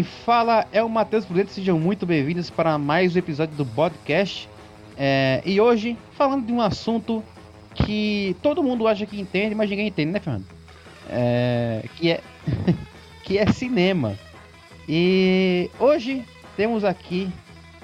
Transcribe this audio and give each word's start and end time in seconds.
Quem 0.00 0.04
fala 0.24 0.66
é 0.72 0.82
o 0.82 0.88
Matheus 0.88 1.26
Prudente, 1.26 1.52
sejam 1.52 1.78
muito 1.78 2.06
bem-vindos 2.06 2.48
para 2.48 2.78
mais 2.78 3.14
um 3.14 3.18
episódio 3.18 3.54
do 3.54 3.66
podcast. 3.66 4.48
É, 4.96 5.42
e 5.44 5.60
hoje, 5.60 5.94
falando 6.12 6.46
de 6.46 6.52
um 6.54 6.62
assunto 6.62 7.22
que 7.74 8.34
todo 8.40 8.62
mundo 8.62 8.88
acha 8.88 9.04
que 9.04 9.20
entende, 9.20 9.54
mas 9.54 9.68
ninguém 9.68 9.88
entende, 9.88 10.12
né, 10.12 10.18
Fernando? 10.18 10.46
É, 11.06 11.84
que, 11.96 12.12
é, 12.12 12.20
que 13.24 13.36
é 13.36 13.44
cinema. 13.52 14.18
E 14.88 15.70
hoje 15.78 16.24
temos 16.56 16.82
aqui 16.82 17.30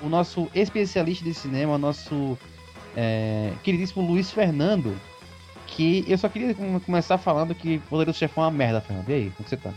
o 0.02 0.08
nosso 0.08 0.48
especialista 0.54 1.22
de 1.22 1.34
cinema, 1.34 1.76
nosso 1.76 2.38
é, 2.96 3.52
queridíssimo 3.62 4.06
Luiz 4.06 4.30
Fernando. 4.30 4.96
Que 5.66 6.02
eu 6.08 6.16
só 6.16 6.30
queria 6.30 6.56
começar 6.80 7.18
falando 7.18 7.54
que 7.54 7.78
Poderoso 7.90 8.18
Chefão 8.18 8.44
é 8.44 8.46
uma 8.46 8.52
merda, 8.54 8.80
Fernando. 8.80 9.10
E 9.10 9.12
aí, 9.12 9.32
como 9.36 9.46
você 9.46 9.58
tá? 9.58 9.70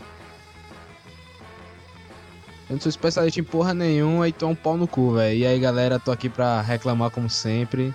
Eu 2.70 2.74
não 2.74 2.80
sou 2.80 2.88
especialista 2.88 3.40
em 3.40 3.42
porra 3.42 3.74
nenhuma 3.74 4.28
e 4.28 4.32
tô 4.32 4.46
um 4.46 4.54
pau 4.54 4.76
no 4.76 4.86
cu, 4.86 5.14
velho. 5.14 5.36
E 5.36 5.44
aí, 5.44 5.58
galera, 5.58 5.98
tô 5.98 6.12
aqui 6.12 6.28
pra 6.28 6.60
reclamar 6.60 7.10
como 7.10 7.28
sempre. 7.28 7.92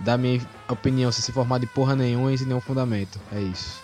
Dar 0.00 0.18
minha 0.18 0.40
opinião 0.68 1.12
sem 1.12 1.22
se 1.22 1.30
formar 1.30 1.60
de 1.60 1.66
porra 1.68 1.94
nenhuma 1.94 2.32
e 2.32 2.36
sem 2.36 2.44
nenhum 2.44 2.60
fundamento. 2.60 3.20
É 3.32 3.38
isso. 3.38 3.80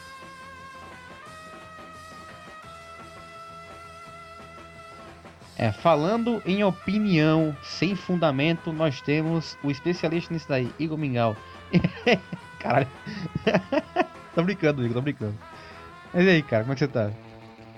É, 5.56 5.70
falando 5.70 6.43
em 6.45 6.65
opinião 6.65 7.56
sem 7.62 7.95
fundamento, 7.95 8.73
nós 8.73 9.01
temos 9.01 9.56
o 9.62 9.70
especialista 9.70 10.34
nisso 10.34 10.49
daí, 10.49 10.73
Igor 10.77 10.99
Mingau. 10.99 11.37
Caralho. 12.59 12.88
tô 14.34 14.43
brincando, 14.43 14.82
Igor, 14.82 14.95
tô 14.95 15.02
brincando. 15.02 15.38
Mas 16.12 16.24
e 16.24 16.30
aí, 16.30 16.43
cara, 16.43 16.65
como 16.65 16.73
é 16.73 16.74
que 16.74 16.80
você 16.80 16.88
tá? 16.88 17.12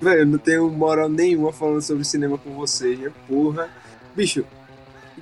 Velho, 0.04 0.20
eu 0.20 0.26
não 0.26 0.38
tenho 0.38 0.70
moral 0.70 1.08
nenhuma 1.08 1.50
falando 1.50 1.80
sobre 1.80 2.04
cinema 2.04 2.36
com 2.36 2.50
vocês, 2.50 2.98
né? 2.98 3.10
Porra. 3.26 3.70
Bicho, 4.14 4.44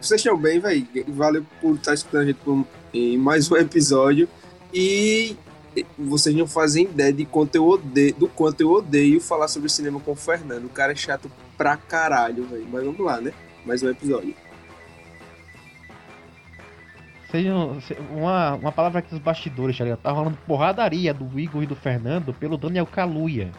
vocês 0.00 0.20
estão 0.20 0.36
bem, 0.36 0.58
velho. 0.58 0.84
Valeu 1.06 1.46
por 1.60 1.76
estar 1.76 1.94
escutando 1.94 2.22
a 2.22 2.26
gente 2.26 2.40
em 2.92 3.16
mais 3.16 3.48
um 3.48 3.56
episódio. 3.56 4.28
E 4.74 5.36
vocês 5.96 6.34
não 6.34 6.48
fazem 6.48 6.86
ideia 6.86 7.12
de 7.12 7.24
quanto 7.24 7.54
eu 7.54 7.64
odeio, 7.64 8.12
do 8.14 8.26
quanto 8.26 8.60
eu 8.60 8.72
odeio 8.72 9.20
falar 9.20 9.46
sobre 9.46 9.68
cinema 9.68 10.00
com 10.00 10.10
o 10.10 10.16
Fernando. 10.16 10.64
O 10.64 10.70
cara 10.70 10.90
é 10.90 10.96
chato 10.96 11.30
pra 11.56 11.76
caralho, 11.76 12.44
velho. 12.46 12.66
Mas 12.68 12.84
vamos 12.84 12.98
lá, 12.98 13.20
né? 13.20 13.32
Mais 13.64 13.84
um 13.84 13.88
episódio. 13.88 14.34
Uma, 18.10 18.54
uma 18.56 18.72
palavra 18.72 18.98
aqui 18.98 19.10
dos 19.10 19.20
bastidores, 19.20 19.78
tá 19.78 19.84
ligado? 19.84 20.00
Tá 20.00 20.10
rolando 20.10 20.38
porradaria 20.44 21.14
do 21.14 21.38
Igor 21.38 21.62
e 21.62 21.66
do 21.66 21.76
Fernando 21.76 22.34
pelo 22.34 22.58
Daniel 22.58 22.84
Kaluuya. 22.84 23.52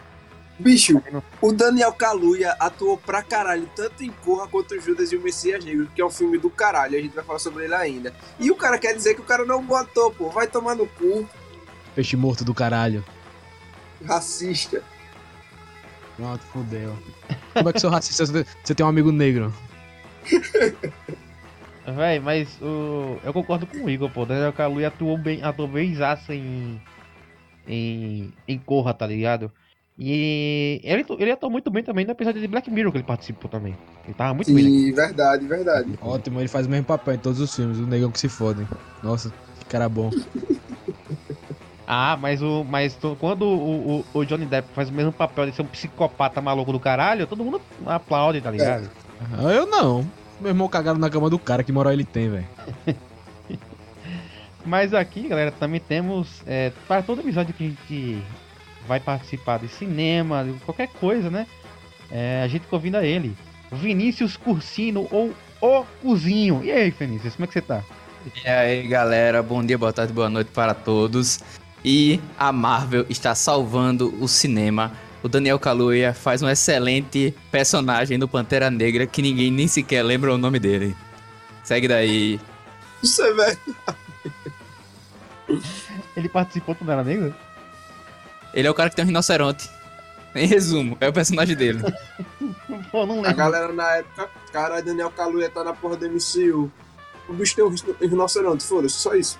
Bicho, 0.63 1.03
o 1.41 1.51
Daniel 1.51 1.91
Kaluuya 1.91 2.55
atuou 2.57 2.97
pra 2.97 3.21
caralho, 3.21 3.69
tanto 3.75 4.01
em 4.01 4.09
Corra 4.09 4.47
quanto 4.47 4.79
Judas 4.79 5.11
e 5.11 5.17
o 5.17 5.21
Messias 5.21 5.65
Negro, 5.65 5.89
que 5.93 6.01
é 6.01 6.05
um 6.05 6.09
filme 6.09 6.37
do 6.37 6.49
caralho, 6.49 6.97
a 6.97 7.01
gente 7.01 7.13
vai 7.13 7.23
falar 7.23 7.39
sobre 7.39 7.65
ele 7.65 7.75
ainda. 7.75 8.13
E 8.39 8.49
o 8.49 8.55
cara 8.55 8.79
quer 8.79 8.95
dizer 8.95 9.13
que 9.13 9.19
o 9.19 9.25
cara 9.25 9.43
não 9.43 9.61
botou, 9.61 10.09
pô, 10.11 10.29
vai 10.29 10.47
tomar 10.47 10.73
no 10.73 10.87
cu. 10.87 11.27
Peixe 11.93 12.15
morto 12.15 12.45
do 12.45 12.53
caralho. 12.53 13.03
Racista. 14.05 14.81
Pronto, 16.15 16.41
fodeu. 16.45 16.97
Como 17.53 17.69
é 17.69 17.73
que 17.73 17.79
sou 17.81 17.89
racista 17.89 18.25
se 18.25 18.31
você 18.63 18.73
tem 18.73 18.85
um 18.85 18.89
amigo 18.89 19.11
negro? 19.11 19.53
Véi, 21.85 22.21
mas 22.21 22.47
o... 22.61 23.19
eu 23.21 23.33
concordo 23.33 23.67
com 23.67 23.79
o 23.79 23.89
Igor, 23.89 24.09
pô. 24.09 24.25
Daniel 24.25 24.53
Kaluuya 24.53 24.87
atuou 24.87 25.17
bem, 25.17 25.43
atuou 25.43 25.67
bem 25.67 25.93
em, 26.29 26.81
em, 27.67 28.33
em 28.47 28.57
Corra, 28.59 28.93
tá 28.93 29.05
ligado? 29.05 29.51
E 29.97 30.81
ele, 30.83 31.05
ele 31.19 31.31
atuou 31.31 31.51
muito 31.51 31.69
bem 31.69 31.83
também 31.83 32.03
no 32.03 32.11
episódio 32.11 32.41
de 32.41 32.47
Black 32.47 32.69
Mirror 32.71 32.91
que 32.91 32.97
ele 32.97 33.05
participou 33.05 33.49
também. 33.49 33.77
Ele 34.05 34.13
tava 34.13 34.33
muito 34.33 34.47
Sim, 34.47 34.55
bem. 34.55 34.65
Sim, 34.65 34.91
verdade, 34.91 35.45
verdade. 35.45 35.99
Ótimo, 36.01 36.39
ele 36.39 36.47
faz 36.47 36.65
o 36.65 36.69
mesmo 36.69 36.85
papel 36.85 37.13
em 37.13 37.19
todos 37.19 37.39
os 37.39 37.55
filmes, 37.55 37.77
o 37.77 37.85
negão 37.85 38.09
que 38.09 38.19
se 38.19 38.27
fodem. 38.27 38.67
Nossa, 39.03 39.31
que 39.59 39.65
cara 39.65 39.87
bom. 39.87 40.09
ah, 41.85 42.17
mas 42.19 42.41
o. 42.41 42.63
Mas 42.63 42.97
quando 43.19 43.43
o, 43.43 43.99
o, 43.99 44.05
o, 44.19 44.25
Johnny 44.25 44.47
Depp 44.47 44.67
faz 44.73 44.89
o 44.89 44.93
mesmo 44.93 45.11
papel 45.11 45.45
de 45.45 45.55
ser 45.55 45.61
um 45.61 45.67
psicopata 45.67 46.41
maluco 46.41 46.71
do 46.71 46.79
caralho, 46.79 47.27
todo 47.27 47.43
mundo 47.43 47.61
aplaude, 47.85 48.41
tá 48.41 48.49
ligado? 48.49 48.89
É. 49.39 49.57
Eu 49.57 49.67
não. 49.67 50.03
Meu 50.41 50.49
irmão 50.49 50.67
cagaram 50.67 50.97
na 50.97 51.09
cama 51.09 51.29
do 51.29 51.37
cara, 51.37 51.63
que 51.63 51.71
moral 51.71 51.93
ele 51.93 52.03
tem, 52.03 52.29
velho. 52.29 52.47
mas 54.65 54.91
aqui, 54.91 55.27
galera, 55.27 55.51
também 55.51 55.79
temos. 55.79 56.41
É, 56.47 56.71
para 56.87 57.03
todo 57.03 57.21
episódio 57.21 57.53
que 57.53 57.63
a 57.63 57.67
gente 57.67 58.23
vai 58.87 58.99
participar 58.99 59.59
de 59.59 59.67
cinema, 59.67 60.43
de 60.43 60.53
qualquer 60.65 60.87
coisa, 60.87 61.29
né? 61.29 61.47
É, 62.11 62.41
a 62.43 62.47
gente 62.47 62.67
convida 62.67 63.05
ele. 63.05 63.35
Vinícius 63.71 64.37
Cursino 64.37 65.07
ou 65.11 65.33
O 65.61 65.83
Cozinho. 66.01 66.61
E 66.63 66.71
aí, 66.71 66.91
Vinícius, 66.91 67.35
como 67.35 67.45
é 67.45 67.47
que 67.47 67.53
você 67.53 67.61
tá? 67.61 67.83
E 68.45 68.47
aí, 68.47 68.87
galera, 68.87 69.41
bom 69.43 69.65
dia, 69.65 69.77
boa 69.77 69.91
tarde, 69.91 70.13
boa 70.13 70.29
noite 70.29 70.51
para 70.53 70.73
todos. 70.73 71.39
E 71.83 72.19
a 72.37 72.51
Marvel 72.51 73.05
está 73.09 73.35
salvando 73.35 74.13
o 74.21 74.27
cinema. 74.27 74.91
O 75.21 75.27
Daniel 75.27 75.59
Kaluuya 75.59 76.13
faz 76.13 76.41
um 76.41 76.49
excelente 76.49 77.33
personagem 77.51 78.17
no 78.17 78.27
Pantera 78.27 78.69
Negra 78.69 79.07
que 79.07 79.21
ninguém 79.21 79.51
nem 79.51 79.67
sequer 79.67 80.03
lembra 80.03 80.33
o 80.33 80.37
nome 80.37 80.59
dele. 80.59 80.95
Segue 81.63 81.87
daí. 81.87 82.39
Isso 83.01 83.21
é 83.21 83.33
verdade. 83.33 83.97
Ele 86.15 86.29
participou 86.29 86.75
do 86.75 86.79
Pantera 86.79 87.03
Negra? 87.03 87.35
Ele 88.53 88.67
é 88.67 88.71
o 88.71 88.73
cara 88.73 88.89
que 88.89 88.95
tem 88.95 89.03
um 89.03 89.07
rinoceronte. 89.07 89.69
Em 90.35 90.47
resumo, 90.47 90.97
é 90.99 91.07
o 91.07 91.13
personagem 91.13 91.55
dele. 91.55 91.79
Pô, 92.91 93.05
não 93.05 93.15
lembro. 93.15 93.29
A 93.29 93.33
galera 93.33 93.71
na 93.71 93.97
época, 93.97 94.29
cara, 94.51 94.81
Daniel 94.81 95.11
Kaluuya 95.11 95.49
tá 95.49 95.63
na 95.63 95.73
porra 95.73 95.95
do 95.95 96.09
MCU. 96.09 96.71
O 97.29 97.33
bicho 97.33 97.55
tem 97.55 97.63
um 97.63 97.73
rinoceronte, 98.01 98.63
foda-se, 98.63 98.95
só 98.95 99.13
isso. 99.15 99.37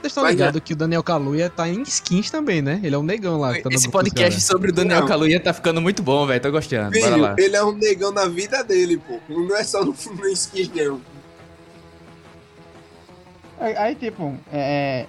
Vocês 0.00 0.12
estão 0.12 0.26
ligados 0.26 0.56
é. 0.56 0.60
que 0.60 0.72
o 0.72 0.76
Daniel 0.76 1.02
Kaluuya 1.02 1.50
tá 1.50 1.68
em 1.68 1.82
skins 1.82 2.30
também, 2.30 2.62
né? 2.62 2.80
Ele 2.82 2.94
é 2.94 2.98
um 2.98 3.02
negão 3.02 3.38
lá. 3.38 3.52
Tá 3.60 3.68
Esse 3.70 3.90
podcast 3.90 4.40
sobre 4.40 4.70
o 4.70 4.74
Daniel 4.74 5.04
Kaluuya 5.06 5.38
tá 5.38 5.52
ficando 5.52 5.80
muito 5.80 6.02
bom, 6.02 6.26
velho. 6.26 6.40
Tô 6.40 6.50
gostando. 6.50 6.92
Filho, 6.92 7.04
Bora 7.04 7.16
lá. 7.16 7.34
Ele 7.38 7.54
é 7.54 7.62
um 7.62 7.72
negão 7.72 8.10
na 8.10 8.26
vida 8.26 8.64
dele, 8.64 8.96
pô. 8.96 9.20
Não 9.28 9.54
é 9.54 9.62
só 9.62 9.84
no, 9.84 9.94
no 10.16 10.28
skins, 10.28 10.70
não. 10.74 11.00
Aí, 13.58 13.76
aí 13.76 13.94
tipo, 13.94 14.34
é, 14.50 15.06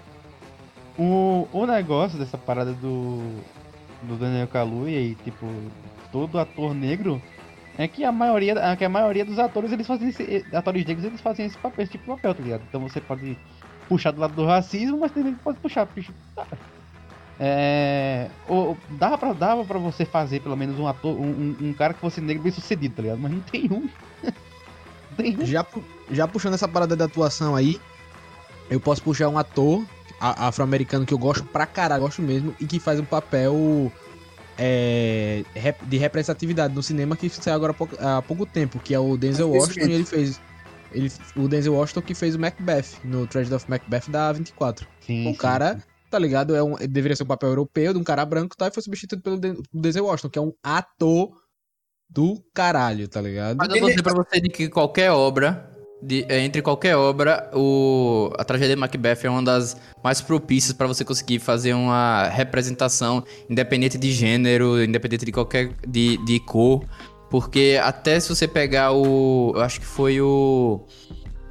o, 0.98 1.48
o 1.52 1.66
negócio 1.66 2.18
dessa 2.20 2.38
parada 2.38 2.74
do, 2.74 3.40
do 4.04 4.16
Daniel 4.18 4.48
Kaluuya 4.48 5.00
e, 5.00 5.16
tipo, 5.16 5.48
todo 6.12 6.40
ator 6.40 6.74
negro 6.74 7.22
é 7.78 7.88
que 7.88 8.04
a 8.04 8.12
maioria, 8.12 8.76
que 8.76 8.86
a 8.86 8.90
maioria 8.90 9.26
dos 9.26 9.40
atores, 9.40 9.72
eles 9.72 9.88
fazem 9.88 10.10
esse, 10.10 10.46
atores 10.54 10.86
negros, 10.86 11.06
eles 11.06 11.22
fazem 11.22 11.46
esse 11.46 11.58
papel, 11.58 11.84
esse 11.84 11.94
tipo 11.94 12.04
de 12.04 12.10
papel, 12.10 12.36
tá 12.36 12.44
ligado? 12.44 12.64
Então 12.68 12.82
você 12.82 13.00
pode 13.00 13.38
puxar 13.88 14.12
do 14.12 14.22
lado 14.22 14.34
do 14.34 14.46
racismo, 14.46 15.00
mas 15.00 15.12
também 15.12 15.34
pode 15.36 15.58
puxar, 15.60 15.88
tá. 16.36 16.46
É, 17.44 18.30
ou, 18.48 18.78
dava, 18.92 19.18
pra, 19.18 19.34
dava 19.34 19.64
você 19.64 20.06
fazer 20.06 20.42
pelo 20.42 20.56
menos 20.56 20.78
um 20.78 20.88
ator, 20.88 21.20
um, 21.20 21.56
um 21.60 21.74
cara 21.74 21.92
que 21.92 22.00
fosse 22.00 22.22
negro 22.22 22.44
bem 22.44 22.52
sucedido, 22.52 22.96
tá 22.96 23.02
ligado? 23.02 23.20
Mas 23.20 23.32
não 23.32 23.40
tem 23.40 23.64
um. 23.72 23.90
tem 25.18 25.36
um. 25.40 25.46
Já, 25.46 25.66
já 26.12 26.28
puxando 26.28 26.54
essa 26.54 26.68
parada 26.68 26.96
da 26.96 27.06
atuação 27.06 27.56
aí, 27.56 27.82
eu 28.70 28.80
posso 28.80 29.02
puxar 29.02 29.28
um 29.28 29.40
ator 29.40 29.84
afro-americano 30.22 31.06
que 31.06 31.14
eu 31.14 31.18
gosto 31.18 31.44
pra 31.44 31.66
caralho, 31.66 32.04
gosto 32.04 32.22
mesmo, 32.22 32.56
e 32.60 32.66
que 32.66 32.80
faz 32.80 33.00
um 33.00 33.06
papel 33.06 33.92
é, 34.58 35.44
de 35.84 35.98
representatividade 35.98 36.74
no 36.74 36.84
cinema 36.84 37.18
que 37.18 37.28
saiu 37.30 37.56
agora 37.56 37.72
há 37.72 37.76
pouco, 37.76 37.96
há 38.00 38.22
pouco 38.22 38.46
tempo, 38.46 38.80
que 38.80 38.94
é 38.94 39.00
o 39.00 39.18
Denzel 39.18 39.50
Washington, 39.50 39.88
e 39.88 39.94
ele 39.94 40.06
fez. 40.06 40.40
Ele, 40.92 41.12
o 41.38 41.48
Denzel 41.48 41.74
Washington 41.74 42.02
que 42.02 42.14
fez 42.14 42.36
o 42.36 42.40
Macbeth, 42.40 43.00
no 43.04 43.26
Tragedy 43.26 43.56
of 43.56 43.70
Macbeth 43.70 44.10
da 44.10 44.32
24. 44.32 44.86
Sim, 45.00 45.28
o 45.28 45.32
sim, 45.32 45.38
cara, 45.38 45.76
sim. 45.76 45.84
tá 46.10 46.20
ligado? 46.20 46.56
É 46.56 46.62
um, 46.62 46.76
deveria 46.76 47.16
ser 47.16 47.24
um 47.24 47.28
papel 47.28 47.50
europeu 47.50 47.94
de 47.94 48.00
um 48.00 48.04
cara 48.04 48.26
branco, 48.26 48.56
tá? 48.56 48.68
E 48.68 48.72
foi 48.72 48.84
substituído 48.84 49.24
pelo 49.24 49.64
Denzel 49.74 50.06
Washington, 50.06 50.30
que 50.30 50.38
é 50.38 50.42
um 50.42 50.54
ator 50.62 51.32
do 52.10 52.44
caralho, 52.54 53.08
tá 53.08 53.22
ligado? 53.22 53.58
Mas 53.58 53.74
eu 53.74 53.80
vou 53.80 53.90
dizer 53.90 54.04
pra 54.04 54.14
você 54.14 54.42
de 54.42 54.50
que 54.50 54.68
qualquer 54.68 55.12
obra 55.12 55.71
de, 56.02 56.26
é, 56.28 56.40
entre 56.40 56.62
qualquer 56.62 56.96
obra, 56.96 57.50
o, 57.54 58.32
a 58.38 58.44
tragédia 58.44 58.76
de 58.76 58.80
Macbeth 58.80 59.20
é 59.24 59.30
uma 59.30 59.44
das 59.44 59.78
mais 60.04 60.22
propícias 60.22 60.74
para 60.74 60.88
você 60.88 61.06
conseguir 61.06 61.40
fazer 61.40 61.74
uma 61.74 62.28
representação 62.30 63.24
independente 63.50 63.98
de 63.98 64.12
gênero, 64.12 64.84
independente 64.84 65.26
de 65.26 65.32
qualquer 65.32 65.72
de, 65.88 66.18
de 66.26 66.40
cor, 66.40 66.84
porque 67.30 67.80
até 67.82 68.20
se 68.20 68.30
você 68.30 68.48
pegar 68.48 68.92
o, 68.92 69.54
eu 69.56 69.62
acho 69.62 69.80
que 69.80 69.86
foi 69.86 70.20
o 70.20 70.82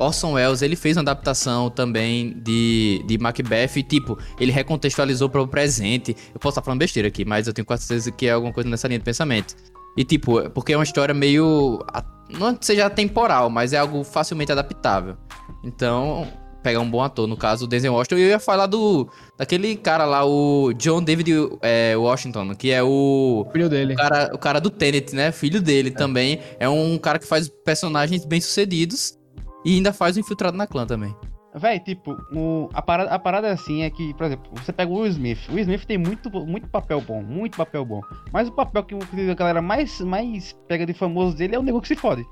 Orson 0.01 0.33
Welles, 0.33 0.63
ele 0.63 0.77
fez 0.77 0.97
uma 0.97 1.03
adaptação 1.03 1.69
também 1.71 2.33
de, 2.43 3.05
de 3.07 3.19
Macbeth 3.19 3.77
e, 3.77 3.83
tipo, 3.83 4.19
ele 4.39 4.51
recontextualizou 4.51 5.29
para 5.29 5.43
o 5.43 5.47
presente. 5.47 6.17
Eu 6.35 6.41
posso 6.41 6.55
estar 6.55 6.63
falando 6.63 6.81
besteira 6.81 7.09
aqui, 7.09 7.25
mas 7.25 7.47
eu 7.47 7.53
tenho 7.53 7.67
quase 7.67 7.85
certeza 7.85 8.11
que 8.11 8.27
é 8.27 8.31
alguma 8.33 8.53
coisa 8.53 8.69
nessa 8.69 8.89
linha 8.89 8.99
de 8.99 9.05
pensamento. 9.05 9.55
E 10.01 10.05
tipo, 10.05 10.49
porque 10.53 10.73
é 10.73 10.77
uma 10.79 10.83
história 10.83 11.13
meio. 11.13 11.85
Não 12.31 12.57
seja 12.59 12.89
temporal, 12.89 13.51
mas 13.51 13.75
é 13.75 13.77
algo 13.77 14.03
facilmente 14.03 14.51
adaptável. 14.51 15.15
Então, 15.63 16.27
pegar 16.63 16.81
um 16.81 16.91
bom 16.91 17.03
ator. 17.03 17.27
No 17.27 17.37
caso, 17.37 17.67
o 17.67 17.69
Denzel 17.69 17.93
Washington. 17.93 18.17
E 18.17 18.23
eu 18.23 18.29
ia 18.29 18.39
falar 18.39 18.65
do. 18.65 19.11
Daquele 19.37 19.77
cara 19.77 20.07
lá, 20.07 20.25
o 20.25 20.73
John 20.73 21.03
David 21.03 21.31
é, 21.61 21.95
Washington, 21.95 22.55
que 22.55 22.71
é 22.71 22.83
o. 22.83 23.47
Filho 23.53 23.69
dele. 23.69 23.93
O 23.93 23.97
cara, 23.97 24.31
o 24.33 24.39
cara 24.39 24.59
do 24.59 24.71
Tenet, 24.71 25.15
né? 25.15 25.31
Filho 25.33 25.61
dele 25.61 25.91
também. 25.91 26.41
É 26.59 26.67
um 26.67 26.97
cara 26.97 27.19
que 27.19 27.27
faz 27.27 27.51
personagens 27.63 28.25
bem-sucedidos. 28.25 29.19
E 29.67 29.75
ainda 29.75 29.93
faz 29.93 30.17
o 30.17 30.21
infiltrado 30.21 30.57
na 30.57 30.67
clã 30.67 30.87
também. 30.87 31.15
Véi, 31.53 31.81
tipo, 31.81 32.13
o, 32.33 32.69
a, 32.73 32.81
parada, 32.81 33.11
a 33.11 33.19
parada 33.19 33.51
assim 33.53 33.83
é 33.83 33.91
que, 33.91 34.15
por 34.15 34.27
exemplo, 34.27 34.53
você 34.55 34.73
pega 34.73 34.91
o 34.91 35.01
Will 35.01 35.09
Smith. 35.09 35.49
O 35.49 35.55
Will 35.55 35.63
Smith 35.63 35.85
tem 35.85 35.99
muito, 35.99 36.31
muito 36.47 36.69
papel 36.69 37.01
bom, 37.01 37.23
muito 37.23 37.57
papel 37.57 37.85
bom. 37.85 38.01
Mas 38.33 38.49
o 38.49 38.53
papel 38.53 38.85
que 38.85 38.95
a 38.95 39.35
galera 39.35 39.61
mais, 39.61 40.01
mais 40.01 40.53
pega 40.69 40.87
de 40.87 40.95
famoso 40.95 41.37
dele 41.37 41.57
é 41.57 41.59
o 41.59 41.63
nego 41.63 41.81
que 41.81 41.89
se 41.89 41.97
fode. 41.97 42.25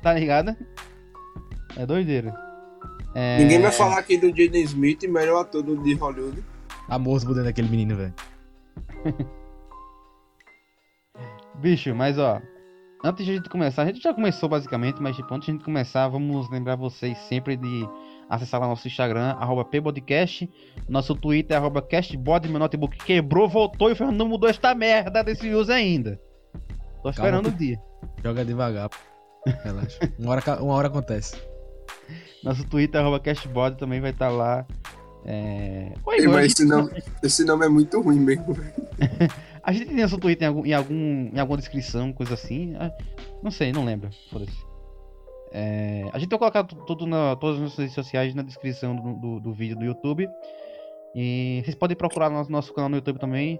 Tá 0.00 0.12
ligado? 0.12 0.56
É 1.76 1.84
doideira. 1.84 2.32
É... 3.16 3.38
Ninguém 3.38 3.60
vai 3.60 3.72
falar 3.72 3.98
aqui 3.98 4.16
do 4.16 4.28
Jaden 4.28 4.62
Smith, 4.62 5.02
melhor 5.04 5.40
ator 5.40 5.62
do, 5.62 5.76
de 5.82 5.94
Hollywood. 5.94 6.42
A 6.88 6.98
moça 6.98 7.26
mudando 7.26 7.48
aquele 7.48 7.68
menino, 7.68 7.96
velho. 7.96 8.14
Bicho, 11.56 11.94
mas 11.94 12.18
ó, 12.18 12.40
antes 13.04 13.26
de 13.26 13.32
a 13.32 13.34
gente 13.34 13.50
começar, 13.50 13.82
a 13.82 13.86
gente 13.86 14.02
já 14.02 14.14
começou 14.14 14.48
basicamente, 14.48 15.00
mas 15.00 15.14
tipo, 15.14 15.32
antes 15.34 15.44
de 15.44 15.52
a 15.52 15.54
gente 15.54 15.64
começar, 15.64 16.08
vamos 16.08 16.50
lembrar 16.50 16.74
vocês 16.74 17.16
sempre 17.28 17.54
de 17.54 17.86
acessar 18.30 18.58
lá 18.58 18.66
nosso 18.66 18.88
Instagram, 18.88 19.36
arroba 19.38 19.62
pbodcast, 19.62 20.50
nosso 20.88 21.14
Twitter, 21.14 21.54
arroba 21.54 21.82
castbod, 21.82 22.48
meu 22.48 22.58
notebook 22.58 22.96
quebrou, 22.96 23.46
voltou 23.46 23.90
e 23.90 23.92
o 23.92 23.96
Fernando 23.96 24.16
não 24.16 24.28
mudou 24.28 24.48
esta 24.48 24.74
merda 24.74 25.22
desse 25.22 25.50
uso 25.50 25.70
ainda. 25.70 26.18
Tô 27.02 27.10
esperando 27.10 27.48
o 27.48 27.52
dia. 27.52 27.78
Joga 28.22 28.42
devagar. 28.42 28.88
Relaxa. 29.62 29.98
Uma 30.18 30.32
hora, 30.32 30.62
uma 30.62 30.74
hora 30.74 30.88
acontece. 30.88 31.36
Nosso 32.42 32.64
Twitter, 32.66 32.98
arroba 32.98 33.20
castbod, 33.20 33.76
também 33.76 34.00
vai 34.00 34.12
estar 34.12 34.30
tá 34.30 34.32
lá. 34.32 34.66
É... 35.26 35.92
Oi, 36.06 36.20
Ei, 36.20 36.26
mas 36.26 36.52
esse 36.52 36.64
nome, 36.64 37.02
esse 37.22 37.44
nome 37.44 37.66
é 37.66 37.68
muito 37.68 38.00
ruim 38.00 38.20
mesmo. 38.20 38.56
A 39.64 39.72
gente 39.72 39.86
tem 39.86 39.96
nosso 39.96 40.18
Twitter 40.18 40.44
em, 40.44 40.48
algum, 40.48 40.66
em, 40.66 40.72
algum, 40.74 41.30
em 41.32 41.38
alguma 41.38 41.56
descrição, 41.56 42.12
coisa 42.12 42.34
assim. 42.34 42.76
Ah, 42.78 42.92
não 43.42 43.50
sei, 43.50 43.72
não 43.72 43.84
lembro. 43.84 44.10
Foda-se. 44.30 44.74
É, 45.50 46.04
a 46.12 46.18
gente 46.18 46.28
vai 46.28 46.38
colocar 46.38 46.64
tudo 46.64 47.06
na, 47.06 47.36
todas 47.36 47.56
as 47.56 47.62
nossas 47.62 47.78
redes 47.78 47.94
sociais 47.94 48.34
na 48.34 48.42
descrição 48.42 48.94
do, 48.94 49.14
do, 49.14 49.40
do, 49.40 49.54
vídeo 49.54 49.76
do 49.76 49.84
YouTube. 49.84 50.28
E 51.14 51.62
vocês 51.64 51.74
podem 51.74 51.96
procurar 51.96 52.28
no 52.28 52.44
nosso 52.48 52.74
canal 52.74 52.90
no 52.90 52.96
YouTube 52.96 53.18
também. 53.18 53.58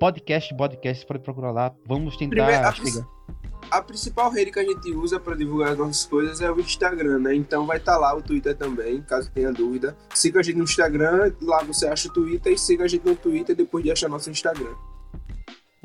Podcast, 0.00 0.54
podcast, 0.56 1.04
pode 1.04 1.20
procurar 1.20 1.50
lá. 1.50 1.74
Vamos 1.86 2.16
tentar 2.16 2.46
Primeiro, 2.46 2.66
a. 2.66 3.78
A 3.78 3.82
principal 3.82 4.30
rede 4.30 4.52
que 4.52 4.60
a 4.60 4.64
gente 4.64 4.90
usa 4.92 5.18
para 5.18 5.34
divulgar 5.34 5.72
as 5.72 5.78
nossas 5.78 6.06
coisas 6.06 6.40
é 6.40 6.50
o 6.50 6.60
Instagram, 6.60 7.18
né? 7.18 7.34
Então 7.34 7.66
vai 7.66 7.78
estar 7.78 7.94
tá 7.94 7.98
lá 7.98 8.14
o 8.14 8.22
Twitter 8.22 8.56
também, 8.56 9.02
caso 9.02 9.30
tenha 9.32 9.52
dúvida. 9.52 9.96
Siga 10.14 10.40
a 10.40 10.42
gente 10.42 10.56
no 10.56 10.64
Instagram, 10.64 11.32
lá 11.42 11.64
você 11.64 11.88
acha 11.88 12.08
o 12.08 12.12
Twitter 12.12 12.52
e 12.52 12.58
siga 12.58 12.84
a 12.84 12.88
gente 12.88 13.04
no 13.04 13.16
Twitter 13.16 13.56
depois 13.56 13.82
de 13.82 13.90
achar 13.90 14.08
nosso 14.08 14.30
Instagram. 14.30 14.74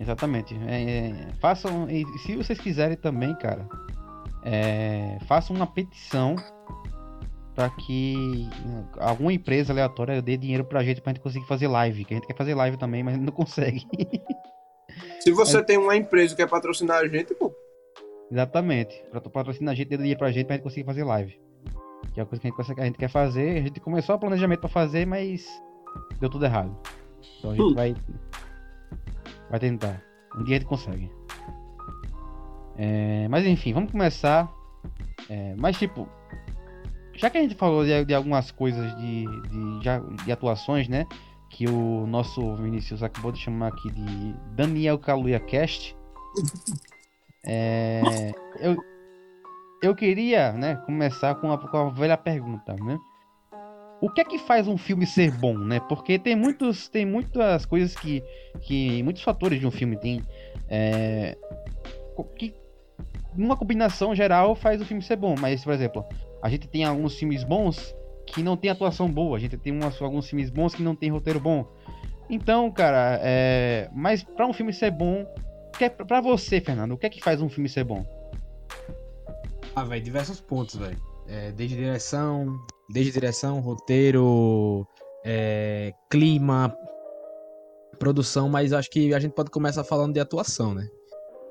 Exatamente. 0.02 0.60
É, 0.68 1.10
é, 1.10 1.34
façam. 1.40 1.88
E 1.90 2.04
se 2.20 2.36
vocês 2.36 2.60
quiserem 2.60 2.98
também, 2.98 3.36
cara, 3.36 3.70
é, 4.44 5.20
façam 5.28 5.56
uma 5.56 5.68
petição 5.68 6.36
para 7.54 7.70
que 7.70 8.50
alguma 8.98 9.32
empresa 9.32 9.72
aleatória 9.72 10.22
dê 10.22 10.38
dinheiro 10.38 10.66
pra 10.66 10.84
gente 10.84 11.02
pra 11.02 11.14
gente 11.14 11.22
conseguir 11.22 11.46
fazer 11.46 11.68
live. 11.68 12.04
Que 12.04 12.16
a 12.16 12.18
gente 12.18 12.26
quer 12.26 12.36
fazer 12.36 12.56
live 12.56 12.78
também, 12.78 13.04
mas 13.04 13.18
não 13.20 13.32
consegue. 13.32 13.86
Se 15.20 15.32
você 15.32 15.58
é... 15.58 15.64
tem 15.64 15.78
uma 15.78 15.96
empresa 15.96 16.36
que 16.36 16.42
quer 16.42 16.50
patrocinar 16.50 16.98
a 16.98 17.08
gente, 17.08 17.36
pô. 17.36 17.54
Exatamente. 18.32 19.04
Pra 19.12 19.22
patrocinar 19.22 19.74
a 19.74 19.76
gente, 19.76 19.90
dê 19.90 19.98
dinheiro 19.98 20.18
pra 20.18 20.32
gente 20.32 20.48
pra 20.48 20.56
gente 20.56 20.64
conseguir 20.64 20.86
fazer 20.86 21.04
live. 21.04 21.40
Que 22.14 22.20
é 22.20 22.24
a 22.24 22.26
coisa 22.26 22.42
que 22.42 22.48
a 22.48 22.64
gente, 22.64 22.80
a 22.80 22.86
gente 22.86 22.98
quer 22.98 23.10
fazer. 23.10 23.58
A 23.60 23.62
gente 23.62 23.80
começou 23.80 24.16
o 24.16 24.20
planejamento 24.20 24.62
pra 24.62 24.70
fazer, 24.70 25.06
mas 25.06 25.46
deu 26.20 26.30
tudo 26.30 26.46
errado. 26.46 26.76
Então 27.38 27.52
a 27.52 27.56
gente 27.56 27.72
hum. 27.72 27.76
vai 27.76 27.96
Vai 29.52 29.60
tentar. 29.60 30.02
Um 30.36 30.44
dia 30.44 30.56
ele 30.56 30.66
consegue. 30.66 31.12
É, 32.78 33.28
mas 33.28 33.46
enfim, 33.46 33.74
vamos 33.74 33.92
começar. 33.92 34.50
É, 35.30 35.54
mas 35.58 35.78
tipo, 35.78 36.08
já 37.14 37.30
que 37.30 37.38
a 37.38 37.42
gente 37.42 37.56
falou 37.56 37.84
de, 37.84 38.06
de 38.06 38.14
algumas 38.14 38.50
coisas 38.50 38.96
de, 38.98 39.26
de, 39.26 40.24
de 40.24 40.32
atuações, 40.32 40.88
né? 40.88 41.06
Que 41.50 41.68
o 41.68 42.08
nosso 42.08 42.56
Vinícius 42.56 43.04
acabou 43.04 43.34
de 43.34 43.40
chamar 43.40 43.68
aqui 43.68 43.92
de 43.92 44.34
Daniel 44.56 44.98
Kaluuya 44.98 45.40
Cast. 45.42 45.96
É, 47.46 48.32
eu, 48.62 48.78
eu 49.84 49.94
queria 49.94 50.54
né, 50.54 50.76
começar 50.86 51.36
com 51.36 51.52
a, 51.52 51.58
com 51.58 51.78
a 51.78 51.90
velha 51.90 52.16
pergunta, 52.16 52.74
né? 52.76 52.98
O 54.02 54.10
que 54.10 54.20
é 54.20 54.24
que 54.24 54.40
faz 54.40 54.68
um 54.68 54.78
filme 54.78 55.06
ser 55.06 55.32
bom, 55.32 55.56
né? 55.56 55.80
Porque 55.80 56.18
tem 56.18 56.36
muitos, 56.36 56.90
tem 56.90 57.06
muitas 57.06 57.66
coisas 57.66 57.96
que, 57.96 58.24
que 58.62 59.04
muitos 59.04 59.22
fatores 59.22 59.60
de 59.60 59.68
um 59.68 59.72
filme 59.72 59.96
tem 59.96 60.24
é, 60.68 61.38
que 62.36 62.56
numa 63.36 63.56
combinação 63.56 64.16
geral 64.16 64.56
faz 64.56 64.82
o 64.82 64.86
filme 64.86 65.04
ser 65.04 65.16
bom. 65.18 65.36
Mas, 65.40 65.64
por 65.64 65.72
exemplo, 65.72 66.04
a 66.42 66.50
gente 66.50 66.68
tem 66.68 66.84
alguns 66.84 67.16
filmes 67.16 67.44
bons 67.44 67.96
que 68.26 68.42
não 68.42 68.58
tem 68.58 68.72
atuação 68.72 69.08
boa. 69.08 69.38
A 69.38 69.40
gente 69.40 69.56
tem 69.56 69.72
umas, 69.72 70.02
alguns 70.02 70.28
filmes 70.28 70.50
bons 70.50 70.74
que 70.74 70.82
não 70.82 70.96
tem 70.96 71.12
roteiro 71.12 71.40
bom. 71.40 71.66
Então, 72.28 72.72
cara, 72.72 73.20
é, 73.22 73.88
mas 73.94 74.24
para 74.24 74.48
um 74.48 74.54
filme 74.54 74.74
ser 74.74 74.90
bom, 74.90 75.26
que 75.78 75.86
é 75.86 75.90
para 75.90 76.22
você, 76.22 76.60
Fernando, 76.60 76.94
o 76.94 76.98
que 76.98 77.06
é 77.06 77.10
que 77.10 77.22
faz 77.22 77.40
um 77.40 77.50
filme 77.50 77.70
ser 77.70 77.84
bom? 77.84 78.04
Ah, 79.76 79.84
velho, 79.84 80.04
diversos 80.04 80.42
pontos, 80.42 80.76
velho. 80.76 80.98
É, 81.28 81.52
desde 81.52 81.76
direção, 81.76 82.60
Desde 82.92 83.12
direção, 83.12 83.60
roteiro, 83.60 84.88
é, 85.24 85.94
clima, 86.10 86.76
produção, 87.98 88.50
mas 88.50 88.74
acho 88.74 88.90
que 88.90 89.14
a 89.14 89.20
gente 89.20 89.34
pode 89.34 89.52
começar 89.52 89.84
falando 89.84 90.14
de 90.14 90.20
atuação, 90.20 90.74
né? 90.74 90.88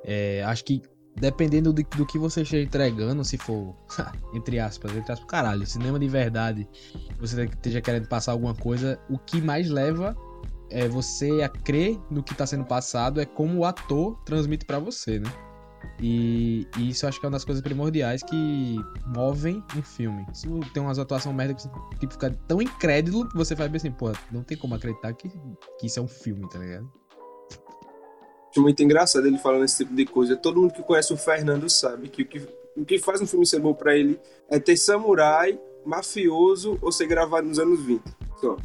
É, 0.04 0.42
acho 0.44 0.64
que 0.64 0.82
dependendo 1.16 1.72
do, 1.72 1.82
do, 1.82 2.06
que 2.06 2.18
você 2.18 2.42
esteja 2.42 2.64
entregando, 2.64 3.24
se 3.24 3.36
for, 3.36 3.76
entre 4.34 4.58
aspas, 4.58 4.94
entre 4.96 5.12
aspas, 5.12 5.28
caralho, 5.28 5.66
cinema 5.66 5.98
de 5.98 6.08
verdade, 6.08 6.68
você 7.18 7.44
esteja 7.44 7.80
querendo 7.80 8.08
passar 8.08 8.32
alguma 8.32 8.54
coisa, 8.54 8.98
o 9.08 9.18
que 9.18 9.40
mais 9.40 9.68
leva 9.68 10.16
é 10.70 10.88
você 10.88 11.42
a 11.42 11.48
crer 11.48 11.98
no 12.10 12.22
que 12.22 12.32
está 12.32 12.46
sendo 12.46 12.64
passado 12.64 13.20
é 13.20 13.26
como 13.26 13.58
o 13.58 13.64
ator 13.64 14.16
transmite 14.24 14.64
para 14.64 14.78
você, 14.78 15.18
né? 15.18 15.30
E, 16.02 16.66
e, 16.78 16.90
isso 16.90 17.06
acho 17.06 17.20
que 17.20 17.26
é 17.26 17.28
uma 17.28 17.32
das 17.32 17.44
coisas 17.44 17.62
primordiais 17.62 18.22
que 18.22 18.76
movem 19.06 19.62
um 19.76 19.82
filme. 19.82 20.26
Se 20.32 20.48
tem 20.72 20.82
umas 20.82 20.98
atuações 20.98 21.34
merda 21.34 21.54
que 21.54 21.62
você 21.62 21.70
tipo, 21.98 22.12
fica 22.12 22.30
tão 22.48 22.62
incrédulo 22.62 23.28
que 23.28 23.36
você 23.36 23.54
faz 23.54 23.70
bem 23.70 23.76
assim, 23.76 23.92
pô, 23.92 24.10
não 24.32 24.42
tem 24.42 24.56
como 24.56 24.74
acreditar 24.74 25.12
que, 25.12 25.28
que 25.78 25.86
isso 25.86 25.98
é 25.98 26.02
um 26.02 26.08
filme, 26.08 26.48
tá 26.48 26.58
ligado? 26.58 26.90
Acho 28.50 28.62
muito 28.62 28.82
engraçado 28.82 29.26
ele 29.26 29.38
falando 29.38 29.64
esse 29.64 29.84
tipo 29.84 29.94
de 29.94 30.04
coisa. 30.06 30.36
Todo 30.36 30.60
mundo 30.60 30.72
que 30.72 30.82
conhece 30.82 31.12
o 31.12 31.16
Fernando 31.16 31.68
sabe 31.68 32.08
que 32.08 32.22
o 32.22 32.26
que, 32.26 32.48
o 32.76 32.84
que 32.84 32.98
faz 32.98 33.20
um 33.20 33.26
filme 33.26 33.46
ser 33.46 33.60
bom 33.60 33.74
pra 33.74 33.96
ele 33.96 34.18
é 34.48 34.58
ter 34.58 34.76
samurai, 34.76 35.58
mafioso 35.84 36.78
ou 36.80 36.90
ser 36.90 37.06
gravado 37.06 37.46
nos 37.46 37.58
anos 37.58 37.84
20. 37.84 38.02
Só. 38.40 38.56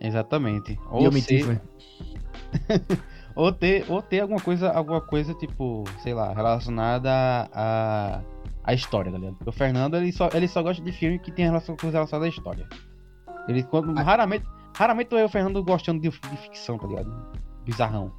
Exatamente. 0.00 0.78
Ou 0.90 1.02
e 1.02 1.04
eu 1.04 1.12
ser... 1.12 1.60
Ou 3.34 3.52
ter, 3.52 3.84
ou 3.88 4.02
ter 4.02 4.20
alguma 4.20 4.40
coisa, 4.40 4.70
alguma 4.70 5.00
coisa, 5.00 5.34
tipo, 5.34 5.84
sei 6.02 6.14
lá, 6.14 6.32
relacionada 6.32 7.10
a, 7.52 8.20
a 8.64 8.74
história, 8.74 9.10
tá 9.10 9.18
ligado? 9.18 9.36
Porque 9.36 9.50
o 9.50 9.52
Fernando, 9.52 9.96
ele 9.96 10.12
só, 10.12 10.28
ele 10.34 10.48
só 10.48 10.62
gosta 10.62 10.82
de 10.82 10.92
filme 10.92 11.18
que 11.18 11.30
tem 11.30 11.44
relação, 11.44 11.76
coisa 11.76 11.98
relacionada 11.98 12.26
à 12.26 12.28
história. 12.28 12.68
Ele, 13.48 13.62
quando, 13.62 13.96
ah. 13.98 14.02
raramente, 14.02 14.44
raramente 14.76 15.12
eu 15.12 15.18
e 15.18 15.24
o 15.24 15.28
Fernando 15.28 15.62
gostando 15.62 16.00
de, 16.00 16.10
de 16.10 16.36
ficção, 16.36 16.78
tá 16.78 16.86
ligado? 16.86 17.10
Bizarrão. 17.64 18.12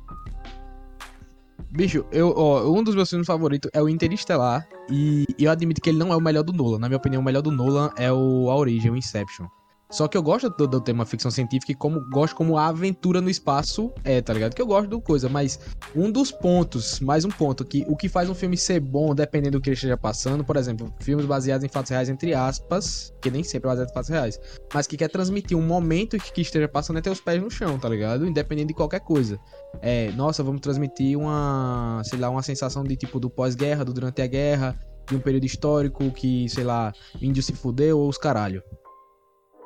Bicho, 1.71 2.05
eu, 2.11 2.33
ó, 2.35 2.69
um 2.69 2.83
dos 2.83 2.95
meus 2.95 3.09
filmes 3.09 3.27
favoritos 3.27 3.69
é 3.73 3.81
o 3.81 3.87
Interestelar. 3.87 4.67
E 4.89 5.25
eu 5.39 5.49
admito 5.49 5.81
que 5.81 5.89
ele 5.89 5.97
não 5.97 6.11
é 6.11 6.17
o 6.17 6.21
melhor 6.21 6.43
do 6.43 6.51
Nolan. 6.51 6.79
Na 6.79 6.89
minha 6.89 6.97
opinião, 6.97 7.21
o 7.21 7.25
melhor 7.25 7.41
do 7.41 7.51
Nolan 7.51 7.91
é 7.95 8.11
o 8.11 8.49
A 8.49 8.55
Origem, 8.55 8.91
o 8.91 8.97
Inception. 8.97 9.47
Só 9.91 10.07
que 10.07 10.17
eu 10.17 10.23
gosto 10.23 10.49
do, 10.49 10.65
do 10.65 10.79
tema 10.79 11.05
ficção 11.05 11.29
científica 11.29 11.73
e 11.73 11.75
como, 11.75 11.99
gosto 12.09 12.33
como 12.33 12.57
a 12.57 12.67
aventura 12.67 13.19
no 13.19 13.29
espaço 13.29 13.91
é, 14.05 14.21
tá 14.21 14.33
ligado? 14.33 14.55
Que 14.55 14.61
eu 14.61 14.65
gosto 14.65 14.89
do 14.89 15.01
coisa, 15.01 15.27
mas 15.27 15.59
um 15.93 16.09
dos 16.09 16.31
pontos, 16.31 17.01
mais 17.01 17.25
um 17.25 17.29
ponto, 17.29 17.65
que 17.65 17.85
o 17.89 17.97
que 17.97 18.07
faz 18.07 18.29
um 18.29 18.33
filme 18.33 18.55
ser 18.55 18.79
bom, 18.79 19.13
dependendo 19.13 19.59
do 19.59 19.61
que 19.61 19.69
ele 19.69 19.75
esteja 19.75 19.97
passando, 19.97 20.45
por 20.45 20.55
exemplo, 20.55 20.93
filmes 21.01 21.25
baseados 21.25 21.65
em 21.65 21.67
fatos 21.67 21.91
reais, 21.91 22.07
entre 22.07 22.33
aspas, 22.33 23.13
que 23.21 23.29
nem 23.29 23.43
sempre 23.43 23.67
é 23.67 23.71
baseado 23.71 23.89
em 23.89 23.93
fatos 23.93 24.09
reais, 24.09 24.39
mas 24.73 24.87
que 24.87 24.95
quer 24.95 25.09
transmitir 25.09 25.57
um 25.57 25.61
momento 25.61 26.17
que, 26.17 26.31
que 26.31 26.41
esteja 26.41 26.69
passando 26.69 26.99
é 26.99 27.01
ter 27.01 27.09
os 27.09 27.19
pés 27.19 27.41
no 27.41 27.51
chão, 27.51 27.77
tá 27.77 27.89
ligado? 27.89 28.25
Independente 28.25 28.69
de 28.69 28.73
qualquer 28.73 29.01
coisa. 29.01 29.37
É, 29.81 30.09
nossa, 30.13 30.41
vamos 30.41 30.61
transmitir 30.61 31.19
uma, 31.19 32.01
sei 32.05 32.17
lá, 32.17 32.29
uma 32.29 32.41
sensação 32.41 32.81
de 32.81 32.95
tipo 32.95 33.19
do 33.19 33.29
pós-guerra, 33.29 33.83
do 33.83 33.93
durante 33.93 34.21
a 34.21 34.27
guerra, 34.27 34.79
de 35.05 35.17
um 35.17 35.19
período 35.19 35.45
histórico 35.45 36.09
que, 36.11 36.47
sei 36.47 36.63
lá, 36.63 36.93
índio 37.21 37.43
se 37.43 37.51
fudeu 37.51 37.99
ou 37.99 38.07
os 38.07 38.17
caralho 38.17 38.63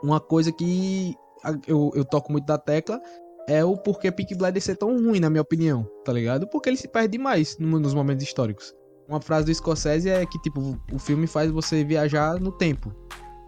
uma 0.05 0.19
coisa 0.19 0.51
que 0.51 1.15
eu, 1.67 1.91
eu 1.95 2.05
toco 2.05 2.31
muito 2.31 2.45
da 2.45 2.57
tecla 2.57 3.01
é 3.47 3.63
o 3.63 3.77
porquê 3.77 4.11
Peak 4.11 4.35
Blinders 4.35 4.63
ser 4.63 4.75
tão 4.75 4.89
ruim, 4.97 5.19
na 5.19 5.29
minha 5.29 5.41
opinião, 5.41 5.87
tá 6.03 6.11
ligado? 6.11 6.47
Porque 6.47 6.69
ele 6.69 6.77
se 6.77 6.87
perde 6.87 7.17
demais 7.17 7.57
nos 7.59 7.93
momentos 7.93 8.23
históricos. 8.23 8.73
uma 9.07 9.21
frase 9.21 9.45
do 9.45 9.53
Scorsese 9.53 10.09
é 10.09 10.25
que, 10.25 10.39
tipo, 10.39 10.79
o 10.91 10.99
filme 10.99 11.27
faz 11.27 11.51
você 11.51 11.83
viajar 11.83 12.39
no 12.39 12.51
tempo. 12.51 12.91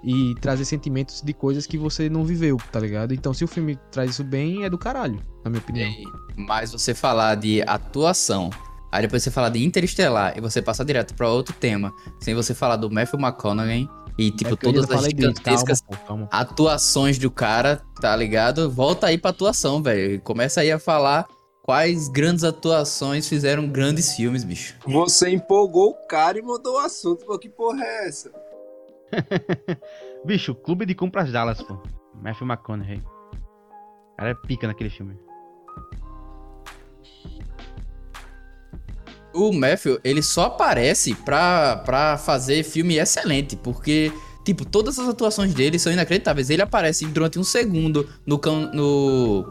E 0.04 0.36
trazer 0.40 0.64
sentimentos 0.64 1.24
de 1.24 1.34
coisas 1.34 1.66
que 1.66 1.78
você 1.78 2.08
não 2.08 2.24
viveu, 2.24 2.58
tá 2.72 2.80
ligado? 2.80 3.14
Então, 3.14 3.34
se 3.34 3.44
o 3.44 3.48
filme 3.48 3.76
traz 3.92 4.12
isso 4.12 4.24
bem, 4.24 4.64
é 4.64 4.70
do 4.70 4.78
caralho, 4.78 5.20
na 5.44 5.50
minha 5.50 5.60
opinião. 5.60 5.90
Mas 6.38 6.72
você 6.72 6.94
falar 6.94 7.34
de 7.34 7.64
atuação, 7.64 8.52
aí 8.92 9.02
depois 9.02 9.24
você 9.24 9.32
falar 9.32 9.50
de 9.50 9.66
Interestelar 9.66 10.38
e 10.38 10.42
você 10.42 10.62
passar 10.62 10.84
direto 10.84 11.16
pra 11.16 11.28
outro 11.28 11.54
tema, 11.60 11.92
sem 12.20 12.36
você 12.36 12.54
falar 12.54 12.76
do 12.76 12.92
Matthew 12.92 13.20
McConaughey 13.20 13.90
e, 14.18 14.32
tipo, 14.32 14.54
É 14.54 14.58
todas 14.58 14.90
as 14.90 15.04
gigantescas 15.06 15.82
Calma, 15.82 16.04
calma. 16.08 16.30
atuações 16.32 17.18
do 17.18 17.30
cara, 17.30 17.82
tá 18.02 18.16
ligado? 18.16 18.70
Volta 18.70 19.08
aí 19.08 19.18
pra 19.18 19.32
atuação, 19.32 19.82
velho. 19.82 20.20
Começa 20.22 20.62
aí 20.62 20.72
a 20.72 20.80
falar 20.80 21.28
quais 21.64 22.08
grandes 22.08 22.44
atuações 22.44 23.28
fizeram 23.28 23.68
grandes 23.68 24.14
filmes, 24.16 24.44
bicho. 24.44 24.76
Você 24.88 25.30
empolgou 25.30 25.92
o 25.92 26.08
cara 26.08 26.40
e 26.40 26.42
mudou 26.42 26.76
o 26.76 26.80
assunto. 26.80 27.26
Pô, 27.26 27.38
que 27.38 27.50
porra 27.50 27.84
é 27.84 28.08
essa? 28.08 28.32
Bicho, 30.26 30.54
Clube 30.56 30.86
de 30.86 30.94
Compras 30.96 31.32
Dallas, 31.32 31.62
pô. 31.62 31.78
Matthew 32.22 32.48
McConaughey. 32.48 32.98
O 32.98 34.18
cara 34.18 34.32
é 34.32 34.34
pica 34.34 34.68
naquele 34.68 34.90
filme. 34.90 35.18
O 39.38 39.54
Matthew, 39.54 40.00
ele 40.04 40.24
só 40.24 40.46
aparece 40.46 41.14
pra, 41.14 41.78
pra 41.86 42.18
fazer 42.18 42.64
filme 42.64 42.98
excelente, 42.98 43.56
porque, 43.56 44.12
tipo, 44.44 44.66
todas 44.66 44.98
as 44.98 45.08
atuações 45.08 45.54
dele 45.54 45.78
são 45.78 45.94
inacreditáveis. 45.94 46.50
Ele 46.50 46.64
aparece 46.64 47.06
durante 47.06 47.38
um 47.38 47.44
segundo 47.44 48.10
no 48.26 48.40
cão, 48.40 48.72
no, 48.74 49.48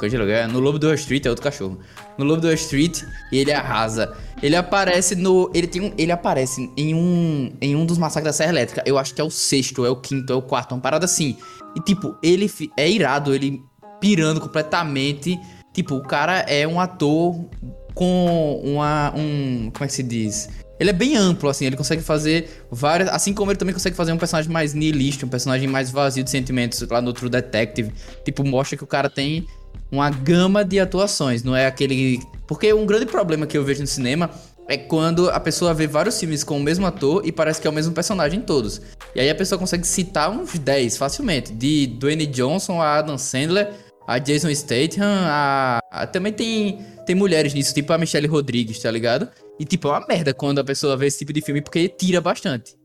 no 0.50 0.58
Lobo 0.58 0.76
do 0.76 0.88
Wall 0.88 0.96
Street, 0.96 1.24
é 1.24 1.30
outro 1.30 1.44
cachorro. 1.44 1.78
No 2.18 2.24
Lobo 2.24 2.40
do 2.40 2.48
Wall 2.48 2.54
Street, 2.54 3.00
e 3.30 3.38
ele 3.38 3.52
arrasa. 3.52 4.12
Ele 4.42 4.56
aparece 4.56 5.14
no, 5.14 5.48
ele 5.54 5.68
tem 5.68 5.82
um, 5.82 5.94
ele 5.96 6.10
aparece 6.10 6.68
em 6.76 6.92
um, 6.92 7.52
em 7.60 7.76
um 7.76 7.86
dos 7.86 7.96
massacres 7.96 8.34
da 8.34 8.36
Serra 8.36 8.50
Elétrica. 8.50 8.82
Eu 8.84 8.98
acho 8.98 9.14
que 9.14 9.20
é 9.20 9.24
o 9.24 9.30
sexto, 9.30 9.86
é 9.86 9.90
o 9.90 9.94
quinto, 9.94 10.32
é 10.32 10.36
o 10.36 10.42
quarto, 10.42 10.74
uma 10.74 10.80
parada 10.80 11.04
assim. 11.04 11.36
E, 11.76 11.80
tipo, 11.80 12.16
ele 12.20 12.50
é 12.76 12.90
irado, 12.90 13.32
ele 13.32 13.62
pirando 14.00 14.40
completamente. 14.40 15.38
Tipo, 15.72 15.94
o 15.94 16.02
cara 16.02 16.40
é 16.40 16.66
um 16.66 16.80
ator 16.80 17.48
com 17.96 18.60
uma. 18.62 19.12
Um, 19.16 19.70
como 19.72 19.84
é 19.84 19.86
que 19.88 19.92
se 19.92 20.02
diz? 20.02 20.50
Ele 20.78 20.90
é 20.90 20.92
bem 20.92 21.16
amplo, 21.16 21.48
assim, 21.48 21.64
ele 21.64 21.76
consegue 21.76 22.02
fazer 22.02 22.66
várias. 22.70 23.08
Assim 23.08 23.32
como 23.32 23.50
ele 23.50 23.58
também 23.58 23.72
consegue 23.72 23.96
fazer 23.96 24.12
um 24.12 24.18
personagem 24.18 24.52
mais 24.52 24.74
nihilista, 24.74 25.24
um 25.24 25.28
personagem 25.28 25.66
mais 25.66 25.90
vazio 25.90 26.22
de 26.22 26.30
sentimentos 26.30 26.86
lá 26.88 27.00
no 27.00 27.12
True 27.14 27.30
Detective. 27.30 27.90
Tipo, 28.22 28.44
mostra 28.44 28.76
que 28.76 28.84
o 28.84 28.86
cara 28.86 29.08
tem 29.08 29.46
uma 29.90 30.10
gama 30.10 30.62
de 30.62 30.78
atuações, 30.78 31.42
não 31.42 31.56
é 31.56 31.66
aquele. 31.66 32.20
Porque 32.46 32.70
um 32.72 32.84
grande 32.84 33.06
problema 33.06 33.46
que 33.46 33.56
eu 33.56 33.64
vejo 33.64 33.80
no 33.80 33.86
cinema 33.86 34.30
é 34.68 34.76
quando 34.76 35.30
a 35.30 35.40
pessoa 35.40 35.72
vê 35.72 35.86
vários 35.86 36.20
filmes 36.20 36.44
com 36.44 36.58
o 36.58 36.62
mesmo 36.62 36.84
ator 36.84 37.22
e 37.24 37.32
parece 37.32 37.60
que 37.60 37.66
é 37.66 37.70
o 37.70 37.72
mesmo 37.72 37.94
personagem 37.94 38.40
em 38.40 38.42
todos. 38.42 38.82
E 39.14 39.20
aí 39.20 39.30
a 39.30 39.34
pessoa 39.34 39.58
consegue 39.58 39.86
citar 39.86 40.30
uns 40.30 40.58
10 40.58 40.98
facilmente. 40.98 41.54
De 41.54 41.86
Dwayne 41.86 42.26
Johnson 42.26 42.82
a 42.82 42.98
Adam 42.98 43.16
Sandler, 43.16 43.72
a 44.06 44.18
Jason 44.18 44.54
Statham, 44.54 45.04
a. 45.26 45.80
a- 45.90 46.06
também 46.06 46.32
tem, 46.32 46.78
tem 47.06 47.14
mulheres 47.16 47.52
nisso, 47.54 47.74
tipo 47.74 47.92
a 47.92 47.98
Michelle 47.98 48.26
Rodrigues, 48.26 48.78
tá 48.80 48.90
ligado? 48.90 49.28
E 49.58 49.64
tipo, 49.64 49.88
é 49.88 49.92
uma 49.92 50.06
merda 50.06 50.32
quando 50.34 50.58
a 50.58 50.64
pessoa 50.64 50.96
vê 50.96 51.06
esse 51.06 51.18
tipo 51.18 51.32
de 51.32 51.40
filme 51.40 51.60
porque 51.62 51.88
tira 51.88 52.20
bastante. 52.20 52.76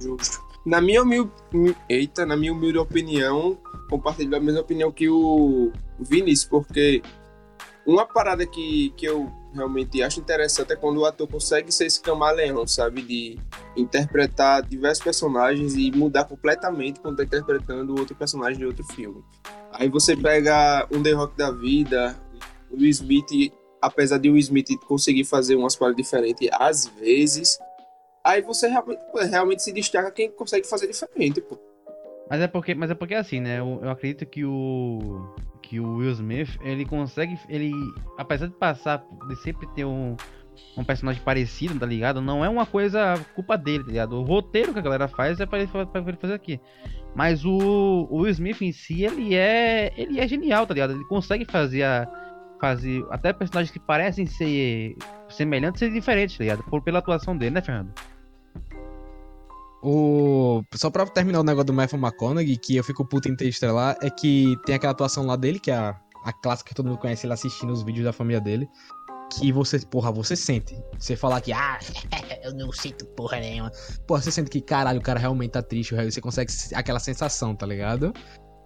Justo. 0.00 0.40
Na 0.64 0.80
minha 0.80 1.02
humilde, 1.02 1.30
eita, 1.88 2.24
na 2.24 2.36
minha 2.36 2.52
humilde 2.52 2.78
opinião, 2.78 3.58
compartilho 3.90 4.36
a 4.36 4.40
mesma 4.40 4.60
opinião 4.60 4.92
que 4.92 5.08
o 5.08 5.72
Vinícius, 5.98 6.48
porque 6.48 7.02
uma 7.84 8.06
parada 8.06 8.46
que, 8.46 8.92
que 8.96 9.04
eu 9.06 9.28
realmente 9.54 10.02
acho 10.02 10.20
interessante 10.20 10.72
é 10.72 10.76
quando 10.76 10.98
o 10.98 11.04
ator 11.04 11.28
consegue 11.28 11.72
ser 11.72 11.86
esse 11.86 12.00
camaleão, 12.00 12.66
sabe? 12.66 13.02
De 13.02 13.38
interpretar 13.76 14.62
diversos 14.62 15.02
personagens 15.02 15.74
e 15.74 15.90
mudar 15.92 16.24
completamente 16.24 17.00
quando 17.00 17.16
tá 17.16 17.24
interpretando 17.24 17.98
outro 17.98 18.14
personagem 18.14 18.58
de 18.58 18.66
outro 18.66 18.84
filme. 18.84 19.22
Aí 19.72 19.88
você 19.88 20.16
pega 20.16 20.86
um 20.92 21.02
The 21.02 21.12
Rock 21.12 21.36
da 21.36 21.50
vida, 21.50 22.16
o 22.70 22.76
Will 22.76 22.90
Smith, 22.90 23.52
apesar 23.80 24.18
de 24.18 24.28
o 24.28 24.32
Will 24.32 24.40
Smith 24.40 24.68
conseguir 24.86 25.24
fazer 25.24 25.56
umas 25.56 25.76
paradas 25.76 25.96
diferentes 25.96 26.48
às 26.52 26.86
vezes, 26.86 27.58
Aí 28.24 28.40
você 28.40 28.68
realmente, 28.68 29.02
realmente 29.28 29.62
se 29.62 29.72
destaca 29.72 30.10
quem 30.10 30.30
consegue 30.30 30.66
fazer 30.66 30.86
diferente, 30.86 31.40
pô. 31.40 31.58
Mas 32.32 32.40
é 32.40 32.48
porque, 32.48 32.74
mas 32.74 32.90
é 32.90 32.94
porque 32.94 33.14
assim, 33.14 33.40
né? 33.40 33.60
Eu, 33.60 33.78
eu 33.82 33.90
acredito 33.90 34.24
que 34.24 34.42
o 34.42 35.34
que 35.60 35.78
o 35.78 35.96
Will 35.96 36.12
Smith, 36.12 36.58
ele 36.62 36.86
consegue, 36.86 37.38
ele 37.46 37.70
apesar 38.16 38.46
de 38.46 38.54
passar 38.54 39.04
de 39.28 39.36
sempre 39.36 39.66
ter 39.74 39.84
um 39.84 40.16
um 40.74 40.82
personagem 40.82 41.22
parecido, 41.22 41.78
tá 41.78 41.84
ligado? 41.84 42.22
Não 42.22 42.42
é 42.42 42.48
uma 42.48 42.64
coisa 42.64 43.22
culpa 43.34 43.58
dele, 43.58 43.84
tá 43.84 43.90
ligado? 43.90 44.16
O 44.16 44.22
roteiro 44.22 44.72
que 44.72 44.78
a 44.78 44.82
galera 44.82 45.08
faz 45.08 45.40
é 45.40 45.44
pra 45.44 45.58
ele, 45.58 45.70
ele 45.74 46.16
fazer 46.16 46.32
aqui. 46.32 46.58
Mas 47.14 47.44
o, 47.44 48.08
o 48.10 48.22
Will 48.22 48.30
Smith 48.30 48.62
em 48.62 48.72
si, 48.72 49.04
ele 49.04 49.34
é 49.34 49.92
ele 49.94 50.18
é 50.18 50.26
genial, 50.26 50.66
tá 50.66 50.72
ligado? 50.72 50.94
Ele 50.94 51.04
consegue 51.04 51.44
fazer 51.44 51.82
a 51.82 52.08
fazer 52.58 53.04
até 53.10 53.30
personagens 53.34 53.70
que 53.70 53.78
parecem 53.78 54.24
ser 54.24 54.96
semelhantes 55.28 55.80
ser 55.80 55.92
diferentes, 55.92 56.38
tá 56.38 56.44
ligado? 56.44 56.62
Por 56.62 56.80
pela 56.80 57.00
atuação 57.00 57.36
dele, 57.36 57.56
né, 57.56 57.60
Fernando? 57.60 57.92
O... 59.82 60.62
Só 60.74 60.90
pra 60.90 61.04
terminar 61.06 61.40
o 61.40 61.44
negócio 61.44 61.66
do 61.66 61.72
Matthew 61.72 61.98
McConaughey, 61.98 62.56
que 62.56 62.76
eu 62.76 62.84
fico 62.84 63.04
puto 63.04 63.28
em 63.28 63.32
Interestelar, 63.32 63.96
é 64.00 64.08
que 64.08 64.56
tem 64.64 64.74
aquela 64.74 64.92
atuação 64.92 65.26
lá 65.26 65.34
dele, 65.36 65.58
que 65.58 65.70
é 65.70 65.74
a, 65.74 65.96
a 66.24 66.32
clássica 66.32 66.68
que 66.68 66.74
todo 66.74 66.86
mundo 66.86 66.98
conhece, 66.98 67.26
ele 67.26 67.32
assistindo 67.32 67.72
os 67.72 67.82
vídeos 67.82 68.04
da 68.04 68.12
família 68.12 68.40
dele. 68.40 68.68
Que 69.38 69.50
você, 69.50 69.78
porra, 69.80 70.12
você 70.12 70.36
sente. 70.36 70.76
Você 70.98 71.16
falar 71.16 71.40
que, 71.40 71.52
ah, 71.52 71.78
eu 72.44 72.54
não 72.54 72.70
sinto 72.70 73.06
porra 73.06 73.40
nenhuma. 73.40 73.72
Porra, 74.06 74.20
você 74.22 74.30
sente 74.30 74.50
que, 74.50 74.60
caralho, 74.60 75.00
o 75.00 75.02
cara 75.02 75.18
realmente 75.18 75.52
tá 75.52 75.62
triste, 75.62 75.94
você 75.94 76.20
consegue 76.20 76.52
se- 76.52 76.74
aquela 76.74 77.00
sensação, 77.00 77.54
tá 77.56 77.66
ligado? 77.66 78.12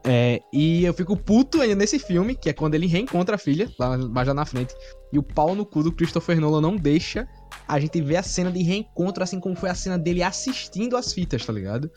É, 0.09 0.41
e 0.53 0.85
eu 0.85 0.95
fico 0.95 1.17
puto 1.17 1.61
ainda 1.61 1.75
nesse 1.75 1.99
filme, 1.99 2.37
que 2.37 2.49
é 2.49 2.53
quando 2.53 2.75
ele 2.75 2.87
reencontra 2.87 3.35
a 3.35 3.39
filha, 3.39 3.69
lá 3.79 3.97
mais 3.99 4.29
lá 4.29 4.35
na 4.35 4.45
frente. 4.45 4.73
E 5.13 5.19
o 5.19 5.23
pau 5.23 5.55
no 5.55 5.67
cu 5.67 5.83
do 5.83 5.93
Christopher 5.93 6.41
Nolan 6.41 6.61
não 6.61 6.77
deixa 6.77 7.27
a 7.67 7.81
gente 7.81 8.01
ver 8.01 8.17
a 8.17 8.23
cena 8.23 8.51
de 8.51 8.63
reencontro, 8.63 9.23
assim 9.23 9.41
como 9.41 9.57
foi 9.57 9.69
a 9.69 9.75
cena 9.75 9.99
dele 9.99 10.23
assistindo 10.23 10.97
as 10.97 11.13
fitas, 11.13 11.45
tá 11.45 11.53
ligado? 11.53 11.91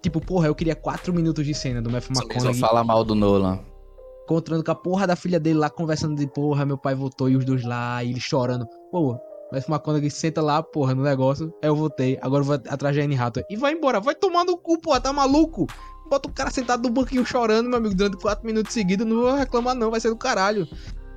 Tipo, 0.00 0.20
porra, 0.20 0.46
eu 0.46 0.54
queria 0.54 0.76
4 0.76 1.12
minutos 1.12 1.44
de 1.44 1.54
cena 1.54 1.82
do 1.82 1.90
Matthew 1.90 2.14
Só 2.14 2.22
só 2.22 2.26
McConaughey 2.26 2.60
falar 2.60 2.84
mal 2.84 3.04
do 3.04 3.14
Nolan. 3.14 3.60
encontrando 4.24 4.62
com 4.62 4.70
a 4.70 4.74
porra 4.74 5.06
da 5.06 5.16
filha 5.16 5.40
dele 5.40 5.58
lá, 5.58 5.70
conversando 5.70 6.14
de 6.14 6.26
porra, 6.26 6.66
meu 6.66 6.76
pai 6.78 6.94
voltou 6.94 7.28
e 7.28 7.36
os 7.36 7.44
dois 7.44 7.64
lá, 7.64 8.04
e 8.04 8.10
ele 8.10 8.20
chorando. 8.20 8.66
Pô, 8.92 9.18
Matthew 9.50 9.74
McConaughey 9.74 10.10
senta 10.10 10.42
lá, 10.42 10.62
porra, 10.62 10.94
no 10.94 11.02
negócio, 11.02 11.52
eu 11.62 11.74
voltei, 11.74 12.18
agora 12.20 12.42
eu 12.42 12.46
vou 12.46 12.54
atrás 12.54 12.94
da 12.94 13.02
Anne 13.02 13.16
Hathaway. 13.16 13.46
E 13.50 13.56
vai 13.56 13.72
embora, 13.72 14.00
vai 14.00 14.14
tomar 14.14 14.44
no 14.44 14.56
cu, 14.56 14.78
porra, 14.80 15.00
tá 15.00 15.12
maluco? 15.12 15.66
Bota 16.08 16.28
o 16.28 16.32
cara 16.32 16.50
sentado 16.50 16.82
no 16.82 16.90
banquinho 16.90 17.24
chorando, 17.24 17.68
meu 17.68 17.78
amigo, 17.78 17.94
durante 17.94 18.16
4 18.18 18.46
minutos 18.46 18.72
seguidos, 18.72 19.06
não 19.06 19.16
vou 19.16 19.34
reclamar 19.34 19.74
não, 19.74 19.90
vai 19.90 20.00
ser 20.00 20.10
do 20.10 20.16
caralho. 20.16 20.66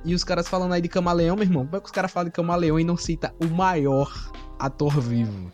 E 0.04 0.14
os 0.14 0.24
caras 0.24 0.48
falando 0.48 0.72
aí 0.72 0.80
de 0.80 0.88
camaleão, 0.88 1.36
meu 1.36 1.44
irmão, 1.44 1.64
como 1.64 1.76
é 1.76 1.80
que 1.80 1.86
os 1.86 1.92
caras 1.92 2.10
falam 2.10 2.28
de 2.28 2.32
camaleão 2.34 2.78
e 2.78 2.84
não 2.84 2.96
cita 2.96 3.32
o 3.40 3.46
maior 3.46 4.12
ator 4.58 5.00
vivo? 5.00 5.52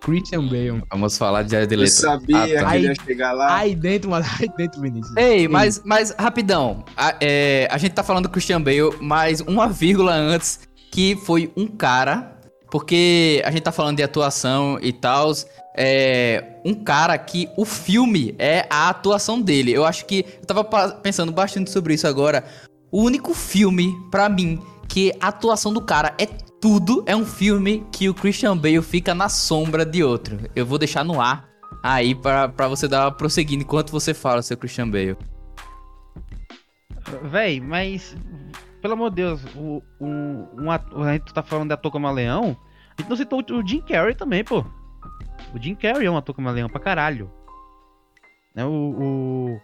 Christian 0.00 0.46
Bale. 0.46 0.82
Vamos 0.90 1.18
falar 1.18 1.42
de 1.42 1.50
Jared 1.50 1.72
Eu 1.74 1.80
Leto. 1.80 1.90
sabia 1.90 2.36
Ah, 2.36 2.62
tá. 2.62 2.70
que 2.70 2.76
ele 2.76 2.86
ia 2.86 2.94
chegar 2.94 3.32
lá. 3.32 3.56
Aí 3.56 3.74
dentro, 3.74 4.10
mano, 4.10 4.24
aí 4.38 4.48
dentro, 4.56 4.80
Vinícius. 4.80 5.16
Ei, 5.16 5.48
mas, 5.48 5.82
mas 5.84 6.14
rapidão. 6.16 6.84
A, 6.96 7.16
é, 7.20 7.66
a 7.70 7.76
gente 7.78 7.92
tá 7.92 8.04
falando 8.04 8.24
do 8.24 8.30
Christian 8.30 8.60
Bale, 8.62 8.94
mas 9.00 9.40
uma 9.40 9.66
vírgula 9.68 10.14
antes, 10.14 10.60
que 10.92 11.16
foi 11.16 11.50
um 11.56 11.66
cara, 11.66 12.38
porque 12.70 13.42
a 13.44 13.50
gente 13.50 13.62
tá 13.62 13.72
falando 13.72 13.96
de 13.96 14.02
atuação 14.04 14.78
e 14.80 14.92
tal. 14.92 15.32
É, 15.78 16.54
um 16.64 16.72
cara 16.72 17.18
que 17.18 17.50
o 17.56 17.64
filme 17.64 18.34
é 18.38 18.64
a 18.70 18.88
atuação 18.88 19.40
dele. 19.40 19.72
Eu 19.72 19.84
acho 19.84 20.06
que. 20.06 20.24
Eu 20.40 20.46
tava 20.46 20.64
pensando 21.02 21.32
bastante 21.32 21.70
sobre 21.70 21.94
isso 21.94 22.06
agora. 22.06 22.44
O 22.90 23.02
único 23.02 23.34
filme, 23.34 23.94
pra 24.10 24.28
mim, 24.28 24.62
que 24.88 25.12
a 25.20 25.28
atuação 25.28 25.72
do 25.72 25.80
cara 25.80 26.14
é 26.18 26.26
tudo, 26.26 27.02
é 27.06 27.14
um 27.14 27.24
filme 27.24 27.86
que 27.92 28.08
o 28.08 28.14
Christian 28.14 28.56
Bale 28.56 28.82
fica 28.82 29.14
na 29.14 29.28
sombra 29.28 29.84
de 29.84 30.02
outro. 30.02 30.38
Eu 30.54 30.64
vou 30.64 30.78
deixar 30.78 31.04
no 31.04 31.20
ar 31.20 31.48
aí 31.82 32.14
pra 32.14 32.68
você 32.68 32.88
dar 32.88 33.10
prosseguindo 33.12 33.62
enquanto 33.62 33.90
você 33.90 34.14
fala, 34.14 34.42
seu 34.42 34.56
Christian 34.56 34.88
Bale. 34.88 35.16
Véi, 37.22 37.60
mas. 37.60 38.16
Pelo 38.80 38.94
amor 38.94 39.10
de 39.10 39.16
Deus, 39.16 39.40
o, 39.56 39.82
um, 40.00 40.46
um 40.64 40.70
ator, 40.70 41.06
a 41.06 41.12
gente 41.12 41.32
tá 41.32 41.42
falando 41.42 41.68
de 41.68 41.74
ator 41.74 41.92
camaleão. 41.92 42.56
A 42.96 43.00
gente 43.00 43.10
não 43.10 43.16
citou 43.16 43.44
o 43.50 43.54
o 43.54 43.66
Jim 43.66 43.80
Carrey 43.80 44.14
também, 44.14 44.44
pô. 44.44 44.64
O 45.54 45.60
Jim 45.60 45.74
Carrey 45.74 46.06
é 46.06 46.10
um 46.10 46.16
ator 46.16 46.34
camaleão 46.34 46.68
pra 46.68 46.80
caralho. 46.80 47.30
Né, 48.54 48.64
o, 48.64 48.70
o, 48.70 49.60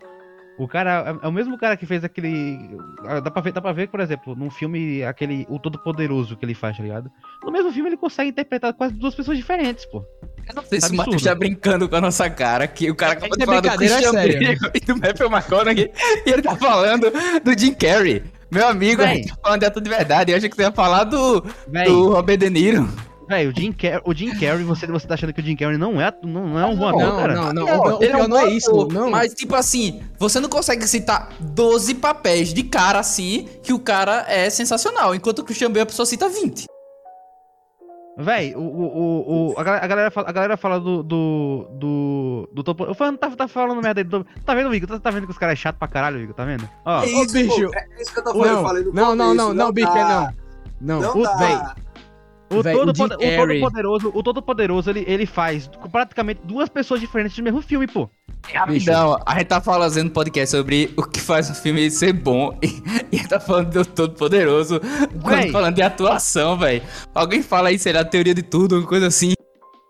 o 0.59 0.69
cara. 0.69 1.19
É 1.23 1.27
é 1.27 1.29
o 1.29 1.33
mesmo 1.33 1.57
cara 1.59 1.77
que 1.77 1.87
fez 1.87 2.05
aquele. 2.05 2.59
ah, 3.07 3.21
Dá 3.21 3.31
pra 3.31 3.43
ver, 3.43 3.53
dá 3.53 3.61
pra 3.61 3.73
ver, 3.73 3.89
por 3.89 4.01
exemplo, 4.01 4.35
num 4.37 4.51
filme, 4.51 5.03
aquele. 5.05 5.47
O 5.49 5.59
Todo 5.59 5.79
Poderoso 5.79 6.37
que 6.37 6.45
ele 6.45 6.55
faz, 6.55 6.77
tá 6.77 6.83
ligado? 6.83 7.11
No 7.43 7.51
mesmo 7.53 7.73
filme 7.73 7.89
ele 7.91 7.97
consegue 7.97 8.31
interpretar 8.31 8.73
quase 8.75 8.95
duas 8.95 9.15
pessoas 9.15 9.37
diferentes, 9.37 9.85
pô. 9.87 10.05
Eu 10.49 10.55
não 10.55 10.63
sei 10.65 10.81
se 10.81 10.93
o. 10.93 10.97
Matheus 10.97 11.23
tá 11.23 11.35
brincando 11.35 11.89
com 11.89 11.97
a 11.97 12.01
nossa 12.01 12.29
cara, 12.29 12.67
que 12.67 12.91
o 12.91 12.95
cara 12.95 13.13
acabou 13.13 13.31
Isso 13.31 13.39
de 13.39 13.43
é 13.43 13.47
falar 13.47 13.61
do 13.61 13.69
é 13.69 13.77
Christian. 13.77 14.13
Bale 14.13 14.59
e 14.75 14.81
do 14.81 14.97
Matthew 14.97 15.27
McConaughey, 15.31 15.93
e 16.27 16.31
ele 16.31 16.43
tá 16.43 16.57
falando 16.57 17.07
do 17.45 17.59
Jim 17.59 17.75
Carrey. 17.75 18.23
Meu 18.51 18.69
amigo, 18.69 19.01
a 19.03 19.07
Véi. 19.07 19.17
gente 19.17 19.29
tá 19.29 19.37
falando 19.43 19.61
de 19.71 19.81
de 19.81 19.89
verdade, 19.91 20.33
eu 20.33 20.37
achei 20.37 20.49
que 20.51 20.57
você 20.57 20.63
ia 20.63 20.73
falar 20.73 21.05
do, 21.05 21.43
Véi, 21.69 21.87
do 21.87 22.13
Robert 22.13 22.37
De 22.37 22.51
Niro. 22.51 22.87
Véi, 23.33 23.47
o 23.49 23.53
Jim, 23.55 23.73
Car 23.73 24.01
o 24.05 24.15
Jim 24.15 24.31
Carrey, 24.39 24.63
você, 24.65 24.87
você 24.87 25.07
tá 25.07 25.15
achando 25.15 25.33
que 25.33 25.41
o 25.41 25.45
Jim 25.45 25.57
Carrey 25.57 25.79
não 25.79 26.01
é, 26.01 26.13
não, 26.23 26.49
não 26.49 26.59
é 26.59 26.67
um 26.67 26.77
bom 26.77 26.89
ator, 26.89 27.01
Não, 27.03 27.17
cara? 27.17 27.35
não, 27.35 27.53
não. 27.53 27.65
Não, 27.67 27.97
ele 28.03 28.07
é 28.07 28.15
pior 28.17 28.25
um 28.25 28.29
não 28.29 28.39
é 28.39 28.49
isso. 28.51 28.89
Não. 28.89 29.11
Mas, 29.11 29.33
tipo 29.35 29.55
assim, 29.55 30.03
você 30.19 30.39
não 30.41 30.49
consegue 30.49 30.87
citar 30.87 31.31
12 31.41 31.95
papéis 31.95 32.53
de 32.53 32.63
cara 32.63 32.99
assim 33.01 33.49
que 33.63 33.73
o 33.73 33.79
cara 33.79 34.25
é 34.29 34.51
sensacional, 34.51 35.15
enquanto 35.15 35.39
o 35.41 35.45
Christian 35.45 35.69
Bale 35.71 35.81
a 35.81 35.87
pessoa 35.87 36.05
cita 36.07 36.29
20. 36.29 36.67
Véi, 38.19 38.55
o, 38.55 38.61
o, 38.61 38.65
o, 38.65 39.53
o- 39.53 39.55
a, 39.59 39.65
galera, 39.65 39.85
a 39.85 39.89
galera 39.89 40.11
fala, 40.11 40.29
a 40.29 40.33
galera 40.33 40.57
fala 40.59 40.79
do. 40.79 41.03
do. 41.03 41.67
do. 41.73 42.49
do 42.53 42.63
topo. 42.63 42.85
O 42.85 42.95
fã 42.95 43.17
tá, 43.17 43.31
tá 43.31 43.49
falando 43.49 43.81
merda 43.81 44.01
aí 44.01 44.05
do. 44.05 44.23
Tá 44.45 44.55
vendo, 44.55 44.75
Igor? 44.75 44.87
Tá, 44.87 44.99
tá 45.01 45.11
vendo 45.11 45.25
que 45.25 45.33
os 45.33 45.39
caras 45.39 45.55
é 45.55 45.57
chato 45.57 45.77
pra 45.79 45.89
caralho, 45.89 46.21
Igor? 46.21 46.35
Tá 46.35 46.45
vendo? 46.45 46.69
Ó, 46.85 47.03
É 47.03 47.07
isso, 47.07 47.33
bicho. 47.33 47.71
pô, 47.71 47.75
é 47.75 48.03
isso 48.03 48.13
que 48.13 48.21
eu 48.21 48.25
tô 48.25 48.33
falando. 48.33 48.49
eu 48.49 48.55
Não, 48.57 48.63
falei 48.63 48.85
não, 48.85 49.15
não, 49.17 49.35
não, 49.35 49.55
não, 49.55 49.73
bicho, 49.73 49.89
é 49.89 49.95
dá. 50.05 50.33
não. 50.79 51.01
Não, 51.01 51.01
Não 51.01 51.21
o 51.21 51.23
dá. 51.23 51.37
véi. 51.37 51.55
o 51.57 51.59
véi, 51.59 51.73
o 52.59 52.63
todo, 52.63 52.95
Jim 52.97 53.09
poder- 53.09 53.17
o 53.17 53.37
todo 53.37 53.61
poderoso, 53.61 54.13
o 54.15 54.23
todo 54.23 54.43
poderoso, 54.43 54.91
ele, 54.91 55.05
ele 55.07 55.27
faz 55.27 55.69
praticamente 55.91 56.41
duas 56.45 56.69
pessoas 56.69 57.01
diferentes 57.01 57.37
do 57.37 57.43
mesmo 57.43 57.61
filme, 57.63 57.87
pô. 57.87 58.09
Rapidão, 58.53 59.19
a 59.25 59.35
gente 59.39 59.47
tá 59.47 59.61
fazendo 59.61 60.11
podcast 60.11 60.51
sobre 60.57 60.93
o 60.97 61.03
que 61.05 61.21
faz 61.21 61.49
o 61.49 61.55
filme 61.55 61.91
ser 61.91 62.13
bom 62.13 62.59
e, 62.63 62.67
e 63.13 63.17
a 63.17 63.19
gente 63.19 63.29
tá 63.29 63.39
falando 63.41 63.71
do 63.71 63.85
Todo 63.85 64.15
Poderoso, 64.15 64.81
quando 65.23 65.37
Véi. 65.43 65.51
falando 65.53 65.75
de 65.77 65.83
atuação, 65.83 66.59
velho. 66.59 66.83
Alguém 67.15 67.43
fala 67.43 67.69
aí, 67.69 67.79
será 67.79 68.01
a 68.01 68.05
teoria 68.05 68.35
de 68.35 68.43
tudo, 68.43 68.79
uma 68.79 68.87
coisa 68.87 69.07
assim. 69.07 69.33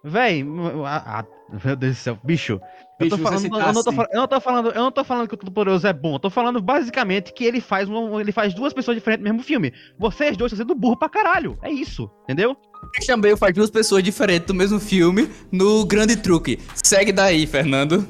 Véi, 0.04 0.44
a- 0.84 1.20
a- 1.20 1.24
meu 1.64 1.76
Deus 1.76 1.96
do 1.96 1.98
céu, 1.98 2.18
bicho. 2.24 2.60
Eu, 3.04 3.10
tô 3.10 3.16
Bicho, 3.16 3.28
falando, 3.28 3.42
citar 3.42 3.60
eu, 3.60 3.72
não 3.72 3.82
tô, 3.82 3.90
assim. 3.90 4.00
eu 4.12 4.20
não 4.20 4.28
tô 4.28 4.40
falando, 4.40 4.68
eu 4.68 4.82
não 4.82 4.92
tô 4.92 5.04
falando 5.04 5.28
que 5.28 5.34
o 5.34 5.36
Todo 5.36 5.52
Poderoso 5.52 5.86
é 5.86 5.92
bom, 5.92 6.14
eu 6.14 6.18
tô 6.18 6.30
falando 6.30 6.60
basicamente 6.60 7.32
que 7.32 7.44
ele 7.44 7.60
faz, 7.60 7.88
um, 7.88 8.20
ele 8.20 8.32
faz 8.32 8.54
duas 8.54 8.72
pessoas 8.72 8.96
diferentes 8.96 9.24
no 9.24 9.30
mesmo 9.30 9.42
filme. 9.44 9.72
Vocês 9.98 10.36
dois 10.36 10.52
estão 10.52 10.66
sendo 10.66 10.78
burro 10.78 10.96
pra 10.96 11.08
caralho. 11.08 11.58
É 11.62 11.70
isso, 11.70 12.10
entendeu? 12.24 12.56
Christian 12.94 13.20
Bale 13.20 13.36
faz 13.36 13.54
duas 13.54 13.70
pessoas 13.70 14.02
diferentes 14.02 14.46
do 14.46 14.54
mesmo 14.54 14.80
filme 14.80 15.28
no 15.50 15.84
Grande 15.84 16.16
Truque. 16.16 16.58
Segue 16.74 17.12
daí, 17.12 17.46
Fernando. 17.46 18.06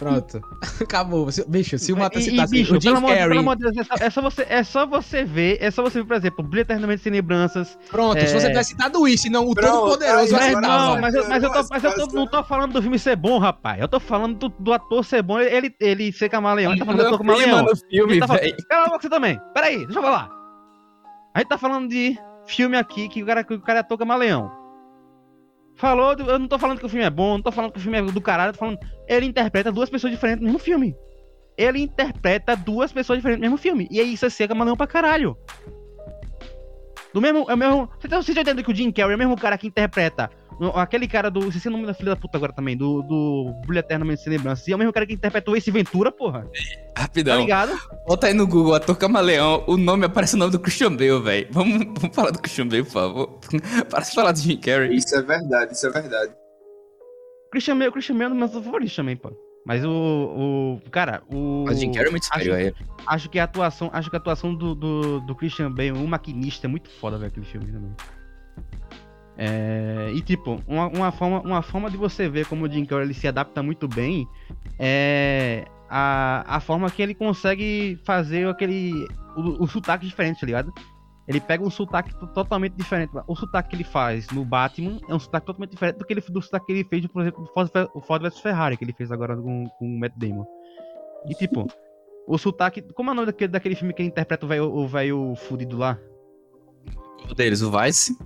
Pronto. 0.00 0.40
Acabou. 0.82 1.30
Se- 1.30 1.44
Bicho, 1.48 1.78
se 1.78 1.92
o 1.92 1.96
E- 1.98 2.18
e, 2.18 2.22
citasse 2.22 2.50
bicho, 2.52 2.72
o 2.76 2.80
Jim 2.80 2.88
pelo 2.88 2.96
amor, 2.96 3.10
Carrey... 3.10 3.28
pelo 3.28 3.40
amor 3.40 3.56
de 3.56 3.62
Deus, 3.70 3.76
é 3.76 3.84
só, 3.84 3.94
é 4.04 4.10
só 4.10 4.22
você, 4.22 4.46
é 4.48 4.64
só 4.64 4.86
você 4.86 5.24
ver, 5.24 5.58
é 5.60 5.70
só 5.70 5.82
você 5.82 6.00
ver, 6.00 6.06
por 6.06 6.16
exemplo, 6.16 6.42
Brilho 6.44 6.62
Eternamente 6.62 7.02
Sem 7.02 7.12
Lembranças. 7.12 7.78
Pronto, 7.90 8.18
se 8.18 8.24
É. 8.24 8.40
você 8.40 8.48
tivesse 8.48 8.70
citado 8.70 9.06
isso 9.06 9.26
e 9.26 9.30
não 9.30 9.46
o 9.46 9.54
Todo-Poderoso, 9.54 10.32
Mas, 10.32 10.52
não, 10.60 10.98
mas, 11.00 11.14
eu, 11.14 11.28
mas 11.28 11.42
eu, 11.44 11.52
tô, 11.52 11.62
mas 11.70 11.84
eu 11.84 11.94
tô- 11.94 12.06
não 12.14 12.26
tô 12.26 12.42
falando 12.42 12.72
do 12.72 12.80
filme 12.82 12.98
ser 12.98 13.14
bom, 13.14 13.38
rapaz. 13.38 13.78
Eu 13.80 13.86
tô 13.88 14.00
falando 14.00 14.36
do, 14.36 14.48
do 14.48 14.72
ator 14.72 15.04
ser 15.04 15.22
bom, 15.22 15.38
ele, 15.38 15.72
ele 15.78 16.10
ser 16.12 16.28
camaleão. 16.30 16.72
Ele 16.72 16.80
tá 16.80 16.86
falando 16.86 17.00
do 17.02 17.06
ator 17.06 17.18
camaleão. 17.18 17.66
filme, 17.90 18.18
tá 18.18 18.26
falando-. 18.26 18.56
Cala 18.68 18.86
a 18.86 18.88
boca 18.88 19.02
você 19.02 19.08
também. 19.10 19.38
Pera 19.54 19.66
aí, 19.66 19.84
deixa 19.84 19.98
eu 19.98 20.02
falar. 20.02 20.28
A 21.34 21.38
gente 21.40 21.48
tá 21.48 21.58
falando 21.58 21.88
de 21.88 22.18
filme 22.46 22.76
aqui 22.76 23.08
que 23.08 23.22
o 23.22 23.26
cara, 23.26 23.44
que 23.44 23.54
o 23.54 23.60
cara 23.60 23.78
é 23.78 23.82
ator 23.82 23.98
camaleão. 23.98 24.50
Falou, 25.80 26.12
eu 26.12 26.38
não 26.38 26.46
tô 26.46 26.58
falando 26.58 26.78
que 26.78 26.84
o 26.84 26.88
filme 26.90 27.06
é 27.06 27.08
bom, 27.08 27.34
não 27.34 27.42
tô 27.42 27.50
falando 27.50 27.72
que 27.72 27.78
o 27.78 27.80
filme 27.80 27.96
é 27.96 28.02
do 28.02 28.20
caralho, 28.20 28.52
tô 28.52 28.58
falando. 28.58 28.78
Ele 29.08 29.24
interpreta 29.24 29.72
duas 29.72 29.88
pessoas 29.88 30.12
diferentes 30.12 30.40
no 30.40 30.44
mesmo 30.44 30.58
filme. 30.58 30.94
Ele 31.56 31.80
interpreta 31.80 32.54
duas 32.54 32.92
pessoas 32.92 33.18
diferentes 33.18 33.40
no 33.40 33.46
mesmo 33.46 33.56
filme. 33.56 33.88
E 33.90 33.98
aí 33.98 34.12
isso 34.12 34.26
é 34.26 34.28
ser 34.28 34.46
camaleão 34.46 34.76
pra 34.76 34.86
caralho. 34.86 35.38
Do 37.14 37.20
mesmo. 37.22 37.46
É 37.48 37.54
o 37.54 37.56
mesmo. 37.56 37.88
Você 37.98 38.08
tá, 38.08 38.18
você 38.18 38.32
entendendo 38.32 38.62
que 38.62 38.70
o 38.70 38.74
Jim 38.74 38.92
Carrey 38.92 39.12
é 39.12 39.16
o 39.16 39.18
mesmo 39.18 39.36
cara 39.38 39.56
que 39.56 39.66
interpreta. 39.66 40.30
Aquele 40.74 41.08
cara 41.08 41.30
do. 41.30 41.48
Esqueci 41.48 41.68
o 41.68 41.70
nome 41.70 41.86
da 41.86 41.94
filha 41.94 42.10
da 42.10 42.16
puta 42.16 42.36
agora 42.36 42.52
também. 42.52 42.76
Do. 42.76 43.02
Do 43.02 43.54
Brilho 43.66 43.78
Eternamente 43.78 44.22
Sem 44.22 44.32
Lembrança. 44.32 44.68
E 44.68 44.72
é 44.72 44.76
o 44.76 44.78
mesmo 44.78 44.92
cara 44.92 45.06
que 45.06 45.14
interpretou 45.14 45.56
esse 45.56 45.70
Ventura, 45.70 46.12
porra. 46.12 46.46
Tá 46.94 47.02
Rapidão. 47.02 47.40
ligado? 47.40 47.72
Bota 48.06 48.26
aí 48.26 48.34
no 48.34 48.46
Google, 48.46 48.74
ator 48.74 48.96
camaleão, 48.96 49.64
o 49.66 49.76
nome 49.76 50.04
aparece 50.04 50.34
o 50.34 50.38
nome 50.38 50.52
do 50.52 50.58
Christian 50.60 50.94
Bale, 50.94 51.20
velho. 51.20 51.48
Vamos, 51.50 51.86
vamos 51.98 52.14
falar 52.14 52.30
do 52.30 52.40
Christian 52.40 52.66
Bale, 52.66 52.82
por 52.84 52.92
favor. 52.92 53.40
Para 53.88 54.00
de 54.00 54.14
falar 54.14 54.32
do 54.32 54.38
Jim 54.38 54.56
Carrey. 54.58 54.94
Isso 54.96 55.16
é 55.16 55.22
verdade, 55.22 55.72
isso 55.72 55.86
é 55.86 55.90
verdade. 55.90 56.32
Christian 57.50 57.78
Bale, 57.78 57.90
Christian 57.92 58.16
Bale 58.16 58.24
é 58.24 58.28
um 58.28 58.38
dos 58.38 58.52
meus 58.52 58.64
favoritos 58.64 58.94
também, 58.94 59.16
pô. 59.16 59.32
Mas 59.66 59.84
o. 59.84 60.80
o 60.84 60.90
cara, 60.90 61.22
o. 61.32 61.64
Mas 61.66 61.78
Jim 61.78 61.92
Carrey 61.92 62.08
é 62.08 62.10
muito 62.10 62.26
acho, 62.30 62.44
sério, 62.44 62.54
aí. 62.54 62.74
acho 63.06 63.28
que 63.28 63.38
a 63.38 63.44
atuação. 63.44 63.90
Acho 63.92 64.10
que 64.10 64.16
a 64.16 64.18
atuação 64.18 64.54
do, 64.54 64.74
do, 64.74 65.20
do 65.20 65.34
Christian 65.34 65.70
Bale, 65.70 65.92
o 65.92 66.06
maquinista, 66.06 66.66
é 66.66 66.68
muito 66.68 66.90
foda, 66.90 67.18
velho, 67.18 67.30
aquele 67.30 67.46
filme 67.46 67.66
também. 67.66 67.94
É, 69.42 70.12
e 70.14 70.20
tipo, 70.20 70.60
uma, 70.68 70.88
uma, 70.88 71.10
forma, 71.10 71.40
uma 71.40 71.62
forma 71.62 71.90
de 71.90 71.96
você 71.96 72.28
ver 72.28 72.44
como 72.44 72.66
o 72.66 72.70
Jim 72.70 72.84
Carrey 72.84 73.06
ele 73.06 73.14
se 73.14 73.26
adapta 73.26 73.62
muito 73.62 73.88
bem 73.88 74.28
é 74.78 75.64
a, 75.88 76.44
a 76.56 76.60
forma 76.60 76.90
que 76.90 77.00
ele 77.00 77.14
consegue 77.14 77.98
fazer 78.04 78.46
aquele. 78.46 78.92
O, 79.34 79.64
o 79.64 79.66
sotaque 79.66 80.04
diferente, 80.04 80.40
tá 80.40 80.46
ligado? 80.46 80.70
Ele 81.26 81.40
pega 81.40 81.64
um 81.64 81.70
sotaque 81.70 82.14
to- 82.18 82.26
totalmente 82.26 82.74
diferente. 82.74 83.12
O 83.26 83.34
sotaque 83.34 83.70
que 83.70 83.76
ele 83.76 83.84
faz 83.84 84.28
no 84.30 84.44
Batman 84.44 84.98
é 85.08 85.14
um 85.14 85.18
sotaque 85.18 85.46
totalmente 85.46 85.70
diferente 85.70 85.96
do 85.96 86.04
que 86.04 86.12
ele, 86.12 86.20
do 86.20 86.42
sotaque 86.42 86.66
que 86.66 86.72
ele 86.72 86.84
fez, 86.84 87.06
por 87.06 87.22
exemplo, 87.22 87.48
o 87.94 88.00
Ford 88.02 88.22
vs 88.22 88.40
Ferrari, 88.40 88.76
que 88.76 88.84
ele 88.84 88.92
fez 88.92 89.10
agora 89.10 89.34
com, 89.34 89.64
com 89.78 89.86
o 89.86 89.98
Matt 89.98 90.12
Damon. 90.16 90.44
E 91.26 91.34
tipo, 91.34 91.66
o 92.26 92.36
sotaque. 92.36 92.82
Como 92.92 93.08
é 93.08 93.12
o 93.12 93.16
nome 93.16 93.26
daquele, 93.26 93.52
daquele 93.52 93.74
filme 93.74 93.94
que 93.94 94.02
ele 94.02 94.10
interpreta 94.10 94.44
o 94.44 94.86
velho 94.86 95.30
o 95.30 95.34
fudido 95.34 95.78
lá? 95.78 95.98
Um 97.30 97.34
deles, 97.34 97.62
o 97.62 97.70
Vice. 97.70 98.18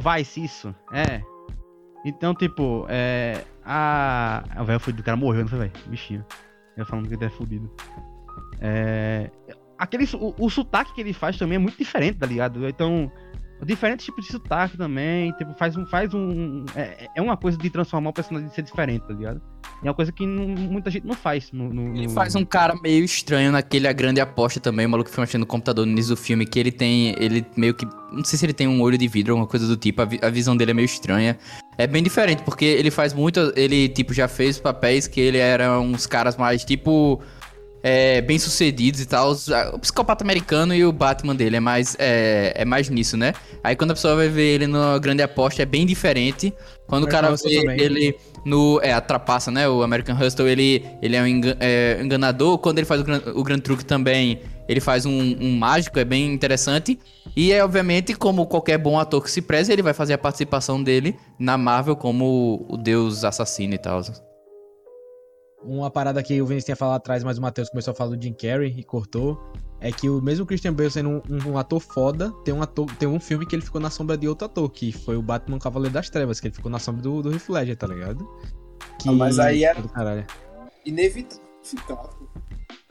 Vice, 0.00 0.44
isso. 0.44 0.74
É. 0.92 1.22
Então, 2.04 2.34
tipo, 2.34 2.86
é. 2.88 3.44
A. 3.64 4.42
O 4.60 4.64
velho 4.64 4.80
fudido, 4.80 5.02
o 5.02 5.04
cara 5.04 5.16
morreu, 5.16 5.42
não 5.42 5.48
foi, 5.48 5.58
velho? 5.58 5.72
Bichinho. 5.86 6.24
Eu 6.76 6.86
falando 6.86 7.08
que 7.08 7.14
ele 7.14 7.24
é 7.24 7.28
fudido. 7.28 7.70
É. 8.60 9.30
Aquele, 9.76 10.04
o, 10.14 10.34
o 10.38 10.50
sotaque 10.50 10.94
que 10.94 11.00
ele 11.00 11.12
faz 11.12 11.36
também 11.36 11.56
é 11.56 11.58
muito 11.58 11.76
diferente, 11.76 12.18
tá 12.18 12.26
ligado? 12.26 12.66
Então. 12.66 13.10
Diferentes 13.64 14.06
tipos 14.06 14.24
de 14.24 14.30
sotaque 14.30 14.76
também. 14.76 15.32
Tipo, 15.32 15.52
faz 15.54 15.76
um. 15.76 15.84
Faz 15.86 16.14
um 16.14 16.64
é, 16.76 17.08
é 17.16 17.22
uma 17.22 17.36
coisa 17.36 17.58
de 17.58 17.68
transformar 17.68 18.10
o 18.10 18.12
personagem 18.12 18.48
em 18.48 18.52
ser 18.52 18.62
diferente, 18.62 19.06
tá 19.06 19.12
ligado? 19.12 19.42
É 19.82 19.86
uma 19.88 19.94
coisa 19.94 20.10
que 20.10 20.26
não- 20.26 20.46
muita 20.48 20.90
gente 20.90 21.06
não 21.06 21.14
faz. 21.14 21.52
No, 21.52 21.72
no- 21.72 21.96
Ele 21.96 22.08
faz 22.08 22.34
um 22.34 22.44
cara 22.44 22.74
meio 22.82 23.04
estranho 23.04 23.52
naquele 23.52 23.86
A 23.86 23.92
Grande 23.92 24.20
Aposta 24.20 24.58
também, 24.58 24.86
o 24.86 24.88
maluco 24.88 25.08
que 25.08 25.14
foi 25.14 25.22
mexendo 25.22 25.40
no 25.42 25.46
computador 25.46 25.86
no 25.86 25.92
início 25.92 26.14
do 26.14 26.20
filme, 26.20 26.44
que 26.46 26.58
ele 26.58 26.72
tem, 26.72 27.14
ele 27.18 27.46
meio 27.56 27.72
que, 27.74 27.86
não 28.12 28.24
sei 28.24 28.38
se 28.38 28.44
ele 28.44 28.52
tem 28.52 28.66
um 28.66 28.80
olho 28.82 28.98
de 28.98 29.06
vidro 29.06 29.34
ou 29.34 29.38
alguma 29.38 29.48
coisa 29.48 29.66
do 29.68 29.76
tipo, 29.76 30.02
a, 30.02 30.04
vi- 30.04 30.18
a 30.20 30.28
visão 30.30 30.56
dele 30.56 30.72
é 30.72 30.74
meio 30.74 30.86
estranha. 30.86 31.38
É 31.76 31.86
bem 31.86 32.02
diferente, 32.02 32.42
porque 32.42 32.64
ele 32.64 32.90
faz 32.90 33.12
muito, 33.14 33.52
ele, 33.54 33.88
tipo, 33.88 34.12
já 34.12 34.26
fez 34.26 34.58
papéis 34.58 35.06
que 35.06 35.20
ele 35.20 35.38
era 35.38 35.78
uns 35.80 36.06
caras 36.06 36.36
mais, 36.36 36.64
tipo, 36.64 37.20
é, 37.82 38.20
bem 38.20 38.38
sucedidos 38.38 39.00
e 39.00 39.06
tal, 39.06 39.32
o 39.72 39.78
psicopata 39.78 40.24
americano 40.24 40.74
e 40.74 40.84
o 40.84 40.92
Batman 40.92 41.34
dele 41.34 41.56
é 41.56 41.60
mais, 41.60 41.96
é, 41.98 42.52
é 42.54 42.64
mais 42.64 42.88
nisso, 42.88 43.16
né? 43.16 43.32
Aí 43.62 43.76
quando 43.76 43.92
a 43.92 43.94
pessoa 43.94 44.16
vai 44.16 44.28
ver 44.28 44.54
ele 44.54 44.66
no 44.66 44.98
Grande 45.00 45.22
Aposta 45.22 45.62
é 45.62 45.66
bem 45.66 45.86
diferente, 45.86 46.52
quando 46.86 47.04
o 47.04 47.08
cara 47.08 47.30
vê 47.30 47.60
também. 47.60 47.80
ele 47.80 48.16
no. 48.44 48.80
É, 48.82 48.92
a 48.92 49.00
trapaça, 49.00 49.50
né? 49.50 49.68
O 49.68 49.82
American 49.82 50.16
Hustle, 50.18 50.48
ele, 50.48 50.84
ele 51.02 51.16
é 51.16 51.22
um 51.22 51.26
engan- 51.26 51.56
é, 51.60 52.00
enganador. 52.02 52.58
Quando 52.58 52.78
ele 52.78 52.86
faz 52.86 53.00
o 53.00 53.04
gran, 53.04 53.20
o 53.34 53.42
gran 53.42 53.58
truque 53.58 53.84
também, 53.84 54.40
ele 54.68 54.80
faz 54.80 55.04
um, 55.04 55.36
um 55.40 55.56
mágico, 55.56 55.98
é 55.98 56.04
bem 56.04 56.32
interessante. 56.32 56.98
E 57.36 57.52
é, 57.52 57.62
obviamente, 57.62 58.14
como 58.14 58.46
qualquer 58.46 58.78
bom 58.78 58.98
ator 58.98 59.22
que 59.22 59.30
se 59.30 59.42
preze, 59.42 59.72
ele 59.72 59.82
vai 59.82 59.92
fazer 59.92 60.14
a 60.14 60.18
participação 60.18 60.82
dele 60.82 61.14
na 61.38 61.58
Marvel 61.58 61.94
como 61.94 62.64
o 62.68 62.76
deus 62.76 63.22
assassino 63.22 63.74
e 63.74 63.78
tal. 63.78 64.02
Uma 65.62 65.90
parada 65.90 66.22
que 66.22 66.40
o 66.40 66.46
Vinícius 66.46 66.66
tinha 66.66 66.76
falado 66.76 66.96
atrás, 66.96 67.24
mas 67.24 67.36
o 67.38 67.42
Matheus 67.42 67.68
começou 67.68 67.92
a 67.92 67.94
falar 67.94 68.14
do 68.16 68.22
Jim 68.22 68.32
Carrey 68.32 68.74
e 68.78 68.82
cortou. 68.84 69.38
É 69.80 69.92
que 69.92 70.08
o 70.08 70.20
mesmo 70.20 70.44
Christian 70.46 70.72
Bale 70.72 70.90
sendo 70.90 71.08
um, 71.10 71.22
um- 71.28 71.52
um 71.52 71.58
ator 71.58 71.78
foda, 71.80 72.32
tem 72.44 72.52
um, 72.54 72.62
ator, 72.62 72.86
tem 72.96 73.08
um 73.08 73.20
filme 73.20 73.46
que 73.46 73.54
ele 73.54 73.62
ficou 73.62 73.80
na 73.80 73.90
sombra 73.90 74.16
de 74.16 74.26
outro 74.28 74.46
ator, 74.46 74.68
que 74.70 74.90
foi 74.92 75.16
o 75.16 75.22
Batman 75.22 75.58
Cavaleiro 75.58 75.94
das 75.94 76.08
Trevas, 76.10 76.40
que 76.40 76.48
ele 76.48 76.54
ficou 76.54 76.70
na 76.70 76.78
sombra 76.78 77.02
do, 77.02 77.22
do 77.22 77.32
Heath 77.32 77.48
Ledger, 77.48 77.76
tá 77.76 77.86
ligado? 77.86 78.28
Que... 79.00 79.08
Ah, 79.08 79.12
mas 79.12 79.38
aí 79.38 79.64
era- 79.64 79.80
do 79.80 79.88
caralho. 79.88 80.26
Inevitável. 80.84 81.44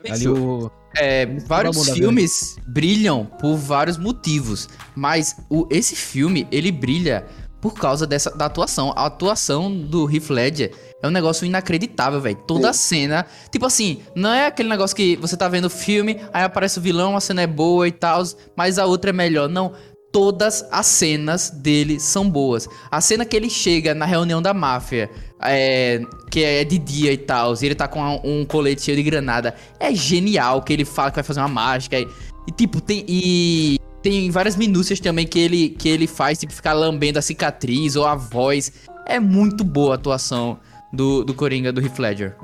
Ali 0.08 0.28
o... 0.28 0.70
É, 0.96 1.26
vários 1.46 1.88
filmes 1.90 2.56
brilham 2.66 3.26
por 3.26 3.56
vários 3.56 3.98
motivos, 3.98 4.68
mas 4.96 5.36
o, 5.50 5.66
esse 5.70 5.94
filme 5.94 6.46
ele 6.50 6.72
brilha 6.72 7.26
por 7.60 7.74
causa 7.74 8.06
dessa 8.06 8.30
da 8.30 8.46
atuação. 8.46 8.92
A 8.96 9.06
atuação 9.06 9.72
do 9.72 10.10
Heath 10.10 10.30
Ledger 10.30 10.72
é 11.02 11.06
um 11.06 11.10
negócio 11.10 11.46
inacreditável, 11.46 12.20
velho. 12.20 12.38
Toda 12.46 12.70
a 12.70 12.72
cena, 12.72 13.26
tipo 13.50 13.66
assim, 13.66 14.00
não 14.14 14.32
é 14.32 14.46
aquele 14.46 14.68
negócio 14.68 14.96
que 14.96 15.16
você 15.16 15.36
tá 15.36 15.48
vendo 15.48 15.66
o 15.66 15.70
filme, 15.70 16.20
aí 16.32 16.44
aparece 16.44 16.78
o 16.78 16.82
vilão, 16.82 17.16
a 17.16 17.20
cena 17.20 17.42
é 17.42 17.46
boa 17.46 17.86
e 17.86 17.92
tal, 17.92 18.22
mas 18.56 18.78
a 18.78 18.86
outra 18.86 19.10
é 19.10 19.12
melhor. 19.12 19.48
Não, 19.48 19.72
todas 20.12 20.66
as 20.70 20.86
cenas 20.86 21.50
dele 21.50 22.00
são 22.00 22.28
boas. 22.28 22.68
A 22.90 23.00
cena 23.00 23.24
que 23.24 23.36
ele 23.36 23.50
chega 23.50 23.94
na 23.94 24.06
reunião 24.06 24.40
da 24.40 24.54
máfia, 24.54 25.10
é, 25.42 26.00
que 26.30 26.42
é 26.42 26.64
de 26.64 26.78
dia 26.78 27.12
e 27.12 27.18
tal, 27.18 27.54
e 27.54 27.66
ele 27.66 27.74
tá 27.74 27.86
com 27.86 28.00
um 28.24 28.44
colete 28.44 28.82
cheio 28.82 28.96
de 28.96 29.02
granada, 29.02 29.54
é 29.78 29.94
genial 29.94 30.62
que 30.62 30.72
ele 30.72 30.84
fala 30.84 31.10
que 31.10 31.16
vai 31.16 31.24
fazer 31.24 31.40
uma 31.40 31.48
mágica. 31.48 31.98
E, 31.98 32.08
e, 32.46 32.52
tipo, 32.52 32.80
tem. 32.80 33.04
E 33.06 33.78
tem 34.02 34.30
várias 34.30 34.56
minúcias 34.56 35.00
também 35.00 35.26
que 35.26 35.38
ele, 35.38 35.70
que 35.70 35.88
ele 35.88 36.06
faz, 36.06 36.38
tipo, 36.38 36.52
ficar 36.52 36.72
lambendo 36.72 37.18
a 37.18 37.22
cicatriz 37.22 37.96
ou 37.96 38.06
a 38.06 38.14
voz. 38.14 38.72
É 39.06 39.18
muito 39.18 39.64
boa 39.64 39.92
a 39.92 39.94
atuação 39.96 40.58
do, 40.92 41.24
do 41.24 41.34
Coringa 41.34 41.72
do 41.72 41.80
Heath 41.80 41.98
Ledger. 41.98 42.36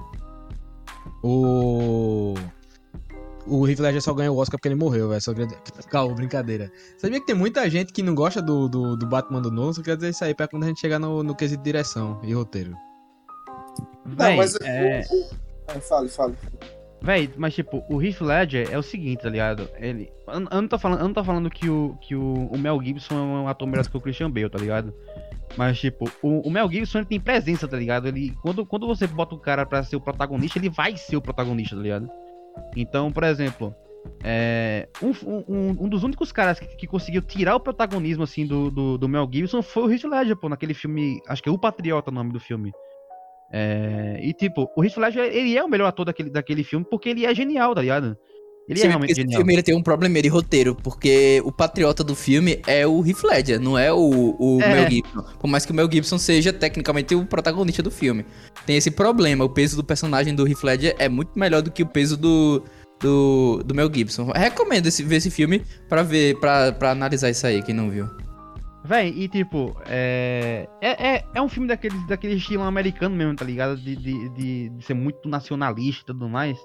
O... 1.23 2.35
o 3.47 3.69
Heath 3.69 3.79
Ledger 3.79 4.03
só 4.03 4.13
ganhou 4.13 4.37
o 4.37 4.39
Oscar 4.39 4.59
porque 4.59 4.69
ele 4.69 4.75
morreu, 4.75 5.09
velho. 5.09 5.21
Só 5.21 5.33
queria... 5.33 5.49
Calma, 5.91 6.15
brincadeira. 6.15 6.71
Sabia 6.99 7.21
que 7.21 7.27
tem 7.27 7.35
muita 7.35 7.69
gente 7.71 7.93
que 7.93 8.03
não 8.03 8.15
gosta 8.15 8.43
do, 8.43 8.69
do, 8.69 8.97
do 8.97 9.07
Batman 9.07 9.41
do 9.41 9.51
Nolan? 9.51 9.73
Só 9.73 9.81
queria 9.81 9.97
dizer 9.97 10.11
isso 10.11 10.25
aí 10.25 10.35
pra 10.35 10.49
quando 10.49 10.65
a 10.65 10.67
gente 10.67 10.81
chegar 10.81 10.99
no, 10.99 11.23
no 11.23 11.35
quesito 11.35 11.63
de 11.63 11.65
direção 11.65 12.21
e 12.23 12.33
roteiro. 12.33 12.77
Não, 14.05 14.17
Véi, 14.17 14.37
mas 14.37 14.57
é... 14.63 15.03
fale, 15.81 16.09
fale. 16.09 16.35
Véi, 17.01 17.31
mas 17.37 17.55
tipo, 17.55 17.85
o 17.89 18.03
Heath 18.03 18.21
Ledger 18.21 18.69
é 18.73 18.79
o 18.79 18.83
seguinte, 18.83 19.23
tá 19.23 19.29
ligado? 19.29 19.69
Ele. 19.77 20.11
Eu, 20.27 20.35
eu 20.35 20.63
não 20.63 20.69
tô 20.69 20.79
falando, 20.79 21.01
eu 21.01 21.07
não 21.07 21.15
tô 21.15 21.23
falando 21.23 21.51
que, 21.51 21.69
o, 21.69 21.99
que 22.01 22.15
o, 22.15 22.47
o 22.47 22.59
Mel 22.59 22.81
Gibson 22.83 23.15
é 23.15 23.19
um 23.19 23.49
ator 23.49 23.69
melhor 23.69 23.87
que 23.87 23.97
o 23.97 24.01
Christian 24.01 24.31
Bale, 24.31 24.49
tá 24.49 24.59
ligado? 24.59 24.95
Mas, 25.57 25.79
tipo, 25.79 26.11
o, 26.23 26.49
o 26.49 26.51
Mel 26.51 26.71
Gibson 26.71 26.99
ele 26.99 27.07
tem 27.07 27.21
presença, 27.21 27.69
tá 27.69 27.77
ligado? 27.77 28.09
Ele, 28.09 28.35
quando, 28.43 28.65
quando 28.65 28.87
você 28.87 29.07
bota 29.07 29.35
o 29.35 29.39
cara 29.39 29.67
pra 29.67 29.83
ser 29.83 29.97
o 29.97 30.01
protagonista, 30.01 30.59
ele 30.59 30.71
vai 30.71 30.97
ser 30.97 31.17
o 31.17 31.23
protagonista, 31.23 31.77
tá 31.77 31.83
ligado? 31.83 32.11
Então, 32.75 33.13
por 33.13 33.25
exemplo, 33.25 33.75
é, 34.23 34.89
um, 35.03 35.11
um, 35.47 35.85
um 35.85 35.89
dos 35.89 36.03
únicos 36.03 36.33
caras 36.33 36.59
que, 36.59 36.67
que 36.67 36.87
conseguiu 36.87 37.23
tirar 37.23 37.55
o 37.57 37.61
protagonismo, 37.61 38.25
assim, 38.25 38.47
do, 38.47 38.71
do, 38.71 38.99
do 38.99 39.09
Mel 39.09 39.29
Gibson 39.31 39.63
foi 39.63 39.83
o 39.83 39.93
Heath 39.93 40.05
Ledger, 40.05 40.37
pô, 40.37 40.49
naquele 40.49 40.75
filme, 40.75 41.21
acho 41.29 41.43
que 41.43 41.49
é 41.49 41.53
O 41.53 41.59
Patriota 41.59 42.11
o 42.11 42.15
nome 42.15 42.33
do 42.33 42.41
filme. 42.41 42.73
É, 43.53 44.19
e, 44.23 44.33
tipo, 44.33 44.69
o 44.77 44.85
Heath 44.85 44.97
Ledger, 44.97 45.25
ele 45.25 45.57
é 45.57 45.63
o 45.63 45.69
melhor 45.69 45.87
ator 45.87 46.05
daquele, 46.07 46.31
daquele 46.31 46.65
filme 46.65 46.85
porque 46.91 47.09
ele 47.09 47.25
é 47.25 47.35
genial, 47.35 47.75
tá 47.75 47.81
ligado? 47.83 48.17
Ele 48.67 48.79
Sim, 48.81 48.87
é 48.87 48.89
realmente 48.89 49.11
esse 49.13 49.21
genial. 49.21 49.39
filme 49.39 49.53
ele 49.53 49.63
tem 49.63 49.77
um 49.77 49.83
problema 49.83 50.23
de 50.23 50.29
roteiro, 50.29 50.75
porque 50.75 51.43
o 51.45 51.53
patriota 51.53 52.03
do 52.03 52.15
filme 52.15 52.63
é 52.67 52.87
o 52.87 53.07
Heath 53.07 53.23
Ledger, 53.23 53.61
não 53.61 53.77
é 53.79 53.93
o, 53.93 54.35
o 54.39 54.59
É. 54.63 54.69
Mel 54.75 54.91
Gibson. 54.91 55.23
Por 55.39 55.47
mais 55.49 55.67
que 55.67 55.73
o 55.73 55.75
Mel 55.75 55.89
Gibson 55.91 56.17
seja 56.17 56.51
tecnicamente 56.53 57.15
o 57.15 57.27
protagonista 57.27 57.83
do 57.83 57.91
filme. 57.91 58.25
Tem 58.67 58.77
esse 58.77 58.91
problema, 58.91 59.45
o 59.45 59.51
peso 59.51 59.77
do 59.77 59.85
personagem 59.85 60.35
do 60.35 60.49
Heath 60.49 60.63
Ledger 60.65 60.97
é 60.99 61.09
muito 61.11 61.39
melhor 61.39 61.61
do 61.61 61.71
que 61.71 61.83
o 61.83 61.87
peso 61.87 62.17
do, 62.17 62.65
do, 63.01 63.63
do 63.67 63.75
Mel 63.75 63.91
Gibson. 63.93 64.33
Recomendo 64.35 64.87
esse, 64.87 65.03
ver 65.03 65.17
esse 65.17 65.31
filme 65.31 65.63
pra 65.87 66.03
ver, 66.03 66.39
pra 66.39 66.75
analisar 66.91 67.29
isso 67.29 67.47
aí, 67.47 67.63
quem 67.63 67.75
não 67.75 67.91
viu. 67.91 68.09
Véi, 68.87 69.09
e 69.17 69.29
tipo, 69.29 69.75
é, 69.89 70.69
é, 70.81 71.15
é, 71.17 71.25
é 71.35 71.41
um 71.41 71.49
filme 71.49 71.67
daquele, 71.67 71.97
daquele 72.07 72.35
estilo 72.35 72.63
americano 72.65 73.17
mesmo, 73.17 73.35
tá 73.35 73.45
ligado? 73.45 73.77
De, 73.79 73.97
de, 73.97 74.29
de, 74.31 74.69
de 74.69 74.85
ser 74.85 74.93
muito 74.95 75.27
nacionalista 75.29 76.03
e 76.03 76.15
tudo 76.15 76.29
mais. 76.29 76.59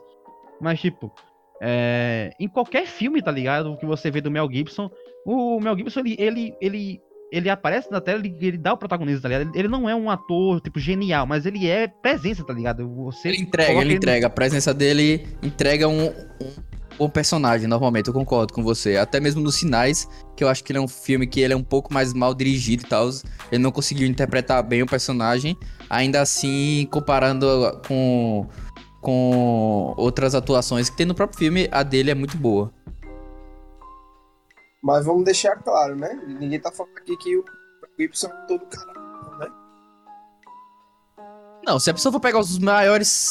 Mas, 0.59 0.81
tipo, 0.81 1.13
é, 1.61 2.31
em 2.37 2.49
qualquer 2.49 2.85
filme, 2.85 3.21
tá 3.21 3.31
ligado? 3.31 3.77
Que 3.77 3.85
você 3.85 4.11
vê 4.11 4.19
do 4.19 4.29
Mel 4.29 4.49
Gibson, 4.51 4.89
o 5.25 5.59
Mel 5.61 5.77
Gibson, 5.77 6.01
ele, 6.01 6.15
ele, 6.19 6.53
ele, 6.61 7.01
ele 7.31 7.49
aparece 7.49 7.89
na 7.89 8.01
tela, 8.01 8.19
ele, 8.19 8.35
ele 8.41 8.57
dá 8.57 8.73
o 8.73 8.77
protagonismo, 8.77 9.21
tá 9.21 9.29
ligado? 9.29 9.49
Ele, 9.49 9.59
ele 9.59 9.67
não 9.69 9.89
é 9.89 9.95
um 9.95 10.09
ator, 10.09 10.59
tipo, 10.59 10.77
genial, 10.77 11.25
mas 11.25 11.45
ele 11.45 11.67
é 11.69 11.87
presença, 11.87 12.43
tá 12.45 12.53
ligado? 12.53 12.85
Você 12.95 13.29
Ele 13.29 13.37
entrega, 13.43 13.71
ele 13.79 13.91
no- 13.91 13.95
entrega. 13.95 14.27
A 14.27 14.29
presença 14.29 14.73
dele 14.73 15.25
entrega 15.41 15.87
um, 15.87 16.07
um 16.07 16.68
bom 16.99 17.09
personagem, 17.09 17.65
normalmente, 17.65 18.09
eu 18.09 18.13
concordo 18.13 18.53
com 18.53 18.61
você. 18.61 18.97
Até 18.97 19.21
mesmo 19.21 19.41
nos 19.41 19.55
sinais, 19.55 20.09
que 20.35 20.43
eu 20.43 20.49
acho 20.49 20.61
que 20.61 20.73
ele 20.73 20.79
é 20.79 20.81
um 20.81 20.87
filme 20.87 21.25
que 21.25 21.39
ele 21.39 21.53
é 21.53 21.55
um 21.55 21.63
pouco 21.63 21.93
mais 21.93 22.13
mal 22.13 22.35
dirigido 22.35 22.83
e 22.83 22.89
tal. 22.89 23.09
Ele 23.49 23.63
não 23.63 23.71
conseguiu 23.71 24.05
interpretar 24.05 24.61
bem 24.61 24.83
o 24.83 24.85
personagem. 24.85 25.57
Ainda 25.89 26.19
assim, 26.19 26.85
comparando 26.91 27.47
com, 27.87 28.45
com 29.01 29.93
outras 29.95 30.35
atuações 30.35 30.89
que 30.89 30.97
tem 30.97 31.05
no 31.05 31.15
próprio 31.15 31.39
filme, 31.39 31.69
a 31.71 31.83
dele 31.83 32.11
é 32.11 32.15
muito 32.15 32.35
boa. 32.37 32.71
Mas 34.83 35.05
vamos 35.05 35.23
deixar 35.23 35.55
claro, 35.55 35.95
né? 35.95 36.19
Ninguém 36.27 36.59
tá 36.59 36.71
falando 36.71 36.97
aqui 36.97 37.15
que 37.17 37.37
o 37.37 37.45
Gibson 37.97 38.27
é 38.27 38.45
todo 38.47 38.65
caralho, 38.65 39.39
né? 39.39 39.47
Não, 41.65 41.79
se 41.79 41.89
a 41.89 41.93
pessoa 41.93 42.11
for 42.11 42.19
pegar 42.19 42.39
os 42.39 42.57
maiores 42.59 43.29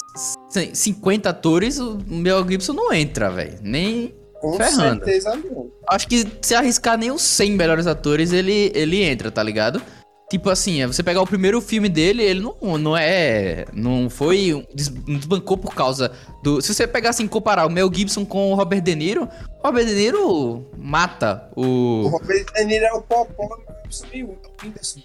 50 0.48 1.28
atores, 1.28 1.78
o 1.78 1.98
Mel 2.06 2.46
Gibson 2.48 2.72
não 2.72 2.92
entra, 2.92 3.30
velho. 3.30 3.58
Nem. 3.62 4.14
Com 4.40 4.52
Ferrando. 4.56 5.04
certeza 5.04 5.34
não. 5.37 5.68
Acho 5.88 6.06
que 6.06 6.24
se 6.40 6.54
arriscar 6.54 6.96
nem 6.96 7.11
os 7.11 7.22
100 7.22 7.52
melhores 7.52 7.87
atores, 7.87 8.32
ele, 8.32 8.70
ele 8.74 9.02
entra, 9.02 9.30
tá 9.30 9.42
ligado? 9.42 9.82
Tipo 10.30 10.50
assim, 10.50 10.82
é 10.82 10.87
você 10.87 11.02
pegar 11.02 11.22
o 11.22 11.26
primeiro 11.26 11.58
filme 11.58 11.88
dele, 11.88 12.22
ele 12.22 12.40
não, 12.40 12.76
não 12.76 12.96
é. 12.96 13.64
Não 13.72 14.11
foi. 14.11 14.66
desbancou 14.74 15.56
por 15.56 15.74
causa 15.74 16.12
do. 16.42 16.61
Se 16.61 16.74
você 16.74 16.87
pegar 16.87 17.11
assim, 17.11 17.26
comparar 17.26 17.66
o 17.66 17.70
Mel 17.70 17.90
Gibson 17.92 18.26
com 18.26 18.52
o 18.52 18.54
Robert 18.54 18.82
De 18.82 18.94
Niro, 18.94 19.24
o 19.24 19.66
Robert 19.66 19.87
De 19.87 19.94
Niro 19.94 20.66
mata 20.76 21.48
O 21.56 21.62
o. 22.04 22.08
Robert 22.08 22.44
De 22.54 22.64
Niro 22.64 22.84
é 22.84 22.92
o 22.92 23.00
Popó, 23.00 23.44
o 23.44 23.82
Gibson 23.84 24.06
é 24.12 24.22
o 24.22 24.37
Whindersson. 24.62 25.00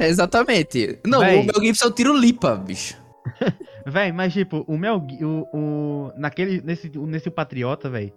É, 0.00 0.06
exatamente. 0.06 1.00
Não, 1.04 1.18
Véi. 1.18 1.40
o 1.40 1.44
Mel 1.44 1.60
Gibson 1.60 1.86
é 1.86 1.88
o 1.88 1.92
tiro 1.92 2.16
lipa, 2.16 2.54
bicho. 2.54 2.96
Véi, 3.86 4.12
mas 4.12 4.32
tipo, 4.32 4.64
o 4.68 4.76
Mel 4.78 5.04
o, 5.22 5.46
o 5.56 6.12
naquele 6.16 6.60
nesse 6.62 6.90
nesse 6.98 7.30
Patriota, 7.30 7.88
véi, 7.90 8.12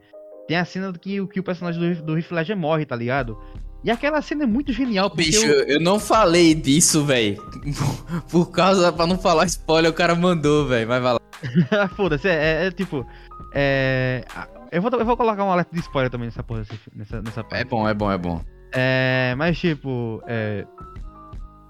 tem 0.48 0.58
a 0.58 0.66
cena 0.66 0.92
que, 0.94 1.26
que 1.28 1.40
o 1.40 1.44
personagem 1.44 1.80
do, 1.96 2.02
do 2.04 2.18
Heath 2.18 2.32
Ledger 2.32 2.58
morre, 2.58 2.86
tá 2.86 2.96
ligado? 2.96 3.38
E 3.84 3.92
aquela 3.92 4.22
cena 4.22 4.44
é 4.44 4.48
muito 4.48 4.74
genial, 4.74 5.10
porque 5.10 5.26
Bicho, 5.26 5.46
o- 5.46 5.50
eu 5.50 5.80
não 5.80 6.00
falei 6.00 6.54
disso, 6.56 7.06
velho. 7.06 7.42
Por 8.32 8.52
causa, 8.52 8.92
pra 8.92 9.06
não 9.08 9.18
falar 9.18 9.46
spoiler, 9.46 9.92
o 9.92 9.94
cara 9.94 10.16
mandou, 10.16 10.68
velho. 10.68 10.88
Mas 10.88 11.02
vai 11.02 11.14
lá. 11.14 11.20
Foda-se, 11.96 12.28
é, 12.28 12.34
é- 12.64 12.68
é 12.68 12.72
tipo. 12.72 13.06
É. 13.54 14.26
Eu 14.72 14.82
vou, 14.82 14.92
eu 14.92 15.06
vou 15.06 15.16
colocar 15.16 15.44
um 15.46 15.52
alerta 15.52 15.74
de 15.74 15.80
spoiler 15.82 16.10
também 16.12 16.28
nessa 16.28 16.44
porra, 16.44 16.64
nessa, 16.94 17.22
nessa 17.22 17.40
É 17.42 17.44
parte. 17.44 17.66
bom, 17.70 17.88
é 17.88 17.94
bom, 17.94 18.12
é 18.12 18.18
bom. 18.18 18.42
É. 18.74 19.36
Mas 19.38 19.58
tipo. 19.60 20.22
É. 20.28 20.66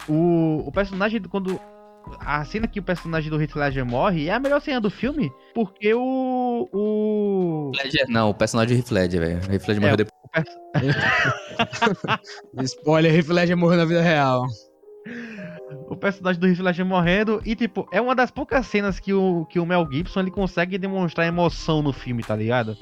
O, 0.07 0.63
o 0.65 0.71
personagem, 0.71 1.19
do- 1.21 1.29
quando. 1.29 1.59
A 2.19 2.43
cena 2.45 2.67
que 2.67 2.79
o 2.79 2.83
personagem 2.83 3.29
do 3.29 3.41
Heath 3.41 3.55
Ledger 3.55 3.85
morre 3.85 4.27
é 4.27 4.33
a 4.33 4.39
melhor 4.39 4.59
cena 4.61 4.79
do 4.81 4.89
filme, 4.89 5.31
porque 5.53 5.93
o. 5.93 6.67
O. 6.73 7.71
Ledger, 7.75 8.05
não, 8.09 8.29
o 8.29 8.33
personagem 8.33 8.75
do 8.75 8.79
Heath 8.79 8.91
Ledger, 8.91 9.19
velho. 9.19 9.37
O 9.49 9.53
Heath 9.53 9.67
Ledger 9.67 9.77
É, 9.77 9.79
morreu 9.79 9.97
depois. 9.97 10.17
o 12.53 12.61
Spoiler, 12.63 13.15
Heath 13.15 13.29
Ledger 13.29 13.57
morreu 13.57 13.77
na 13.77 13.85
vida 13.85 14.01
real. 14.01 14.45
o 15.89 15.95
personagem 15.95 16.39
do 16.39 16.47
Heath 16.47 16.59
Ledger 16.59 16.85
morrendo 16.85 17.41
e 17.45 17.55
tipo, 17.55 17.87
é 17.91 18.01
uma 18.01 18.13
das 18.15 18.31
poucas 18.31 18.67
cenas 18.67 18.99
que 18.99 19.13
o, 19.13 19.45
que 19.45 19.59
o 19.59 19.65
Mel 19.65 19.87
Gibson 19.91 20.19
ele 20.21 20.31
consegue 20.31 20.77
demonstrar 20.77 21.27
emoção 21.27 21.81
no 21.81 21.93
filme, 21.93 22.23
tá 22.23 22.35
ligado? 22.35 22.77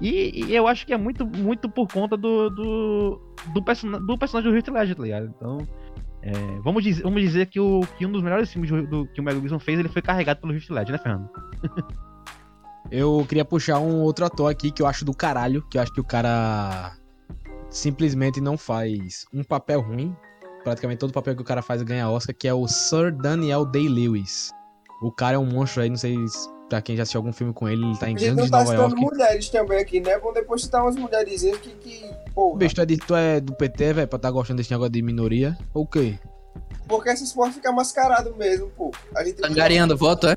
E, 0.00 0.44
e 0.46 0.54
eu 0.54 0.68
acho 0.68 0.86
que 0.86 0.92
é 0.92 0.96
muito, 0.96 1.26
muito 1.26 1.68
por 1.68 1.88
conta 1.88 2.16
do 2.16 2.48
do, 2.50 3.20
do, 3.52 3.62
persona- 3.62 3.98
do 4.00 4.16
personagem 4.16 4.50
do 4.50 4.56
Heath 4.56 4.68
Ledger, 4.68 4.96
tá 4.96 5.02
ligado? 5.02 5.32
Então, 5.36 5.58
é, 6.22 6.32
vamos, 6.62 6.82
dizer, 6.82 7.02
vamos 7.02 7.22
dizer 7.22 7.46
que, 7.46 7.60
o, 7.60 7.80
que 7.96 8.04
um 8.06 8.12
dos 8.12 8.22
melhores 8.22 8.50
filmes 8.52 8.70
do, 8.70 8.86
do- 8.86 9.06
que 9.06 9.20
o 9.20 9.24
Mel 9.24 9.40
fez, 9.60 9.78
ele 9.78 9.88
foi 9.88 10.02
carregado 10.02 10.40
pelo 10.40 10.52
Heath 10.52 10.70
Ledger, 10.70 10.92
né, 10.92 10.98
Fernando? 10.98 11.28
Eu 12.90 13.24
queria 13.28 13.44
puxar 13.44 13.78
um 13.80 14.00
outro 14.00 14.24
ator 14.24 14.50
aqui 14.50 14.70
que 14.70 14.80
eu 14.80 14.86
acho 14.86 15.04
do 15.04 15.12
caralho, 15.14 15.62
que 15.68 15.76
eu 15.76 15.82
acho 15.82 15.92
que 15.92 16.00
o 16.00 16.04
cara 16.04 16.96
simplesmente 17.68 18.40
não 18.40 18.56
faz 18.56 19.26
um 19.32 19.44
papel 19.44 19.82
ruim. 19.82 20.16
Praticamente 20.64 20.98
todo 20.98 21.12
papel 21.12 21.36
que 21.36 21.42
o 21.42 21.44
cara 21.44 21.60
faz 21.60 21.82
ganha 21.82 22.08
Oscar, 22.08 22.34
que 22.34 22.48
é 22.48 22.54
o 22.54 22.66
Sir 22.66 23.12
Daniel 23.14 23.66
Day-Lewis. 23.66 24.50
O 25.00 25.12
cara 25.12 25.36
é 25.36 25.38
um 25.38 25.46
monstro 25.46 25.82
aí, 25.82 25.88
não 25.88 25.96
sei 25.96 26.16
se 26.28 26.48
pra 26.68 26.82
quem 26.82 26.96
já 26.96 27.02
assistiu 27.02 27.20
algum 27.20 27.32
filme 27.32 27.52
com 27.54 27.66
ele, 27.68 27.82
ele 27.84 27.96
tá 27.98 28.10
em 28.10 28.14
Gangue 28.14 28.34
não 28.34 28.44
de 28.44 28.50
tá 28.50 28.58
Nova 28.58 28.70
citando 28.72 28.94
York. 28.96 29.00
mulheres 29.00 29.48
também 29.48 29.78
aqui, 29.80 30.00
né? 30.00 30.18
Vamos 30.18 30.34
depois 30.34 30.62
citar 30.62 30.82
umas 30.82 30.96
mulherzinhas 30.96 31.56
que, 31.58 31.70
que 31.70 32.04
porra. 32.34 32.58
Bicho, 32.58 32.74
tu 32.74 32.80
é, 32.82 32.86
de- 32.86 32.96
tu 32.98 33.14
é 33.16 33.40
do 33.40 33.54
PT, 33.54 33.92
velho, 33.94 34.08
pra 34.08 34.18
tá 34.18 34.30
gostando 34.30 34.58
desse 34.58 34.70
negócio 34.70 34.92
de 34.92 35.00
minoria? 35.00 35.56
Ou 35.72 35.84
o 35.84 35.86
quê? 35.86 36.18
Porque 36.86 37.08
essas 37.10 37.32
porra 37.32 37.52
ficam 37.52 37.72
mascaradas 37.72 38.34
mesmo, 38.36 38.68
pô. 38.70 38.90
A 39.16 39.24
gente 39.24 39.36
Tá 39.40 39.48
angariando 39.48 39.96
voto, 39.96 40.26
é? 40.28 40.34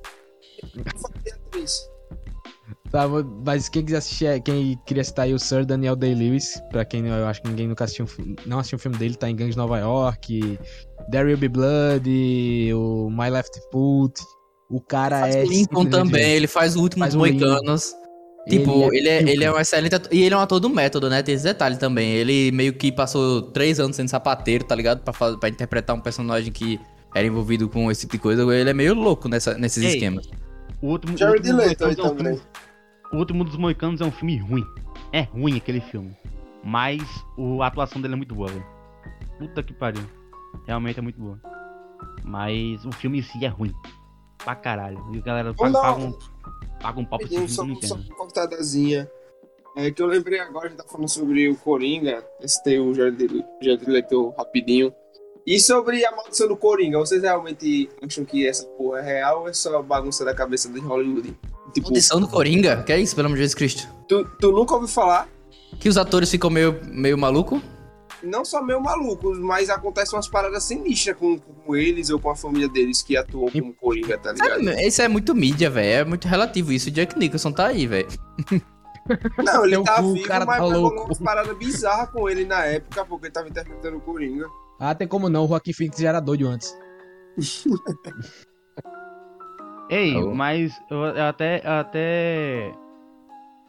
Tá, 2.91 3.08
mas 3.45 3.69
quem 3.69 3.86
quiser 3.86 3.97
assistir, 4.00 4.26
é- 4.26 4.39
quem 4.39 4.78
queria 4.86 5.04
citar 5.04 5.24
aí 5.26 5.34
o 5.34 5.39
Sir 5.39 5.65
Daniel 5.65 5.95
Day-Lewis, 5.95 6.62
pra 6.71 6.84
quem 6.84 7.08
eu 7.08 7.26
acho 7.26 7.41
que 7.41 7.47
ninguém 7.47 7.65
nunca 7.67 7.86
assistiu, 7.86 8.06
não 8.45 8.60
assistiu 8.60 8.76
um 8.76 8.80
filme 8.80 8.97
dele, 8.97 9.15
tá 9.15 9.30
em 9.30 9.36
Gangue 9.36 9.52
de 9.52 9.58
Nova 9.58 9.80
York, 9.80 10.60
There 11.10 11.26
Will 11.26 11.38
Be 11.38 11.47
Blood, 11.47 12.74
o 12.74 13.10
My 13.10 13.30
Left 13.30 13.58
Foot. 13.71 14.19
O 14.71 14.79
cara 14.79 15.19
Faz 15.19 15.36
é. 15.36 15.43
o 15.43 15.47
Lincoln 15.47 15.86
também, 15.86 16.31
ele 16.31 16.47
faz 16.47 16.75
o 16.75 16.81
último 16.81 17.03
Faz 17.03 17.13
dos 17.13 17.21
o. 17.21 17.25
Moicanos. 17.25 17.93
Tipo, 18.49 18.91
ele 18.93 19.07
é, 19.07 19.19
pica. 19.19 19.31
ele 19.31 19.43
é 19.43 19.51
um 19.51 19.60
excelente 19.60 19.93
ator. 19.95 20.12
E 20.12 20.23
ele 20.23 20.34
é 20.34 20.38
um 20.38 20.41
ator 20.41 20.60
do 20.60 20.69
método, 20.69 21.10
né? 21.10 21.21
Tem 21.21 21.36
esse 21.36 21.43
detalhe 21.43 21.77
também. 21.77 22.10
Ele 22.13 22.51
meio 22.51 22.73
que 22.73 22.91
passou 22.91 23.41
três 23.41 23.79
anos 23.79 23.95
sendo 23.95 24.07
sapateiro, 24.07 24.63
tá 24.63 24.73
ligado? 24.73 25.01
Pra, 25.03 25.13
pra 25.38 25.49
interpretar 25.49 25.95
um 25.95 25.99
personagem 25.99 26.51
que 26.51 26.79
era 27.13 27.27
envolvido 27.27 27.69
com 27.69 27.91
esse 27.91 28.01
tipo 28.01 28.13
de 28.13 28.19
coisa. 28.19 28.41
Ele 28.55 28.69
é 28.69 28.73
meio 28.73 28.95
louco 28.95 29.27
nessa, 29.29 29.53
nesses 29.55 29.84
Ei, 29.84 29.89
esquemas. 29.93 30.27
O 30.81 30.88
último, 30.88 31.13
o 31.13 31.17
Jared 31.17 31.38
último 31.38 31.57
dos 31.57 31.67
Leto 31.67 31.86
aí 31.86 31.88
Moicanos 31.95 31.99
é 31.99 32.13
um 32.13 32.15
também. 32.17 32.34
filme- 32.34 32.49
o 33.13 33.17
último 33.17 33.43
dos 33.43 33.57
Moicanos 33.57 34.01
é 34.01 34.05
um 34.05 34.12
filme 34.12 34.38
ruim. 34.38 34.63
É 35.13 35.21
ruim 35.21 35.57
aquele 35.57 35.81
filme. 35.81 36.15
Mas 36.63 37.01
o, 37.38 37.62
a 37.62 37.67
atuação 37.67 38.01
dele 38.01 38.13
é 38.15 38.17
muito 38.17 38.34
boa, 38.34 38.47
velho. 38.49 38.65
Puta 39.38 39.62
que 39.62 39.73
pariu. 39.73 40.01
Realmente 40.65 40.97
é 40.97 41.01
muito 41.01 41.19
boa. 41.19 41.39
Mas 42.23 42.84
o 42.86 42.91
filme 42.91 43.19
em 43.19 43.21
si 43.21 43.43
é 43.45 43.49
ruim. 43.49 43.71
Pra 44.43 44.56
caralho. 44.56 45.04
E 45.13 45.17
a 45.17 45.21
galera 45.21 45.54
paga, 45.54 45.80
paga 45.80 45.99
um, 45.99 46.13
paga 46.82 46.99
um 46.99 47.06
pau 47.06 47.19
pra 47.19 47.27
esse 47.27 47.56
só, 47.56 47.65
só 47.82 47.95
uma 47.95 48.15
cortadazinha. 48.15 49.10
É 49.77 49.89
que 49.89 50.01
eu 50.01 50.08
lembrei 50.08 50.39
agora, 50.39 50.65
a 50.65 50.69
gente 50.69 50.80
tá 50.80 50.84
falando 50.84 51.08
sobre 51.08 51.47
o 51.47 51.56
Coringa. 51.56 52.23
Esse 52.41 52.62
tem 52.63 52.80
o 52.80 52.93
Jared 52.93 53.30
Leto 53.88 54.34
rapidinho. 54.38 54.93
E 55.45 55.60
sobre 55.60 56.06
a 56.06 56.12
maldição 56.12 56.47
do 56.47 56.58
Coringa, 56.58 56.99
vocês 56.99 57.23
realmente 57.23 57.89
acham 58.04 58.23
que 58.25 58.45
essa 58.47 58.65
porra 58.65 58.99
é 58.99 59.01
real 59.01 59.41
ou 59.41 59.49
é 59.49 59.54
só 59.54 59.82
bagunça 59.82 60.23
da 60.23 60.36
cabeça 60.36 60.69
de 60.69 60.80
Hollywood? 60.80 61.36
Tipo, 61.73 61.88
Audição 61.88 62.19
do 62.19 62.27
Coringa? 62.27 62.84
Que 62.84 62.91
é 62.91 62.99
isso, 62.99 63.15
pelo 63.15 63.27
amor 63.27 63.38
de 63.38 63.43
Jesus 63.43 63.56
Cristo? 63.56 63.88
tu, 64.08 64.25
tu 64.39 64.51
nunca 64.51 64.73
ouviu 64.73 64.89
falar? 64.89 65.27
Que 65.80 65.88
os 65.88 65.97
atores 65.97 66.30
ficam 66.30 66.49
meio, 66.49 66.80
meio 66.86 67.17
maluco? 67.17 67.62
Não 68.23 68.45
só 68.45 68.62
meio 68.62 68.81
malucos, 68.81 69.39
mas 69.39 69.69
acontecem 69.69 70.15
umas 70.15 70.27
paradas 70.27 70.63
sinistras 70.63 71.17
com, 71.17 71.38
com 71.39 71.75
eles 71.75 72.10
ou 72.10 72.19
com 72.19 72.29
a 72.29 72.36
família 72.36 72.69
deles 72.69 73.01
que 73.01 73.17
atuam 73.17 73.49
como 73.51 73.73
Coringa, 73.73 74.17
tá 74.17 74.31
ligado? 74.31 74.63
Sabe, 74.63 74.88
isso 74.88 75.01
é 75.01 75.07
muito 75.07 75.34
mídia, 75.34 75.69
velho. 75.69 76.01
É 76.01 76.05
muito 76.05 76.27
relativo 76.27 76.71
isso. 76.71 76.89
O 76.89 76.91
Jack 76.91 77.17
Nicholson 77.17 77.51
tá 77.51 77.67
aí, 77.67 77.88
velho. 77.88 78.07
Não, 79.43 79.65
ele 79.65 79.73
Teu 79.73 79.84
tá 79.84 79.95
cu, 80.01 80.13
vivo, 80.13 80.27
cara 80.27 80.45
mas 80.45 80.57
tá 80.57 80.63
rolou 80.63 80.81
louco. 80.84 81.05
umas 81.05 81.17
paradas 81.19 81.57
bizarras 81.57 82.10
com 82.12 82.29
ele 82.29 82.45
na 82.45 82.63
época, 82.65 83.03
porque 83.03 83.25
ele 83.25 83.34
tava 83.34 83.49
interpretando 83.49 83.97
o 83.97 84.01
Coringa. 84.01 84.45
Ah, 84.79 84.93
tem 84.95 85.07
como 85.07 85.27
não, 85.27 85.45
o 85.45 85.47
Joaquim 85.47 85.73
Phoenix 85.73 85.99
já 85.99 86.10
era 86.10 86.19
doido 86.19 86.47
antes. 86.47 86.75
Ei, 89.89 90.15
Alô? 90.15 90.34
mas 90.34 90.71
eu 90.89 90.97
eu 90.97 91.23
até. 91.23 91.62
eu 91.65 91.71
até... 91.71 92.71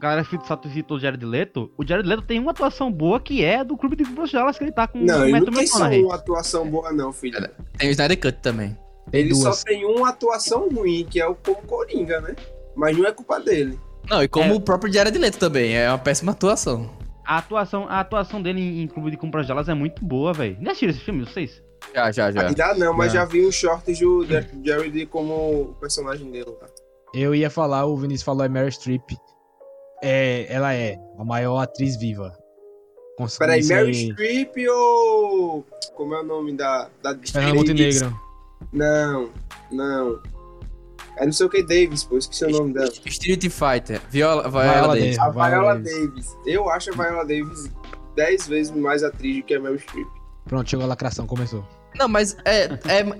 Galera 0.03 0.25
citou 0.25 0.71
citou 0.73 0.97
o 0.97 1.01
Jared 1.01 1.25
Leto. 1.25 1.71
O 1.79 1.87
Jared 1.87 2.09
Leto 2.09 2.23
tem 2.23 2.41
uma 2.41 2.51
atuação 2.51 2.91
boa 2.91 3.21
que 3.21 3.45
é 3.45 3.63
do 3.63 3.77
Clube 3.77 3.95
de 3.95 4.03
Bruxelas, 4.05 4.59
que 4.59 4.65
ele 4.65 4.73
tá 4.73 4.89
com 4.89 4.99
Não, 4.99 5.21
o 5.21 5.27
ele 5.27 5.39
não 5.41 5.53
tem 5.53 5.65
só 5.67 5.89
uma 5.89 6.15
atuação 6.17 6.69
boa, 6.69 6.91
não, 6.93 7.13
filho. 7.13 7.39
Tem 7.79 7.89
o 7.89 7.93
Snyder 7.93 8.19
Cut 8.21 8.39
também. 8.43 8.77
Tem 9.13 9.21
Ele 9.21 9.31
duas. 9.31 9.59
só 9.59 9.65
tem 9.65 9.85
uma 9.85 10.09
atuação 10.09 10.69
ruim, 10.69 11.07
que 11.09 11.21
é 11.21 11.27
o 11.29 11.37
como 11.37 11.63
Coringa, 11.63 12.21
né? 12.21 12.35
Mas 12.75 12.97
não 12.99 13.07
é 13.07 13.13
culpa 13.13 13.39
dele. 13.39 13.79
Não, 14.11 14.23
e 14.23 14.27
como 14.27 14.53
É. 14.53 14.57
o 14.57 14.61
próprio 14.61 14.93
Jared 14.93 15.17
Leto 15.17 15.39
também. 15.39 15.77
É 15.77 15.89
uma 15.89 15.99
péssima 15.99 16.33
atuação. 16.33 16.91
A 17.25 17.39
atuação, 17.39 17.87
a 17.89 18.01
atuação 18.01 18.43
dele 18.43 18.61
em, 18.61 18.83
em 18.83 18.89
Clube 18.89 19.13
de 19.13 19.17
Bruxelas 19.17 19.69
é 19.69 19.75
muito 19.75 20.05
boa, 20.05 20.33
velho. 20.33 20.57
Já 20.61 20.67
assistiram 20.73 20.91
esse 20.95 21.01
filme, 21.05 21.25
vocês? 21.25 21.63
Já, 21.95 22.11
já, 22.11 22.33
já. 22.33 22.49
Ainda 22.49 22.75
não, 22.75 22.93
mas 22.93 23.13
Já. 23.13 23.21
já 23.21 23.25
vi 23.27 23.47
uns 23.47 23.55
shorts 23.55 23.99
do 24.01 24.27
Jar- 24.27 24.47
Jared 24.65 25.07
como 25.07 25.33
o 25.63 25.77
personagem 25.81 26.29
dele 26.31 26.51
lá. 26.61 26.67
Eu 27.15 27.35
ia 27.37 27.49
falar, 27.51 27.85
o 27.87 27.97
Vinícius 27.97 28.25
falou 28.25 28.45
é 28.45 28.49
Mary 28.49 28.73
Streep. 28.73 29.13
É, 30.03 30.47
ela 30.53 30.75
é 30.75 30.99
a 31.19 31.25
maior 31.25 31.59
atriz 31.59 31.97
viva. 31.97 32.37
Cons- 33.17 33.39
Peraí, 33.39 33.61
isso 33.61 33.73
Mary. 33.73 34.11
Streep 34.11 34.57
ou. 34.69 35.65
Como 35.95 36.15
é 36.15 36.21
o 36.21 36.25
nome 36.25 36.57
da. 36.57 36.89
da 37.03 37.17
Fernanda 37.25 37.55
Montenegro. 37.55 38.13
Não, 38.73 39.31
não. 39.71 40.21
É 41.19 41.27
não 41.27 41.33
sei 41.33 41.47
o 41.47 41.51
que 41.51 41.63
Davis, 41.63 42.05
pô, 42.05 42.17
esqueci 42.17 42.45
o 42.47 42.51
nome 42.51 42.73
dela. 42.73 42.89
Street 43.07 43.43
Fighter. 43.51 44.01
Viola, 44.11 44.49
Viola, 44.49 44.63
Viola 44.73 44.95
Davis. 44.95 45.17
Davis. 45.17 45.19
A 45.19 45.31
Viola 45.49 45.75
Davis. 45.79 46.37
Eu 46.47 46.71
acho 46.71 46.91
a 46.91 46.93
Viola 46.95 47.25
Davis 47.25 47.71
10 48.17 48.49
vezes 48.49 48.73
mais 48.75 49.03
atriz 49.05 49.37
do 49.37 49.43
que 49.43 49.55
a 49.55 49.61
Meryl 49.61 49.79
Streep. 49.79 50.09
Pronto, 50.47 50.69
chegou 50.71 50.85
a 50.85 50.89
lacração, 50.89 51.27
começou. 51.27 51.65
Não, 51.97 52.09
mas 52.09 52.35
é, 52.47 52.65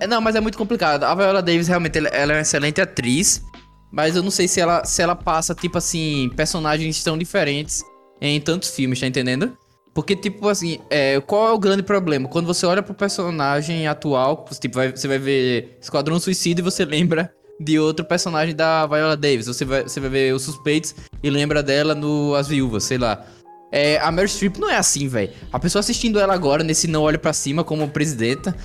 é- 0.01 0.07
não, 0.07 0.19
mas 0.19 0.35
é 0.35 0.39
muito 0.41 0.57
complicado. 0.57 1.03
A 1.03 1.13
Viola 1.13 1.41
Davis 1.43 1.67
realmente 1.67 1.97
ela, 1.99 2.07
ela 2.09 2.33
é 2.33 2.35
uma 2.37 2.41
excelente 2.41 2.81
atriz, 2.81 3.45
mas 3.93 4.15
eu 4.15 4.23
não 4.23 4.31
sei 4.31 4.47
se 4.47 4.59
ela, 4.59 4.83
se 4.83 5.03
ela 5.03 5.15
passa 5.15 5.53
tipo 5.53 5.77
assim 5.77 6.31
personagens 6.35 7.03
tão 7.03 7.15
diferentes 7.15 7.83
em 8.19 8.41
tantos 8.41 8.71
filmes, 8.71 8.99
tá 8.99 9.05
entendendo? 9.05 9.55
Porque 9.93 10.15
tipo 10.15 10.49
assim, 10.49 10.79
é, 10.89 11.21
qual 11.21 11.49
é 11.49 11.51
o 11.51 11.59
grande 11.59 11.83
problema? 11.83 12.27
Quando 12.27 12.47
você 12.47 12.65
olha 12.65 12.81
pro 12.81 12.95
personagem 12.95 13.87
atual, 13.87 14.45
você, 14.49 14.61
tipo, 14.61 14.75
vai, 14.75 14.91
você 14.91 15.07
vai 15.07 15.19
ver 15.19 15.77
Esquadrão 15.79 16.19
Suicida 16.19 16.59
e 16.59 16.63
você 16.63 16.83
lembra 16.83 17.31
de 17.59 17.77
outro 17.77 18.03
personagem 18.03 18.55
da 18.55 18.87
Viola 18.87 19.15
Davis. 19.15 19.45
Você 19.45 19.63
vai, 19.63 19.83
você 19.83 19.99
vai 19.99 20.09
ver 20.09 20.33
Os 20.33 20.41
Suspeitos 20.41 20.95
e 21.21 21.29
lembra 21.29 21.61
dela 21.61 21.93
no 21.93 22.33
As 22.33 22.47
Viúvas, 22.47 22.85
sei 22.85 22.97
lá. 22.97 23.23
É, 23.71 23.99
a 23.99 24.11
Meryl 24.11 24.27
Streep 24.27 24.57
não 24.57 24.71
é 24.71 24.77
assim, 24.77 25.07
velho. 25.07 25.31
A 25.51 25.59
pessoa 25.59 25.81
assistindo 25.81 26.19
ela 26.19 26.33
agora, 26.33 26.63
nesse 26.63 26.87
Não 26.87 27.03
Olhe 27.03 27.19
Pra 27.19 27.33
Cima 27.33 27.63
como 27.63 27.87
presidenta, 27.87 28.55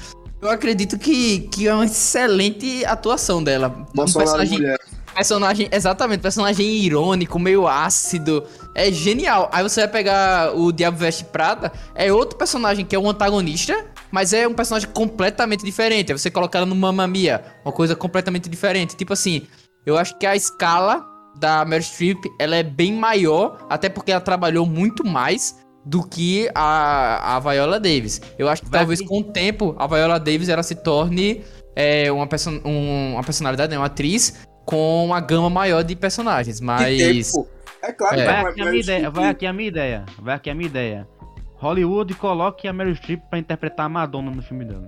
eu 0.41 0.49
acredito 0.49 0.99
que, 0.99 1.41
que 1.41 1.69
é 1.69 1.75
uma 1.75 1.85
excelente 1.85 2.83
atuação 2.87 3.45
dela. 3.45 3.69
Um 3.69 3.85
Bolsonaro 3.95 4.31
personagem, 4.31 4.59
mulher. 4.59 4.79
Personagem, 5.19 5.69
exatamente, 5.73 6.21
personagem 6.21 6.67
irônico, 6.77 7.39
meio 7.39 7.67
ácido. 7.67 8.45
É 8.75 8.91
genial. 8.93 9.51
Aí 9.53 9.63
você 9.63 9.81
vai 9.81 9.89
pegar 9.89 10.57
o 10.57 10.71
Diabo 10.71 10.97
Veste 10.97 11.25
Prata, 11.25 11.73
é 11.95 12.13
outro 12.13 12.39
personagem 12.39 12.85
que 12.87 12.95
é 12.95 12.99
um 12.99 13.11
antagonista, 13.11 13.85
mas 14.13 14.33
é 14.33 14.47
um 14.47 14.55
personagem 14.55 14.89
completamente 14.91 15.65
diferente. 15.65 16.13
Aí 16.13 16.19
você 16.19 16.31
coloca 16.31 16.57
ela 16.57 16.67
no 16.67 16.75
Mamma 16.77 17.07
Mia, 17.09 17.43
uma 17.65 17.73
coisa 17.73 17.97
completamente 17.97 18.49
diferente. 18.49 18.95
Tipo 18.95 19.13
assim, 19.13 19.43
eu 19.85 19.99
acho 19.99 20.17
que 20.19 20.25
a 20.25 20.37
escala 20.37 21.05
da 21.37 21.65
Meryl 21.65 21.83
Streep, 21.85 22.19
ela 22.39 22.55
é 22.57 22.63
bem 22.63 22.93
maior, 22.93 23.67
até 23.69 23.89
porque 23.89 24.13
ela 24.13 24.21
trabalhou 24.21 24.65
muito 24.67 25.05
mais 25.05 25.57
do 25.85 26.07
que 26.07 26.49
a, 26.55 27.37
a 27.37 27.41
Viola 27.41 27.81
Davis. 27.81 28.21
Eu 28.39 28.49
acho 28.49 28.63
que 28.63 28.69
Vai 28.71 28.81
talvez 28.81 29.01
com 29.01 29.19
o 29.21 29.25
tempo 29.25 29.75
a 29.79 29.87
Viola 29.87 30.19
Davis 30.21 30.49
ela 30.49 30.63
se 30.63 30.75
torne 30.75 31.43
é, 31.75 32.11
uma, 32.11 32.27
perso 32.27 32.51
um- 32.65 33.13
uma 33.15 33.23
personalidade, 33.23 33.71
né, 33.71 33.79
uma 33.79 33.87
atriz 33.87 34.48
com 34.69 35.07
uma 35.07 35.19
gama 35.19 35.49
maior 35.49 35.83
de 35.83 35.97
personagens, 35.97 36.61
mas 36.61 36.99
tempo. 36.99 37.49
É 37.81 37.91
claro 37.91 38.17
que 38.17 38.21
É. 38.21 38.27
Vai 38.27 38.35
a 38.37 38.49
aqui 38.51 38.61
a 38.61 38.65
minha 38.67 38.81
ideia, 38.81 39.11
vai 39.11 39.29
aqui 39.31 39.47
a 39.47 39.53
minha 39.55 39.69
ideia, 39.69 40.05
vai 40.19 40.35
aqui 40.35 40.51
a 40.51 40.55
minha 40.55 40.69
ideia. 40.69 41.09
Hollywood 41.57 42.13
coloque 42.17 42.69
a 42.69 42.73
Meryl 42.73 42.95
Streep 42.95 43.23
pra 43.31 43.39
interpretar 43.39 43.87
a 43.87 43.89
Madonna 43.89 44.31
no 44.31 44.43
filme 44.43 44.67
dela. 44.67 44.87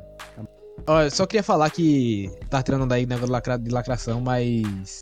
Olha, 0.87 1.09
só 1.11 1.25
queria 1.25 1.43
falar 1.43 1.71
que 1.71 2.31
tá 2.51 2.63
tirando 2.63 2.87
daí 2.87 3.07
negócio 3.07 3.27
de, 3.29 3.33
lacra- 3.33 3.59
de 3.59 3.71
lacração, 3.71 4.21
mas 4.21 5.01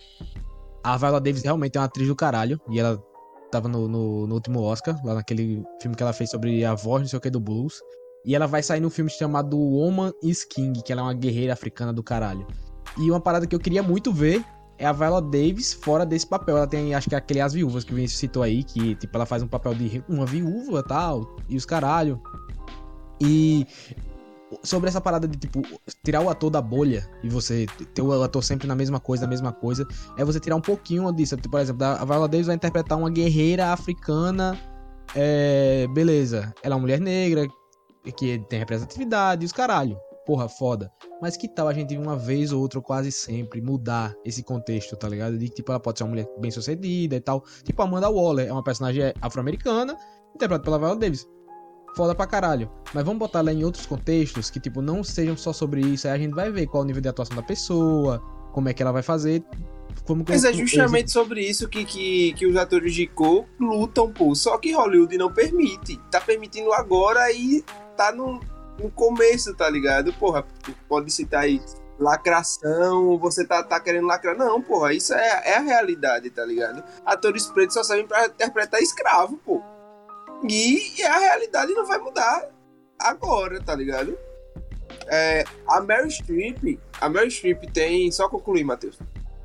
a 0.85 0.97
Viola 0.97 1.21
Davis 1.21 1.43
realmente 1.43 1.77
é 1.77 1.81
uma 1.81 1.87
atriz 1.87 2.07
do 2.07 2.15
caralho 2.15 2.61
e 2.71 2.79
ela 2.79 3.03
tava 3.51 3.69
no, 3.69 3.89
no, 3.89 4.29
no 4.29 4.35
último 4.35 4.63
Oscar, 4.63 4.97
lá 5.05 5.15
naquele 5.15 5.65
filme 5.83 5.97
que 5.97 6.03
ela 6.05 6.13
fez 6.13 6.31
sobre 6.31 6.65
a 6.65 6.75
voz, 6.75 7.03
não 7.03 7.09
sei 7.09 7.17
o 7.17 7.21
que, 7.21 7.31
do 7.31 7.41
blues. 7.41 7.81
E 8.25 8.37
ela 8.37 8.47
vai 8.47 8.63
sair 8.63 8.79
num 8.81 8.91
filme 8.91 9.11
chamado 9.11 9.59
Woman 9.59 10.13
is 10.23 10.45
King, 10.45 10.81
que 10.85 10.93
ela 10.93 11.01
é 11.03 11.05
uma 11.05 11.15
guerreira 11.15 11.53
africana 11.53 11.93
do 11.93 12.03
caralho. 12.03 12.47
E 12.97 13.11
uma 13.11 13.21
parada 13.21 13.45
que 13.45 13.55
eu 13.57 13.61
queria 13.61 13.83
muito 13.83 14.13
ver 14.13 14.45
é 14.79 14.87
a 14.87 14.93
Viola 14.93 15.21
Davis 15.21 15.75
fora 15.75 16.07
desse 16.07 16.27
papel. 16.27 16.57
Ela 16.57 16.67
tem, 16.67 16.95
acho 16.95 17.09
que 17.09 17.15
é 17.15 17.19
aquele 17.19 17.41
As 17.41 17.53
Viúvas 17.53 17.85
que 17.85 17.93
o 17.93 17.97
Vinícius 17.97 18.21
citou 18.21 18.43
aí, 18.43 18.63
que 18.63 18.95
tipo, 18.95 19.17
ela 19.17 19.27
faz 19.27 19.43
um 19.43 19.49
papel 19.49 19.75
de 19.75 20.03
uma 20.09 20.25
viúva 20.25 20.83
tal, 20.83 21.37
e 21.49 21.57
os 21.57 21.67
caralho. 21.67 22.21
E 23.21 23.67
sobre 24.63 24.89
essa 24.89 25.01
parada 25.01 25.27
de, 25.27 25.37
tipo, 25.37 25.63
tirar 26.05 26.21
o 26.21 26.31
ator 26.31 26.51
da 26.51 26.63
bolha 26.63 27.09
e 27.23 27.29
você 27.29 27.67
ter 27.93 28.03
o 28.03 28.23
ator 28.23 28.43
sempre 28.43 28.67
na 28.67 28.75
mesma 28.75 29.01
coisa, 29.01 29.25
na 29.25 29.31
mesma 29.31 29.53
coisa, 29.53 29.87
é 30.17 30.25
você 30.25 30.41
tirar 30.41 30.57
um 30.57 30.61
pouquinho 30.61 31.13
disso. 31.13 31.37
Tipo, 31.37 31.51
por 31.51 31.61
exemplo, 31.61 31.85
a 31.85 32.05
Viola 32.05 32.29
Davis 32.29 32.47
vai 32.47 32.57
interpretar 32.57 32.97
uma 32.97 33.11
guerreira 33.11 33.73
africana, 33.73 34.59
é, 35.15 35.87
beleza, 35.93 36.55
ela 36.63 36.75
é 36.75 36.77
uma 36.77 36.83
mulher 36.83 37.01
negra, 37.01 37.47
que 38.17 38.39
tem 38.49 38.59
representatividade 38.59 39.43
e 39.43 39.47
os 39.47 39.53
caralho. 39.53 39.99
Porra, 40.29 40.47
foda. 40.47 40.93
Mas 41.23 41.39
que 41.39 41.49
tal 41.49 41.69
a 41.69 41.73
gente 41.73 41.97
uma 41.97 42.15
vez 42.15 42.53
ou 42.53 42.61
outra, 42.61 42.79
ou 42.79 42.83
quase 42.83 43.11
sempre, 43.11 43.63
mudar 43.63 44.15
esse 44.23 44.43
contexto, 44.43 44.95
tá 44.95 45.09
ligado? 45.09 45.39
De 45.39 45.49
que, 45.49 45.55
tipo, 45.55 45.73
ela 45.73 45.81
pode 45.81 45.97
ser 45.97 46.05
uma 46.05 46.11
mulher 46.11 46.29
bem 46.39 46.51
sucedida 46.51 47.17
e 47.17 47.21
tal. 47.21 47.43
Tipo, 47.65 47.81
a 47.81 47.87
Amanda 47.87 48.11
Waller 48.11 48.47
é 48.47 48.53
uma 48.53 48.63
personagem 48.63 49.15
afro-americana, 49.23 49.97
interpretada 50.35 50.63
pela 50.63 50.79
Viola 50.79 50.97
Davis 50.97 51.27
foda 51.97 52.15
pra 52.15 52.27
caralho. 52.27 52.71
Mas 52.93 53.03
vamos 53.05 53.19
botar 53.19 53.39
ela 53.39 53.51
em 53.51 53.65
outros 53.65 53.87
contextos 53.87 54.51
que, 54.51 54.61
tipo, 54.61 54.83
não 54.83 55.03
sejam 55.03 55.35
só 55.35 55.51
sobre 55.51 55.81
isso. 55.81 56.07
Aí 56.07 56.13
a 56.13 56.19
gente 56.19 56.35
vai 56.35 56.53
ver 56.53 56.67
qual 56.67 56.83
o 56.83 56.87
nível 56.87 57.01
de 57.01 57.09
atuação 57.09 57.35
da 57.35 57.43
pessoa, 57.43 58.23
como 58.53 58.69
é 58.69 58.75
que 58.75 58.83
ela 58.83 58.93
vai 58.93 59.03
fazer. 59.03 59.43
Como 60.05 60.27
Mas 60.29 60.45
é 60.45 60.53
justamente 60.53 61.11
sobre 61.11 61.41
isso 61.41 61.67
que, 61.71 61.87
que, 61.87 62.35
que 62.35 62.47
os 62.47 62.55
atores 62.55 62.95
de 62.95 63.07
cor 63.07 63.47
lutam, 63.59 64.13
pô. 64.13 64.35
Só 64.35 64.59
que 64.59 64.73
Hollywood 64.73 65.17
não 65.17 65.33
permite. 65.33 65.97
Tá 66.11 66.21
permitindo 66.21 66.71
agora 66.75 67.33
e 67.33 67.65
tá 67.97 68.13
no, 68.13 68.39
no 68.79 68.91
começo, 68.91 69.55
tá 69.55 69.69
ligado? 69.69 70.13
Porra, 70.15 70.45
pode 70.89 71.11
citar 71.11 71.43
aí 71.43 71.61
lacração, 71.99 73.19
você 73.19 73.45
tá, 73.45 73.63
tá 73.63 73.81
querendo 73.81 74.07
lacrar. 74.07 74.37
Não, 74.37 74.63
porra, 74.63 74.93
isso 74.95 75.13
é, 75.13 75.43
é 75.45 75.57
a 75.57 75.61
realidade, 75.61 76.31
tá 76.31 76.45
ligado? 76.45 76.83
Atores 77.05 77.47
pretos 77.47 77.75
só 77.75 77.83
servem 77.83 78.07
pra 78.07 78.27
interpretar 78.27 78.81
escravo, 78.81 79.37
pô. 79.39 79.61
E 80.49 81.03
a 81.03 81.19
realidade 81.19 81.75
não 81.75 81.85
vai 81.85 81.99
mudar 81.99 82.49
agora, 82.99 83.61
tá 83.61 83.75
ligado? 83.75 84.17
É, 85.09 85.45
a 85.67 85.81
Meryl 85.81 86.11
Streep, 86.11 86.79
a 87.01 87.09
Meryl 87.09 87.31
Streep 87.31 87.65
tem, 87.73 88.11
só 88.13 88.29
concluir, 88.29 88.65
Matheus. 88.65 88.99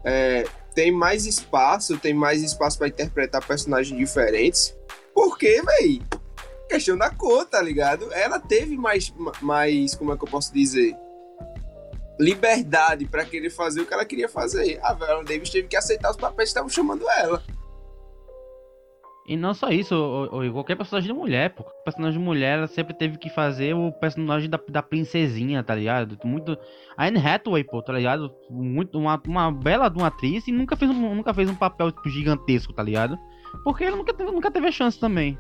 É, 0.03 0.45
tem 0.75 0.91
mais 0.91 1.25
espaço, 1.25 1.97
tem 1.97 2.13
mais 2.13 2.43
espaço 2.43 2.77
pra 2.77 2.87
interpretar 2.87 3.45
personagens 3.45 3.97
diferentes. 3.97 4.75
Porque, 5.13 5.61
véi, 5.61 6.01
questão 6.73 6.97
da 6.97 7.09
cor, 7.09 7.45
tá 7.45 7.61
ligado? 7.61 8.11
Ela 8.13 8.39
teve 8.39 8.75
mais, 8.75 9.13
mais 9.41 9.95
como 9.95 10.11
é 10.13 10.17
que 10.17 10.23
eu 10.23 10.27
posso 10.29 10.53
dizer? 10.53 10.95
Liberdade 12.19 13.05
pra 13.05 13.25
querer 13.25 13.49
fazer 13.49 13.81
o 13.81 13.85
que 13.85 13.93
ela 13.93 14.05
queria 14.05 14.29
fazer. 14.29 14.79
A 14.83 14.93
Viola 14.93 15.23
Davis 15.23 15.49
teve 15.49 15.67
que 15.67 15.75
aceitar 15.75 16.11
os 16.11 16.17
papéis 16.17 16.49
que 16.49 16.51
estavam 16.51 16.69
chamando 16.69 17.05
ela. 17.17 17.41
E 19.25 19.37
não 19.37 19.53
só 19.53 19.69
isso, 19.69 19.95
ô- 19.95 20.25
ô- 20.41 20.51
qualquer 20.51 20.75
personagem 20.75 21.11
de 21.13 21.17
mulher, 21.17 21.51
pô. 21.55 21.63
Personagem 21.85 22.19
de 22.19 22.23
mulher, 22.25 22.57
ela 22.57 22.67
sempre 22.67 22.93
teve 22.93 23.17
que 23.17 23.29
fazer 23.29 23.73
o 23.73 23.89
personagem 23.93 24.49
da, 24.49 24.59
da 24.67 24.83
princesinha, 24.83 25.63
tá 25.63 25.73
ligado? 25.73 26.17
Muito. 26.25 26.57
A 26.97 27.07
Anne 27.07 27.19
Hathaway, 27.25 27.63
pô, 27.63 27.81
tá 27.81 27.93
ligado? 27.93 28.33
Muito, 28.49 28.99
uma, 28.99 29.21
uma 29.25 29.49
bela 29.51 29.87
de 29.89 29.97
uma 29.97 30.07
atriz 30.07 30.45
e 30.47 30.51
nunca 30.51 30.75
fez 30.75 30.91
um, 30.91 31.15
nunca 31.15 31.33
fez 31.33 31.49
um 31.49 31.55
papel 31.55 31.89
tipo, 31.91 32.09
gigantesco, 32.09 32.73
tá 32.73 32.83
ligado? 32.83 33.17
Porque 33.63 33.85
ela 33.85 33.95
nunca 33.95 34.13
teve, 34.13 34.29
nunca 34.29 34.51
teve 34.51 34.67
a 34.67 34.71
chance 34.71 34.99
também. 34.99 35.37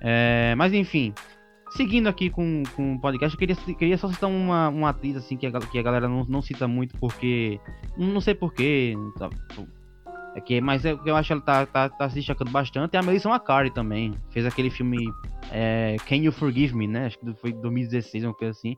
É, 0.00 0.54
mas 0.56 0.72
enfim. 0.72 1.12
Seguindo 1.70 2.08
aqui 2.08 2.30
com, 2.30 2.64
com 2.74 2.94
o 2.94 3.00
podcast, 3.00 3.34
eu 3.34 3.38
queria, 3.38 3.76
queria 3.76 3.96
só 3.96 4.08
citar 4.08 4.28
uma, 4.28 4.68
uma 4.70 4.88
atriz 4.88 5.16
assim 5.16 5.36
que 5.36 5.46
a, 5.46 5.52
que 5.52 5.78
a 5.78 5.82
galera 5.82 6.08
não, 6.08 6.24
não 6.24 6.42
cita 6.42 6.66
muito 6.66 6.96
porque. 6.98 7.60
Não 7.96 8.20
sei 8.20 8.34
porquê. 8.34 8.94
Tá, 9.16 9.30
É 10.34 10.40
que, 10.40 10.60
mas 10.60 10.84
é, 10.84 10.98
eu 11.06 11.14
acho 11.14 11.28
que 11.28 11.32
ela 11.32 11.42
tá, 11.42 11.66
tá, 11.66 11.88
tá 11.88 12.08
se 12.08 12.16
destacando 12.16 12.50
bastante. 12.50 12.94
E 12.94 12.96
a 12.96 13.02
Melissa 13.02 13.28
McCarthy 13.28 13.72
também. 13.72 14.14
Fez 14.30 14.44
aquele 14.44 14.68
filme 14.68 14.98
é, 15.52 15.96
Can 16.08 16.16
You 16.16 16.32
Forgive 16.32 16.74
Me, 16.74 16.88
né? 16.88 17.06
Acho 17.06 17.18
que 17.20 17.32
foi 17.34 17.52
2016, 17.52 18.24
uma 18.24 18.34
coisa 18.34 18.50
assim. 18.50 18.76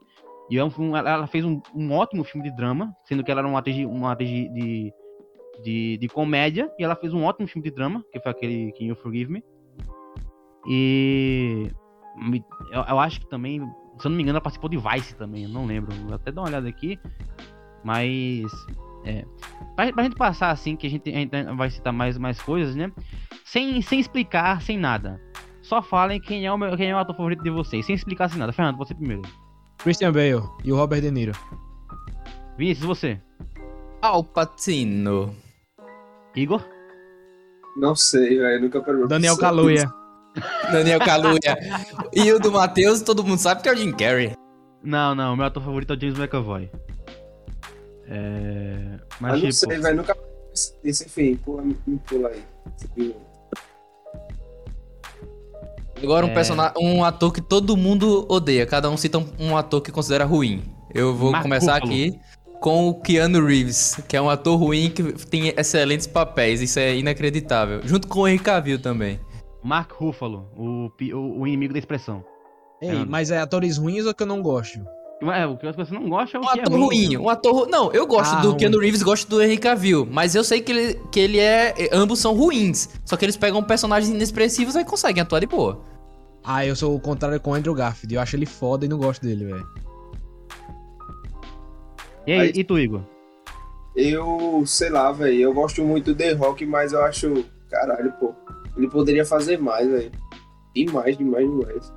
E 0.51 0.59
é 0.59 0.65
um 0.65 0.95
ela 0.95 1.27
fez 1.27 1.47
um, 1.47 1.63
um, 1.75 1.93
ótimo 1.93 2.25
filme 2.25 2.49
de 2.49 2.55
drama, 2.55 2.95
sendo 3.05 3.25
que 3.25 3.31
ela 3.31 3.41
era 3.41 3.49
uma 3.49 3.59
atriz, 3.59 3.87
uma 3.87 4.13
atriz 4.13 4.29
de, 4.29 4.93
de, 5.63 5.97
de, 5.97 6.09
comédia. 6.09 6.71
E 6.79 6.85
ela 6.85 6.95
fez 6.95 7.15
um 7.15 7.25
ótimo 7.25 7.49
filme 7.49 7.67
de 7.67 7.75
drama, 7.75 8.05
que 8.13 8.21
foi 8.21 8.31
aquele 8.31 8.71
Can 8.73 8.85
You 8.85 8.97
Forgive 8.97 9.33
Me. 9.33 9.45
E 10.67 11.71
eu, 12.71 12.83
eu 12.83 12.99
acho 12.99 13.21
que 13.21 13.29
também, 13.29 13.61
se 13.99 14.07
eu 14.07 14.11
não 14.11 14.17
me 14.17 14.23
engano, 14.23 14.37
ela 14.37 14.41
participou 14.41 14.71
de 14.71 14.77
Vice 14.77 15.15
também, 15.17 15.45
eu 15.45 15.49
não 15.49 15.67
lembro. 15.67 15.95
Vou 16.07 16.15
até 16.15 16.31
dar 16.31 16.43
uma 16.43 16.49
olhada 16.49 16.69
aqui. 16.69 16.99
Mas 17.85 18.51
é, 19.05 19.25
pra, 19.75 19.93
pra 19.93 20.05
gente 20.05 20.17
passar 20.17 20.51
assim, 20.51 20.77
que 20.77 20.87
a 20.87 20.91
gente, 20.91 21.11
a 21.11 21.19
gente 21.19 21.31
vai 21.57 21.71
citar 21.71 21.93
mais, 21.93 22.17
mais 22.17 22.41
coisas, 22.41 22.77
né? 22.77 22.93
Sem, 23.45 23.83
sem 23.83 23.99
explicar, 23.99 24.63
sem 24.63 24.79
nada. 24.79 25.21
Só 25.63 25.83
falem 25.83 26.21
quem 26.21 26.47
é 26.47 26.53
o, 26.53 26.59
meu, 26.59 26.77
quem 26.77 26.91
é 26.91 26.95
o 26.95 26.99
ator 26.99 27.17
favorito 27.17 27.43
de 27.43 27.51
vocês, 27.51 27.85
sem 27.87 27.95
explicar 27.95 28.29
sem 28.29 28.39
nada. 28.39 28.53
Fernando, 28.53 28.77
você 28.77 28.95
primeiro. 28.95 29.23
Christian 29.79 30.13
Bale 30.13 30.43
e 30.65 30.73
o 30.73 30.77
Robert 30.77 31.01
De 31.01 31.11
Niro. 31.11 31.33
Vinícius, 32.57 32.87
você? 32.87 33.21
Al 34.01 34.23
Pacino. 34.23 35.35
Igor? 36.37 36.65
Não 37.77 37.95
sei, 37.95 38.39
velho. 38.39 38.63
Nunca 38.63 38.81
perguntei. 38.81 39.09
Daniel 39.09 39.37
Kaluuya. 39.37 40.02
Daniel 40.71 41.01
Kaluuya. 41.01 41.57
e 42.13 42.33
o 42.33 42.39
do 42.39 42.53
Matheus, 42.53 43.03
todo 43.03 43.25
mundo 43.25 43.39
sabe 43.39 43.63
que 43.63 43.69
é 43.69 43.73
o 43.73 43.77
Jim 43.77 43.93
Carrey. 43.93 44.33
Não, 44.83 45.15
não. 45.15 45.37
Meu 45.37 45.47
ator 45.47 45.63
favorito 45.63 45.93
é 45.93 45.97
o 45.97 46.01
James 46.01 46.19
McAvoy. 46.19 46.71
É... 48.09 48.99
Mas, 49.21 49.35
tipo... 49.35 49.45
não 49.45 49.53
sei, 49.53 49.79
velho. 49.79 49.97
Nunca 49.97 50.17
isso, 50.85 51.05
enfim. 51.05 51.37
Pula, 51.37 51.63
me 51.63 51.99
pula 52.07 52.29
aí. 52.29 52.43
Agora 56.03 56.27
um, 56.27 56.31
é... 56.31 56.35
personagem, 56.35 56.75
um 56.79 57.05
ator 57.05 57.33
que 57.33 57.41
todo 57.41 57.77
mundo 57.77 58.27
odeia. 58.29 58.67
Cada 58.67 58.91
um 58.91 58.97
cita 58.97 59.25
um, 59.39 59.57
ator 59.57 59.81
que 59.81 59.93
considera 59.93 60.25
ruim. 60.25 60.63
Eu 60.93 61.15
vou 61.15 61.33
começar 61.41 61.77
aqui 61.77 62.19
com 62.61 62.89
o 62.89 62.95
Keanu 62.95 63.45
Reeves, 63.45 63.99
que 64.07 64.17
é 64.17 64.21
um 64.21 64.29
ator 64.29 64.59
ruim 64.59 64.91
que 64.91 65.13
tem 65.27 65.55
excelentes 65.57 66.07
papéis. 66.07 66.61
Isso 66.61 66.79
é 66.79 66.97
inacreditável. 66.97 67.81
Junto 67.85 68.09
com 68.09 68.21
o 68.21 68.29
Henry 68.29 68.39
Cavill 68.39 68.81
também. 68.81 69.19
Mark 69.63 69.93
Ruffalo, 69.93 70.49
o, 70.57 70.91
o, 71.15 71.41
o 71.41 71.47
inimigo 71.47 71.73
da 71.73 71.79
expressão. 71.79 72.25
Ei, 72.81 72.91
é. 72.91 73.05
mas 73.05 73.31
é 73.31 73.39
atores 73.39 73.79
ruins 73.79 74.07
ou 74.07 74.15
que 74.15 74.23
eu 74.23 74.27
não 74.27 74.43
gosto? 74.43 74.81
É, 75.31 75.47
o 75.47 75.57
que 75.57 75.71
você 75.71 75.95
não 75.95 76.09
gosta 76.09 76.37
é 76.37 76.41
o 76.41 76.43
um 76.43 76.47
que 76.47 76.61
ator 76.61 76.73
é 76.73 76.77
ruim. 76.77 77.17
Um 77.17 77.29
ator 77.29 77.69
Não, 77.69 77.93
eu 77.93 78.05
gosto 78.07 78.35
ah, 78.35 78.41
do 78.41 78.49
ruim. 78.49 78.59
Keanu 78.59 78.79
Reeves, 78.81 79.03
gosto 79.05 79.29
do 79.29 79.41
Henry 79.41 79.57
Cavill. 79.57 80.05
Mas 80.11 80.35
eu 80.35 80.43
sei 80.43 80.61
que 80.61 80.73
ele, 80.73 81.01
que 81.13 81.21
ele 81.21 81.39
é. 81.39 81.75
Ambos 81.93 82.19
são 82.19 82.35
ruins. 82.35 82.89
Só 83.05 83.17
que 83.17 83.25
eles 83.25 83.37
pegam 83.37 83.63
personagens 83.63 84.13
inexpressivos 84.13 84.75
e 84.75 84.85
conseguem 84.85 85.23
atuar 85.23 85.39
de 85.39 85.47
boa. 85.47 85.81
Ah, 86.43 86.67
eu 86.67 86.75
sou 86.75 86.97
o 86.97 87.01
contrário 87.01 87.39
com 87.39 87.53
o 87.53 87.55
Andrew 87.55 87.73
Garfield. 87.73 88.13
Eu 88.13 88.21
acho 88.21 88.35
ele 88.35 88.47
foda 88.47 88.85
e 88.85 88.89
não 88.89 88.99
gosto 88.99 89.23
dele, 89.23 89.45
velho. 89.45 89.69
E 92.27 92.33
aí, 92.33 92.41
aí, 92.41 92.53
e 92.57 92.65
tu, 92.65 92.77
Igor? 92.77 93.03
Eu, 93.95 94.65
sei 94.67 94.91
lá, 94.91 95.13
velho. 95.13 95.41
Eu 95.41 95.55
gosto 95.55 95.85
muito 95.85 96.07
do 96.07 96.17
The 96.17 96.33
Rock, 96.33 96.67
mas 96.67 96.93
eu 96.93 97.05
acho. 97.05 97.45
Caralho, 97.71 98.13
pô. 98.19 98.35
Ele 98.77 98.89
poderia 98.89 99.25
fazer 99.25 99.59
mais, 99.59 99.89
velho. 99.89 100.13
Demais, 100.75 101.17
demais, 101.17 101.49
demais 101.49 101.93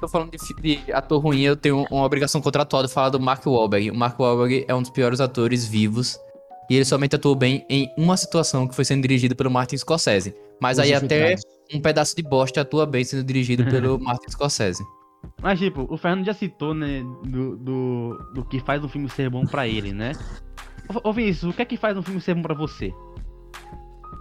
tô 0.00 0.08
falando 0.08 0.30
de, 0.30 0.54
de, 0.54 0.92
ator 0.92 1.22
ruim, 1.22 1.42
eu 1.42 1.54
tenho 1.54 1.84
uma 1.90 2.04
obrigação 2.04 2.40
contratual 2.40 2.82
de 2.82 2.92
falar 2.92 3.10
do 3.10 3.20
Mark 3.20 3.44
Wahlberg. 3.46 3.90
O 3.90 3.94
Mark 3.94 4.18
Wahlberg 4.18 4.64
é 4.66 4.74
um 4.74 4.80
dos 4.80 4.90
piores 4.90 5.20
atores 5.20 5.66
vivos. 5.66 6.18
E 6.68 6.76
ele 6.76 6.84
somente 6.84 7.16
atuou 7.16 7.34
bem 7.34 7.66
em 7.68 7.92
uma 7.96 8.16
situação 8.16 8.66
que 8.66 8.74
foi 8.74 8.84
sendo 8.84 9.02
dirigido 9.02 9.36
pelo 9.36 9.50
Martin 9.50 9.76
Scorsese. 9.76 10.34
Mas 10.60 10.78
Os 10.78 10.84
aí 10.84 10.94
até 10.94 11.34
um 11.74 11.80
pedaço 11.80 12.16
de 12.16 12.22
bosta 12.22 12.60
atua 12.60 12.86
bem 12.86 13.04
sendo 13.04 13.24
dirigido 13.24 13.64
pelo 13.70 13.98
Martin 13.98 14.30
Scorsese. 14.30 14.82
Mas, 15.42 15.58
tipo, 15.58 15.86
o 15.90 15.96
Fernando 15.96 16.24
já 16.24 16.32
citou, 16.32 16.72
né, 16.72 17.02
do, 17.24 17.56
do, 17.56 18.18
do 18.34 18.44
que 18.44 18.60
faz 18.60 18.82
um 18.82 18.88
filme 18.88 19.08
ser 19.10 19.28
bom 19.28 19.44
para 19.44 19.68
ele, 19.68 19.92
né? 19.92 20.12
Ô, 21.04 21.12
Vinícius, 21.12 21.52
o 21.52 21.56
que 21.56 21.62
é 21.62 21.64
que 21.64 21.76
faz 21.76 21.96
um 21.96 22.02
filme 22.02 22.20
ser 22.20 22.34
bom 22.34 22.42
pra 22.42 22.54
você? 22.54 22.92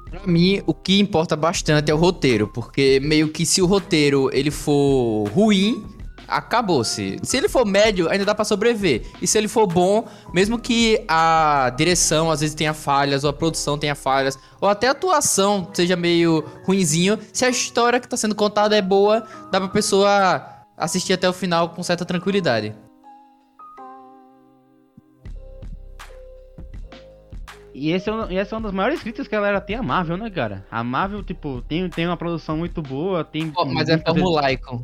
Pra 0.10 0.26
mim, 0.26 0.62
o 0.65 0.74
que 0.74 1.00
importa 1.00 1.36
bastante 1.36 1.91
é 1.91 1.93
o 1.93 1.98
roteiro, 1.98 2.48
porque 2.48 3.00
meio 3.04 3.30
que 3.30 3.45
se 3.45 3.62
o 3.62 3.65
roteiro 3.65 4.30
ele 4.34 4.50
for 4.50 5.30
ruim, 5.30 5.86
acabou-se. 6.28 7.17
Se 7.24 7.38
ele 7.38 7.50
for 7.50 7.65
médio, 7.65 8.10
ainda 8.10 8.26
dá 8.26 8.34
para 8.34 8.45
sobreviver. 8.45 9.06
E 9.22 9.28
se 9.28 9.38
ele 9.38 9.48
for 9.48 9.67
bom, 9.67 10.08
mesmo 10.34 10.60
que 10.60 11.04
a 11.08 11.72
direção 11.76 12.32
às 12.32 12.39
vezes 12.39 12.56
tenha 12.56 12.74
falhas, 12.74 13.24
ou 13.24 13.30
a 13.30 13.34
produção 13.34 13.78
tenha 13.78 13.95
falhas, 13.95 14.38
ou 14.60 14.69
até 14.69 14.88
a 14.88 14.91
atuação 14.91 15.69
seja 15.74 15.95
meio 15.95 16.43
ruinzinho, 16.65 17.19
se 17.34 17.45
a 17.45 17.50
história 17.50 18.00
que 18.00 18.08
tá 18.08 18.17
sendo 18.17 18.36
contada 18.36 18.76
é 18.76 18.82
boa, 18.82 19.24
dá 19.52 19.60
pra 19.60 19.69
pessoa 19.69 20.43
assistir 20.78 21.13
até 21.13 21.28
o 21.28 21.34
final 21.34 21.69
com 21.69 21.84
certa 21.84 22.06
tranquilidade. 22.06 22.74
E 27.80 27.92
esse 27.92 28.10
é, 28.10 28.13
um, 28.13 28.24
essa 28.30 28.54
é 28.54 28.58
uma 28.58 28.63
das 28.63 28.74
maiores 28.74 29.02
críticas 29.02 29.26
que 29.26 29.34
a 29.34 29.39
galera 29.39 29.62
tem 29.62 29.78
a 29.78 29.82
Marvel, 29.82 30.18
né, 30.18 30.30
cara? 30.30 30.65
A 30.70 30.84
Marvel, 30.84 31.24
tipo, 31.24 31.62
tem, 31.62 31.89
tem 31.89 32.06
uma 32.06 32.18
produção 32.18 32.58
muito 32.58 32.82
boa, 32.82 33.24
tem. 33.24 33.54
Oh, 33.56 33.63
mas 33.63 33.88
é 33.88 33.98
formulaico. 33.98 34.84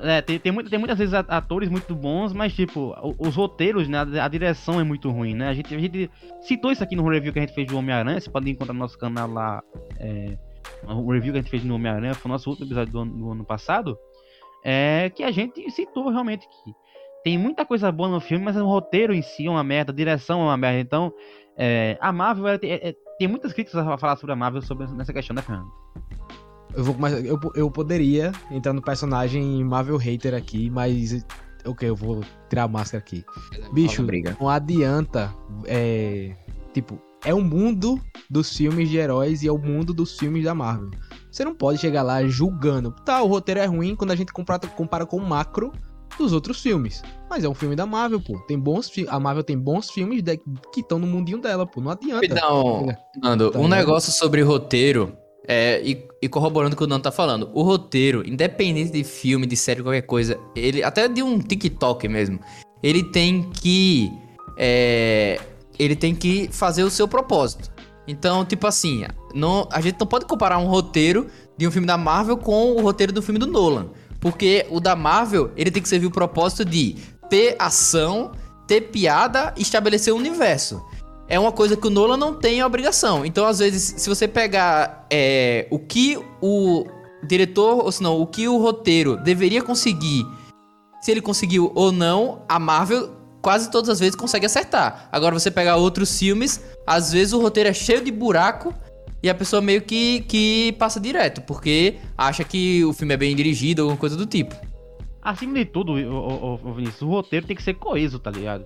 É, 0.00 0.20
tem, 0.20 0.38
tem, 0.38 0.52
tem 0.64 0.78
muitas 0.78 0.98
vezes 0.98 1.14
atores 1.14 1.68
muito 1.68 1.94
bons, 1.94 2.32
mas, 2.32 2.52
tipo, 2.52 2.92
os 3.18 3.36
roteiros, 3.36 3.88
né? 3.88 3.98
A, 4.20 4.28
direção 4.28 4.80
é 4.80 4.84
muito 4.84 5.08
ruim, 5.10 5.34
né? 5.34 5.48
A 5.48 5.54
gente, 5.54 5.72
a 5.72 5.78
gente 5.78 6.10
citou 6.42 6.72
isso 6.72 6.82
aqui 6.82 6.96
no 6.96 7.08
review 7.08 7.32
que 7.32 7.38
a 7.38 7.42
gente 7.42 7.54
fez 7.54 7.68
do 7.68 7.78
Homem-Aranha. 7.78 8.20
Você 8.20 8.30
pode 8.30 8.50
encontrar 8.50 8.74
no 8.74 8.80
nosso 8.80 8.98
canal 8.98 9.30
lá. 9.30 9.62
É, 10.00 10.36
o 10.88 11.12
review 11.12 11.32
que 11.32 11.38
a 11.38 11.42
gente 11.42 11.50
fez 11.50 11.64
no 11.64 11.76
Homem-Aranha 11.76 12.14
foi 12.14 12.28
o 12.28 12.32
nosso 12.32 12.50
último 12.50 12.66
episódio 12.66 12.92
do 12.92 12.98
ano, 13.00 13.16
do 13.16 13.30
ano 13.30 13.44
passado. 13.44 13.96
É 14.64 15.10
que 15.14 15.22
a 15.22 15.30
gente 15.30 15.70
citou 15.70 16.10
realmente 16.10 16.46
que 16.46 16.74
tem 17.22 17.36
muita 17.36 17.66
coisa 17.66 17.92
boa 17.92 18.08
no 18.08 18.20
filme, 18.20 18.44
mas 18.44 18.56
o 18.56 18.66
roteiro 18.66 19.12
em 19.12 19.22
si 19.22 19.46
é 19.46 19.50
uma 19.50 19.62
merda, 19.62 19.92
a 19.92 19.94
direção 19.94 20.40
é 20.40 20.44
uma 20.44 20.56
merda. 20.56 20.80
Então, 20.80 21.12
é, 21.62 21.98
a 22.00 22.10
Marvel 22.10 22.46
é, 22.48 22.58
é, 22.62 22.96
tem 23.18 23.28
muitas 23.28 23.52
críticas 23.52 23.86
a 23.86 23.98
falar 23.98 24.16
sobre 24.16 24.32
a 24.32 24.36
Marvel 24.36 24.62
sobre 24.62 24.86
nessa 24.86 25.12
questão, 25.12 25.36
né, 25.36 25.42
Fernando? 25.42 25.70
Eu, 26.74 26.84
vou, 26.84 26.96
mas 26.98 27.22
eu, 27.22 27.38
eu 27.54 27.70
poderia 27.70 28.32
entrar 28.50 28.72
no 28.72 28.80
personagem 28.80 29.62
Marvel 29.62 29.98
hater 29.98 30.32
aqui, 30.32 30.70
mas 30.70 31.22
ok, 31.66 31.86
eu 31.86 31.94
vou 31.94 32.22
tirar 32.48 32.62
a 32.62 32.68
máscara 32.68 33.04
aqui. 33.04 33.22
Bicho, 33.74 34.06
não 34.40 34.48
adianta. 34.48 35.34
É, 35.66 36.34
tipo, 36.72 36.98
é 37.22 37.34
o 37.34 37.42
mundo 37.42 38.00
dos 38.30 38.56
filmes 38.56 38.88
de 38.88 38.96
heróis 38.96 39.42
e 39.42 39.48
é 39.48 39.52
o 39.52 39.58
mundo 39.58 39.92
dos 39.92 40.18
filmes 40.18 40.44
da 40.44 40.54
Marvel. 40.54 40.90
Você 41.30 41.44
não 41.44 41.54
pode 41.54 41.78
chegar 41.78 42.02
lá 42.02 42.24
julgando. 42.24 42.90
Tá, 43.04 43.20
o 43.22 43.26
roteiro 43.26 43.60
é 43.60 43.66
ruim 43.66 43.94
quando 43.94 44.12
a 44.12 44.16
gente 44.16 44.32
compara, 44.32 44.66
compara 44.66 45.04
com 45.04 45.18
o 45.18 45.26
macro 45.26 45.70
dos 46.20 46.32
outros 46.32 46.60
filmes. 46.60 47.02
Mas 47.28 47.44
é 47.44 47.48
um 47.48 47.54
filme 47.54 47.74
da 47.74 47.86
Marvel, 47.86 48.20
pô. 48.20 48.38
Tem 48.40 48.58
bons 48.58 48.90
A 49.08 49.18
Marvel 49.18 49.42
tem 49.42 49.58
bons 49.58 49.90
filmes 49.90 50.22
de... 50.22 50.36
que 50.72 50.80
estão 50.80 50.98
no 50.98 51.06
mundinho 51.06 51.38
dela, 51.38 51.66
pô. 51.66 51.80
Não 51.80 51.90
adianta. 51.90 52.24
Então, 52.24 52.88
Nando, 53.22 53.50
tá 53.50 53.58
um 53.58 53.68
negócio 53.68 54.12
sobre 54.12 54.42
roteiro. 54.42 55.16
É, 55.48 55.80
e, 55.82 56.06
e, 56.22 56.28
corroborando 56.28 56.74
o 56.74 56.76
que 56.76 56.84
o 56.84 56.86
Nando 56.86 57.02
tá 57.02 57.10
falando, 57.10 57.50
o 57.54 57.62
roteiro, 57.62 58.22
independente 58.28 58.92
de 58.92 59.02
filme, 59.02 59.46
de 59.46 59.56
série, 59.56 59.82
qualquer 59.82 60.02
coisa, 60.02 60.38
ele 60.54 60.82
até 60.82 61.08
de 61.08 61.22
um 61.22 61.40
TikTok 61.40 62.06
mesmo, 62.06 62.38
ele 62.82 63.02
tem 63.02 63.50
que. 63.50 64.12
É, 64.56 65.40
ele 65.78 65.96
tem 65.96 66.14
que 66.14 66.48
fazer 66.52 66.84
o 66.84 66.90
seu 66.90 67.08
propósito. 67.08 67.72
Então, 68.06 68.44
tipo 68.44 68.66
assim, 68.66 69.04
não, 69.34 69.68
a 69.72 69.80
gente 69.80 69.98
não 69.98 70.06
pode 70.06 70.26
comparar 70.26 70.58
um 70.58 70.66
roteiro 70.66 71.26
de 71.56 71.66
um 71.66 71.70
filme 71.70 71.86
da 71.86 71.96
Marvel 71.96 72.36
com 72.36 72.72
o 72.72 72.82
roteiro 72.82 73.12
do 73.12 73.22
filme 73.22 73.38
do 73.38 73.46
Nolan. 73.46 73.90
Porque 74.20 74.66
o 74.70 74.78
da 74.80 74.94
Marvel, 74.94 75.50
ele 75.56 75.70
tem 75.70 75.82
que 75.82 75.88
servir 75.88 76.06
o 76.06 76.10
propósito 76.10 76.64
de 76.64 76.96
ter 77.30 77.56
ação, 77.58 78.32
ter 78.66 78.82
piada 78.82 79.54
e 79.56 79.62
estabelecer 79.62 80.12
o 80.12 80.16
um 80.16 80.20
universo. 80.20 80.84
É 81.26 81.38
uma 81.38 81.52
coisa 81.52 81.76
que 81.76 81.86
o 81.86 81.90
Nolan 81.90 82.16
não 82.16 82.34
tem 82.34 82.60
a 82.60 82.66
obrigação. 82.66 83.24
Então, 83.24 83.46
às 83.46 83.60
vezes, 83.60 83.94
se 83.96 84.08
você 84.08 84.28
pegar 84.28 85.06
é, 85.10 85.66
o 85.70 85.78
que 85.78 86.18
o 86.42 86.84
diretor, 87.26 87.84
ou 87.84 87.92
se 87.92 88.02
não, 88.02 88.20
o 88.20 88.26
que 88.26 88.48
o 88.48 88.58
roteiro 88.58 89.16
deveria 89.16 89.62
conseguir, 89.62 90.26
se 91.00 91.10
ele 91.10 91.20
conseguiu 91.20 91.70
ou 91.74 91.92
não, 91.92 92.42
a 92.48 92.58
Marvel 92.58 93.10
quase 93.40 93.70
todas 93.70 93.88
as 93.88 94.00
vezes 94.00 94.14
consegue 94.14 94.44
acertar. 94.44 95.08
Agora, 95.10 95.38
você 95.38 95.50
pegar 95.50 95.76
outros 95.76 96.18
filmes, 96.18 96.60
às 96.86 97.12
vezes 97.12 97.32
o 97.32 97.40
roteiro 97.40 97.70
é 97.70 97.72
cheio 97.72 98.04
de 98.04 98.10
buraco 98.10 98.74
e 99.22 99.28
a 99.28 99.34
pessoa 99.34 99.60
meio 99.60 99.82
que, 99.82 100.20
que 100.22 100.72
passa 100.78 101.00
direto, 101.00 101.42
porque 101.42 101.98
acha 102.16 102.42
que 102.44 102.84
o 102.84 102.92
filme 102.92 103.14
é 103.14 103.16
bem 103.16 103.36
dirigido, 103.36 103.82
alguma 103.82 103.98
coisa 103.98 104.16
do 104.16 104.26
tipo. 104.26 104.54
Acima 105.22 105.54
de 105.54 105.66
tudo, 105.66 105.92
o, 105.92 105.96
o, 105.96 106.54
o 106.70 106.74
Vinícius, 106.74 107.02
o 107.02 107.08
roteiro 107.08 107.46
tem 107.46 107.54
que 107.54 107.62
ser 107.62 107.74
coeso, 107.74 108.18
tá 108.18 108.30
ligado? 108.30 108.64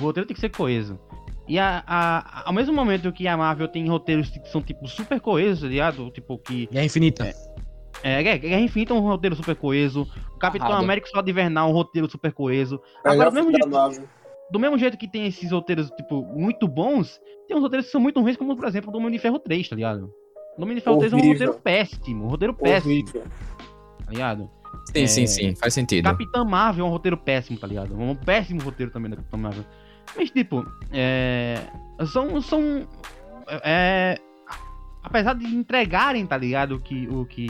O 0.00 0.02
roteiro 0.02 0.26
tem 0.26 0.34
que 0.34 0.40
ser 0.40 0.48
coeso. 0.48 0.98
E 1.46 1.58
a, 1.58 1.82
a, 1.86 2.48
ao 2.48 2.52
mesmo 2.52 2.72
momento 2.72 3.12
que 3.12 3.28
a 3.28 3.36
Marvel 3.36 3.68
tem 3.68 3.86
roteiros 3.88 4.30
que 4.30 4.48
são, 4.48 4.62
tipo, 4.62 4.86
super 4.88 5.20
coesos, 5.20 5.62
tá 5.62 5.68
ligado? 5.68 6.10
Tipo, 6.10 6.38
que... 6.38 6.66
Guerra 6.66 6.86
Infinita. 6.86 7.34
É, 8.02 8.22
é 8.22 8.38
Guerra 8.38 8.60
Infinita 8.60 8.94
é 8.94 8.96
um 8.96 9.00
roteiro 9.00 9.36
super 9.36 9.54
coeso. 9.54 10.08
O 10.34 10.38
Capitão 10.38 10.72
América 10.72 11.08
só 11.12 11.20
de 11.20 11.30
Invernal, 11.30 11.68
um 11.68 11.72
roteiro 11.72 12.10
super 12.10 12.32
coeso. 12.32 12.80
Agora, 13.04 13.30
mesmo 13.30 13.50
jeito... 13.50 13.68
do 14.52 14.58
mesmo 14.60 14.76
jeito 14.78 14.96
que 14.98 15.08
tem 15.08 15.26
esses 15.26 15.50
roteiros, 15.50 15.90
tipo, 15.90 16.22
muito 16.24 16.68
bons, 16.68 17.18
tem 17.48 17.56
uns 17.56 17.62
roteiros 17.62 17.86
que 17.86 17.92
são 17.92 18.00
muito 18.00 18.20
ruins, 18.20 18.36
como, 18.36 18.54
por 18.54 18.66
exemplo, 18.66 18.90
o 18.90 18.92
Domínio 18.92 19.12
de 19.12 19.18
Ferro 19.18 19.38
3, 19.38 19.68
tá 19.68 19.74
ligado? 19.76 20.12
O 20.56 20.60
Domínio 20.60 20.78
de 20.80 20.84
Ferro 20.84 20.98
3 20.98 21.12
é 21.12 21.16
um 21.16 21.18
Horrível. 21.18 21.46
roteiro 21.48 21.62
péssimo, 21.62 22.24
um 22.24 22.28
roteiro 22.28 22.54
péssimo, 22.54 22.92
Horrível. 22.92 23.22
tá 24.04 24.10
ligado? 24.10 24.50
Sim, 24.92 25.02
É. 25.02 25.06
sim, 25.06 25.26
sim. 25.26 25.54
Faz 25.56 25.72
sentido. 25.74 26.04
Capitã 26.04 26.44
Marvel 26.44 26.84
é 26.84 26.88
um 26.88 26.92
roteiro 26.92 27.16
péssimo, 27.16 27.58
tá 27.58 27.66
ligado? 27.66 27.98
Um 27.98 28.14
péssimo 28.14 28.60
roteiro 28.62 28.92
também 28.92 29.10
da 29.10 29.16
Capitã 29.16 29.36
Marvel. 29.36 29.64
Mas, 30.16 30.30
tipo, 30.30 30.64
é. 30.92 31.54
São. 32.12 32.40
são 32.42 32.86
é, 33.64 34.18
apesar 35.02 35.34
de 35.34 35.46
entregarem, 35.46 36.26
tá 36.26 36.36
ligado? 36.36 36.76
O 36.76 36.80
que, 36.80 37.06
o 37.08 37.24
que 37.26 37.46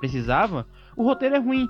precisava, 0.00 0.66
o 0.96 1.02
roteiro 1.04 1.34
é 1.36 1.38
ruim. 1.38 1.68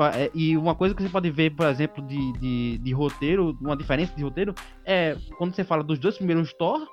Ba- 0.00 0.16
é, 0.18 0.30
E 0.34 0.56
uma 0.56 0.74
coisa 0.74 0.94
que 0.94 1.02
você 1.02 1.10
pode 1.10 1.30
ver, 1.30 1.50
por 1.54 1.66
exemplo, 1.66 2.02
de, 2.06 2.32
de, 2.38 2.78
de 2.78 2.92
roteiro, 2.94 3.54
uma 3.60 3.76
diferença 3.76 4.14
de 4.16 4.22
roteiro, 4.24 4.54
é 4.82 5.14
quando 5.36 5.54
você 5.54 5.62
fala 5.62 5.84
dos 5.84 5.98
dois 5.98 6.16
primeiros 6.16 6.54
Thor 6.54 6.88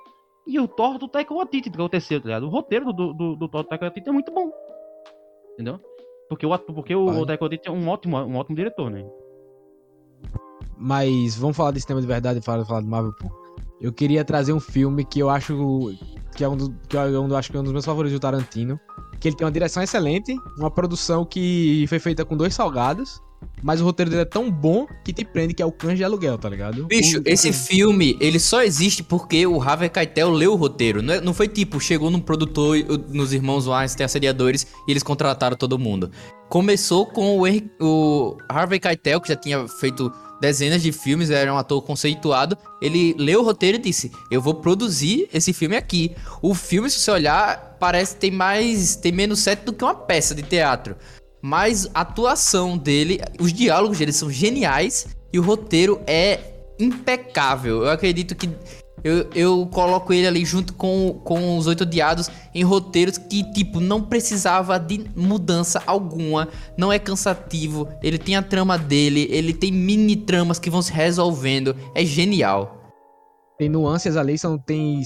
e 0.46 0.60
o 0.60 0.68
Thor 0.68 0.98
do 0.98 1.08
Taika 1.08 1.32
Waititi, 1.32 1.70
que 1.70 1.80
é 1.80 1.82
o 1.82 1.88
terceiro, 1.88 2.22
tá 2.22 2.28
ligado? 2.28 2.42
O 2.44 2.50
roteiro 2.50 2.92
do, 2.92 3.14
do, 3.14 3.34
do 3.34 3.48
Thor 3.48 3.62
do 3.62 3.68
Taika 3.70 3.86
Waititi 3.86 4.10
é 4.10 4.12
muito 4.12 4.30
bom. 4.30 4.50
Entendeu? 5.54 5.80
Porque 6.28 6.44
o, 6.44 6.58
porque 6.58 6.94
o, 6.94 7.06
o 7.06 7.24
Taika 7.24 7.42
Waititi 7.46 7.66
é 7.66 7.72
um 7.72 7.88
ótimo, 7.88 8.18
um 8.18 8.36
ótimo 8.36 8.54
diretor, 8.56 8.90
né? 8.90 9.02
Mas 10.76 11.34
vamos 11.38 11.56
falar 11.56 11.70
desse 11.70 11.86
tema 11.86 12.02
de 12.02 12.06
verdade 12.06 12.40
e 12.40 12.42
falar, 12.42 12.62
falar 12.66 12.82
do 12.82 12.88
Marvel, 12.88 13.14
pô. 13.14 13.47
Eu 13.80 13.92
queria 13.92 14.24
trazer 14.24 14.52
um 14.52 14.60
filme 14.60 15.04
que 15.04 15.20
eu 15.20 15.30
acho 15.30 15.96
que 16.34 16.42
é 16.44 16.48
um 16.48 16.56
dos, 16.56 16.70
que 16.88 16.96
eu 16.96 17.22
um- 17.22 17.34
acho 17.36 17.50
que 17.50 17.56
é 17.56 17.60
um 17.60 17.64
dos 17.64 17.72
meus 17.72 17.84
favoritos 17.84 18.18
do 18.18 18.20
Tarantino. 18.20 18.78
Que 19.20 19.28
ele 19.28 19.36
tem 19.36 19.44
uma 19.44 19.52
direção 19.52 19.82
excelente, 19.82 20.34
uma 20.56 20.70
produção 20.70 21.24
que 21.24 21.84
foi 21.88 21.98
feita 21.98 22.24
com 22.24 22.36
dois 22.36 22.54
salgados, 22.54 23.20
mas 23.62 23.80
o 23.80 23.84
roteiro 23.84 24.10
dele 24.10 24.22
é 24.22 24.24
tão 24.24 24.48
bom 24.48 24.86
que 25.04 25.12
te 25.12 25.24
prende 25.24 25.54
que 25.54 25.60
é 25.62 25.66
o 25.66 25.72
cães 25.72 25.96
de 25.98 26.04
aluguel, 26.04 26.38
tá 26.38 26.48
ligado? 26.48 26.86
Bicho, 26.86 27.18
O- 27.18 27.22
esse 27.24 27.52
filme, 27.52 28.16
ele 28.20 28.38
só 28.38 28.62
existe 28.62 29.02
porque 29.02 29.44
o 29.44 29.60
Harvey 29.60 29.88
Keitel 29.88 30.30
leu 30.30 30.52
o 30.52 30.56
roteiro. 30.56 31.02
Não, 31.02 31.14
é- 31.14 31.20
não 31.20 31.34
foi 31.34 31.48
tipo, 31.48 31.80
chegou 31.80 32.10
num 32.12 32.20
produtor, 32.20 32.76
nos 33.08 33.32
irmãos 33.32 33.66
Weinstein, 33.66 34.04
assediadores, 34.04 34.68
e 34.86 34.92
eles 34.92 35.02
contrataram 35.02 35.56
todo 35.56 35.76
mundo. 35.78 36.10
Começou 36.48 37.06
com 37.06 37.38
o, 37.38 37.46
Henry- 37.46 37.70
o 37.80 38.36
Harvey 38.48 38.80
Keitel, 38.80 39.20
que 39.20 39.28
já 39.28 39.36
tinha 39.36 39.66
feito 39.68 40.12
dezenas 40.40 40.82
de 40.82 40.92
filmes, 40.92 41.30
era 41.30 41.52
um 41.52 41.58
ator 41.58 41.82
conceituado. 41.82 42.56
Ele 42.80 43.14
leu 43.18 43.40
o 43.40 43.44
roteiro 43.44 43.76
e 43.76 43.80
disse: 43.80 44.10
Eu 44.30 44.40
vou 44.40 44.54
produzir 44.54 45.28
esse 45.32 45.52
filme 45.52 45.76
aqui. 45.76 46.14
O 46.40 46.54
filme, 46.54 46.88
se 46.88 47.00
você 47.00 47.10
olhar, 47.10 47.76
parece 47.78 48.16
tem 48.16 48.30
mais. 48.30 48.96
tem 48.96 49.12
menos 49.12 49.40
set 49.40 49.62
do 49.64 49.72
que 49.72 49.84
uma 49.84 49.94
peça 49.94 50.34
de 50.34 50.42
teatro. 50.42 50.96
Mas 51.42 51.86
a 51.94 52.00
atuação 52.00 52.76
dele, 52.76 53.20
os 53.38 53.52
diálogos 53.52 53.98
dele 53.98 54.12
são 54.12 54.30
geniais 54.30 55.06
e 55.32 55.38
o 55.38 55.42
roteiro 55.42 56.00
é 56.06 56.40
impecável. 56.78 57.82
Eu 57.84 57.90
acredito 57.90 58.34
que 58.34 58.48
eu, 59.04 59.28
eu 59.34 59.66
coloco 59.66 60.12
ele 60.12 60.26
ali 60.26 60.44
junto 60.44 60.72
com, 60.74 61.20
com 61.24 61.56
os 61.56 61.66
Oito 61.66 61.82
Odiados 61.82 62.30
em 62.54 62.62
roteiros 62.64 63.18
que, 63.18 63.44
tipo, 63.52 63.80
não 63.80 64.02
precisava 64.02 64.78
de 64.78 65.04
mudança 65.14 65.82
alguma. 65.86 66.48
Não 66.76 66.92
é 66.92 66.98
cansativo. 66.98 67.88
Ele 68.02 68.18
tem 68.18 68.36
a 68.36 68.42
trama 68.42 68.76
dele, 68.76 69.28
ele 69.30 69.52
tem 69.52 69.72
mini 69.72 70.16
tramas 70.16 70.58
que 70.58 70.70
vão 70.70 70.82
se 70.82 70.92
resolvendo. 70.92 71.74
É 71.94 72.04
genial. 72.04 72.92
Tem 73.58 73.68
nuances 73.68 74.16
ali, 74.16 74.38
são, 74.38 74.56
tem 74.58 75.02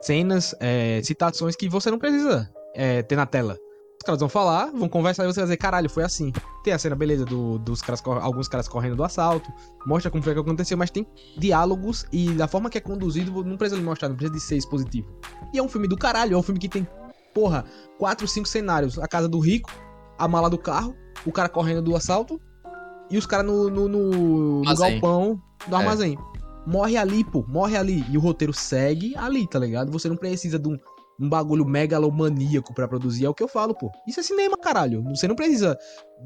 cenas, 0.00 0.54
é, 0.60 1.00
citações 1.02 1.56
que 1.56 1.68
você 1.68 1.90
não 1.90 1.98
precisa 1.98 2.50
é, 2.74 3.02
ter 3.02 3.16
na 3.16 3.26
tela. 3.26 3.56
Os 4.02 4.04
caras 4.04 4.18
vão 4.18 4.28
falar, 4.28 4.66
vão 4.72 4.88
conversar 4.88 5.22
e 5.22 5.26
você 5.28 5.38
vai 5.38 5.44
dizer, 5.44 5.56
caralho, 5.58 5.88
foi 5.88 6.02
assim. 6.02 6.32
Tem 6.64 6.72
a 6.72 6.78
cena, 6.78 6.96
beleza, 6.96 7.24
do, 7.24 7.56
dos 7.60 7.80
caras, 7.80 8.02
alguns 8.04 8.48
caras 8.48 8.66
correndo 8.66 8.96
do 8.96 9.04
assalto, 9.04 9.48
mostra 9.86 10.10
como 10.10 10.24
foi 10.24 10.34
que 10.34 10.40
aconteceu, 10.40 10.76
mas 10.76 10.90
tem 10.90 11.06
diálogos 11.38 12.04
e 12.10 12.32
da 12.32 12.48
forma 12.48 12.68
que 12.68 12.76
é 12.76 12.80
conduzido, 12.80 13.44
não 13.44 13.56
precisa 13.56 13.80
mostrar, 13.80 14.08
não 14.08 14.16
precisa 14.16 14.34
de 14.36 14.42
ser 14.42 14.56
expositivo. 14.56 15.06
E 15.54 15.58
é 15.58 15.62
um 15.62 15.68
filme 15.68 15.86
do 15.86 15.96
caralho, 15.96 16.34
é 16.34 16.36
um 16.36 16.42
filme 16.42 16.58
que 16.58 16.68
tem, 16.68 16.84
porra, 17.32 17.64
quatro, 17.96 18.26
cinco 18.26 18.48
cenários. 18.48 18.98
A 18.98 19.06
casa 19.06 19.28
do 19.28 19.38
rico, 19.38 19.70
a 20.18 20.26
mala 20.26 20.50
do 20.50 20.58
carro, 20.58 20.96
o 21.24 21.30
cara 21.30 21.48
correndo 21.48 21.82
do 21.82 21.94
assalto 21.94 22.40
e 23.08 23.16
os 23.16 23.24
caras 23.24 23.46
no, 23.46 23.70
no, 23.70 23.88
no, 23.88 24.62
no 24.64 24.74
galpão 24.74 25.40
do 25.68 25.76
É. 25.76 25.78
armazém. 25.78 26.18
Morre 26.66 26.96
ali, 26.96 27.22
pô, 27.22 27.44
morre 27.46 27.76
ali. 27.76 28.04
E 28.10 28.18
o 28.18 28.20
roteiro 28.20 28.52
segue 28.52 29.16
ali, 29.16 29.46
tá 29.46 29.60
ligado? 29.60 29.92
Você 29.92 30.08
não 30.08 30.16
precisa 30.16 30.58
de 30.58 30.68
um, 30.68 30.76
um 31.22 31.28
bagulho 31.28 31.64
megalomaníaco 31.64 32.74
pra 32.74 32.88
produzir, 32.88 33.24
é 33.24 33.28
o 33.28 33.34
que 33.34 33.42
eu 33.42 33.48
falo, 33.48 33.74
pô. 33.74 33.92
Isso 34.06 34.18
é 34.18 34.22
cinema, 34.24 34.58
caralho. 34.58 35.04
Você 35.04 35.28
não 35.28 35.36
precisa 35.36 35.78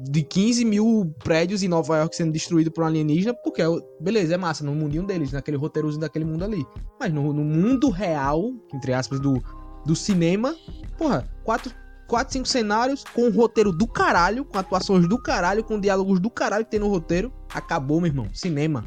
de 0.09 0.23
15 0.23 0.65
mil 0.65 1.13
prédios 1.23 1.61
em 1.61 1.67
Nova 1.67 1.97
York 1.97 2.15
sendo 2.15 2.31
destruído 2.31 2.71
por 2.71 2.83
um 2.83 2.87
alienígena, 2.87 3.33
porque, 3.35 3.61
é 3.61 3.67
beleza, 4.01 4.33
é 4.33 4.37
massa, 4.37 4.63
no 4.63 4.73
mundinho 4.73 5.05
deles, 5.05 5.31
naquele 5.31 5.55
roteirozinho 5.55 6.01
daquele 6.01 6.25
mundo 6.25 6.43
ali. 6.43 6.65
Mas 6.99 7.13
no, 7.13 7.31
no 7.31 7.43
mundo 7.43 7.91
real, 7.91 8.51
entre 8.73 8.91
aspas, 8.91 9.19
do, 9.19 9.39
do 9.85 9.95
cinema, 9.95 10.55
porra, 10.97 11.27
quatro, 11.43 11.71
quatro, 12.07 12.33
cinco 12.33 12.47
cenários 12.47 13.03
com 13.03 13.25
um 13.25 13.31
roteiro 13.31 13.71
do 13.71 13.87
caralho, 13.87 14.43
com 14.45 14.57
atuações 14.57 15.07
do 15.07 15.21
caralho, 15.21 15.63
com 15.63 15.79
diálogos 15.79 16.19
do 16.19 16.29
caralho 16.31 16.65
que 16.65 16.71
tem 16.71 16.79
no 16.79 16.87
roteiro. 16.87 17.31
Acabou, 17.53 18.01
meu 18.01 18.07
irmão. 18.07 18.27
Cinema. 18.33 18.83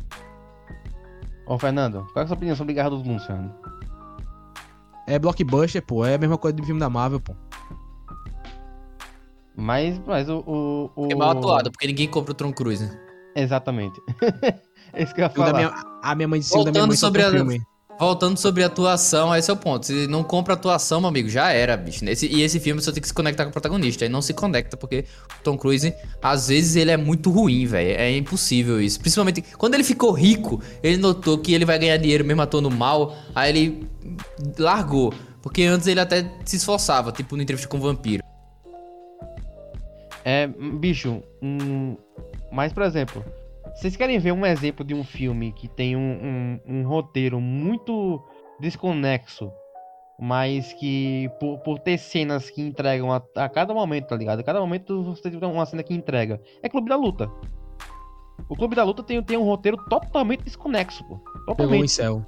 Ô, 1.46 1.56
Fernando, 1.56 2.04
qual 2.12 2.22
é 2.22 2.24
a 2.24 2.26
sua 2.26 2.36
opinião 2.36 2.56
sobre 2.56 2.74
Guerra 2.74 2.90
dos 2.90 3.04
Mundos, 3.04 3.24
Fernando? 3.26 3.79
É 5.10 5.18
blockbuster, 5.18 5.82
pô. 5.84 6.04
É 6.04 6.14
a 6.14 6.18
mesma 6.18 6.38
coisa 6.38 6.56
do 6.56 6.62
filme 6.64 6.80
da 6.80 6.88
Marvel, 6.88 7.20
pô. 7.20 7.34
Mas, 9.56 9.98
mas 10.06 10.28
o. 10.28 10.38
o, 10.46 10.90
o... 10.96 11.08
É 11.10 11.14
mal 11.14 11.30
atuado, 11.30 11.70
porque 11.70 11.86
ninguém 11.86 12.08
compra 12.08 12.32
o 12.32 12.34
Tom 12.34 12.52
Cruise. 12.52 12.84
né? 12.84 12.98
Exatamente. 13.36 14.00
Esse 14.94 15.14
que 15.14 15.20
eu 15.20 15.24
ia 15.24 15.30
falar. 15.30 15.52
minha, 15.54 15.74
a 16.02 16.14
minha 16.14 16.28
mãe 16.28 16.40
disse 16.40 16.56
o 16.56 16.64
da 16.64 16.70
minha 16.72 16.86
mãe 16.86 16.96
sobre 16.96 17.22
sobre 17.22 17.38
a- 17.38 17.42
o 17.42 17.46
filme. 17.48 17.62
Voltando 18.00 18.38
sobre 18.38 18.64
atuação, 18.64 19.36
esse 19.36 19.50
é 19.50 19.52
o 19.52 19.56
ponto. 19.58 19.84
Se 19.84 20.06
não 20.06 20.24
compra 20.24 20.54
atuação, 20.54 21.00
meu 21.02 21.10
amigo, 21.10 21.28
já 21.28 21.52
era, 21.52 21.76
bicho. 21.76 22.02
Esse, 22.08 22.26
e 22.26 22.40
esse 22.40 22.58
filme 22.58 22.80
você 22.80 22.90
tem 22.90 23.02
que 23.02 23.06
se 23.06 23.12
conectar 23.12 23.44
com 23.44 23.50
o 23.50 23.52
protagonista. 23.52 24.06
Aí 24.06 24.08
não 24.08 24.22
se 24.22 24.32
conecta, 24.32 24.74
porque 24.74 25.04
o 25.38 25.42
Tom 25.44 25.58
Cruise, 25.58 25.92
às 26.22 26.48
vezes, 26.48 26.76
ele 26.76 26.90
é 26.90 26.96
muito 26.96 27.30
ruim, 27.30 27.66
velho. 27.66 28.00
É 28.00 28.16
impossível 28.16 28.80
isso. 28.80 28.98
Principalmente 28.98 29.42
quando 29.42 29.74
ele 29.74 29.84
ficou 29.84 30.12
rico, 30.12 30.62
ele 30.82 30.96
notou 30.96 31.36
que 31.36 31.52
ele 31.52 31.66
vai 31.66 31.78
ganhar 31.78 31.98
dinheiro 31.98 32.24
mesmo 32.24 32.40
atuando 32.40 32.70
mal. 32.70 33.14
Aí 33.34 33.50
ele 33.50 33.86
largou. 34.58 35.12
Porque 35.42 35.64
antes 35.64 35.86
ele 35.86 36.00
até 36.00 36.26
se 36.46 36.56
esforçava, 36.56 37.12
tipo 37.12 37.36
no 37.36 37.42
entrevista 37.42 37.68
com 37.68 37.76
o 37.76 37.80
vampiro. 37.82 38.24
É, 40.24 40.46
bicho, 40.46 41.22
um... 41.42 41.98
mas 42.50 42.72
por 42.72 42.82
exemplo, 42.82 43.22
vocês 43.74 43.96
querem 43.96 44.18
ver 44.18 44.32
um 44.32 44.44
exemplo 44.44 44.84
de 44.84 44.94
um 44.94 45.04
filme 45.04 45.52
que 45.52 45.68
tem 45.68 45.96
um, 45.96 46.60
um, 46.66 46.74
um 46.76 46.86
roteiro 46.86 47.40
muito 47.40 48.22
desconexo, 48.60 49.50
mas 50.18 50.72
que 50.74 51.30
por, 51.40 51.58
por 51.60 51.78
ter 51.78 51.98
cenas 51.98 52.50
que 52.50 52.60
entregam 52.60 53.12
a, 53.12 53.22
a 53.36 53.48
cada 53.48 53.72
momento, 53.72 54.08
tá 54.08 54.16
ligado? 54.16 54.40
A 54.40 54.44
cada 54.44 54.60
momento 54.60 55.02
você 55.02 55.30
tem 55.30 55.38
uma 55.42 55.66
cena 55.66 55.82
que 55.82 55.94
entrega. 55.94 56.40
É 56.62 56.68
Clube 56.68 56.88
da 56.88 56.96
Luta. 56.96 57.30
O 58.48 58.56
Clube 58.56 58.74
da 58.74 58.84
Luta 58.84 59.02
tem, 59.02 59.22
tem 59.22 59.36
um 59.36 59.44
roteiro 59.44 59.76
totalmente 59.88 60.44
desconexo, 60.44 61.04
pô. 61.04 61.16
Pegou 61.16 61.46
Totalmente. 61.46 61.84
incel. 61.84 62.24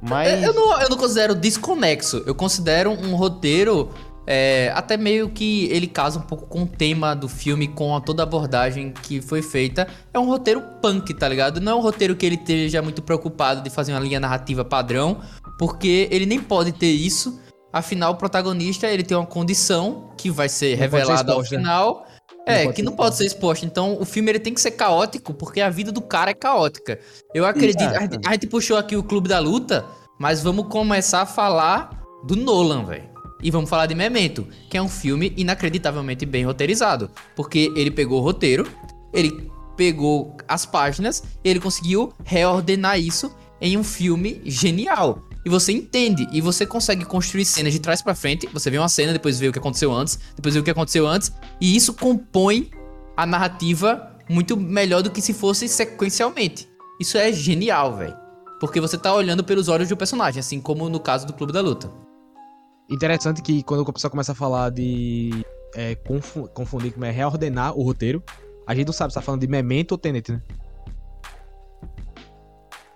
Mas. 0.00 0.42
Eu 0.42 0.52
não, 0.52 0.80
eu 0.80 0.88
não 0.90 0.96
considero 0.96 1.34
desconexo. 1.34 2.22
Eu 2.26 2.34
considero 2.34 2.90
um 2.90 3.14
roteiro. 3.14 3.90
É, 4.26 4.72
até 4.74 4.96
meio 4.96 5.28
que 5.28 5.66
ele 5.70 5.86
casa 5.86 6.18
um 6.18 6.22
pouco 6.22 6.46
com 6.46 6.62
o 6.62 6.66
tema 6.66 7.14
do 7.14 7.28
filme, 7.28 7.68
com 7.68 7.94
a, 7.94 8.00
toda 8.00 8.22
a 8.22 8.24
abordagem 8.24 8.92
que 8.92 9.20
foi 9.20 9.42
feita. 9.42 9.86
É 10.12 10.18
um 10.18 10.26
roteiro 10.26 10.62
punk, 10.80 11.12
tá 11.14 11.28
ligado? 11.28 11.60
Não 11.60 11.72
é 11.72 11.74
um 11.74 11.80
roteiro 11.80 12.16
que 12.16 12.24
ele 12.24 12.36
esteja 12.36 12.80
muito 12.80 13.02
preocupado 13.02 13.60
de 13.60 13.70
fazer 13.70 13.92
uma 13.92 14.00
linha 14.00 14.18
narrativa 14.20 14.64
padrão, 14.64 15.20
porque 15.58 16.08
ele 16.10 16.26
nem 16.26 16.40
pode 16.40 16.72
ter 16.72 16.90
isso. 16.90 17.40
Afinal, 17.72 18.12
o 18.12 18.16
protagonista 18.16 18.86
ele 18.86 19.02
tem 19.02 19.16
uma 19.16 19.26
condição 19.26 20.10
que 20.16 20.30
vai 20.30 20.48
ser 20.48 20.78
Não 20.78 20.88
pode 20.88 20.90
ser 20.90 20.96
revelada 20.98 21.32
ao 21.32 21.40
exposta. 21.40 21.56
final. 21.56 22.06
Não 22.46 22.54
É, 22.54 22.62
pode 22.64 22.76
que 22.76 22.82
ser 22.82 22.86
não 22.86 22.92
pode 22.92 23.16
ser 23.16 23.26
exposta. 23.26 23.66
Então, 23.66 23.96
o 24.00 24.04
filme 24.04 24.30
ele 24.30 24.38
tem 24.38 24.54
que 24.54 24.60
ser 24.60 24.70
caótico, 24.72 25.34
porque 25.34 25.60
a 25.60 25.68
vida 25.70 25.90
do 25.90 26.00
cara 26.00 26.30
é 26.30 26.34
caótica. 26.34 26.98
Eu 27.34 27.44
acredito. 27.44 27.82
A 27.82 28.00
gente, 28.02 28.18
a 28.26 28.32
gente 28.32 28.46
puxou 28.46 28.76
aqui 28.76 28.96
o 28.96 29.02
Clube 29.02 29.28
da 29.28 29.38
Luta, 29.38 29.84
mas 30.18 30.40
vamos 30.42 30.68
começar 30.68 31.22
a 31.22 31.26
falar 31.26 31.90
do 32.24 32.36
Nolan, 32.36 32.84
velho. 32.84 33.13
E 33.42 33.50
vamos 33.50 33.68
falar 33.68 33.86
de 33.86 33.94
Memento, 33.94 34.46
que 34.70 34.76
é 34.76 34.82
um 34.82 34.88
filme 34.88 35.32
inacreditavelmente 35.36 36.24
bem 36.24 36.44
roteirizado. 36.44 37.10
Porque 37.36 37.72
ele 37.76 37.90
pegou 37.90 38.20
o 38.20 38.22
roteiro, 38.22 38.66
ele 39.12 39.50
pegou 39.76 40.36
as 40.48 40.64
páginas, 40.64 41.22
e 41.42 41.48
ele 41.48 41.60
conseguiu 41.60 42.12
reordenar 42.24 42.98
isso 42.98 43.34
em 43.60 43.76
um 43.76 43.84
filme 43.84 44.40
genial. 44.44 45.22
E 45.44 45.50
você 45.50 45.72
entende, 45.72 46.26
e 46.32 46.40
você 46.40 46.64
consegue 46.64 47.04
construir 47.04 47.44
cenas 47.44 47.72
de 47.72 47.78
trás 47.78 48.00
pra 48.00 48.14
frente. 48.14 48.48
Você 48.52 48.70
vê 48.70 48.78
uma 48.78 48.88
cena, 48.88 49.12
depois 49.12 49.38
vê 49.38 49.48
o 49.48 49.52
que 49.52 49.58
aconteceu 49.58 49.92
antes, 49.92 50.18
depois 50.34 50.54
vê 50.54 50.60
o 50.60 50.64
que 50.64 50.70
aconteceu 50.70 51.06
antes, 51.06 51.30
e 51.60 51.76
isso 51.76 51.92
compõe 51.92 52.70
a 53.16 53.26
narrativa 53.26 54.10
muito 54.28 54.56
melhor 54.56 55.02
do 55.02 55.10
que 55.10 55.20
se 55.20 55.34
fosse 55.34 55.68
sequencialmente. 55.68 56.68
Isso 56.98 57.18
é 57.18 57.30
genial, 57.32 57.96
velho. 57.96 58.16
Porque 58.58 58.80
você 58.80 58.96
tá 58.96 59.12
olhando 59.12 59.44
pelos 59.44 59.68
olhos 59.68 59.88
do 59.88 59.96
personagem, 59.96 60.40
assim 60.40 60.60
como 60.60 60.88
no 60.88 60.98
caso 60.98 61.26
do 61.26 61.32
Clube 61.34 61.52
da 61.52 61.60
Luta. 61.60 61.90
Interessante 62.90 63.42
que 63.42 63.62
quando 63.62 63.80
o 63.80 63.92
pessoal 63.92 64.10
começa 64.10 64.32
a 64.32 64.34
falar 64.34 64.70
de 64.70 65.44
é, 65.74 65.94
confu- 65.94 66.48
confundir, 66.48 66.92
como 66.92 67.04
é 67.04 67.10
reordenar 67.10 67.76
o 67.76 67.82
roteiro, 67.82 68.22
a 68.66 68.74
gente 68.74 68.86
não 68.86 68.92
sabe 68.92 69.12
se 69.12 69.14
tá 69.14 69.22
falando 69.22 69.40
de 69.40 69.46
Memento 69.46 69.92
ou 69.92 69.98
Tenet, 69.98 70.32
né? 70.32 70.42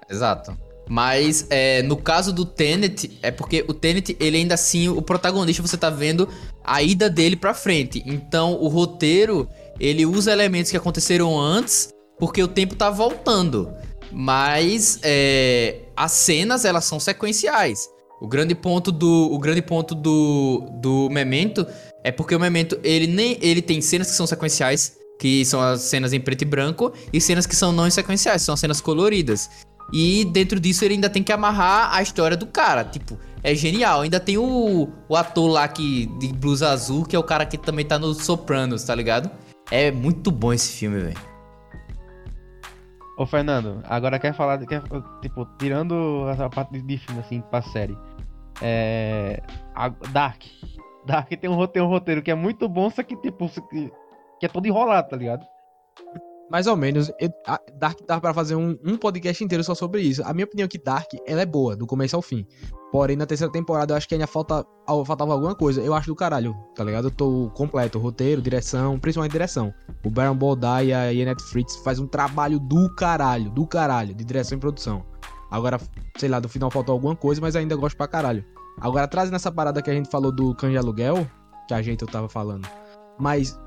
Exato. 0.09 0.57
Mas 0.89 1.47
é, 1.51 1.83
no 1.83 1.97
caso 1.97 2.33
do 2.33 2.47
Tenet, 2.47 3.19
é 3.23 3.31
porque 3.31 3.65
o 3.69 3.75
Tenet, 3.75 4.17
ele 4.19 4.39
ainda 4.39 4.55
assim, 4.55 4.89
o 4.89 5.03
protagonista, 5.03 5.63
você 5.63 5.77
tá 5.77 5.91
vendo 5.91 6.27
a 6.65 6.83
ida 6.83 7.11
dele 7.11 7.37
pra 7.37 7.53
frente. 7.53 8.03
Então, 8.07 8.55
o 8.55 8.69
roteiro, 8.69 9.47
ele 9.79 10.07
usa 10.07 10.33
elementos 10.33 10.71
que 10.71 10.77
aconteceram 10.77 11.39
antes, 11.39 11.91
porque 12.19 12.43
o 12.43 12.49
tempo 12.49 12.75
tá 12.75 12.89
voltando. 12.89 13.71
Mas 14.11 14.99
é, 15.03 15.83
as 15.95 16.13
cenas, 16.13 16.65
elas 16.65 16.87
são 16.87 16.99
sequenciais. 16.99 17.87
O 18.21 18.27
grande 18.27 18.55
ponto 18.55 18.91
do, 18.91 19.33
o 19.33 19.39
grande 19.39 19.63
ponto 19.63 19.95
do, 19.95 20.67
do 20.81 21.09
Memento 21.11 21.67
é 22.03 22.11
porque 22.11 22.35
o 22.35 22.41
Memento, 22.41 22.79
ele 22.83 23.07
nem 23.07 23.39
ele 23.41 23.63
tem 23.63 23.81
cenas 23.81 24.11
que 24.11 24.17
são 24.17 24.27
sequenciais, 24.27 24.97
que 25.21 25.45
são 25.45 25.61
as 25.61 25.83
cenas 25.83 26.13
em 26.13 26.21
preto 26.21 26.43
e 26.43 26.45
branco, 26.45 26.93
e 27.13 27.21
cenas 27.21 27.47
que 27.47 27.55
são 27.55 27.73
não 27.73 27.89
sequenciais, 27.91 28.43
são 28.43 28.57
cenas 28.57 28.81
coloridas. 28.81 29.49
E 29.93 30.25
dentro 30.27 30.61
disso 30.61 30.85
ele 30.85 30.95
ainda 30.95 31.09
tem 31.09 31.23
que 31.23 31.33
amarrar 31.33 31.95
a 31.95 32.03
história 32.03 32.37
do 32.37 32.47
cara. 32.47 32.85
Tipo, 32.85 33.19
é 33.43 33.55
genial. 33.55 34.03
Ainda 34.03 34.21
tem 34.21 34.37
o, 34.37 34.89
o 35.09 35.17
ator 35.17 35.49
lá 35.51 35.67
que, 35.67 36.07
de 36.19 36.29
blusa 36.33 36.71
azul, 36.71 37.05
que 37.05 37.17
é 37.17 37.19
o 37.19 37.23
cara 37.23 37.47
que 37.47 37.57
também 37.57 37.85
tá 37.85 37.99
no 37.99 38.13
Sopranos, 38.15 38.85
tá 38.85 38.95
ligado? 38.95 39.31
É 39.71 39.91
muito 39.91 40.31
bom 40.31 40.53
esse 40.53 40.73
filme, 40.73 41.01
velho. 41.01 41.19
Ô, 43.17 43.27
Fernando, 43.27 43.83
agora 43.85 44.19
quer 44.19 44.33
falar, 44.33 44.59
quer, 44.65 44.83
tipo, 45.21 45.47
tirando 45.59 46.29
essa 46.31 46.49
parte 46.49 46.81
de 46.81 46.99
filme, 46.99 47.21
assim, 47.21 47.41
pra 47.51 47.63
série. 47.63 47.99
É. 48.63 49.43
a- 49.75 49.89
Dark. 50.13 50.43
Dark 51.07 51.29
tem 51.29 51.49
um, 51.49 51.55
roteiro, 51.55 51.87
um 51.87 51.91
roteiro 51.91 52.23
que 52.23 52.31
é 52.31 52.35
muito 52.35 52.69
bom, 52.69 52.91
só 52.91 53.03
que, 53.03 53.17
tipo, 53.17 53.49
que, 53.71 53.91
que 54.41 54.47
é 54.47 54.49
todo 54.49 54.67
enrolado, 54.67 55.09
tá 55.09 55.17
ligado? 55.17 55.47
Mais 56.51 56.67
ou 56.67 56.77
menos. 56.77 57.11
eu- 57.21 57.31
Dark 57.79 57.99
dá 58.07 58.19
pra 58.21 58.33
fazer 58.33 58.57
um, 58.57 58.77
um 58.85 58.97
podcast 58.97 59.43
inteiro 59.45 59.63
só 59.63 59.75
sobre 59.75 60.01
isso. 60.03 60.23
A 60.25 60.33
minha 60.33 60.45
opinião 60.47 60.65
é 60.65 60.69
que 60.69 60.79
Dark, 60.83 61.09
ela 61.27 61.43
é 61.43 61.47
boa, 61.47 61.77
do 61.77 61.87
começo 61.87 62.17
ao 62.17 62.23
fim. 62.23 62.47
Porém, 62.91 63.17
na 63.17 63.27
terceira 63.27 63.53
temporada, 63.53 63.93
eu 63.93 63.97
acho 63.99 64.09
que 64.09 64.15
ainda 64.15 64.27
falta, 64.27 64.65
al- 64.87 65.05
faltava 65.05 65.35
alguma 65.35 65.55
coisa. 65.55 65.83
Eu 65.83 65.93
acho 65.93 66.07
do 66.09 66.17
caralho, 66.17 66.55
tá 66.75 66.83
ligado? 66.83 67.09
Eu 67.09 67.11
tô 67.11 67.51
completo. 67.55 67.99
Roteiro, 67.99 68.41
direção, 68.41 68.99
principalmente 68.99 69.33
direção. 69.33 69.73
O 70.05 70.11
Baron 70.11 70.35
Baldai 70.35 70.87
e 70.87 70.93
a 70.95 71.13
e 71.13 71.23
a 71.23 71.25
Netflix 71.27 71.77
faz 71.77 71.99
um 71.99 72.07
trabalho 72.07 72.59
do 72.59 72.95
caralho, 72.95 73.51
do 73.51 73.67
caralho, 73.67 74.15
de 74.15 74.25
direção 74.25 74.57
e 74.57 74.61
produção. 74.61 75.05
Agora, 75.51 75.81
sei 76.17 76.29
lá, 76.29 76.41
do 76.41 76.49
final 76.49 76.71
faltou 76.71 76.93
alguma 76.93 77.17
coisa, 77.17 77.41
mas 77.41 77.57
ainda 77.57 77.75
gosto 77.77 77.97
pra 77.97 78.07
caralho. 78.07 78.45
Agora, 78.81 79.09
trazendo 79.09 79.37
essa 79.37 79.51
parada 79.51 79.83
que 79.83 79.91
a 79.91 79.95
gente 79.95 80.11
falou 80.11 80.31
do 80.31 80.55
de 80.55 80.77
Aluguel, 80.77 81.29
que 81.67 81.75
a 81.75 81.83
gente 81.83 82.03
eu 82.03 82.09
tava 82.09 82.29
falando. 82.29 82.69
Mas, 83.19 83.59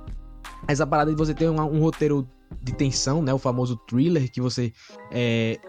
essa 0.68 0.86
parada 0.86 1.12
de 1.12 1.18
você 1.18 1.34
ter 1.34 1.50
um, 1.50 1.60
um 1.60 1.82
roteiro 1.82 2.28
de 2.62 2.74
tensão, 2.74 3.22
né? 3.22 3.34
O 3.34 3.38
famoso 3.38 3.76
thriller, 3.88 4.32
que 4.32 4.40
você. 4.40 4.72
É, 5.12 5.60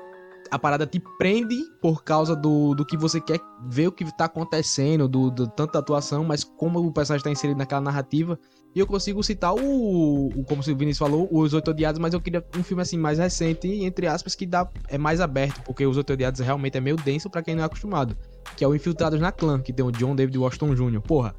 a 0.50 0.58
parada 0.58 0.86
te 0.86 1.02
prende 1.18 1.56
por 1.80 2.04
causa 2.04 2.36
do, 2.36 2.74
do 2.74 2.84
que 2.84 2.96
você 2.96 3.20
quer 3.20 3.40
ver 3.68 3.88
o 3.88 3.92
que 3.92 4.04
tá 4.16 4.26
acontecendo, 4.26 5.08
do, 5.08 5.30
do 5.30 5.46
tanto 5.46 5.72
da 5.72 5.78
atuação, 5.78 6.24
mas 6.24 6.44
como 6.44 6.78
o 6.78 6.92
personagem 6.92 7.24
tá 7.24 7.30
inserido 7.30 7.56
naquela 7.56 7.80
narrativa. 7.80 8.38
E 8.74 8.80
eu 8.80 8.86
consigo 8.86 9.22
citar 9.22 9.54
o, 9.54 10.28
o 10.28 10.44
como 10.44 10.62
o 10.62 10.64
Vinícius 10.64 10.98
falou, 10.98 11.28
Os 11.30 11.52
Oito 11.52 11.70
Odiados, 11.70 11.98
mas 11.98 12.14
eu 12.14 12.20
queria 12.20 12.42
um 12.56 12.62
filme 12.62 12.82
assim 12.82 12.96
mais 12.96 13.18
recente, 13.18 13.68
entre 13.84 14.06
aspas, 14.06 14.34
que 14.34 14.46
dá, 14.46 14.66
é 14.88 14.96
mais 14.96 15.20
aberto, 15.20 15.62
porque 15.62 15.84
Os 15.84 15.96
Oito 15.98 16.12
Odiados 16.12 16.40
realmente 16.40 16.78
é 16.78 16.80
meio 16.80 16.96
denso 16.96 17.28
pra 17.28 17.42
quem 17.42 17.54
não 17.54 17.62
é 17.62 17.66
acostumado. 17.66 18.16
Que 18.56 18.64
é 18.64 18.68
o 18.68 18.74
Infiltrados 18.74 19.20
na 19.20 19.30
Clã, 19.30 19.60
que 19.60 19.72
tem 19.72 19.84
o 19.84 19.92
John 19.92 20.16
David 20.16 20.38
Washington 20.38 20.74
Jr. 20.74 21.00
Porra, 21.02 21.34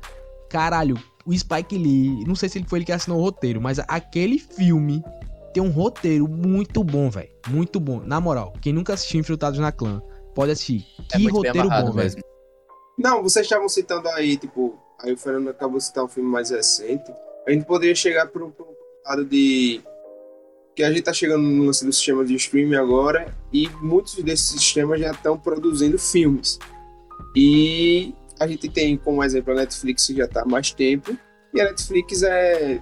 caralho, 0.48 0.96
o 1.26 1.36
Spike 1.36 1.78
Lee, 1.78 2.24
não 2.26 2.36
sei 2.36 2.50
se 2.50 2.60
ele 2.60 2.68
foi 2.68 2.80
ele 2.80 2.86
que 2.86 2.92
assinou 2.92 3.20
o 3.20 3.22
roteiro, 3.22 3.60
mas 3.60 3.80
aquele 3.80 4.38
filme 4.38 5.04
tem 5.54 5.62
um 5.62 5.72
roteiro 5.72 6.28
muito 6.28 6.84
bom, 6.84 7.10
velho. 7.10 7.30
Muito 7.48 7.80
bom. 7.80 8.02
Na 8.02 8.22
moral, 8.22 8.54
quem 8.62 8.74
nunca 8.74 8.94
assistiu 8.94 9.20
Infiltrados 9.20 9.60
na 9.60 9.72
Clã, 9.72 10.02
pode 10.36 10.52
assistir. 10.52 10.86
É 11.12 11.18
Que 11.18 11.28
roteiro 11.30 11.62
amarrado 11.62 11.88
bom, 11.88 11.94
velho. 11.94 12.24
Não, 12.98 13.24
vocês 13.24 13.46
estavam 13.46 13.68
citando 13.68 14.08
aí, 14.10 14.38
tipo, 14.38 14.78
aí 15.04 15.14
o 15.14 15.18
Fernando 15.18 15.50
acabou 15.50 15.78
de 15.78 15.84
citar 15.84 16.04
um 16.04 16.08
filme 16.08 16.30
mais 16.30 16.50
recente. 16.50 17.12
A 17.46 17.52
gente 17.52 17.66
poderia 17.66 17.94
chegar 17.94 18.28
para 18.28 18.44
um 18.44 18.54
lado 19.06 19.26
de. 19.26 19.82
Que 20.76 20.84
a 20.84 20.90
gente 20.90 21.04
tá 21.04 21.14
chegando 21.14 21.44
no 21.44 21.66
lance 21.66 21.86
do 21.86 21.94
sistema 21.94 22.26
de 22.26 22.34
streaming 22.36 22.76
agora 22.76 23.32
e 23.52 23.70
muitos 23.82 24.16
desses 24.24 24.48
sistemas 24.48 25.00
já 25.00 25.12
estão 25.12 25.38
produzindo 25.38 26.00
filmes. 26.00 26.58
E 27.36 28.16
a 28.40 28.48
gente 28.48 28.68
tem 28.70 28.98
como 28.98 29.24
exemplo 29.24 29.54
a 29.54 29.58
Netflix 29.58 30.08
que 30.08 30.16
já 30.16 30.28
tá 30.28 30.42
há 30.42 30.46
mais 30.46 30.72
tempo. 30.72 31.16
E 31.54 31.62
a 31.62 31.66
Netflix 31.66 32.24
é. 32.24 32.82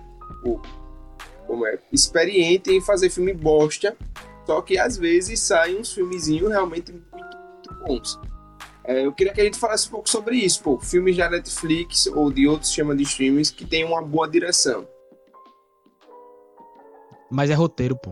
como 1.45 1.65
é? 1.65 1.79
Experiente 1.91 2.71
em 2.71 2.79
fazer 2.79 3.09
filme 3.09 3.33
bosta. 3.33 3.97
Só 4.45 4.61
que 4.61 4.77
às 4.77 4.97
vezes 4.97 5.39
saem 5.39 5.79
uns 5.79 5.93
filmezinhos 5.93 6.49
realmente 6.49 6.91
muito, 6.91 7.13
muito 7.13 7.73
bons. 7.85 8.19
É, 8.83 9.05
eu 9.05 9.13
queria 9.13 9.33
que 9.33 9.41
a 9.41 9.43
gente 9.43 9.59
falasse 9.59 9.87
um 9.87 9.91
pouco 9.91 10.09
sobre 10.09 10.35
isso, 10.35 10.63
pô. 10.63 10.79
Filmes 10.79 11.15
da 11.15 11.29
Netflix 11.29 12.07
ou 12.07 12.31
de 12.31 12.47
outros 12.47 12.67
sistemas 12.69 12.97
de 12.97 13.03
streamings 13.03 13.51
que 13.51 13.65
tem 13.65 13.85
uma 13.85 14.01
boa 14.01 14.27
direção. 14.27 14.87
Mas 17.29 17.49
é 17.49 17.53
roteiro, 17.53 17.95
pô. 17.95 18.11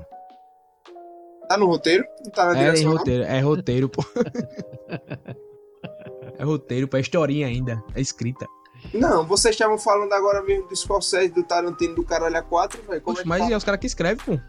Tá 1.47 1.57
no 1.57 1.65
roteiro? 1.65 2.05
Não 2.23 2.31
tá 2.31 2.45
na 2.45 2.59
É, 2.59 2.63
direção? 2.65 2.91
não? 2.91 2.97
roteiro, 2.97 3.23
é 3.23 3.39
roteiro, 3.39 3.89
pô. 3.89 4.03
é 6.37 6.43
roteiro, 6.43 6.87
pô. 6.87 6.97
É 6.97 7.01
historinha 7.01 7.47
ainda. 7.47 7.83
É 7.95 8.01
escrita. 8.01 8.45
Não, 8.93 9.25
vocês 9.25 9.55
estavam 9.55 9.77
falando 9.77 10.13
agora 10.13 10.41
mesmo 10.41 10.67
do 10.67 10.75
Scorsese, 10.75 11.33
do 11.33 11.43
Tarantino, 11.43 11.95
do 11.95 12.03
Caralho 12.03 12.35
A4, 12.35 12.77
velho. 12.87 12.93
É 12.93 12.99
que 12.99 13.25
mas 13.27 13.41
tá? 13.47 13.51
é 13.51 13.57
os 13.57 13.63
caras 13.63 13.79
que 13.81 13.87
escrevem, 13.87 14.23
pô. 14.23 14.39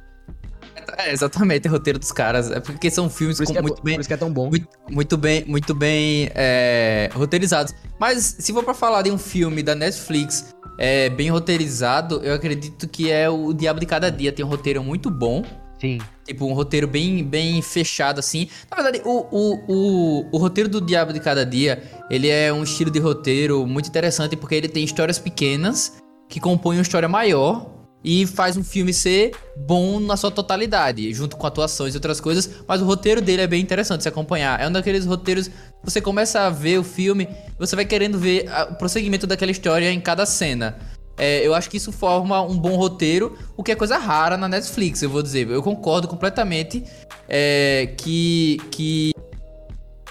É, 0.98 1.12
exatamente, 1.12 1.66
é 1.66 1.70
roteiro 1.70 1.98
dos 1.98 2.12
caras. 2.12 2.50
É 2.50 2.60
porque 2.60 2.90
são 2.90 3.08
filmes 3.08 3.38
com 3.38 3.46
que 3.46 3.56
é, 3.56 3.62
muito 3.62 3.82
bem. 3.82 3.94
por 3.94 4.00
isso 4.00 4.08
que 4.08 4.14
é 4.14 4.16
tão 4.16 4.32
bom. 4.32 4.48
Muito, 4.48 4.68
muito 4.90 5.16
bem, 5.16 5.44
muito 5.46 5.74
bem 5.74 6.30
é, 6.34 7.10
roteirizados. 7.12 7.74
Mas 7.98 8.36
se 8.38 8.52
for 8.52 8.64
pra 8.64 8.74
falar 8.74 9.02
de 9.02 9.10
um 9.10 9.18
filme 9.18 9.62
da 9.62 9.74
Netflix 9.74 10.54
é, 10.78 11.08
bem 11.10 11.30
roteirizado, 11.30 12.20
eu 12.22 12.34
acredito 12.34 12.88
que 12.88 13.10
é 13.10 13.28
o 13.28 13.52
Diabo 13.52 13.80
de 13.80 13.86
Cada 13.86 14.10
Dia. 14.10 14.32
Tem 14.32 14.44
um 14.44 14.48
roteiro 14.48 14.82
muito 14.82 15.10
bom. 15.10 15.44
Sim. 15.80 15.98
Tipo, 16.26 16.46
um 16.46 16.52
roteiro 16.52 16.86
bem, 16.86 17.24
bem 17.24 17.62
fechado, 17.62 18.18
assim. 18.18 18.48
Na 18.70 18.82
verdade, 18.82 19.02
o, 19.04 19.26
o, 19.30 19.64
o, 19.66 20.28
o 20.32 20.38
roteiro 20.38 20.68
do 20.68 20.80
Diabo 20.80 21.12
de 21.12 21.20
Cada 21.20 21.44
Dia, 21.44 21.82
ele 22.10 22.28
é 22.28 22.52
um 22.52 22.62
estilo 22.62 22.90
de 22.90 22.98
roteiro 22.98 23.66
muito 23.66 23.88
interessante, 23.88 24.36
porque 24.36 24.54
ele 24.54 24.68
tem 24.68 24.84
histórias 24.84 25.18
pequenas 25.18 25.96
que 26.28 26.38
compõem 26.38 26.76
uma 26.76 26.82
história 26.82 27.08
maior 27.08 27.79
e 28.02 28.26
faz 28.26 28.56
um 28.56 28.64
filme 28.64 28.92
ser 28.92 29.32
bom 29.56 30.00
na 30.00 30.16
sua 30.16 30.30
totalidade, 30.30 31.12
junto 31.12 31.36
com 31.36 31.46
atuações 31.46 31.94
e 31.94 31.96
outras 31.96 32.20
coisas, 32.20 32.50
mas 32.66 32.80
o 32.80 32.84
roteiro 32.84 33.20
dele 33.20 33.42
é 33.42 33.46
bem 33.46 33.60
interessante 33.60 34.02
se 34.02 34.08
acompanhar. 34.08 34.60
É 34.60 34.66
um 34.66 34.72
daqueles 34.72 35.04
roteiros 35.04 35.50
você 35.82 36.00
começa 36.00 36.40
a 36.40 36.50
ver 36.50 36.78
o 36.78 36.84
filme, 36.84 37.28
você 37.58 37.76
vai 37.76 37.84
querendo 37.84 38.18
ver 38.18 38.48
a- 38.48 38.68
o 38.70 38.74
prosseguimento 38.76 39.26
daquela 39.26 39.50
história 39.50 39.90
em 39.92 40.00
cada 40.00 40.24
cena. 40.24 40.78
É, 41.18 41.46
eu 41.46 41.54
acho 41.54 41.68
que 41.68 41.76
isso 41.76 41.92
forma 41.92 42.40
um 42.40 42.56
bom 42.58 42.76
roteiro, 42.76 43.36
o 43.54 43.62
que 43.62 43.72
é 43.72 43.76
coisa 43.76 43.98
rara 43.98 44.38
na 44.38 44.48
Netflix, 44.48 45.02
eu 45.02 45.10
vou 45.10 45.22
dizer. 45.22 45.48
Eu 45.50 45.62
concordo 45.62 46.08
completamente 46.08 46.82
é, 47.28 47.92
que, 47.98 48.56
que 48.70 49.12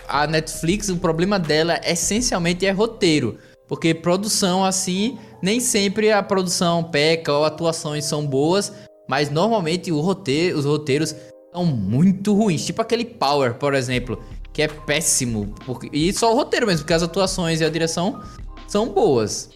a 0.08 0.28
Netflix, 0.28 0.90
o 0.90 0.98
problema 0.98 1.40
dela 1.40 1.80
essencialmente 1.84 2.66
é 2.66 2.72
roteiro. 2.72 3.40
Porque 3.70 3.94
produção, 3.94 4.66
assim, 4.66 5.20
nem 5.42 5.60
sempre 5.60 6.12
a 6.12 6.24
produção 6.24 6.84
peca 6.84 7.32
ou 7.32 7.46
atuações 7.46 8.04
são 8.04 8.26
boas, 8.26 8.74
mas 9.08 9.30
normalmente 9.30 9.92
roteiro, 9.92 10.58
os 10.58 10.66
roteiros 10.66 11.16
são 11.54 11.64
muito 11.66 12.34
ruins. 12.34 12.66
Tipo 12.66 12.82
aquele 12.82 13.06
Power, 13.06 13.54
por 13.54 13.76
exemplo, 13.76 14.22
que 14.52 14.64
é 14.64 14.68
péssimo. 14.68 15.54
Porque, 15.66 15.88
e 15.94 16.12
só 16.12 16.34
o 16.34 16.36
roteiro 16.36 16.66
mesmo, 16.66 16.82
porque 16.82 16.94
as 16.94 17.04
atuações 17.04 17.62
e 17.62 17.66
a 17.66 17.70
direção 17.70 18.22
são 18.68 18.90
boas. 18.90 19.52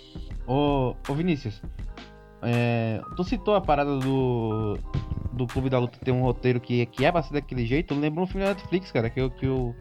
Ô, 0.47 0.93
ô 1.09 1.13
Vinícius, 1.15 1.59
é, 2.43 3.01
tu 3.15 3.23
citou 3.23 3.55
a 3.55 3.61
parada 3.61 3.97
do, 3.97 4.77
do 5.33 5.47
Clube 5.47 5.69
da 5.69 5.79
Luta 5.79 5.99
ter 5.99 6.11
um 6.11 6.21
roteiro 6.21 6.59
que, 6.59 6.85
que 6.87 7.05
é 7.05 7.21
ser 7.21 7.33
daquele 7.33 7.65
jeito. 7.65 7.93
Lembrou 7.93 8.25
um 8.25 8.27
filme 8.27 8.45
da 8.45 8.53
Netflix, 8.53 8.91
cara, 8.91 9.09
que 9.09 9.19
eu, 9.19 9.29
que 9.29 9.45
eu 9.45 9.75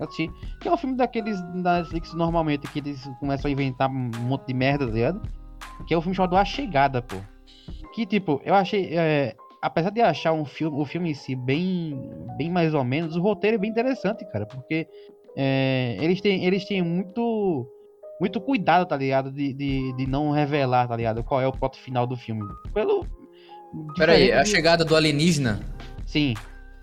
assisti. 0.00 0.30
Que 0.60 0.68
é 0.68 0.72
um 0.72 0.76
filme 0.76 0.96
daqueles 0.96 1.40
da 1.62 1.78
Netflix 1.78 2.14
normalmente, 2.14 2.66
que 2.68 2.80
eles 2.80 3.08
começam 3.20 3.48
a 3.48 3.52
inventar 3.52 3.90
um 3.90 4.10
monte 4.20 4.46
de 4.46 4.54
merda, 4.54 4.86
tá 4.86 4.92
ligado? 4.92 5.22
Que 5.86 5.94
é 5.94 5.96
o 5.96 6.00
filme 6.00 6.14
chamado 6.14 6.36
A 6.36 6.44
Chegada, 6.44 7.02
pô. 7.02 7.16
Que 7.94 8.06
tipo, 8.06 8.40
eu 8.44 8.54
achei. 8.54 8.96
é, 8.96 9.34
apesar 9.62 9.90
de 9.90 10.00
achar 10.00 10.32
um 10.32 10.44
filme, 10.44 10.80
o 10.80 10.84
filme 10.84 11.10
em 11.10 11.14
si 11.14 11.34
bem, 11.34 12.00
bem 12.36 12.50
mais 12.50 12.74
ou 12.74 12.84
menos, 12.84 13.16
o 13.16 13.20
roteiro 13.20 13.56
é 13.56 13.58
bem 13.58 13.70
interessante, 13.70 14.24
cara, 14.30 14.46
porque 14.46 14.86
é, 15.36 15.96
eles 16.00 16.20
têm, 16.20 16.44
eles 16.44 16.64
têm 16.64 16.82
muito 16.82 17.66
muito 18.20 18.40
cuidado, 18.40 18.86
tá 18.86 18.96
ligado? 18.96 19.30
De, 19.30 19.52
de, 19.52 19.92
de 19.96 20.06
não 20.06 20.30
revelar, 20.30 20.88
tá 20.88 20.96
ligado? 20.96 21.22
Qual 21.24 21.40
é 21.40 21.46
o 21.46 21.52
plot 21.52 21.78
final 21.78 22.06
do 22.06 22.16
filme. 22.16 22.42
Pelo. 22.74 23.06
Peraí, 23.96 24.32
a 24.32 24.42
de- 24.42 24.48
chegada 24.50 24.84
do 24.84 24.96
alienígena. 24.96 25.60
Sim. 26.06 26.34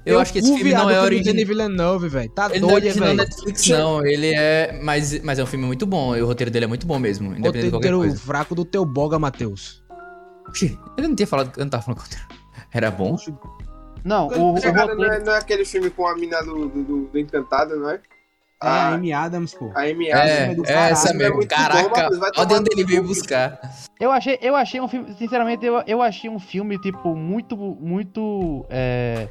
Eu, 0.06 0.20
acho 0.20 0.32
que 0.32 0.38
esse 0.38 0.54
filme 0.56 0.72
não 0.72 0.88
é 0.88 1.00
o 1.00 1.04
original. 1.04 1.34
Denis 1.34 1.48
Villeneuve, 1.48 2.08
velho. 2.10 2.30
Tá 2.30 2.48
Ele 2.52 2.60
não 2.60 2.70
é 2.70 2.72
doido, 2.74 2.84
original 2.86 3.08
velho. 3.08 3.18
Netflix, 3.18 3.68
não. 3.70 4.06
Ele 4.06 4.34
é. 4.36 4.80
Mas, 4.84 5.20
mas 5.24 5.40
é 5.40 5.44
um 5.44 5.48
filme 5.48 5.66
muito 5.66 5.88
bom. 5.88 6.16
E 6.16 6.22
o 6.22 6.28
roteiro 6.28 6.52
dele 6.52 6.66
é 6.66 6.68
muito 6.68 6.86
bom 6.86 7.00
mesmo. 7.00 7.36
Independente 7.36 7.72
Roteiro 7.72 8.16
fraco 8.16 8.54
do 8.54 8.64
teu 8.64 8.86
boga, 8.86 9.18
Matheus. 9.18 9.84
Oxi, 10.48 10.78
ele 10.96 11.08
não 11.08 11.16
tinha 11.16 11.26
falado. 11.26 11.52
Eu 11.58 11.64
não 11.66 11.70
tava 11.72 11.82
falando 11.82 11.98
que 12.02 12.04
o 12.04 12.08
roteiro 12.08 12.28
era 12.72 12.92
bom. 12.92 13.16
Não, 14.04 14.28
o, 14.28 14.30
Quando 14.30 14.58
o 14.58 14.62
chegada 14.62 14.94
não, 14.94 15.02
roteiro. 15.02 15.14
é, 15.24 15.26
não 15.26 15.34
é 15.34 15.38
aquele 15.40 15.66
filme 15.66 15.90
com 15.90 16.06
a 16.06 16.16
mina 16.16 16.40
do, 16.44 16.70
do, 16.70 16.84
do- 16.84 17.06
do 17.08 17.20
Encantado, 17.20 17.76
não 17.76 17.90
é? 17.90 18.00
É 18.64 18.68
a 18.68 18.88
Amy 18.94 19.12
Adams, 19.12 19.54
pô. 19.54 19.70
a 19.76 19.82
Amy 19.82 20.08
É, 20.08 20.14
Adams. 20.46 20.56
do 20.56 20.64
é 20.64 20.68
caralho, 20.74 20.92
essa 20.94 21.10
é 21.10 21.14
mesmo. 21.14 21.48
Caraca, 21.48 22.10
olha 22.38 22.58
onde 22.58 22.70
ele 22.74 22.86
veio 22.86 23.04
buscar. 23.04 23.60
Eu 24.00 24.12
achei, 24.12 24.38
eu 24.42 24.56
achei 24.56 24.80
um 24.82 24.88
filme, 24.88 25.14
sinceramente, 25.18 25.66
eu, 25.66 25.84
eu 25.86 26.02
achei 26.02 26.30
um 26.30 26.40
filme, 26.40 26.80
tipo, 26.80 27.16
muito, 27.16 27.56
muito, 27.58 28.66
é... 28.70 29.28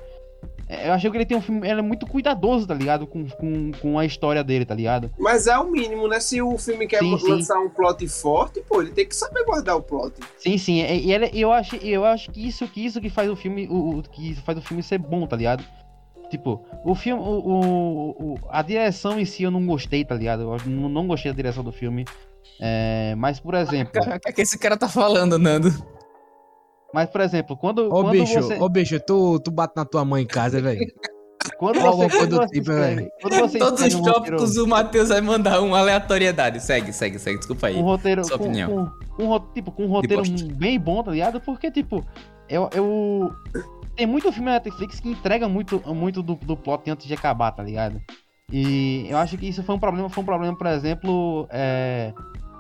é, 0.69 0.89
Eu 0.89 0.93
achei 0.93 1.11
que 1.11 1.17
ele 1.17 1.25
tem 1.27 1.37
um 1.37 1.41
filme, 1.43 1.67
ele 1.69 1.81
é 1.81 1.83
muito 1.83 2.07
cuidadoso, 2.07 2.67
tá 2.67 2.75
ligado? 2.75 3.07
Com, 3.07 3.27
com, 3.29 3.73
com 3.81 3.99
a 3.99 4.05
história 4.05 4.45
dele, 4.45 4.65
tá 4.67 4.75
ligado? 4.75 5.11
Mas 5.19 5.47
é 5.47 5.59
o 5.59 5.71
mínimo, 5.71 6.07
né? 6.07 6.21
Se 6.21 6.41
o 6.43 6.57
filme 6.59 6.87
quer 6.87 7.01
Sim, 7.01 7.19
sim. 7.19 7.31
lançar 7.31 7.59
um 7.59 7.69
plot 7.71 8.07
forte, 8.09 8.61
pô, 8.61 8.83
ele 8.83 8.91
tem 8.91 9.07
que 9.07 9.17
saber 9.17 9.43
guardar 9.45 9.77
o 9.77 9.83
plot. 9.83 10.15
Sim, 10.39 10.59
sim, 10.59 10.81
e, 10.83 11.07
e 11.07 11.13
ele- 11.13 11.31
eu, 11.35 11.51
acho, 11.51 11.77
eu 11.77 12.05
acho 12.05 12.31
que 12.31 12.47
isso, 12.47 12.69
que 12.69 12.85
isso 12.85 13.01
que 13.01 13.09
faz 13.11 13.29
o 13.31 13.37
filme, 13.37 13.67
o, 13.69 13.99
o- 13.99 14.03
que 14.03 14.35
faz 14.37 14.57
o 14.59 14.63
filme 14.63 14.83
ser 14.83 14.99
bom, 14.99 15.27
tá 15.27 15.35
ligado? 15.37 15.65
Tipo, 16.31 16.65
o 16.85 16.95
filme, 16.95 17.23
o, 17.23 17.27
o- 17.27 18.33
o- 18.35 18.39
a 18.51 18.63
direção 18.63 19.19
em 19.21 19.25
si 19.25 19.43
eu 19.43 19.51
não 19.51 19.65
gostei, 19.67 20.05
tá 20.05 20.15
ligado? 20.15 20.43
Eu 20.43 20.57
não, 20.89 21.07
gostei 21.07 21.31
da 21.31 21.37
direção 21.37 21.63
do 21.63 21.71
filme. 21.73 22.05
É, 22.61 23.15
mas, 23.17 23.39
por 23.41 23.55
exemplo, 23.55 23.93
O 24.17 24.21
que, 24.21 24.29
é 24.29 24.33
que 24.33 24.43
esse 24.43 24.59
cara 24.59 24.77
tá 24.77 24.89
falando, 24.89 25.39
Nando? 25.39 25.69
mas, 26.93 27.09
por 27.11 27.21
exemplo, 27.21 27.57
quando, 27.57 27.87
Ô, 27.87 27.91
quando 27.91 28.11
bicho, 28.11 28.35
você... 28.41 28.55
ô, 28.59 28.69
bicho, 28.69 29.01
tu, 29.01 29.39
tu 29.41 29.51
bate 29.51 29.75
na 29.77 29.85
tua 29.85 30.05
mãe 30.05 30.23
em 30.23 30.27
casa, 30.27 30.61
velho. 30.61 30.81
Quando 31.59 31.79
você, 31.79 32.09
quando 32.09 32.31
do 32.31 32.37
você 32.37 32.49
tipo, 32.55 32.71
escreve, 32.71 32.95
velho. 32.97 33.11
quando 33.21 33.35
você 33.37 33.59
Todos 33.59 33.81
os 33.83 33.95
um 33.95 34.03
tópicos 34.03 34.41
roteiro, 34.41 34.65
o 34.65 34.67
Matheus 34.69 35.09
vai 35.11 35.21
mandar 35.21 35.61
uma 35.61 35.79
aleatoriedade. 35.79 36.59
Segue, 36.61 36.91
segue, 36.91 37.19
segue. 37.19 37.37
Desculpa 37.39 37.67
aí. 37.67 37.77
um 37.77 37.83
roteiro 37.83 38.25
Sua 38.25 38.39
com, 38.39 38.45
opinião. 38.45 38.91
com, 39.11 39.17
com 39.17 39.27
ro- 39.27 39.47
tipo, 39.53 39.71
com 39.71 39.85
um 39.85 39.89
roteiro 39.89 40.23
bem 40.57 40.81
bom, 40.81 41.03
tá 41.03 41.11
ligado? 41.11 41.41
Porque, 41.43 41.71
tipo, 41.71 42.03
eu, 42.49 42.71
eu... 42.73 43.31
Tem 43.97 44.07
muito 44.07 44.33
filme 44.33 44.47
na 44.47 44.55
Netflix 44.55 45.01
que 45.01 45.09
entrega 45.09 45.49
muito, 45.49 45.81
muito 45.95 46.23
do, 46.23 46.35
do 46.35 46.57
plot 46.57 46.91
antes 46.91 47.07
de 47.07 47.15
acabar, 47.15 47.53
tá 47.53 47.63
ligado? 47.63 48.01
E 48.53 49.07
eu 49.09 49.17
acho 49.17 49.39
que 49.39 49.49
isso 49.49 49.63
foi 49.63 49.75
um 49.75 49.79
problema, 49.79 50.09
foi 50.09 50.23
um 50.23 50.27
problema, 50.27 50.57
por 50.57 50.67
exemplo, 50.67 51.47
é, 51.51 52.13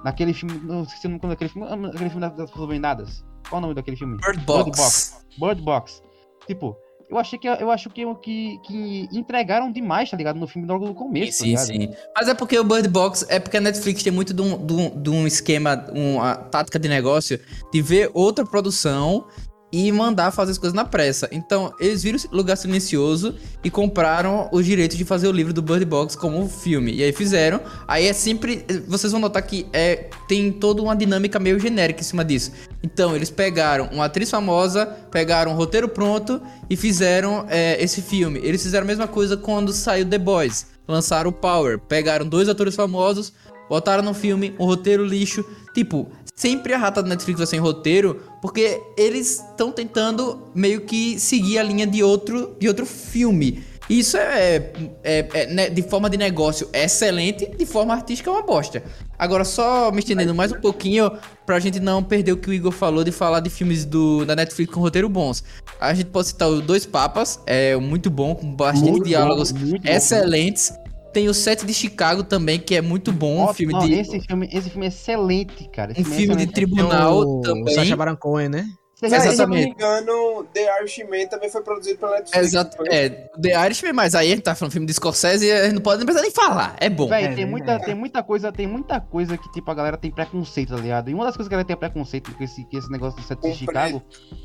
naquele 0.04 0.32
filme, 0.32 0.58
não 0.64 0.82
esqueci 0.82 1.06
o 1.06 1.10
nome 1.10 1.20
daquele 1.26 1.50
filme, 1.50 1.68
aquele 1.88 2.10
filme 2.10 2.20
das 2.20 2.50
pessoas 2.50 2.68
vendadas. 2.68 3.24
Qual 3.48 3.58
o 3.58 3.62
nome 3.62 3.74
daquele 3.74 3.96
filme? 3.96 4.16
Bird 4.18 4.38
Bird 4.38 4.70
Box. 4.76 5.26
Bird 5.38 5.62
Box. 5.62 6.02
Tipo, 6.46 6.76
eu 7.10 7.18
achei 7.18 7.38
que 7.38 7.46
eu 7.46 7.70
acho 7.70 7.90
que, 7.90 8.02
que, 8.16 8.58
que 8.64 9.08
entregaram 9.12 9.70
demais, 9.70 10.10
tá 10.10 10.16
ligado? 10.16 10.38
No 10.38 10.46
filme 10.46 10.66
logo 10.66 10.86
no 10.86 10.94
começo, 10.94 11.44
Sim, 11.44 11.54
tá 11.54 11.60
sim. 11.60 11.90
Mas 12.16 12.28
é 12.28 12.34
porque 12.34 12.58
o 12.58 12.64
Bird 12.64 12.88
Box 12.88 13.26
é 13.28 13.38
porque 13.38 13.56
a 13.56 13.60
Netflix 13.60 14.02
tem 14.02 14.12
muito 14.12 14.32
de 14.32 14.40
um, 14.40 14.66
de 14.66 14.72
um, 14.72 15.02
de 15.02 15.10
um 15.10 15.26
esquema, 15.26 15.84
uma 15.92 16.36
tática 16.36 16.78
de 16.78 16.88
negócio 16.88 17.38
de 17.72 17.82
ver 17.82 18.10
outra 18.14 18.44
produção 18.46 19.26
e 19.74 19.90
mandar 19.90 20.30
fazer 20.30 20.52
as 20.52 20.58
coisas 20.58 20.72
na 20.72 20.84
pressa. 20.84 21.28
Então, 21.32 21.74
eles 21.80 22.00
viram 22.00 22.16
Lugar 22.30 22.56
Silencioso 22.56 23.34
e 23.64 23.68
compraram 23.68 24.48
os 24.52 24.64
direitos 24.64 24.96
de 24.96 25.04
fazer 25.04 25.26
o 25.26 25.32
livro 25.32 25.52
do 25.52 25.60
Bird 25.60 25.84
Box 25.84 26.14
como 26.14 26.48
filme. 26.48 26.94
E 26.94 27.02
aí 27.02 27.12
fizeram. 27.12 27.60
Aí 27.88 28.06
é 28.06 28.12
sempre. 28.12 28.64
Vocês 28.86 29.10
vão 29.10 29.20
notar 29.20 29.42
que 29.42 29.66
é, 29.72 30.08
tem 30.28 30.52
toda 30.52 30.80
uma 30.80 30.94
dinâmica 30.94 31.40
meio 31.40 31.58
genérica 31.58 32.02
em 32.02 32.04
cima 32.04 32.24
disso. 32.24 32.52
Então, 32.84 33.16
eles 33.16 33.30
pegaram 33.30 33.88
uma 33.90 34.04
atriz 34.04 34.30
famosa, 34.30 34.86
pegaram 35.10 35.50
um 35.50 35.56
roteiro 35.56 35.88
pronto 35.88 36.40
e 36.70 36.76
fizeram 36.76 37.44
é, 37.48 37.82
esse 37.82 38.00
filme. 38.00 38.38
Eles 38.44 38.62
fizeram 38.62 38.84
a 38.84 38.86
mesma 38.86 39.08
coisa 39.08 39.36
quando 39.36 39.72
saiu 39.72 40.08
The 40.08 40.18
Boys. 40.18 40.68
Lançaram 40.86 41.30
o 41.30 41.32
Power. 41.32 41.80
Pegaram 41.80 42.28
dois 42.28 42.48
atores 42.48 42.76
famosos, 42.76 43.32
botaram 43.68 44.04
no 44.04 44.14
filme, 44.14 44.54
um 44.56 44.66
roteiro 44.66 45.04
lixo. 45.04 45.44
Tipo, 45.74 46.08
sempre 46.34 46.74
a 46.74 46.78
rata 46.78 47.02
da 47.02 47.08
Netflix 47.08 47.38
vai 47.38 47.46
ser 47.46 47.56
em 47.56 47.60
roteiro, 47.60 48.20
porque 48.44 48.78
eles 48.94 49.40
estão 49.40 49.72
tentando 49.72 50.38
meio 50.54 50.82
que 50.82 51.18
seguir 51.18 51.58
a 51.58 51.62
linha 51.62 51.86
de 51.86 52.02
outro, 52.02 52.54
de 52.60 52.68
outro 52.68 52.84
filme. 52.84 53.64
Isso 53.88 54.18
é, 54.18 54.70
é- 55.02 55.28
é, 55.32 55.46
né, 55.46 55.70
de 55.70 55.80
forma 55.80 56.10
de 56.10 56.18
negócio 56.18 56.68
é 56.70 56.84
excelente, 56.84 57.46
de 57.46 57.64
forma 57.64 57.94
artística 57.94 58.28
é 58.28 58.32
uma 58.34 58.42
bosta. 58.42 58.82
Agora, 59.18 59.46
só 59.46 59.90
me 59.90 60.00
estendendo 60.00 60.34
mais 60.34 60.52
um 60.52 60.60
pouquinho, 60.60 61.10
pra 61.46 61.58
gente 61.58 61.80
não 61.80 62.02
perder 62.02 62.32
o 62.32 62.36
que 62.36 62.50
o 62.50 62.52
Igor 62.52 62.70
falou 62.70 63.02
de 63.02 63.12
falar 63.12 63.40
de 63.40 63.48
filmes 63.48 63.86
do, 63.86 64.26
da 64.26 64.36
Netflix 64.36 64.70
com 64.74 64.80
roteiro 64.80 65.08
bons. 65.08 65.42
A 65.80 65.94
gente 65.94 66.10
pode 66.10 66.28
citar 66.28 66.50
o 66.50 66.60
Dois 66.60 66.84
Papas, 66.84 67.40
é 67.46 67.74
muito 67.76 68.10
bom, 68.10 68.34
com 68.34 68.54
bastante 68.54 68.90
Muito 68.90 69.04
bom, 69.04 69.08
diálogos 69.08 69.52
bom. 69.52 69.78
excelentes. 69.82 70.70
Tem 71.14 71.28
o 71.28 71.32
Sete 71.34 71.64
de 71.64 71.72
Chicago 71.72 72.22
também, 72.24 72.58
que 72.58 72.74
é 72.74 72.80
muito 72.82 73.12
bom, 73.12 73.36
um 73.36 73.44
Ó, 73.44 73.54
filme 73.54 73.72
não, 73.72 73.86
de... 73.86 73.94
esse 73.94 74.20
filme, 74.20 74.48
esse 74.52 74.68
filme 74.68 74.84
é 74.86 74.88
excelente, 74.88 75.68
cara. 75.70 75.92
Esse 75.92 76.02
Um 76.10 76.12
é 76.12 76.16
filme 76.16 76.36
de 76.36 76.46
tribunal 76.52 77.18
o, 77.18 77.38
o 77.38 77.40
também. 77.40 77.72
Sacha 77.74 77.96
Baron 77.96 78.16
Cohen, 78.16 78.48
né? 78.48 78.66
Já- 79.02 79.08
Mas, 79.10 79.22
se 79.22 79.28
eu 79.28 79.32
Exatamente. 79.32 79.60
não 79.60 79.68
me 79.68 79.74
engano, 79.74 80.44
The 80.54 80.80
Irishman 80.80 81.26
também 81.28 81.50
foi 81.50 81.60
produzido 81.62 81.98
pela 81.98 82.12
Netflix. 82.12 82.46
Exato. 82.48 82.76
É, 82.88 83.08
The 83.10 83.66
Irishman, 83.66 83.92
mas 83.92 84.14
aí 84.14 84.28
a 84.28 84.30
gente 84.30 84.42
tá 84.44 84.54
falando 84.54 84.72
filme 84.72 84.86
de 84.86 84.94
Scorsese 84.94 85.44
e 85.46 85.52
a 85.52 85.64
gente 85.64 85.74
não 85.74 85.82
pode 85.82 85.98
nem 85.98 86.06
precisar 86.06 86.22
nem 86.22 86.30
falar. 86.30 86.74
É 86.80 86.88
bom. 86.88 87.08
Véi, 87.08 87.24
É, 87.24 87.28
tem, 87.34 87.44
né, 87.44 87.50
muita, 87.50 87.72
velho? 87.74 87.84
tem 87.84 87.94
muita 87.94 88.22
coisa, 88.22 88.50
tem 88.52 88.66
muita 88.66 89.00
coisa 89.00 89.36
que, 89.36 89.50
tipo, 89.52 89.70
a 89.70 89.74
galera 89.74 89.96
tem 89.98 90.10
preconceito, 90.10 90.74
tá 90.74 90.80
ligado? 90.80 91.10
E 91.10 91.14
uma 91.14 91.24
das 91.24 91.36
coisas 91.36 91.48
que 91.48 91.54
a 91.54 91.56
galera 91.58 91.66
tem 91.66 91.76
preconceito 91.76 92.32
com 92.34 92.42
esse, 92.44 92.64
com 92.64 92.78
esse 92.78 92.90
negócio 92.90 93.20
do 93.20 93.26
set 93.26 93.38
de. 93.40 93.54
Chicago 93.54 94.02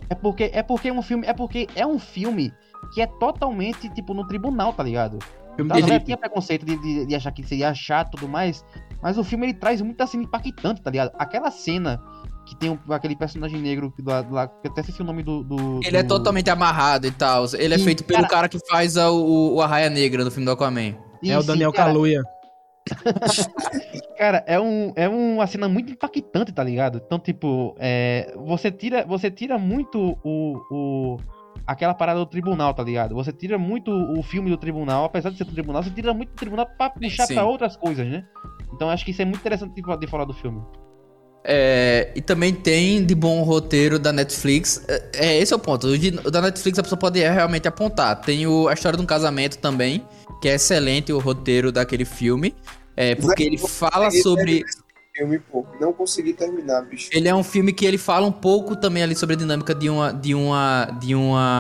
é 0.10 0.16
porque 0.16 0.50
é 0.54 0.62
porque 0.64 0.90
é 0.90 0.94
um 0.94 1.02
filme, 1.02 1.26
é 1.26 1.34
porque 1.34 1.68
é 1.76 1.86
um 1.88 1.98
filme 2.00 2.52
que 2.94 3.02
é 3.02 3.08
totalmente, 3.08 3.88
tipo, 3.94 4.14
no 4.14 4.28
tribunal, 4.28 4.74
tá 4.74 4.84
ligado? 4.84 5.20
Filme 5.60 5.68
Então, 5.68 5.78
a 5.78 5.80
de 5.80 5.82
galera 5.82 5.94
hippie. 6.00 6.06
tinha 6.06 6.18
preconceito 6.18 6.66
de, 6.66 6.78
de, 6.78 7.06
de 7.06 7.16
achar 7.16 7.32
que 7.32 7.44
seria 7.44 7.74
chato 7.74 8.08
e 8.08 8.12
tudo 8.18 8.28
mais, 8.30 8.64
mas 9.02 9.18
o 9.18 9.24
filme 9.24 9.46
ele 9.48 9.54
traz 9.54 9.82
muita 9.82 10.08
cena 10.08 10.24
impactante, 10.24 10.82
tá 10.82 10.90
ligado? 10.90 11.12
Aquela 11.20 11.52
cena 11.52 12.02
que 12.46 12.56
tem 12.56 12.70
um- 12.72 12.94
aquele 12.94 13.16
personagem 13.16 13.60
negro 13.62 13.92
que 13.92 14.02
lá, 14.02 14.26
lá 14.30 14.48
que 14.48 14.68
eu 14.68 14.72
até 14.72 14.82
esqueci 14.82 15.02
o 15.02 15.06
nome 15.06 15.22
do. 15.22 15.44
do- 15.44 15.80
Ele 15.84 15.98
é 15.98 16.02
do- 16.04 16.08
totalmente 16.08 16.50
amarrado 16.50 17.06
e 17.06 17.12
tal. 17.12 17.46
Ele 17.58 17.74
é 17.74 17.78
Sim, 17.78 17.84
feito 17.84 18.04
pelo 18.04 18.20
cara- 18.22 18.30
cara, 18.30 18.50
que 18.50 18.58
faz 18.68 18.98
a- 18.98 19.12
o, 19.12 19.56
o 19.56 19.62
Arraia 19.62 19.90
Negra 19.90 20.24
no 20.24 20.32
filme 20.32 20.46
do 20.46 20.52
Aquaman. 20.52 20.96
Sim, 21.24 21.32
É 21.32 21.38
o 21.38 21.44
Daniel 21.44 21.72
cara, 21.74 21.90
Kaluuya. 21.90 22.24
Cara, 24.18 24.44
é, 24.48 24.60
um, 24.60 24.92
é 24.96 25.08
uma 25.08 25.46
cena 25.48 25.70
muito 25.70 25.92
impactante, 25.92 26.52
tá 26.52 26.64
ligado? 26.64 27.02
Então, 27.06 27.20
tipo, 27.20 27.76
é, 27.80 28.34
você 28.36 28.72
tira 28.72 29.06
você 29.06 29.30
tira 29.32 29.58
muito 29.58 30.18
o, 30.24 30.58
o 30.72 31.18
aquela 31.66 31.94
parada 31.94 32.20
do 32.20 32.26
tribunal, 32.26 32.74
tá 32.74 32.84
ligado? 32.84 33.16
Você 33.16 33.32
tira 33.32 33.58
muito 33.58 33.92
o 33.92 34.22
filme 34.24 34.50
do 34.50 34.58
tribunal, 34.58 35.06
apesar 35.06 35.30
de 35.30 35.38
ser 35.38 35.44
do 35.44 35.52
tribunal, 35.52 35.84
você 35.84 35.90
tira 35.90 36.14
muito 36.14 36.30
do 36.30 36.36
tribunal 36.36 36.68
pra 36.78 36.90
puxar 36.90 37.26
sim. 37.26 37.36
pra 37.36 37.46
outras 37.46 37.76
coisas, 37.76 38.08
né? 38.08 38.26
Então 38.74 38.90
acho 38.90 39.04
que 39.06 39.12
isso 39.12 39.22
é 39.22 39.26
muito 39.26 39.40
interessante 39.40 39.74
de, 39.74 39.98
de 39.98 40.08
falar 40.08 40.26
do 40.26 40.34
filme. 40.34 40.62
É, 41.44 42.12
e 42.16 42.22
também 42.22 42.54
tem 42.54 43.04
de 43.06 43.16
bom 43.16 43.42
roteiro 43.44 43.98
da 43.98 44.12
Netflix. 44.12 44.84
É, 44.88 45.10
é, 45.14 45.38
esse 45.40 45.54
é 45.54 45.56
o 45.56 45.60
ponto. 45.60 45.88
O, 45.88 45.98
de- 45.98 46.20
o 46.26 46.30
da 46.30 46.42
Netflix 46.42 46.78
a 46.78 46.84
pessoa 46.84 47.00
pode 47.00 47.20
realmente 47.20 47.68
apontar. 47.68 48.20
Tem 48.22 48.46
o, 48.46 48.68
a 48.68 48.74
história 48.74 48.98
de 48.98 49.04
um 49.04 49.08
casamento 49.08 49.58
também, 49.58 50.06
que 50.42 50.50
é 50.50 50.56
excelente 50.56 51.14
o 51.14 51.20
roteiro 51.20 51.72
daquele 51.72 52.06
filme. 52.06 52.54
É, 52.96 53.16
porque 53.16 53.44
ele 53.44 53.58
fala 53.58 54.06
consegui 54.06 54.22
sobre. 54.22 54.64
Filme, 55.20 55.40
pô. 55.40 55.66
Não 55.80 55.92
consegui 55.92 56.34
terminar, 56.34 56.82
bicho. 56.84 57.10
Ele 57.12 57.28
é 57.28 57.36
um 57.36 57.44
filme 57.44 57.74
que 57.74 57.86
ele 57.86 57.98
fala 57.98 58.26
um 58.26 58.32
pouco 58.32 58.76
também 58.76 59.04
ali 59.04 59.16
sobre 59.16 59.36
a 59.36 59.38
dinâmica 59.38 59.76
de 59.76 59.90
uma 59.90 60.12
de 60.12 60.34
uma 60.34 60.98
de 61.00 61.14
uma 61.14 61.60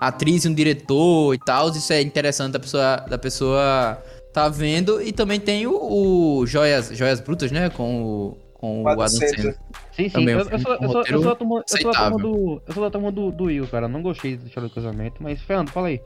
atriz 0.00 0.44
e 0.44 0.48
um 0.48 0.54
diretor 0.54 1.34
e 1.34 1.38
tal. 1.38 1.70
Isso 1.70 1.92
é 1.92 2.00
interessante 2.02 2.52
da 2.52 2.60
pessoa 2.60 2.96
da 3.08 3.18
pessoa 3.18 4.02
tá 4.32 4.48
vendo 4.48 5.02
e 5.02 5.12
também 5.12 5.40
tem 5.40 5.66
o, 5.66 5.72
o 5.72 6.46
Joias 6.46 6.90
Joias 6.92 7.20
Brutas, 7.20 7.50
né, 7.50 7.70
com 7.70 8.02
o 8.02 8.38
com 8.54 8.82
o 8.82 8.88
Adam 8.88 9.08
Sandler. 9.08 9.56
Sim, 9.92 10.04
sim. 10.04 10.10
Também 10.10 10.34
é 10.34 10.38
eu, 10.38 10.44
sou, 10.44 10.52
eu, 10.52 10.60
sou, 10.60 10.72
eu, 10.74 10.88
roteiro 10.88 11.22
sou 11.22 11.30
da 11.30 11.34
turma, 11.34 11.64
eu 11.70 11.78
sou 11.78 11.92
da 11.92 11.98
turma 11.98 12.18
do. 12.18 12.62
Eu 12.66 12.74
sou 12.74 12.82
da 12.82 12.90
turma 12.90 13.12
do, 13.12 13.30
do 13.32 13.44
Will, 13.44 13.66
cara. 13.66 13.88
Não 13.88 14.02
gostei 14.02 14.34
história 14.34 14.68
do 14.68 14.74
casamento, 14.74 15.22
mas 15.22 15.40
Fernando, 15.40 15.70
fala 15.70 15.88
aí. 15.88 16.00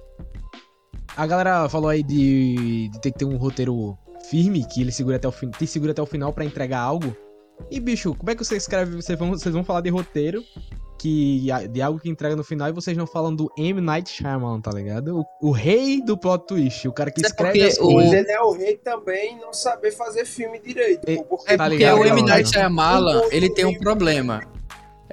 A 1.17 1.27
galera 1.27 1.69
falou 1.69 1.89
aí 1.89 2.03
de, 2.03 2.89
de 2.89 3.01
ter 3.01 3.11
que 3.11 3.19
ter 3.19 3.25
um 3.25 3.37
roteiro 3.37 3.99
firme, 4.31 4.65
que 4.67 4.81
ele 4.81 4.93
segura 4.93 5.17
até 5.17 5.29
o 5.29 5.33
fim, 5.33 5.51
te 5.51 5.67
segura 5.67 5.93
até 5.93 6.03
o 6.03 6.07
final 6.07 6.33
pra 6.33 6.45
entregar 6.45 6.81
algo. 6.81 7.17
E 7.71 7.79
bicho, 7.79 8.15
como 8.15 8.31
é 8.31 8.35
que 8.35 8.45
você 8.45 8.57
escreve? 8.57 8.97
Vocês 8.97 9.19
vão, 9.19 9.31
vocês 9.31 9.55
vão 9.55 9.63
falar 9.65 9.81
de 9.81 9.89
roteiro, 9.91 10.43
que 10.99 11.47
de 11.71 11.83
algo 11.83 12.01
que 12.01 12.09
entrega 12.09 12.35
no 12.35 12.43
final, 12.43 12.69
e 12.69 12.73
vocês 12.73 12.97
não 12.97 13.07
falam 13.07 13.35
do 13.35 13.51
M. 13.59 13.81
Night 13.81 14.11
Shyamalan, 14.11 14.61
tá 14.61 14.71
ligado? 14.73 15.21
O, 15.41 15.49
o 15.49 15.51
rei 15.53 16.01
do 16.03 16.17
plot 16.17 16.47
twist, 16.47 16.89
o 16.89 16.93
cara 16.93 17.11
que 17.11 17.23
é 17.25 17.27
escreve 17.29 17.59
porque 17.61 17.65
as 17.73 17.79
o- 17.79 17.85
Mas 17.85 17.93
coisas. 17.95 18.13
ele 18.15 18.31
é 18.33 18.41
o 18.41 18.53
rei 18.53 18.77
também 18.79 19.39
não 19.39 19.53
saber 19.53 19.93
fazer 19.93 20.25
filme 20.25 20.59
direito, 20.59 21.09
É- 21.09 21.17
pô. 21.17 21.25
Porque 21.25 21.53
É 21.53 21.57
Tá 21.57 21.65
porque 21.65 21.77
ligado, 21.79 22.01
o 22.01 22.05
M. 22.05 22.23
Night. 22.23 22.49
Shyamalan, 22.51 23.23
ele 23.31 23.51
tem 23.51 23.65
um 23.65 23.79
problema. 23.79 24.41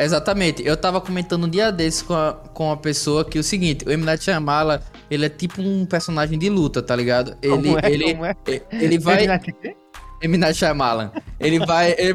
Exatamente. 0.03 0.65
Eu 0.65 0.75
tava 0.75 0.99
comentando 0.99 1.45
um 1.45 1.49
dia 1.49 1.71
desses 1.71 2.01
com 2.01 2.13
a, 2.13 2.33
com 2.53 2.71
a 2.71 2.77
pessoa 2.77 3.23
que 3.23 3.37
é 3.37 3.41
o 3.41 3.43
seguinte, 3.43 3.85
o 3.85 3.91
M. 3.91 4.03
Night 4.03 4.23
Shyamalan, 4.23 4.79
ele 5.09 5.25
é 5.25 5.29
tipo 5.29 5.61
um 5.61 5.85
personagem 5.85 6.37
de 6.39 6.49
luta, 6.49 6.81
tá 6.81 6.95
ligado? 6.95 7.35
Ele, 7.41 7.55
Como 7.55 7.79
é? 7.79 7.91
ele, 7.91 8.13
Como 8.13 8.25
é? 8.25 8.35
ele 8.71 8.99
vai... 8.99 9.27
M. 10.23 10.37
Night 10.37 10.57
Shyamalan. 10.57 11.11
Ele 11.39 11.59
vai... 11.65 11.95
Ele, 11.97 12.13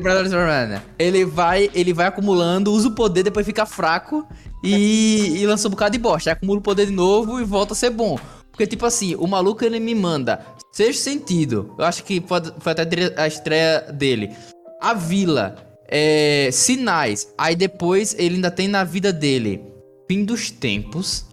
ele 0.99 1.25
vai... 1.25 1.71
Ele 1.75 1.93
vai 1.93 2.07
acumulando, 2.07 2.73
usa 2.73 2.89
o 2.89 2.95
poder, 2.95 3.23
depois 3.23 3.45
fica 3.45 3.67
fraco 3.67 4.27
e, 4.63 5.39
e 5.39 5.47
lança 5.47 5.69
um 5.69 5.71
bocado 5.71 5.93
de 5.93 5.99
bosta. 5.99 6.31
Aí 6.31 6.33
acumula 6.33 6.59
o 6.59 6.63
poder 6.63 6.87
de 6.87 6.93
novo 6.93 7.41
e 7.41 7.45
volta 7.45 7.73
a 7.73 7.77
ser 7.77 7.91
bom. 7.91 8.19
Porque, 8.51 8.67
tipo 8.67 8.87
assim, 8.87 9.15
o 9.17 9.27
maluco, 9.27 9.65
ele 9.65 9.79
me 9.79 9.95
manda 9.95 10.41
Sexto 10.73 11.01
Sentido. 11.03 11.75
Eu 11.79 11.85
acho 11.85 12.03
que 12.05 12.21
pode, 12.21 12.53
foi 12.59 12.73
até 12.73 12.87
a 13.17 13.27
estreia 13.27 13.81
dele. 13.93 14.35
A 14.81 14.95
Vila. 14.95 15.57
É, 15.89 16.49
sinais. 16.53 17.29
Aí 17.39 17.55
depois 17.57 18.15
ele 18.19 18.37
ainda 18.37 18.51
tem 18.51 18.69
na 18.69 18.83
vida 18.85 19.13
dele 19.13 19.63
Fim 20.09 20.25
dos 20.25 20.51
Tempos. 20.51 21.27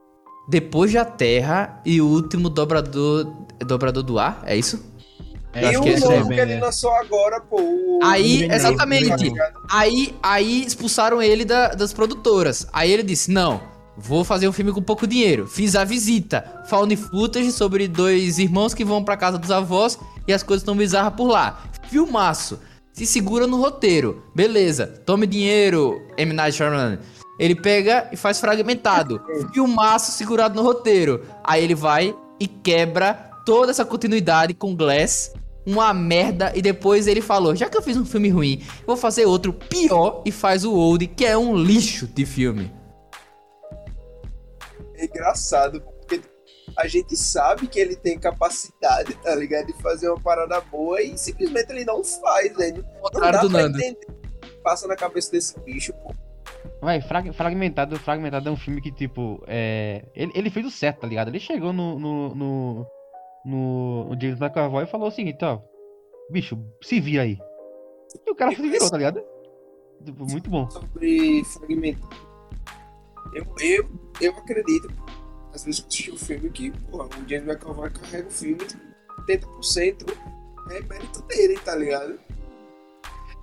Depois 0.50 0.92
da 0.92 1.06
Terra 1.06 1.82
e 1.86 2.02
o 2.02 2.08
último 2.08 2.50
dobrador. 2.50 3.26
Dobrador 3.66 4.04
do 4.04 4.20
ar? 4.20 4.44
É 4.46 4.56
isso? 4.58 4.92
É, 5.54 5.72
e 5.72 5.78
o 5.78 5.82
que 5.82 5.90
é 5.90 5.94
aí, 5.94 6.00
novo 6.00 6.30
que 6.30 6.40
ele 6.40 6.60
lançou 6.60 6.92
agora, 6.96 7.40
pô. 7.40 7.62
o- 7.62 8.00
Aí, 8.04 8.44
exatamente. 8.52 9.08
tá 9.10 9.16
ligado? 9.16 9.54
Aí, 9.72 10.14
aí 10.22 10.66
expulsaram 10.66 11.22
ele 11.22 11.46
da- 11.46 11.70
das 11.70 11.94
produtoras. 11.94 12.68
Aí 12.74 12.92
ele 12.92 13.04
disse: 13.04 13.32
Não, 13.32 13.62
vou 13.96 14.24
fazer 14.26 14.48
um 14.50 14.52
filme 14.52 14.72
com 14.74 14.82
pouco 14.82 15.06
dinheiro. 15.08 15.48
Fiz 15.48 15.76
a 15.76 15.84
visita. 15.86 16.64
Found 16.68 16.96
footage 16.98 17.52
sobre 17.52 17.88
dois 17.88 18.40
irmãos 18.40 18.74
que 18.74 18.84
vão 18.84 19.04
pra 19.04 19.16
casa 19.16 19.38
dos 19.38 19.52
avós 19.52 19.98
e 20.28 20.34
as 20.34 20.42
coisas 20.44 20.62
estão 20.64 20.76
bizarras 20.76 21.14
por 21.14 21.28
lá. 21.28 21.64
Filmaço. 21.90 22.60
Se 22.94 23.08
segura 23.08 23.48
no 23.48 23.58
roteiro. 23.58 24.24
Beleza. 24.36 24.86
Tome 24.86 25.26
dinheiro, 25.26 26.00
M. 26.16 26.32
Night 26.32 26.56
Shyamalan. 26.56 27.00
Ele 27.40 27.56
pega 27.56 28.08
e 28.12 28.16
faz 28.16 28.40
fragmentado. 28.40 29.20
Filmaço 29.52 30.12
segurado 30.12 30.56
no 30.56 30.62
roteiro. 30.62 31.26
Aí 31.44 31.64
ele 31.64 31.74
vai 31.74 32.16
e 32.40 32.48
quebra 32.48 33.14
toda 33.44 33.72
essa 33.72 33.84
continuidade 33.84 34.54
com 34.54 34.76
Glass 34.76 35.34
uma 35.66 35.94
merda 35.94 36.52
e 36.56 36.62
depois 36.62 37.08
ele 37.08 37.22
falou: 37.22 37.56
já 37.56 37.70
que 37.70 37.78
eu 37.78 37.82
fiz 37.82 37.98
um 37.98 38.06
filme 38.06 38.30
ruim, 38.30 38.62
vou 38.86 38.98
fazer 38.98 39.26
outro 39.26 39.54
pior 39.54 40.22
e 40.26 40.32
faz 40.32 40.64
o 40.64 40.74
Old, 40.74 41.08
que 41.08 41.26
é 41.26 41.38
um 41.38 41.56
lixo 41.56 42.06
de 42.08 42.26
filme. 42.26 42.72
É 44.96 45.06
engraçado, 45.06 45.82
a 46.78 46.88
gente 46.88 47.16
sabe 47.16 47.68
que 47.68 47.80
ele 47.80 47.96
tem 47.96 48.18
capacidade, 48.20 49.14
tá 49.16 49.36
ligado? 49.36 49.68
De 49.68 49.74
fazer 49.82 50.10
uma 50.10 50.20
parada 50.20 50.60
boa 50.62 51.02
e 51.02 51.18
simplesmente 51.18 51.72
ele 51.72 51.86
não 51.86 52.04
faz, 52.04 52.56
velho. 52.56 52.84
Não 53.14 53.22
dá 53.32 53.42
do 53.42 53.50
pra 53.50 53.62
Nando. 53.64 53.78
entender 53.80 53.98
o 54.08 54.40
que 54.42 54.48
passa 54.64 54.88
na 54.88 54.96
cabeça 54.96 55.32
desse 55.32 55.60
bicho, 55.62 55.94
pô. 55.94 56.14
Vai, 56.82 57.00
frag- 57.02 57.32
fragmentado, 57.34 57.98
fragmentado 57.98 58.50
é 58.50 58.52
um 58.52 58.58
filme 58.58 58.82
que, 58.82 58.92
tipo, 58.92 59.42
é. 59.48 60.06
Ele, 60.16 60.32
ele 60.36 60.50
fez 60.50 60.66
o 60.66 60.72
certo, 60.72 61.02
tá 61.02 61.08
ligado? 61.08 61.30
Ele 61.30 61.40
chegou 61.40 61.72
no. 61.74 61.98
no. 62.00 62.36
no, 62.36 62.88
no, 63.46 64.04
no 64.06 64.22
James 64.22 64.40
McAvoy 64.40 64.84
e 64.84 64.88
falou 64.88 65.08
o 65.08 65.12
seguinte, 65.12 65.44
ó. 65.44 65.60
Bicho, 66.30 66.58
se 66.82 67.00
vira 67.00 67.24
aí. 67.24 67.38
E 68.26 68.32
o 68.32 68.36
cara 68.36 68.56
se 68.56 68.62
virou, 68.62 68.90
tá 68.90 68.98
ligado? 68.98 69.22
Tipo, 70.04 70.26
muito 70.26 70.50
bom. 70.50 70.70
Sobre 70.70 71.44
fragmento. 71.46 72.08
Eu, 73.34 73.46
eu, 73.60 73.90
eu 74.22 74.32
acredito, 74.34 74.88
às 75.54 75.64
vezes 75.64 75.82
que 75.82 75.88
assisti 75.88 76.12
o 76.12 76.18
filme 76.18 76.48
aqui, 76.48 76.74
porra, 76.90 77.06
o 77.06 77.30
James 77.30 77.48
McAvoy 77.48 77.90
carrega 77.92 78.28
o 78.28 78.32
filme, 78.32 78.66
80% 79.28 80.14
é 80.72 80.82
mérito 80.82 81.22
dele, 81.24 81.60
tá 81.64 81.76
ligado? 81.76 82.20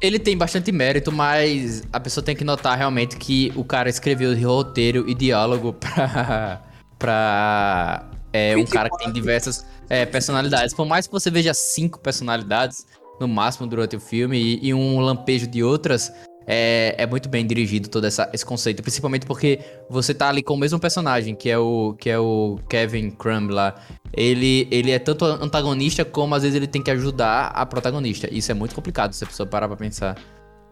Ele 0.00 0.18
tem 0.18 0.36
bastante 0.36 0.72
mérito, 0.72 1.12
mas 1.12 1.82
a 1.92 2.00
pessoa 2.00 2.24
tem 2.24 2.34
que 2.34 2.42
notar 2.42 2.76
realmente 2.76 3.16
que 3.16 3.52
o 3.54 3.62
cara 3.62 3.88
escreveu 3.90 4.34
roteiro 4.40 5.08
e 5.08 5.14
diálogo 5.14 5.74
pra. 5.74 6.62
pra. 6.98 8.10
É, 8.32 8.56
um 8.56 8.64
cara 8.64 8.88
que 8.88 8.96
tem 8.96 9.12
diversas 9.12 9.66
é, 9.88 10.06
personalidades. 10.06 10.72
Por 10.72 10.86
mais 10.86 11.06
que 11.06 11.12
você 11.12 11.30
veja 11.30 11.52
cinco 11.52 11.98
personalidades, 11.98 12.86
no 13.20 13.28
máximo, 13.28 13.66
durante 13.66 13.96
o 13.96 14.00
filme, 14.00 14.38
e, 14.38 14.68
e 14.68 14.74
um 14.74 15.00
lampejo 15.00 15.46
de 15.46 15.62
outras, 15.62 16.10
é, 16.52 16.96
é 16.98 17.06
muito 17.06 17.28
bem 17.28 17.46
dirigido 17.46 17.88
todo 17.88 18.04
essa- 18.08 18.28
esse 18.32 18.44
conceito. 18.44 18.82
Principalmente 18.82 19.24
porque 19.24 19.60
você 19.88 20.12
tá 20.12 20.28
ali 20.28 20.42
com 20.42 20.54
o 20.54 20.56
mesmo 20.58 20.80
personagem, 20.80 21.32
que 21.36 21.48
é 21.48 21.56
o, 21.56 21.94
que 21.96 22.10
é 22.10 22.18
o 22.18 22.58
Kevin 22.68 23.12
Crumb 23.12 23.52
lá. 23.52 23.76
Ele, 24.12 24.66
ele 24.68 24.90
é 24.90 24.98
tanto 24.98 25.24
antagonista 25.24 26.04
como 26.04 26.34
às 26.34 26.42
vezes 26.42 26.56
ele 26.56 26.66
tem 26.66 26.82
que 26.82 26.90
ajudar 26.90 27.46
a 27.54 27.64
protagonista. 27.64 28.28
Isso 28.34 28.50
é 28.50 28.54
muito 28.54 28.74
complicado 28.74 29.12
se 29.12 29.22
a 29.22 29.28
pessoa 29.28 29.46
parar 29.46 29.68
pra 29.68 29.76
pensar 29.76 30.16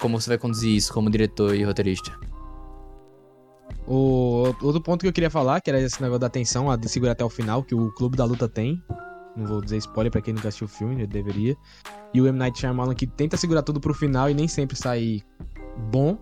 como 0.01 0.21
você 0.21 0.29
vai 0.31 0.39
conduzir 0.39 0.75
isso 0.75 0.93
como 0.93 1.09
diretor 1.09 1.55
e 1.55 1.63
roteirista. 1.63 2.11
O 3.87 4.53
outro 4.63 4.81
ponto 4.83 5.03
que 5.03 5.07
eu 5.09 5.13
queria 5.13 5.31
falar, 5.31 5.61
que 5.61 5.71
era 5.71 5.81
esse 5.81 6.03
negócio 6.03 6.19
da 6.19 6.27
atenção, 6.27 6.69
a 6.69 6.77
de 6.77 6.89
segurar 6.89 7.13
até 7.13 7.25
o 7.25 7.31
final, 7.31 7.63
que 7.63 7.75
o 7.75 7.93
Clube 7.93 8.17
da 8.17 8.25
Luta 8.25 8.49
tem. 8.49 8.83
Não 9.37 9.47
vou 9.47 9.61
dizer 9.61 9.77
spoiler 9.77 10.11
pra 10.11 10.21
quem 10.21 10.35
nunca 10.35 10.49
assistiu 10.49 10.67
o 10.67 10.69
filme, 10.69 11.07
deveria. 11.07 11.57
E 12.13 12.21
o 12.21 12.27
M. 12.27 12.37
Night 12.37 12.59
Shyamalan 12.59 12.95
que 12.95 13.07
tenta 13.07 13.37
segurar 13.37 13.63
tudo 13.63 13.79
pro 13.81 13.95
final 13.95 14.29
e 14.29 14.35
nem 14.35 14.49
sempre 14.49 14.77
sair 14.77 15.23
bom. 15.79 16.19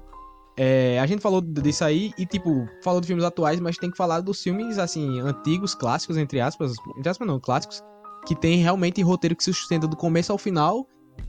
É, 0.58 0.98
a 1.00 1.06
gente 1.06 1.20
falou 1.20 1.40
disso 1.40 1.84
aí 1.84 2.12
e, 2.16 2.24
tipo, 2.24 2.66
falou 2.82 3.00
de 3.00 3.06
filmes 3.06 3.24
atuais, 3.24 3.60
mas 3.60 3.76
tem 3.76 3.90
que 3.90 3.96
falar 3.96 4.20
dos 4.20 4.42
filmes, 4.42 4.78
assim, 4.78 5.20
antigos, 5.20 5.74
clássicos, 5.74 6.16
entre 6.16 6.40
aspas. 6.40 6.74
Entre 6.96 7.08
aspas 7.08 7.26
não, 7.26 7.38
clássicos. 7.38 7.82
Que 8.26 8.34
tem 8.34 8.58
realmente 8.58 9.02
roteiro 9.02 9.36
que 9.36 9.44
se 9.44 9.52
sustenta 9.52 9.86
do 9.86 9.96
começo 9.96 10.32
ao 10.32 10.38
final 10.38 10.86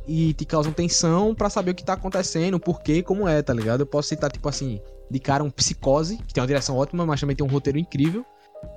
e 0.07 0.33
te 0.33 0.45
causam 0.45 0.71
tensão 0.71 1.35
pra 1.35 1.49
saber 1.49 1.71
o 1.71 1.75
que 1.75 1.83
tá 1.83 1.93
acontecendo, 1.93 2.59
por 2.59 2.81
quê, 2.81 3.03
como 3.03 3.27
é, 3.27 3.41
tá 3.41 3.53
ligado? 3.53 3.81
Eu 3.81 3.85
posso 3.85 4.09
citar, 4.09 4.31
tipo 4.31 4.47
assim, 4.47 4.79
de 5.11 5.19
cara 5.19 5.43
um 5.43 5.49
Psicose, 5.49 6.17
que 6.17 6.33
tem 6.33 6.41
uma 6.41 6.47
direção 6.47 6.77
ótima, 6.77 7.05
mas 7.05 7.19
também 7.19 7.35
tem 7.35 7.45
um 7.45 7.49
roteiro 7.49 7.77
incrível. 7.77 8.25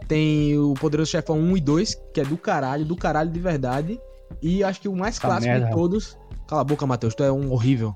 Tem 0.07 0.59
o 0.59 0.75
Poderoso 0.75 1.11
Chefão 1.11 1.39
1 1.39 1.57
e 1.57 1.61
2, 1.61 1.95
que 2.13 2.21
é 2.21 2.25
do 2.25 2.37
caralho, 2.37 2.85
do 2.85 2.97
caralho 2.97 3.31
de 3.31 3.41
verdade. 3.41 4.01
E 4.43 4.63
acho 4.63 4.81
que 4.81 4.89
o 4.89 4.95
mais 4.95 5.17
Essa 5.17 5.27
clássico 5.27 5.53
merda. 5.53 5.67
de 5.67 5.73
todos. 5.73 6.19
Cala 6.47 6.63
a 6.63 6.65
boca, 6.65 6.87
Matheus, 6.87 7.15
tu 7.15 7.23
é 7.23 7.33
um 7.33 7.51
horrível. 7.53 7.95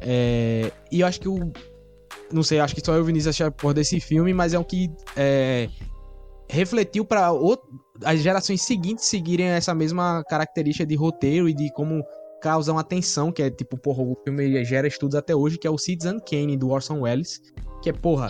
É, 0.00 0.70
E 0.90 1.00
eu 1.00 1.06
acho 1.06 1.20
que 1.20 1.28
o. 1.28 1.52
Não 2.32 2.42
sei, 2.42 2.60
acho 2.60 2.74
que 2.74 2.84
só 2.84 2.92
eu 2.92 2.98
e 2.98 3.00
o 3.00 3.04
Vinícius 3.04 3.34
achei 3.34 3.46
a 3.46 3.50
porra 3.50 3.74
desse 3.74 3.98
filme, 4.00 4.34
mas 4.34 4.52
é 4.52 4.58
um 4.58 4.64
que 4.64 4.90
é, 5.16 5.68
refletiu 6.50 7.06
out- 7.10 7.62
as 8.04 8.20
gerações 8.20 8.60
seguintes 8.62 9.06
seguirem 9.06 9.46
essa 9.46 9.74
mesma 9.74 10.22
característica 10.28 10.84
de 10.84 10.94
roteiro 10.94 11.48
e 11.48 11.54
de 11.54 11.72
como 11.72 12.04
causar 12.42 12.72
uma 12.72 12.84
tensão, 12.84 13.32
que 13.32 13.42
é 13.42 13.50
tipo, 13.50 13.78
porra, 13.78 14.02
o 14.02 14.14
filme 14.24 14.62
gera 14.64 14.86
estudos 14.86 15.14
até 15.16 15.34
hoje, 15.34 15.58
que 15.58 15.66
é 15.66 15.70
o 15.70 15.78
Citizen 15.78 16.18
Kane, 16.20 16.56
do 16.56 16.68
Orson 16.68 17.00
Welles. 17.00 17.40
Que 17.82 17.90
é, 17.90 17.92
porra, 17.92 18.28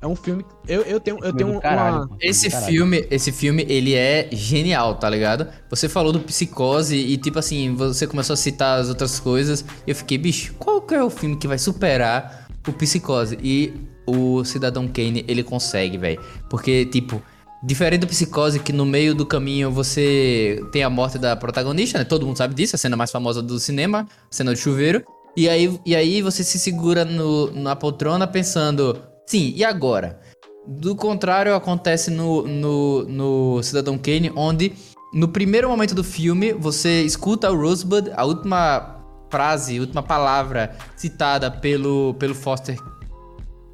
é 0.00 0.06
um 0.06 0.14
filme. 0.14 0.44
Eu, 0.66 0.82
eu 0.82 1.00
tenho, 1.00 1.18
eu 1.24 1.32
tenho 1.32 1.50
uma. 1.50 1.60
caralho, 1.60 2.08
pô. 2.08 2.16
Esse 2.20 2.48
Caralho. 2.48 2.72
filme, 2.72 3.06
esse 3.10 3.32
filme, 3.32 3.66
ele 3.68 3.94
é 3.94 4.28
genial, 4.30 4.94
tá 4.94 5.10
ligado? 5.10 5.48
Você 5.70 5.88
falou 5.88 6.12
do 6.12 6.20
Psicose 6.20 6.96
e, 6.96 7.16
tipo 7.16 7.38
assim, 7.38 7.74
você 7.74 8.06
começou 8.06 8.34
a 8.34 8.36
citar 8.36 8.80
as 8.80 8.88
outras 8.88 9.18
coisas. 9.18 9.64
E 9.86 9.90
eu 9.90 9.96
fiquei, 9.96 10.16
bicho, 10.16 10.54
qual 10.54 10.80
que 10.80 10.94
é 10.94 11.02
o 11.02 11.10
filme 11.10 11.36
que 11.36 11.48
vai 11.48 11.58
superar 11.58 12.46
o 12.66 12.72
Psicose? 12.72 13.38
E 13.42 13.74
o 14.06 14.44
Cidadão 14.44 14.86
Kane, 14.86 15.24
ele 15.26 15.42
consegue, 15.42 15.98
velho. 15.98 16.20
Porque, 16.48 16.86
tipo, 16.86 17.20
diferente 17.62 18.02
do 18.02 18.06
Psicose, 18.06 18.60
que 18.60 18.72
no 18.72 18.86
meio 18.86 19.14
do 19.14 19.26
caminho 19.26 19.70
você 19.70 20.62
tem 20.70 20.84
a 20.84 20.90
morte 20.90 21.18
da 21.18 21.34
protagonista, 21.34 21.98
né? 21.98 22.04
Todo 22.04 22.24
mundo 22.24 22.36
sabe 22.36 22.54
disso, 22.54 22.76
a 22.76 22.78
cena 22.78 22.96
mais 22.96 23.10
famosa 23.10 23.42
do 23.42 23.58
cinema, 23.58 24.06
a 24.08 24.34
cena 24.34 24.52
do 24.52 24.56
chuveiro. 24.56 25.04
E 25.36 25.48
aí, 25.48 25.78
e 25.84 25.94
aí 25.94 26.22
você 26.22 26.42
se 26.42 26.58
segura 26.58 27.04
no, 27.04 27.50
na 27.52 27.76
poltrona 27.76 28.26
pensando, 28.26 29.00
sim, 29.28 29.52
e 29.54 29.64
agora? 29.64 30.20
Do 30.66 30.94
contrário, 30.94 31.54
acontece 31.54 32.10
no, 32.10 32.46
no, 32.46 33.04
no 33.04 33.62
Cidadão 33.62 33.96
Kane, 33.96 34.32
onde 34.34 34.72
no 35.12 35.28
primeiro 35.28 35.68
momento 35.68 35.94
do 35.94 36.04
filme 36.04 36.52
você 36.52 37.02
escuta 37.02 37.50
o 37.50 37.56
Rosebud, 37.56 38.10
a 38.14 38.24
última 38.24 39.02
frase, 39.30 39.78
a 39.78 39.80
última 39.80 40.02
palavra 40.02 40.76
citada 40.96 41.50
pelo, 41.50 42.14
pelo 42.14 42.34
Foster. 42.34 42.76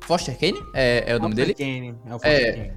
Foster 0.02 0.38
Kane? 0.38 0.60
É, 0.74 1.04
é 1.06 1.16
o 1.16 1.18
nome 1.18 1.34
dele? 1.34 1.54
Kane, 1.54 1.94
é 2.06 2.14
o 2.14 2.16
É. 2.16 2.18
Foster 2.18 2.54
Kane. 2.54 2.72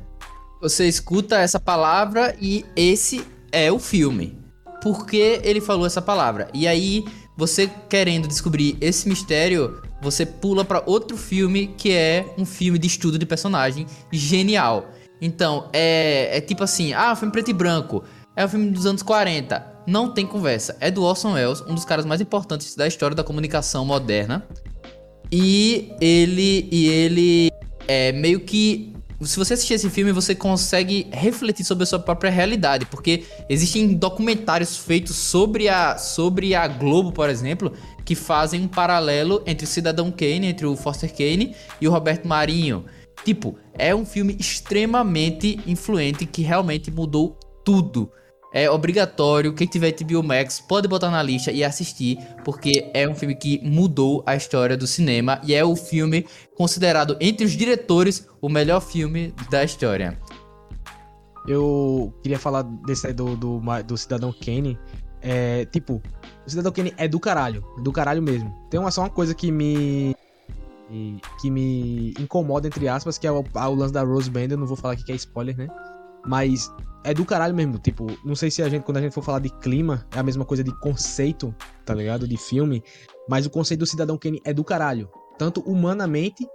Você 0.62 0.88
escuta 0.88 1.38
essa 1.38 1.60
palavra 1.60 2.36
e 2.42 2.66
esse 2.76 3.24
é 3.52 3.72
o 3.72 3.78
filme. 3.78 4.40
Por 4.82 5.06
que 5.06 5.40
ele 5.44 5.62
falou 5.62 5.86
essa 5.86 6.02
palavra? 6.02 6.48
E 6.54 6.68
aí, 6.68 7.06
você 7.36 7.70
querendo 7.88 8.28
descobrir 8.28 8.76
esse 8.82 9.08
mistério, 9.08 9.82
você 10.02 10.26
pula 10.26 10.64
pra 10.64 10.84
outro 10.86 11.18
filme 11.18 11.68
que 11.78 11.92
é 11.92 12.34
um 12.38 12.46
filme 12.46 12.78
de 12.78 12.88
estudo 12.88 13.18
de 13.18 13.26
personagem 13.26 13.86
genial. 14.12 14.92
Então, 15.22 15.70
é, 15.74 16.38
é 16.38 16.42
tipo 16.42 16.64
assim, 16.64 16.94
ah, 16.94 17.16
filme 17.16 17.32
preto 17.32 17.50
e 17.50 17.54
branco. 17.54 18.04
É 18.36 18.46
um 18.46 18.48
filme 18.48 18.70
dos 18.70 18.86
anos 18.86 19.02
40. 19.02 19.78
Não 19.88 20.14
tem 20.14 20.26
conversa. 20.26 20.78
É 20.80 20.92
do 20.92 21.04
Orson 21.04 21.34
Welles, 21.34 21.62
um 21.62 21.74
dos 21.74 21.86
caras 21.86 22.06
mais 22.06 22.22
importantes 22.22 22.76
da 22.76 22.88
história 22.88 23.16
da 23.16 23.24
comunicação 23.24 23.84
moderna. 23.84 24.48
E 25.32 25.92
ele 26.00 26.70
e 26.72 26.88
ele 26.88 27.52
é 27.88 28.12
meio 28.12 28.42
que 28.42 28.94
se 29.26 29.38
você 29.38 29.56
assistir 29.56 29.74
esse 29.74 29.90
filme, 29.90 30.12
você 30.12 30.36
consegue 30.36 31.08
refletir 31.12 31.66
sobre 31.66 31.84
a 31.84 31.88
sua 31.88 32.00
própria 32.00 32.30
realidade, 32.30 32.86
porque 32.86 33.26
existem 33.50 33.96
documentários 33.96 34.78
feitos 34.78 35.16
sobre 35.16 35.68
a 35.68 35.98
sobre 35.98 36.54
a 36.54 36.68
Globo, 36.68 37.12
por 37.12 37.30
exemplo, 37.30 37.74
que 38.06 38.14
fazem 38.14 38.62
um 38.62 38.68
paralelo 38.68 39.42
entre 39.46 39.66
o 39.66 39.68
Cidadão 39.68 40.12
Kane, 40.12 40.48
entre 40.48 40.68
o 40.68 40.76
Foster 40.76 41.12
Kane 41.12 41.56
e 41.82 41.88
o 41.88 41.92
Roberto 41.92 42.28
Marinho. 42.28 42.86
Tipo, 43.26 43.58
é 43.74 43.94
um 43.94 44.06
filme 44.06 44.38
extremamente 44.40 45.60
influente 45.66 46.26
que 46.26 46.44
realmente 46.44 46.92
mudou 46.92 47.38
tudo. 47.66 48.12
É 48.58 48.72
obrigatório, 48.72 49.54
quem 49.54 49.68
tiver 49.68 49.92
HBO 49.92 50.24
Max 50.24 50.60
pode 50.60 50.88
botar 50.88 51.12
na 51.12 51.22
lista 51.22 51.52
e 51.52 51.64
assistir, 51.64 52.18
porque 52.44 52.90
é 52.92 53.08
um 53.08 53.14
filme 53.14 53.36
que 53.36 53.62
mudou 53.64 54.24
a 54.26 54.36
história 54.36 54.76
do 54.76 54.88
cinema 54.88 55.40
e 55.44 55.54
é 55.54 55.64
o 55.64 55.76
filme 55.76 56.26
considerado 56.56 57.16
entre 57.22 57.46
os 57.46 57.52
diretores 57.52 58.28
o 58.42 58.50
melhor 58.50 58.80
filme 58.80 59.32
da 59.52 59.64
história. 59.64 60.20
Eu 61.48 62.12
queria 62.24 62.40
falar 62.40 62.64
desse 62.64 63.14
do, 63.14 63.38
do, 63.38 63.62
do 63.86 63.96
Cidadão 63.96 64.34
Kane. 64.34 64.76
É, 65.22 65.66
tipo, 65.66 66.02
o 66.44 66.50
Cidadão 66.50 66.72
Kane 66.72 66.96
é 66.98 67.08
do 67.08 67.20
caralho. 67.20 67.64
Do 67.84 67.92
caralho 67.92 68.24
mesmo. 68.24 68.52
Tem 68.72 68.80
uma, 68.80 68.90
só 68.90 69.02
uma 69.02 69.10
coisa 69.12 69.36
que 69.36 69.52
me. 69.52 70.16
que 71.40 71.52
me 71.52 72.16
incomoda, 72.20 72.66
entre 72.66 72.88
aspas, 72.88 73.20
que 73.20 73.28
é 73.28 73.32
o, 73.32 73.44
o 73.54 73.76
lance 73.76 73.94
da 73.94 74.02
Rose 74.02 74.32
Band. 74.32 74.48
Eu 74.50 74.58
não 74.58 74.66
vou 74.66 74.76
falar 74.76 74.96
aqui 74.96 75.04
que 75.04 75.12
é 75.12 75.16
spoiler, 75.16 75.56
né? 75.56 75.68
Mas 76.26 76.72
é 77.04 77.14
do 77.14 77.26
caralho 77.26 77.56
mesmo. 77.56 77.78
Tipo, 77.78 78.08
não 78.26 78.36
sei 78.36 78.52
se 78.52 78.62
a 78.62 78.70
gente, 78.70 78.84
quando 78.84 78.98
a 78.98 79.02
gente 79.02 79.14
for 79.14 79.24
falar 79.24 79.40
de 79.40 79.50
clima, 79.50 80.06
é 80.16 80.20
a 80.20 80.24
mesma 80.24 80.46
coisa 80.46 80.64
de 80.64 80.72
conceito, 80.80 81.54
tá 81.86 81.94
ligado? 81.94 82.28
De 82.28 82.38
filme. 82.38 82.84
Mas 83.30 83.46
o 83.46 83.50
conceito 83.50 83.82
do 83.82 83.86
Cidadão 83.86 84.18
Kane 84.18 84.42
é 84.46 84.54
do 84.54 84.64
caralho. 84.64 85.10
Tanto 85.38 85.62
humanamente 85.62 86.48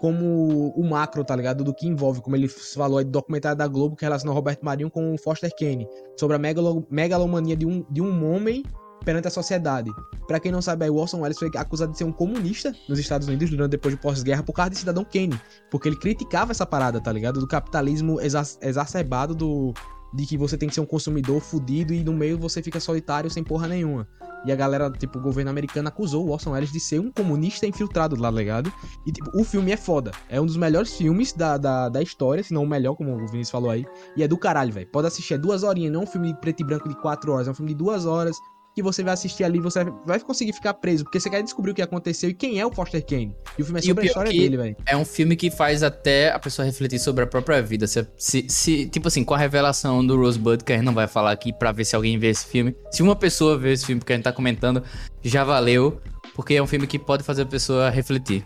como 0.00 0.68
o 0.76 0.84
macro, 0.84 1.24
tá 1.24 1.34
ligado? 1.34 1.64
Do 1.64 1.72
que 1.72 1.86
envolve, 1.86 2.20
como 2.20 2.36
ele 2.36 2.48
falou 2.48 2.98
aí, 2.98 3.04
do 3.04 3.10
documentário 3.10 3.56
da 3.56 3.66
Globo 3.66 3.96
que 3.96 4.04
relaciona 4.04 4.34
Roberto 4.34 4.64
Marinho 4.64 4.90
com 4.90 5.14
o 5.14 5.18
Foster 5.18 5.50
Kane. 5.58 5.88
Sobre 6.18 6.36
a 6.36 6.38
megalo 6.38 6.86
megalomania 6.90 7.56
de 7.56 7.64
um, 7.64 7.84
de 7.90 8.02
um 8.02 8.34
homem 8.34 8.62
perante 9.04 9.28
a 9.28 9.30
sociedade. 9.30 9.90
Para 10.26 10.40
quem 10.40 10.50
não 10.50 10.62
sabe, 10.62 10.88
o 10.88 10.96
Orson 10.96 11.20
Welles 11.20 11.38
foi 11.38 11.50
acusado 11.56 11.92
de 11.92 11.98
ser 11.98 12.04
um 12.04 12.12
comunista 12.12 12.74
nos 12.88 12.98
Estados 12.98 13.28
Unidos 13.28 13.50
durante 13.50 13.72
depois 13.72 13.94
do 13.94 14.00
pós-guerra 14.00 14.42
por 14.42 14.52
causa 14.52 14.70
de 14.70 14.78
Cidadão 14.78 15.04
Kane, 15.04 15.38
porque 15.70 15.88
ele 15.88 15.96
criticava 15.96 16.52
essa 16.52 16.64
parada, 16.64 17.00
tá 17.00 17.12
ligado? 17.12 17.40
Do 17.40 17.46
capitalismo 17.46 18.20
exa 18.20 18.42
exacerbado 18.62 19.34
do 19.34 19.74
de 20.14 20.24
que 20.26 20.38
você 20.38 20.56
tem 20.56 20.68
que 20.68 20.74
ser 20.74 20.80
um 20.80 20.86
consumidor 20.86 21.40
fudido 21.40 21.92
e 21.92 22.04
no 22.04 22.12
meio 22.12 22.38
você 22.38 22.62
fica 22.62 22.78
solitário 22.78 23.28
sem 23.28 23.42
porra 23.42 23.66
nenhuma. 23.66 24.06
E 24.44 24.52
a 24.52 24.54
galera, 24.54 24.90
tipo, 24.90 25.18
o 25.18 25.22
governo 25.22 25.50
americano 25.50 25.88
acusou 25.88 26.26
o 26.26 26.30
Orson 26.30 26.50
Welles 26.50 26.70
de 26.70 26.78
ser 26.78 27.00
um 27.00 27.10
comunista 27.10 27.66
infiltrado 27.66 28.14
lá, 28.14 28.30
ligado? 28.30 28.70
E, 29.06 29.10
tipo, 29.10 29.30
o 29.34 29.42
filme 29.42 29.72
é 29.72 29.76
foda. 29.76 30.10
É 30.28 30.38
um 30.38 30.44
dos 30.44 30.56
melhores 30.56 30.94
filmes 30.94 31.32
da, 31.32 31.56
da, 31.56 31.88
da 31.88 32.02
história, 32.02 32.44
se 32.44 32.52
não 32.52 32.62
o 32.62 32.66
melhor, 32.66 32.94
como 32.94 33.14
o 33.14 33.26
Vinícius 33.26 33.50
falou 33.50 33.70
aí. 33.70 33.86
E 34.14 34.22
é 34.22 34.28
do 34.28 34.36
caralho, 34.36 34.70
velho. 34.70 34.86
Pode 34.88 35.06
assistir, 35.06 35.34
é 35.34 35.38
duas 35.38 35.62
horinhas, 35.62 35.92
não 35.92 36.00
é 36.00 36.04
um 36.04 36.06
filme 36.06 36.32
de 36.32 36.38
preto 36.40 36.60
e 36.60 36.64
branco 36.64 36.88
de 36.88 36.94
quatro 36.94 37.32
horas, 37.32 37.48
é 37.48 37.50
um 37.50 37.54
filme 37.54 37.72
de 37.72 37.74
duas 37.74 38.04
horas 38.04 38.36
que 38.74 38.82
você 38.82 39.04
vai 39.04 39.14
assistir 39.14 39.44
ali, 39.44 39.60
você 39.60 39.84
vai 40.04 40.18
conseguir 40.18 40.52
ficar 40.52 40.74
preso, 40.74 41.04
porque 41.04 41.20
você 41.20 41.30
quer 41.30 41.42
descobrir 41.42 41.70
o 41.70 41.74
que 41.74 41.82
aconteceu 41.82 42.28
e 42.28 42.34
quem 42.34 42.58
é 42.58 42.66
o 42.66 42.72
Foster 42.72 43.04
Kane. 43.04 43.34
E 43.56 43.62
o 43.62 43.64
filme 43.64 43.78
é 43.78 43.82
sobre 43.82 44.04
a 44.04 44.06
história 44.06 44.32
dele, 44.32 44.56
velho. 44.56 44.76
É 44.84 44.96
um 44.96 45.04
filme 45.04 45.36
que 45.36 45.48
faz 45.48 45.84
até 45.84 46.32
a 46.32 46.38
pessoa 46.40 46.66
refletir 46.66 46.98
sobre 46.98 47.22
a 47.22 47.26
própria 47.26 47.62
vida. 47.62 47.86
Se, 47.86 48.04
se, 48.16 48.46
se, 48.48 48.86
tipo 48.88 49.06
assim, 49.06 49.22
com 49.22 49.32
a 49.32 49.38
revelação 49.38 50.04
do 50.04 50.16
Rosebud, 50.16 50.64
que 50.64 50.72
a 50.72 50.76
gente 50.76 50.84
não 50.84 50.92
vai 50.92 51.06
falar 51.06 51.30
aqui 51.30 51.52
pra 51.52 51.70
ver 51.70 51.84
se 51.84 51.94
alguém 51.94 52.18
vê 52.18 52.30
esse 52.30 52.46
filme. 52.46 52.74
Se 52.90 53.00
uma 53.00 53.14
pessoa 53.14 53.56
vê 53.56 53.72
esse 53.72 53.86
filme 53.86 54.02
que 54.02 54.12
a 54.12 54.16
gente 54.16 54.24
tá 54.24 54.32
comentando, 54.32 54.82
já 55.22 55.44
valeu, 55.44 56.00
porque 56.34 56.54
é 56.54 56.62
um 56.62 56.66
filme 56.66 56.88
que 56.88 56.98
pode 56.98 57.22
fazer 57.22 57.42
a 57.42 57.46
pessoa 57.46 57.90
refletir. 57.90 58.42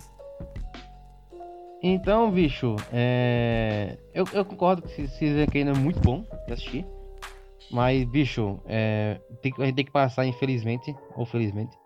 Então, 1.83 2.31
bicho, 2.31 2.77
é... 2.93 3.97
eu, 4.13 4.27
eu 4.35 4.45
concordo 4.45 4.83
que 4.83 5.07
Citizen 5.09 5.47
Kane 5.47 5.71
é 5.71 5.75
muito 5.75 6.01
bom 6.01 6.25
de 6.47 6.53
assistir. 6.53 6.85
Mas, 7.71 8.05
bicho, 8.05 8.61
é, 8.67 9.21
tem, 9.43 9.53
a 9.59 9.65
gente 9.67 9.77
tem 9.77 9.85
que 9.85 9.93
passar, 9.93 10.27
infelizmente, 10.27 10.95
ou 11.17 11.27
felizmente. 11.27 11.77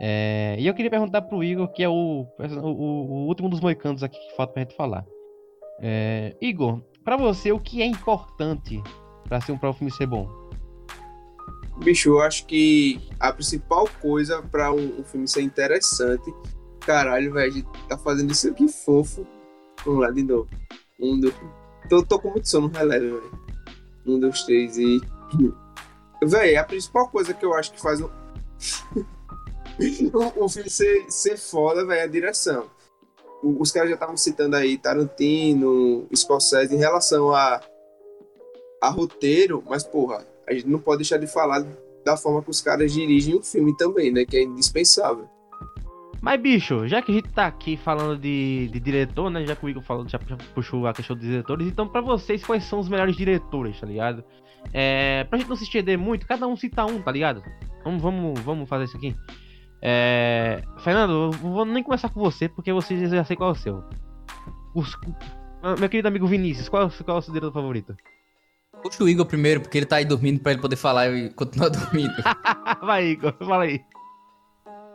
É, 0.00 0.56
e 0.58 0.66
eu 0.66 0.74
queria 0.74 0.90
perguntar 0.90 1.22
pro 1.22 1.44
Igor, 1.44 1.68
que 1.68 1.82
é 1.82 1.88
o, 1.88 2.26
o, 2.38 2.68
o 2.68 3.26
último 3.26 3.48
dos 3.48 3.60
moicanos 3.60 4.02
aqui 4.02 4.18
que 4.18 4.36
falta 4.36 4.52
pra 4.52 4.62
gente 4.62 4.74
falar. 4.74 5.06
É, 5.80 6.34
Igor, 6.40 6.80
pra 7.04 7.16
você, 7.16 7.52
o 7.52 7.60
que 7.60 7.80
é 7.80 7.86
importante 7.86 8.82
pra 9.28 9.40
ser 9.40 9.52
um 9.52 9.58
próprio 9.58 9.78
filme 9.78 9.92
ser 9.92 10.06
bom? 10.06 10.28
Bicho, 11.78 12.10
eu 12.10 12.20
acho 12.20 12.46
que 12.46 13.00
a 13.18 13.32
principal 13.32 13.88
coisa 14.00 14.42
pra 14.42 14.72
um, 14.72 15.00
um 15.00 15.04
filme 15.04 15.26
ser 15.26 15.42
interessante, 15.42 16.32
caralho, 16.80 17.32
velho, 17.32 17.52
a 17.52 17.54
gente 17.54 17.68
tá 17.88 17.98
fazendo 17.98 18.30
isso 18.30 18.48
aqui 18.48 18.68
fofo. 18.68 19.26
Vamos 19.84 20.00
lá, 20.00 20.10
de 20.10 20.22
novo. 20.22 20.48
Um, 21.00 21.20
dois. 21.20 21.34
Tô, 21.88 22.02
tô 22.02 22.18
com 22.18 22.30
muito 22.30 22.48
sono, 22.48 22.68
releve, 22.68 23.10
velho. 23.10 23.43
Um, 24.06 24.18
dois, 24.18 24.42
três 24.42 24.78
e. 24.78 25.00
Véi, 26.22 26.56
a 26.56 26.64
principal 26.64 27.08
coisa 27.08 27.34
que 27.34 27.44
eu 27.44 27.54
acho 27.54 27.72
que 27.72 27.80
faz 27.80 28.00
um. 28.00 28.08
o, 30.36 30.48
filme 30.48 30.70
ser, 30.70 31.10
ser 31.10 31.36
foda, 31.36 31.84
velho, 31.84 32.00
é 32.00 32.02
a 32.04 32.06
direção. 32.06 32.70
O, 33.42 33.60
os 33.60 33.70
caras 33.70 33.90
já 33.90 33.94
estavam 33.94 34.16
citando 34.16 34.56
aí 34.56 34.78
Tarantino, 34.78 36.08
Scorsese 36.14 36.74
em 36.74 36.78
relação 36.78 37.34
a, 37.34 37.60
a 38.80 38.88
roteiro, 38.88 39.62
mas 39.66 39.84
porra, 39.84 40.26
a 40.46 40.54
gente 40.54 40.68
não 40.68 40.78
pode 40.78 40.98
deixar 40.98 41.18
de 41.18 41.26
falar 41.26 41.66
da 42.04 42.16
forma 42.16 42.42
que 42.42 42.50
os 42.50 42.60
caras 42.60 42.92
dirigem 42.92 43.34
o 43.34 43.42
filme 43.42 43.76
também, 43.76 44.12
né? 44.12 44.24
Que 44.24 44.36
é 44.36 44.42
indispensável. 44.42 45.28
Mas, 46.24 46.40
bicho, 46.40 46.88
já 46.88 47.02
que 47.02 47.12
a 47.12 47.14
gente 47.14 47.28
tá 47.28 47.46
aqui 47.46 47.76
falando 47.76 48.18
de, 48.18 48.70
de 48.72 48.80
diretor, 48.80 49.28
né? 49.28 49.44
Já 49.44 49.54
que 49.54 49.66
o 49.66 49.68
Igor 49.68 49.82
falou, 49.82 50.08
já 50.08 50.18
puxou 50.54 50.86
a 50.86 50.94
questão 50.94 51.14
dos 51.14 51.26
diretores, 51.26 51.66
então 51.66 51.86
pra 51.86 52.00
vocês, 52.00 52.42
quais 52.42 52.64
são 52.64 52.80
os 52.80 52.88
melhores 52.88 53.14
diretores, 53.14 53.78
tá 53.78 53.86
ligado? 53.86 54.24
É, 54.72 55.24
pra 55.24 55.38
gente 55.38 55.50
não 55.50 55.54
se 55.56 55.64
estender 55.64 55.98
muito, 55.98 56.26
cada 56.26 56.46
um 56.46 56.56
cita 56.56 56.86
um, 56.86 57.02
tá 57.02 57.12
ligado? 57.12 57.42
Vamos, 57.84 58.00
vamos, 58.00 58.40
vamos 58.40 58.66
fazer 58.66 58.84
isso 58.84 58.96
aqui. 58.96 59.14
É, 59.82 60.62
Fernando, 60.78 61.12
eu 61.12 61.30
vou 61.32 61.66
nem 61.66 61.82
começar 61.82 62.08
com 62.08 62.18
você, 62.18 62.48
porque 62.48 62.72
você 62.72 63.06
já 63.06 63.22
sei 63.22 63.36
qual 63.36 63.50
é 63.50 63.52
o 63.52 63.56
seu. 63.56 63.84
Os, 64.74 64.96
meu 65.78 65.90
querido 65.90 66.08
amigo 66.08 66.26
Vinícius, 66.26 66.70
qual, 66.70 66.90
qual 67.04 67.18
é 67.18 67.20
o 67.20 67.22
seu 67.22 67.34
diretor 67.34 67.52
favorito? 67.52 67.94
Puxa 68.82 69.04
o 69.04 69.08
Igor 69.10 69.26
primeiro, 69.26 69.60
porque 69.60 69.76
ele 69.76 69.86
tá 69.86 69.96
aí 69.96 70.06
dormindo 70.06 70.40
pra 70.40 70.52
ele 70.52 70.62
poder 70.62 70.76
falar 70.76 71.10
e 71.10 71.28
continuar 71.34 71.68
dormindo. 71.68 72.14
Vai, 72.80 73.08
Igor, 73.08 73.34
fala 73.40 73.64
aí. 73.64 73.78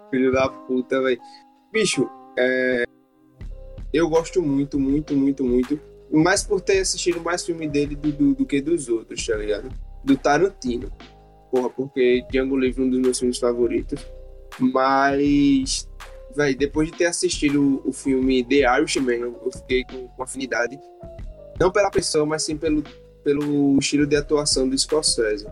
Filho 0.10 0.32
da 0.32 0.50
puta, 0.50 1.02
velho. 1.02 1.20
Bicho, 1.72 2.10
é... 2.38 2.84
eu 3.94 4.10
gosto 4.10 4.42
muito, 4.42 4.80
muito, 4.80 5.16
muito, 5.16 5.44
muito. 5.44 5.80
Mais 6.12 6.44
por 6.44 6.62
ter 6.62 6.80
assistido 6.80 7.22
mais 7.22 7.46
filme 7.46 7.68
dele 7.68 7.96
do, 7.96 8.12
do, 8.12 8.36
do, 8.36 8.46
que 8.46 8.60
dos 8.62 8.90
outros, 8.90 9.26
tá 9.26 9.36
ligado? 9.36 9.70
Do 10.04 10.18
Tarantino. 10.18 10.92
Porra, 11.52 11.70
porque 11.70 12.26
Django 12.32 12.58
Livre 12.58 12.82
é 12.82 12.86
um 12.86 12.90
dos 12.90 13.00
meus 13.00 13.20
filmes 13.20 13.38
favoritos. 13.38 14.06
Mas, 14.60 15.88
velho, 16.36 16.58
depois 16.58 16.92
de 16.92 16.98
ter 16.98 17.06
assistido 17.06 17.82
o, 17.86 17.90
o 17.90 17.94
filme 17.94 18.44
The 18.44 18.80
Irishman, 18.80 19.20
eu 19.22 19.52
fiquei 19.52 19.84
com, 19.84 20.08
com 20.08 20.24
afinidade. 20.24 20.80
Não 21.60 21.72
pela 21.72 21.92
pessoa, 21.92 22.26
mas 22.26 22.44
sim 22.44 22.58
pelo, 22.58 22.84
pelo 23.24 23.78
estilo 23.78 24.08
de 24.08 24.16
atuação 24.16 24.68
do 24.68 24.78
Scorsese. 24.78 25.46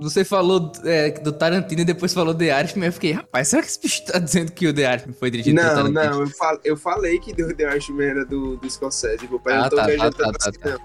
Você 0.00 0.24
falou 0.24 0.70
é, 0.84 1.10
do 1.10 1.32
Tarantino 1.32 1.80
e 1.80 1.84
depois 1.84 2.14
falou 2.14 2.32
The 2.32 2.60
Irishman. 2.60 2.86
Eu 2.86 2.92
fiquei, 2.92 3.12
rapaz, 3.12 3.48
será 3.48 3.62
que 3.62 3.68
esse 3.68 3.80
bicho 3.80 4.04
tá 4.04 4.18
dizendo 4.18 4.52
que 4.52 4.68
o 4.68 4.72
The 4.72 4.92
Irishman 4.92 5.14
foi 5.14 5.30
dirigido 5.30 5.60
não, 5.60 5.68
Tarantino? 5.68 5.92
Não, 5.92 6.20
eu, 6.20 6.28
fal 6.28 6.58
eu 6.64 6.76
falei 6.76 7.18
que 7.18 7.30
o 7.42 7.54
The 7.54 7.64
Irishman 7.64 8.06
era 8.06 8.24
do, 8.24 8.56
do 8.56 8.70
Scorsese. 8.70 9.26
Pô, 9.26 9.40
ah, 9.46 9.64
eu 9.64 9.70
tô 9.70 9.76
tá, 9.76 9.86
tá, 9.86 10.10
tá, 10.10 10.32
tá, 10.32 10.52
tá. 10.52 10.78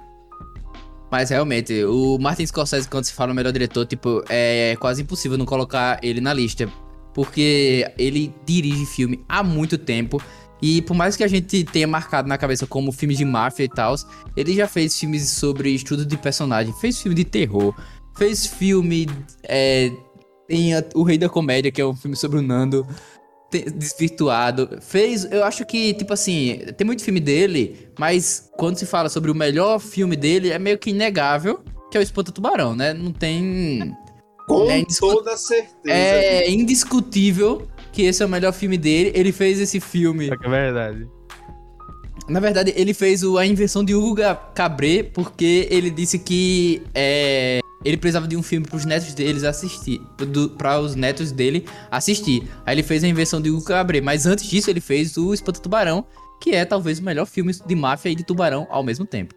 Mas 1.11 1.29
realmente, 1.29 1.83
o 1.85 2.17
Martin 2.17 2.43
Scorsese, 2.47 2.89
quando 2.89 3.03
se 3.05 3.13
fala 3.13 3.31
o 3.31 3.35
melhor 3.35 3.53
diretor, 3.53 3.85
tipo, 3.85 4.23
é 4.27 4.75
quase 4.79 5.03
impossível 5.03 5.37
não 5.37 5.45
colocar 5.45 5.99
ele 6.01 6.19
na 6.19 6.33
lista. 6.33 6.67
Porque 7.13 7.87
ele 7.99 8.33
dirige 8.43 8.83
filme 8.87 9.23
há 9.29 9.43
muito 9.43 9.77
tempo. 9.77 10.19
E 10.59 10.81
por 10.81 10.95
mais 10.95 11.15
que 11.15 11.23
a 11.23 11.27
gente 11.27 11.65
tenha 11.65 11.85
marcado 11.85 12.27
na 12.27 12.35
cabeça 12.35 12.65
como 12.65 12.91
filmes 12.91 13.17
de 13.19 13.25
máfia 13.25 13.65
e 13.65 13.69
tal, 13.69 13.93
ele 14.35 14.55
já 14.55 14.67
fez 14.67 14.97
filmes 14.97 15.29
sobre 15.29 15.69
estudo 15.69 16.03
de 16.03 16.17
personagem, 16.17 16.73
fez 16.81 16.99
filme 16.99 17.13
de 17.13 17.25
terror, 17.25 17.75
Fez 18.15 18.45
filme. 18.45 19.07
É, 19.43 19.91
tem 20.47 20.73
a, 20.75 20.83
O 20.95 21.03
Rei 21.03 21.17
da 21.17 21.29
Comédia, 21.29 21.71
que 21.71 21.81
é 21.81 21.85
um 21.85 21.95
filme 21.95 22.15
sobre 22.15 22.39
o 22.39 22.41
Nando. 22.41 22.85
Tem, 23.49 23.63
desvirtuado. 23.65 24.77
Fez. 24.81 25.25
Eu 25.31 25.43
acho 25.43 25.65
que, 25.65 25.93
tipo 25.93 26.13
assim, 26.13 26.59
tem 26.77 26.85
muito 26.85 27.03
filme 27.03 27.19
dele, 27.19 27.89
mas 27.97 28.49
quando 28.57 28.77
se 28.77 28.85
fala 28.85 29.09
sobre 29.09 29.31
o 29.31 29.35
melhor 29.35 29.79
filme 29.79 30.15
dele, 30.15 30.51
é 30.51 30.59
meio 30.59 30.77
que 30.77 30.89
inegável, 30.89 31.63
que 31.91 31.97
é 31.97 31.99
o 31.99 32.03
Espanta 32.03 32.31
Tubarão, 32.31 32.75
né? 32.75 32.93
Não 32.93 33.11
tem. 33.11 33.93
Com 34.47 34.69
é 34.69 34.83
toda 34.99 35.37
certeza. 35.37 35.73
É 35.85 36.49
indiscutível 36.49 37.67
que 37.93 38.01
esse 38.01 38.21
é 38.21 38.25
o 38.25 38.29
melhor 38.29 38.51
filme 38.51 38.77
dele. 38.77 39.11
Ele 39.15 39.31
fez 39.31 39.59
esse 39.59 39.79
filme. 39.79 40.29
É, 40.29 40.33
é 40.33 40.49
verdade. 40.49 41.07
Na 42.27 42.39
verdade, 42.39 42.73
ele 42.75 42.93
fez 42.93 43.23
o, 43.23 43.37
a 43.37 43.45
invenção 43.45 43.83
de 43.83 43.93
Hugo 43.93 44.21
Cabret 44.53 45.11
porque 45.13 45.67
ele 45.69 45.89
disse 45.89 46.17
que 46.17 46.81
é, 46.93 47.59
ele 47.83 47.97
precisava 47.97 48.27
de 48.27 48.37
um 48.37 48.43
filme 48.43 48.65
para 48.65 48.77
os 48.77 48.85
netos 48.85 49.13
deles 49.13 49.43
assistir, 49.43 50.01
para 50.57 50.79
os 50.79 50.95
netos 50.95 51.31
dele 51.31 51.65
assistir. 51.91 52.47
Aí 52.65 52.75
ele 52.75 52.83
fez 52.83 53.03
a 53.03 53.07
invenção 53.07 53.41
de 53.41 53.49
Hugo 53.49 53.65
Cabret, 53.65 54.01
mas 54.01 54.25
antes 54.25 54.45
disso 54.45 54.69
ele 54.69 54.79
fez 54.79 55.17
o 55.17 55.33
Espanta 55.33 55.59
Tubarão, 55.59 56.05
que 56.41 56.51
é 56.51 56.65
talvez 56.65 56.99
o 56.99 57.03
melhor 57.03 57.25
filme 57.25 57.53
de 57.53 57.75
máfia 57.75 58.09
e 58.09 58.15
de 58.15 58.23
tubarão 58.23 58.67
ao 58.69 58.83
mesmo 58.83 59.05
tempo. 59.05 59.33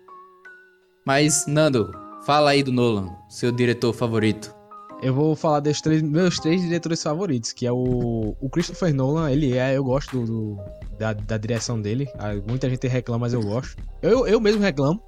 Mas 1.04 1.46
Nando, 1.46 1.92
fala 2.24 2.50
aí 2.50 2.62
do 2.62 2.72
Nolan, 2.72 3.10
seu 3.28 3.52
diretor 3.52 3.92
favorito. 3.92 4.55
Eu 5.02 5.12
vou 5.12 5.36
falar 5.36 5.60
dos 5.60 5.80
três, 5.80 6.02
meus 6.02 6.38
três 6.38 6.62
diretores 6.62 7.02
favoritos, 7.02 7.52
que 7.52 7.66
é 7.66 7.72
o, 7.72 8.34
o 8.40 8.48
Christopher 8.48 8.94
Nolan, 8.94 9.30
ele 9.30 9.56
é, 9.56 9.76
eu 9.76 9.84
gosto 9.84 10.20
do, 10.20 10.26
do 10.26 10.60
da, 10.98 11.12
da, 11.12 11.36
direção 11.36 11.80
dele. 11.80 12.08
Ah, 12.18 12.34
muita 12.48 12.68
gente 12.70 12.88
reclama, 12.88 13.20
mas 13.20 13.34
eu 13.34 13.42
gosto. 13.42 13.76
Eu, 14.00 14.26
eu 14.26 14.40
mesmo 14.40 14.62
reclamo. 14.62 15.02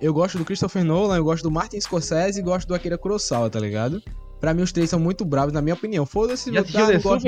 Eu 0.00 0.12
gosto 0.12 0.36
do 0.36 0.44
Christopher 0.44 0.84
Nolan, 0.84 1.16
eu 1.16 1.24
gosto 1.24 1.42
do 1.42 1.50
Martin 1.50 1.80
Scorsese 1.80 2.40
e 2.40 2.42
gosto 2.42 2.68
do 2.68 2.74
Akira 2.74 2.98
Kurosawa, 2.98 3.48
tá 3.48 3.58
ligado? 3.58 4.02
Pra 4.40 4.52
mim 4.52 4.62
os 4.62 4.72
três 4.72 4.90
são 4.90 5.00
muito 5.00 5.24
bravos, 5.24 5.52
na 5.52 5.62
minha 5.62 5.74
opinião. 5.74 6.04
Foda-se, 6.04 6.50
meu 6.50 6.64
tá, 6.64 6.70
gosto... 6.98 7.26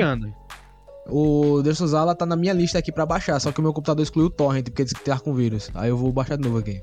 O 1.07 1.61
Suzala 1.73 2.15
tá 2.15 2.25
na 2.25 2.35
minha 2.35 2.51
lista 2.51 2.79
aqui 2.79 2.91
pra 2.91 3.05
baixar, 3.05 3.39
só 3.39 3.51
que 3.51 3.59
o 3.59 3.63
meu 3.63 3.71
computador 3.71 4.03
excluiu 4.03 4.27
o 4.27 4.29
torrent 4.29 4.65
porque 4.65 4.83
disse 4.83 4.95
que 4.95 5.03
tá 5.03 5.19
com 5.19 5.33
vírus. 5.33 5.69
Aí 5.73 5.89
eu 5.89 5.97
vou 5.97 6.11
baixar 6.11 6.35
de 6.35 6.43
novo 6.43 6.57
aqui. 6.57 6.81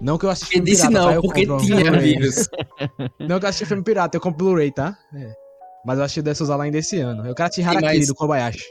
Não 0.00 0.18
que 0.18 0.26
eu 0.26 0.30
assisti 0.30 0.54
filme 0.54 0.70
disse 0.70 0.82
pirata, 0.88 0.98
tá? 0.98 1.04
não, 1.06 1.12
Eu 1.14 1.22
porque 1.22 1.46
tinha 1.46 1.92
vírus. 1.98 2.48
Não 3.20 3.38
que 3.38 3.44
eu 3.44 3.48
assisti 3.48 3.64
filme 3.66 3.82
pirata, 3.82 4.16
eu 4.16 4.20
compro 4.20 4.44
Blu-ray, 4.46 4.70
tá? 4.70 4.96
É. 5.14 5.32
Mas 5.84 5.98
eu 5.98 6.04
assisti 6.04 6.22
dessas 6.22 6.48
lá 6.48 6.62
ainda 6.62 6.78
esse 6.78 6.98
ano. 6.98 7.26
Eu 7.26 7.34
quero 7.34 7.48
assistir 7.48 7.62
Sim, 7.62 7.68
Harakiri 7.76 7.98
mas- 7.98 8.06
do 8.08 8.14
Kobayashi. 8.14 8.64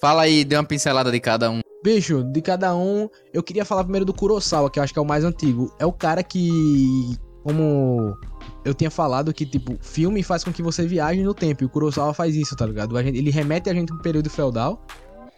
Fala 0.00 0.22
aí, 0.22 0.44
dê 0.44 0.56
uma 0.56 0.64
pincelada 0.64 1.12
de 1.12 1.20
cada 1.20 1.48
um. 1.50 1.60
Bicho, 1.84 2.24
de 2.24 2.42
cada 2.42 2.74
um, 2.74 3.08
eu 3.32 3.42
queria 3.42 3.64
falar 3.64 3.84
primeiro 3.84 4.04
do 4.04 4.12
Kurosawa, 4.12 4.68
que 4.70 4.78
eu 4.80 4.82
acho 4.82 4.92
que 4.92 4.98
é 4.98 5.02
o 5.02 5.04
mais 5.06 5.24
antigo. 5.24 5.72
É 5.78 5.86
o 5.86 5.92
cara 5.92 6.22
que, 6.24 7.16
como 7.44 8.16
eu 8.64 8.74
tinha 8.74 8.90
falado, 8.90 9.32
que, 9.32 9.46
tipo, 9.46 9.76
filme 9.80 10.22
faz 10.22 10.42
com 10.42 10.52
que 10.52 10.62
você 10.62 10.86
viaje 10.86 11.22
no 11.22 11.32
tempo. 11.34 11.62
E 11.62 11.66
o 11.66 11.68
Kurosawa 11.68 12.12
faz 12.14 12.34
isso, 12.34 12.56
tá 12.56 12.66
ligado? 12.66 12.98
Ele 12.98 13.30
remete 13.30 13.70
a 13.70 13.74
gente 13.74 13.88
pro 13.92 14.02
período 14.02 14.28
feudal, 14.28 14.84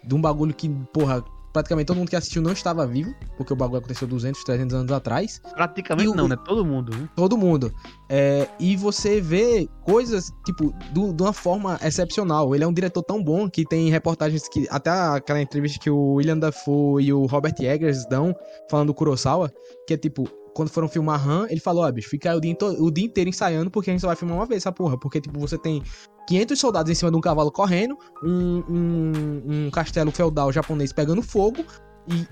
de 0.03 0.15
um 0.15 0.21
bagulho 0.21 0.55
que, 0.55 0.69
porra, 0.93 1.23
praticamente 1.55 1.87
todo 1.87 1.97
mundo 1.97 2.11
que 2.11 2.17
assistiu 2.17 2.43
não 2.43 2.53
estava 2.53 2.87
vivo, 2.87 3.15
porque 3.39 3.53
o 3.53 3.57
bagulho 3.57 3.79
aconteceu 3.79 4.07
200, 4.07 4.43
300 4.45 4.75
anos 4.75 4.93
atrás. 4.93 5.41
Praticamente 5.55 6.09
o- 6.11 6.15
não, 6.15 6.29
né? 6.29 6.37
Todo 6.45 6.65
mundo, 6.67 6.95
né? 6.95 7.09
Todo 7.17 7.39
mundo. 7.39 7.73
É, 8.11 8.47
e 8.61 8.77
você 8.77 9.21
vê 9.21 9.67
coisas, 9.85 10.31
tipo, 10.45 10.75
do- 10.93 11.13
de 11.15 11.23
uma 11.23 11.33
forma 11.33 11.79
excepcional. 11.83 12.55
Ele 12.55 12.65
é 12.65 12.67
um 12.67 12.73
diretor 12.75 13.03
tão 13.03 13.23
bom 13.23 13.49
que 13.49 13.65
tem 13.65 13.89
reportagens 13.89 14.47
que. 14.49 14.67
Até 14.69 14.91
aquela 14.91 15.41
entrevista 15.41 15.79
que 15.79 15.89
o 15.89 16.15
William 16.15 16.39
Dafoe 16.39 17.05
e 17.05 17.13
o 17.13 17.25
Robert 17.27 17.55
Eggers 17.61 18.05
dão, 18.07 18.35
falando 18.69 18.89
do 18.89 18.95
Kurosawa, 18.95 19.51
que 19.87 19.95
é 19.95 19.97
tipo. 19.97 20.29
Quando 20.57 20.69
foram 20.69 20.87
filmar 20.87 21.29
Han, 21.29 21.49
ele 21.51 21.59
falou, 21.59 21.83
ó, 21.83 21.91
bicho, 21.91 22.09
fica 22.09 22.31
aí 22.31 22.37
o 22.37 22.41
dia, 22.41 22.57
o 22.79 22.89
dia 22.89 23.05
inteiro 23.05 23.29
ensaiando, 23.29 23.73
porque 23.73 23.91
a 23.91 23.93
gente 23.93 24.01
só 24.01 24.07
vai 24.07 24.15
filmar 24.15 24.37
uma 24.37 24.47
vez 24.47 24.63
essa 24.63 24.71
porra. 24.71 24.97
Porque, 24.97 25.21
tipo, 25.21 25.37
você 25.41 25.59
tem 25.59 25.83
500 26.27 26.59
soldados 26.59 26.91
em 26.91 26.95
cima 26.95 27.11
de 27.11 27.17
um 27.17 27.21
cavalo 27.21 27.51
correndo, 27.51 27.97
um, 28.23 28.63
um, 28.69 29.43
um 29.67 29.71
castelo 29.71 30.11
feudal 30.11 30.53
japonês 30.53 30.93
pegando 30.93 31.23
fogo, 31.23 31.65
e 32.07 32.27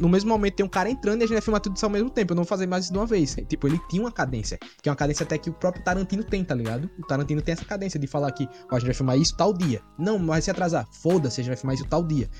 no 0.00 0.08
mesmo 0.08 0.30
momento 0.30 0.54
tem 0.54 0.64
um 0.64 0.68
cara 0.68 0.88
entrando 0.88 1.20
e 1.22 1.24
a 1.24 1.26
gente 1.26 1.34
vai 1.34 1.42
filmar 1.42 1.60
tudo 1.60 1.74
isso 1.74 1.84
ao 1.84 1.90
mesmo 1.90 2.08
tempo. 2.08 2.32
Eu 2.32 2.36
não 2.36 2.44
vou 2.44 2.48
fazer 2.48 2.66
mais 2.68 2.84
isso 2.84 2.92
de 2.92 2.98
uma 3.00 3.06
vez. 3.06 3.34
Tipo, 3.48 3.66
ele 3.66 3.80
tinha 3.88 4.00
uma 4.00 4.12
cadência. 4.12 4.58
Que 4.80 4.88
é 4.88 4.92
uma 4.92 4.96
cadência 4.96 5.24
até 5.24 5.36
que 5.36 5.50
o 5.50 5.52
próprio 5.52 5.82
Tarantino 5.82 6.22
tem, 6.22 6.44
tá 6.44 6.54
ligado? 6.54 6.88
O 6.98 7.04
Tarantino 7.04 7.42
tem 7.42 7.52
essa 7.52 7.64
cadência 7.64 7.98
de 7.98 8.06
falar 8.06 8.30
que 8.30 8.48
a 8.70 8.74
gente 8.78 8.86
vai 8.86 8.94
filmar 8.94 9.18
isso 9.18 9.36
tal 9.36 9.52
dia. 9.52 9.80
Não, 9.98 10.24
vai 10.24 10.40
se 10.40 10.52
atrasar. 10.52 10.86
Foda-se, 10.92 11.40
a 11.40 11.44
gente 11.44 11.50
vai 11.50 11.56
filmar 11.56 11.74
isso 11.74 11.84
tal 11.86 12.04
dia. 12.04 12.30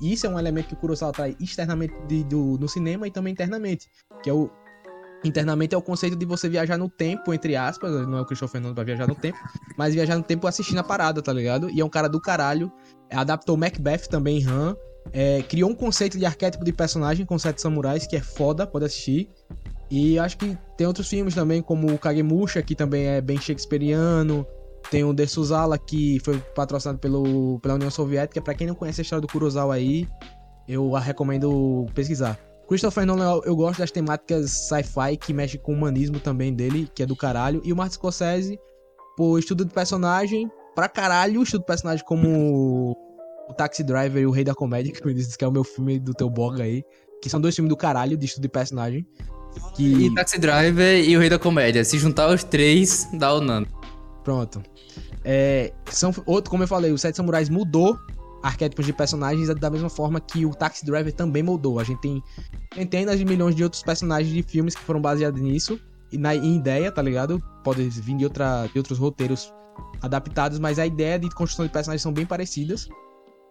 E 0.00 0.12
isso 0.12 0.26
é 0.26 0.28
um 0.28 0.36
elemento 0.36 0.66
que 0.66 0.74
o 0.74 0.76
Kurosawa 0.76 1.12
traz 1.12 1.36
externamente 1.38 1.94
de- 2.08 2.24
do, 2.24 2.58
no 2.58 2.68
cinema 2.68 3.06
e 3.06 3.10
também 3.12 3.32
internamente. 3.32 3.88
Que 4.20 4.28
é 4.28 4.32
o. 4.32 4.50
Internamente 5.24 5.74
é 5.74 5.78
o 5.78 5.82
conceito 5.82 6.16
de 6.16 6.24
você 6.24 6.48
viajar 6.48 6.76
no 6.76 6.88
tempo, 6.88 7.32
entre 7.32 7.56
aspas. 7.56 7.90
Não 8.06 8.18
é 8.18 8.20
o 8.20 8.24
Christopher 8.24 8.60
Nolan 8.60 8.74
pra 8.74 8.84
viajar 8.84 9.06
no 9.06 9.14
tempo. 9.14 9.38
Mas 9.76 9.94
viajar 9.94 10.16
no 10.16 10.22
tempo 10.22 10.46
assistindo 10.46 10.78
a 10.78 10.84
parada, 10.84 11.22
tá 11.22 11.32
ligado? 11.32 11.70
E 11.70 11.80
é 11.80 11.84
um 11.84 11.88
cara 11.88 12.08
do 12.08 12.20
caralho. 12.20 12.70
Adaptou 13.10 13.56
Macbeth 13.56 14.08
também 14.08 14.38
em 14.38 14.46
Han. 14.46 14.76
É, 15.12 15.42
criou 15.42 15.70
um 15.70 15.74
conceito 15.74 16.18
de 16.18 16.26
arquétipo 16.26 16.64
de 16.64 16.72
personagem 16.72 17.24
com 17.24 17.38
sete 17.38 17.62
samurais, 17.62 18.06
que 18.06 18.16
é 18.16 18.20
foda, 18.20 18.66
pode 18.66 18.84
assistir. 18.84 19.30
E 19.90 20.18
acho 20.18 20.36
que 20.36 20.58
tem 20.76 20.86
outros 20.86 21.08
filmes 21.08 21.34
também, 21.34 21.62
como 21.62 21.92
o 21.92 21.98
Kagemusha, 21.98 22.60
que 22.62 22.74
também 22.74 23.06
é 23.06 23.20
bem 23.20 23.40
shakespeariano. 23.40 24.46
Tem 24.90 25.04
o 25.04 25.14
The 25.14 25.26
Suzala, 25.26 25.78
que 25.78 26.20
foi 26.20 26.38
patrocinado 26.54 26.98
pelo, 26.98 27.58
pela 27.60 27.74
União 27.74 27.90
Soviética. 27.90 28.40
Pra 28.40 28.54
quem 28.54 28.66
não 28.66 28.74
conhece 28.74 29.00
a 29.00 29.02
história 29.02 29.20
do 29.20 29.28
Kurosawa 29.28 29.74
aí, 29.74 30.08
eu 30.68 30.94
a 30.96 31.00
recomendo 31.00 31.86
pesquisar. 31.94 32.38
Christopher 32.68 33.06
Nolan, 33.06 33.32
eu- 33.36 33.42
eu 33.46 33.56
gosto 33.56 33.78
das 33.78 33.90
temáticas 33.90 34.50
sci-fi 34.68 35.16
que 35.16 35.32
mexe 35.32 35.56
com 35.58 35.72
o 35.72 35.76
humanismo 35.76 36.18
também 36.18 36.52
dele, 36.52 36.88
que 36.94 37.02
é 37.02 37.06
do 37.06 37.14
caralho. 37.16 37.60
E 37.64 37.72
o 37.72 37.76
Martin 37.76 37.94
Scorsese, 37.94 38.58
pô, 39.16 39.38
estudo 39.38 39.64
de 39.64 39.72
personagem 39.72 40.50
pra 40.74 40.88
caralho, 40.88 41.42
estudo 41.42 41.60
de 41.60 41.66
personagem 41.66 42.04
como 42.04 42.96
o 43.48 43.54
Taxi 43.54 43.84
Driver 43.84 44.20
e 44.20 44.26
o 44.26 44.30
Rei 44.30 44.42
da 44.44 44.54
Comédia, 44.54 44.92
que 45.00 45.06
me 45.06 45.14
disse 45.14 45.38
que 45.38 45.44
é 45.44 45.48
o 45.48 45.52
meu 45.52 45.62
filme 45.64 45.98
do 45.98 46.12
teu 46.12 46.28
blog 46.28 46.60
aí. 46.60 46.82
Que 47.22 47.30
são 47.30 47.40
dois 47.40 47.54
filmes 47.54 47.70
do 47.70 47.76
caralho 47.76 48.16
de 48.16 48.26
estudo 48.26 48.42
de 48.42 48.48
personagem. 48.48 49.06
Que, 49.74 50.06
E 50.06 50.14
Taxi 50.14 50.38
Driver 50.38 51.02
e 51.02 51.16
o 51.16 51.20
Rei 51.20 51.30
da 51.30 51.38
Comédia. 51.38 51.82
Se 51.84 51.98
juntar 51.98 52.28
os 52.28 52.44
três, 52.44 53.08
dá 53.14 53.32
o 53.32 53.40
Nando. 53.40 53.68
pronto. 54.22 54.60
É, 55.24 55.72
são 55.90 56.12
outro, 56.26 56.50
como 56.50 56.62
eu 56.64 56.68
falei, 56.68 56.90
o 56.92 56.98
Sete 56.98 57.16
Samurais 57.16 57.48
mudou 57.48 57.96
arquétipos 58.46 58.86
de 58.86 58.92
personagens 58.92 59.52
da 59.56 59.68
mesma 59.68 59.90
forma 59.90 60.20
que 60.20 60.46
o 60.46 60.54
Taxi 60.54 60.86
Driver 60.86 61.12
também 61.12 61.42
mudou. 61.42 61.80
A 61.80 61.84
gente 61.84 62.00
tem 62.00 62.22
centenas 62.72 63.18
de 63.18 63.24
milhões 63.24 63.56
de 63.56 63.64
outros 63.64 63.82
personagens 63.82 64.32
de 64.32 64.42
filmes 64.42 64.74
que 64.74 64.82
foram 64.82 65.00
baseados 65.00 65.40
nisso. 65.40 65.80
E 66.12 66.16
na 66.16 66.34
em 66.34 66.56
ideia, 66.56 66.92
tá 66.92 67.02
ligado? 67.02 67.42
Pode 67.64 67.82
vir 67.88 68.16
de, 68.16 68.24
outra, 68.24 68.68
de 68.68 68.78
outros 68.78 68.98
roteiros 68.98 69.52
adaptados, 70.00 70.60
mas 70.60 70.78
a 70.78 70.86
ideia 70.86 71.18
de 71.18 71.28
construção 71.30 71.66
de 71.66 71.72
personagens 71.72 72.02
são 72.02 72.12
bem 72.12 72.24
parecidas. 72.24 72.88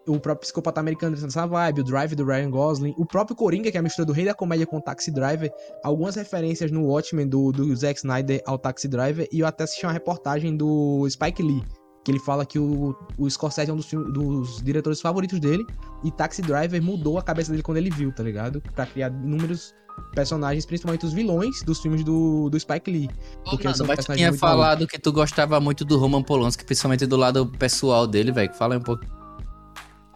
O 0.08 0.20
próprio 0.20 0.44
Psicopata 0.44 0.80
Americano 0.80 1.18
tem 1.18 1.26
essa 1.26 1.46
vibe, 1.46 1.82
o 1.82 1.84
Drive 1.84 2.16
do 2.16 2.24
Ryan 2.24 2.50
Gosling, 2.50 2.94
o 2.98 3.06
próprio 3.06 3.36
Coringa, 3.36 3.72
que 3.72 3.78
é 3.78 3.80
a 3.80 3.84
mistura 3.84 4.06
do 4.06 4.14
Rei 4.14 4.24
da 4.24 4.36
Comédia 4.36 4.66
com 4.66 4.78
o 4.78 4.82
Taxi 4.82 5.12
Driver, 5.12 5.52
algumas 5.84 6.16
referências 6.16 6.72
no 6.72 6.86
Watchmen 6.86 7.28
do, 7.28 7.52
do 7.52 7.76
Zack 7.76 7.98
Snyder 7.98 8.42
ao 8.46 8.58
Taxi 8.58 8.88
Driver, 8.88 9.28
e 9.32 9.40
eu 9.40 9.48
até 9.48 9.64
assisti 9.64 9.86
uma 9.86 9.92
reportagem 9.92 10.56
do 10.56 11.06
Spike 11.10 11.42
Lee, 11.42 11.64
que 12.06 12.12
ele 12.12 12.20
fala 12.20 12.46
que 12.46 12.60
o, 12.60 12.96
o 13.18 13.28
Scorsese 13.30 13.72
é 13.72 13.74
um 13.74 13.78
dos, 13.78 13.88
filmes- 13.88 14.14
dos 14.14 14.62
diretores 14.64 15.02
favoritos 15.02 15.40
dele, 15.40 15.66
e 16.04 16.12
Taxi 16.12 16.42
Driver 16.42 16.82
mudou 16.82 17.18
a 17.18 17.24
cabeça 17.24 17.50
dele 17.52 17.64
quando 17.64 17.78
ele 17.78 17.90
viu, 17.90 18.12
tá 18.12 18.22
ligado? 18.22 18.62
Pra 18.76 18.86
criar 18.86 19.10
inúmeros 19.12 19.74
personagens, 20.14 20.66
principalmente 20.66 21.04
os 21.06 21.14
vilões 21.14 21.64
dos 21.64 21.80
filmes 21.80 22.04
do, 22.04 22.48
do 22.50 22.60
Spike 22.60 22.92
Lee. 22.92 23.10
Porque 23.44 23.74
são 23.74 23.88
mas 23.88 24.06
tu 24.06 24.14
tinha 24.14 24.32
falado 24.34 24.86
que 24.86 25.00
tu 25.00 25.12
gostava 25.12 25.60
muito 25.60 25.84
do 25.84 25.98
Roman 25.98 26.22
Polanski, 26.22 26.64
principalmente 26.64 27.08
do 27.08 27.18
lado 27.18 27.48
pessoal 27.48 28.06
dele, 28.06 28.32
velho. 28.32 28.54
Fala 28.54 28.76
aí 28.76 28.80
um 28.80 28.84
pouco. 28.84 29.04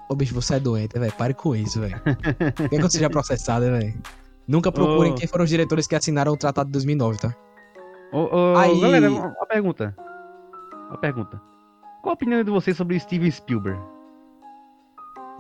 Ô, 0.10 0.16
bicho, 0.16 0.34
você 0.36 0.56
é 0.56 0.60
doente, 0.60 0.98
velho. 1.00 1.14
Pare 1.14 1.34
com 1.34 1.56
isso, 1.56 1.80
velho. 1.80 2.00
Quer 2.56 2.70
que 2.70 2.76
eu 2.82 2.90
seja 2.90 3.10
processado, 3.10 3.66
velho? 3.66 3.94
Nunca 4.48 4.72
procurem 4.72 5.12
Ô. 5.14 5.16
quem 5.16 5.28
foram 5.28 5.44
os 5.44 5.50
diretores 5.50 5.88
que 5.88 5.96
assinaram 5.96 6.34
o 6.34 6.38
Tratado 6.38 6.68
de 6.68 6.74
2009, 6.74 7.20
tá? 7.20 7.36
Ô, 8.12 8.24
ô, 8.54 8.56
Aí- 8.58 8.80
Galera, 8.80 9.10
uma 9.10 9.46
pergunta. 9.48 9.96
Uma 10.90 10.98
pergunta. 10.98 11.40
Qual 12.02 12.12
a 12.12 12.14
opinião 12.14 12.44
de 12.44 12.50
vocês 12.52 12.78
sobre 12.78 13.00
Steven 13.00 13.30
Spielberg? 13.32 13.80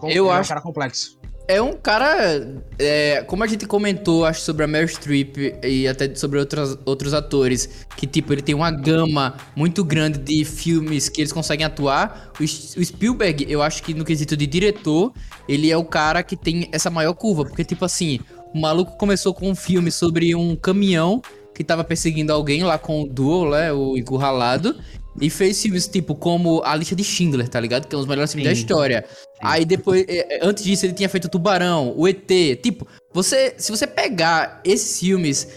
Eu 0.03 0.09
Ele 0.09 0.17
é 0.19 0.21
um 0.21 0.31
acho- 0.31 0.49
cara 0.49 0.61
complexo. 0.61 1.17
É 1.47 1.59
um 1.59 1.73
cara. 1.73 2.61
é, 2.77 3.23
como 3.23 3.43
a 3.43 3.47
gente 3.47 3.65
comentou, 3.65 4.23
acho, 4.23 4.41
sobre 4.41 4.63
a 4.63 4.67
Meryl 4.67 4.87
Streep 4.87 5.35
e 5.63 5.87
até 5.87 6.13
sobre 6.13 6.37
outras, 6.37 6.77
outros 6.85 7.11
atores, 7.11 7.87
que, 7.97 8.05
tipo, 8.05 8.31
ele 8.31 8.43
tem 8.43 8.53
uma 8.53 8.69
gama 8.69 9.35
muito 9.55 9.83
grande 9.83 10.19
de 10.19 10.45
filmes 10.45 11.09
que 11.09 11.21
eles 11.21 11.33
conseguem 11.33 11.65
atuar. 11.65 12.31
O, 12.39 12.43
o 12.43 12.45
Spielberg, 12.85 13.47
eu 13.49 13.63
acho 13.63 13.81
que 13.81 13.95
no 13.95 14.05
quesito 14.05 14.37
de 14.37 14.45
diretor, 14.45 15.11
ele 15.47 15.71
é 15.71 15.75
o 15.77 15.83
cara 15.83 16.21
que 16.21 16.35
tem 16.37 16.69
essa 16.71 16.91
maior 16.91 17.15
curva, 17.15 17.43
porque, 17.43 17.63
tipo 17.65 17.83
assim, 17.83 18.19
o 18.53 18.61
maluco 18.61 18.95
começou 18.95 19.33
com 19.33 19.49
um 19.49 19.55
filme 19.55 19.89
sobre 19.91 20.35
um 20.35 20.55
caminhão 20.55 21.19
que 21.55 21.63
tava 21.63 21.83
perseguindo 21.83 22.31
alguém 22.31 22.63
lá 22.63 22.77
com 22.77 23.01
o 23.01 23.07
Duel, 23.07 23.49
né, 23.49 23.73
o 23.73 23.97
encurralado. 23.97 24.79
E 25.19 25.29
fez 25.29 25.61
filmes 25.61 25.87
tipo 25.87 26.15
como 26.15 26.61
A 26.63 26.75
Lista 26.75 26.95
de 26.95 27.03
Schindler, 27.03 27.47
tá 27.47 27.59
ligado? 27.59 27.87
Que 27.87 27.95
é 27.95 27.97
um 27.97 28.01
dos 28.01 28.07
melhores 28.07 28.31
filmes 28.31 28.49
da 28.49 28.55
Sim. 28.55 28.61
história. 28.61 29.05
Aí 29.41 29.65
depois, 29.65 30.05
é, 30.07 30.37
é, 30.37 30.39
antes 30.41 30.63
disso, 30.63 30.85
ele 30.85 30.93
tinha 30.93 31.09
feito 31.09 31.29
Tubarão, 31.29 31.93
o 31.97 32.07
ET. 32.07 32.27
Tipo, 32.61 32.87
você, 33.13 33.53
se 33.57 33.71
você 33.71 33.87
pegar 33.87 34.61
esses 34.63 34.99
filmes 34.99 35.47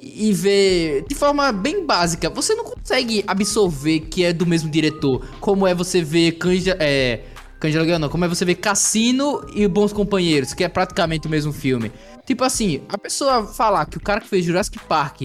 e 0.00 0.32
ver 0.32 1.04
de 1.08 1.14
forma 1.14 1.50
bem 1.50 1.84
básica, 1.84 2.30
você 2.30 2.54
não 2.54 2.64
consegue 2.64 3.24
absorver 3.26 4.00
que 4.00 4.24
é 4.24 4.32
do 4.32 4.46
mesmo 4.46 4.70
diretor. 4.70 5.26
Como 5.40 5.66
é 5.66 5.74
você 5.74 6.02
ver 6.02 6.32
Canja, 6.32 6.76
é, 6.78 7.20
Canja 7.58 7.98
não, 7.98 8.08
como 8.08 8.24
é 8.24 8.28
você 8.28 8.44
ver 8.44 8.56
Cassino 8.56 9.44
e 9.54 9.66
Bons 9.66 9.92
Companheiros, 9.92 10.54
que 10.54 10.62
é 10.62 10.68
praticamente 10.68 11.26
o 11.26 11.30
mesmo 11.30 11.52
filme. 11.52 11.90
Tipo 12.24 12.44
assim, 12.44 12.82
a 12.88 12.96
pessoa 12.96 13.46
falar 13.46 13.86
que 13.86 13.96
o 13.96 14.00
cara 14.00 14.20
que 14.20 14.28
fez 14.28 14.44
Jurassic 14.44 14.78
Park 14.80 15.22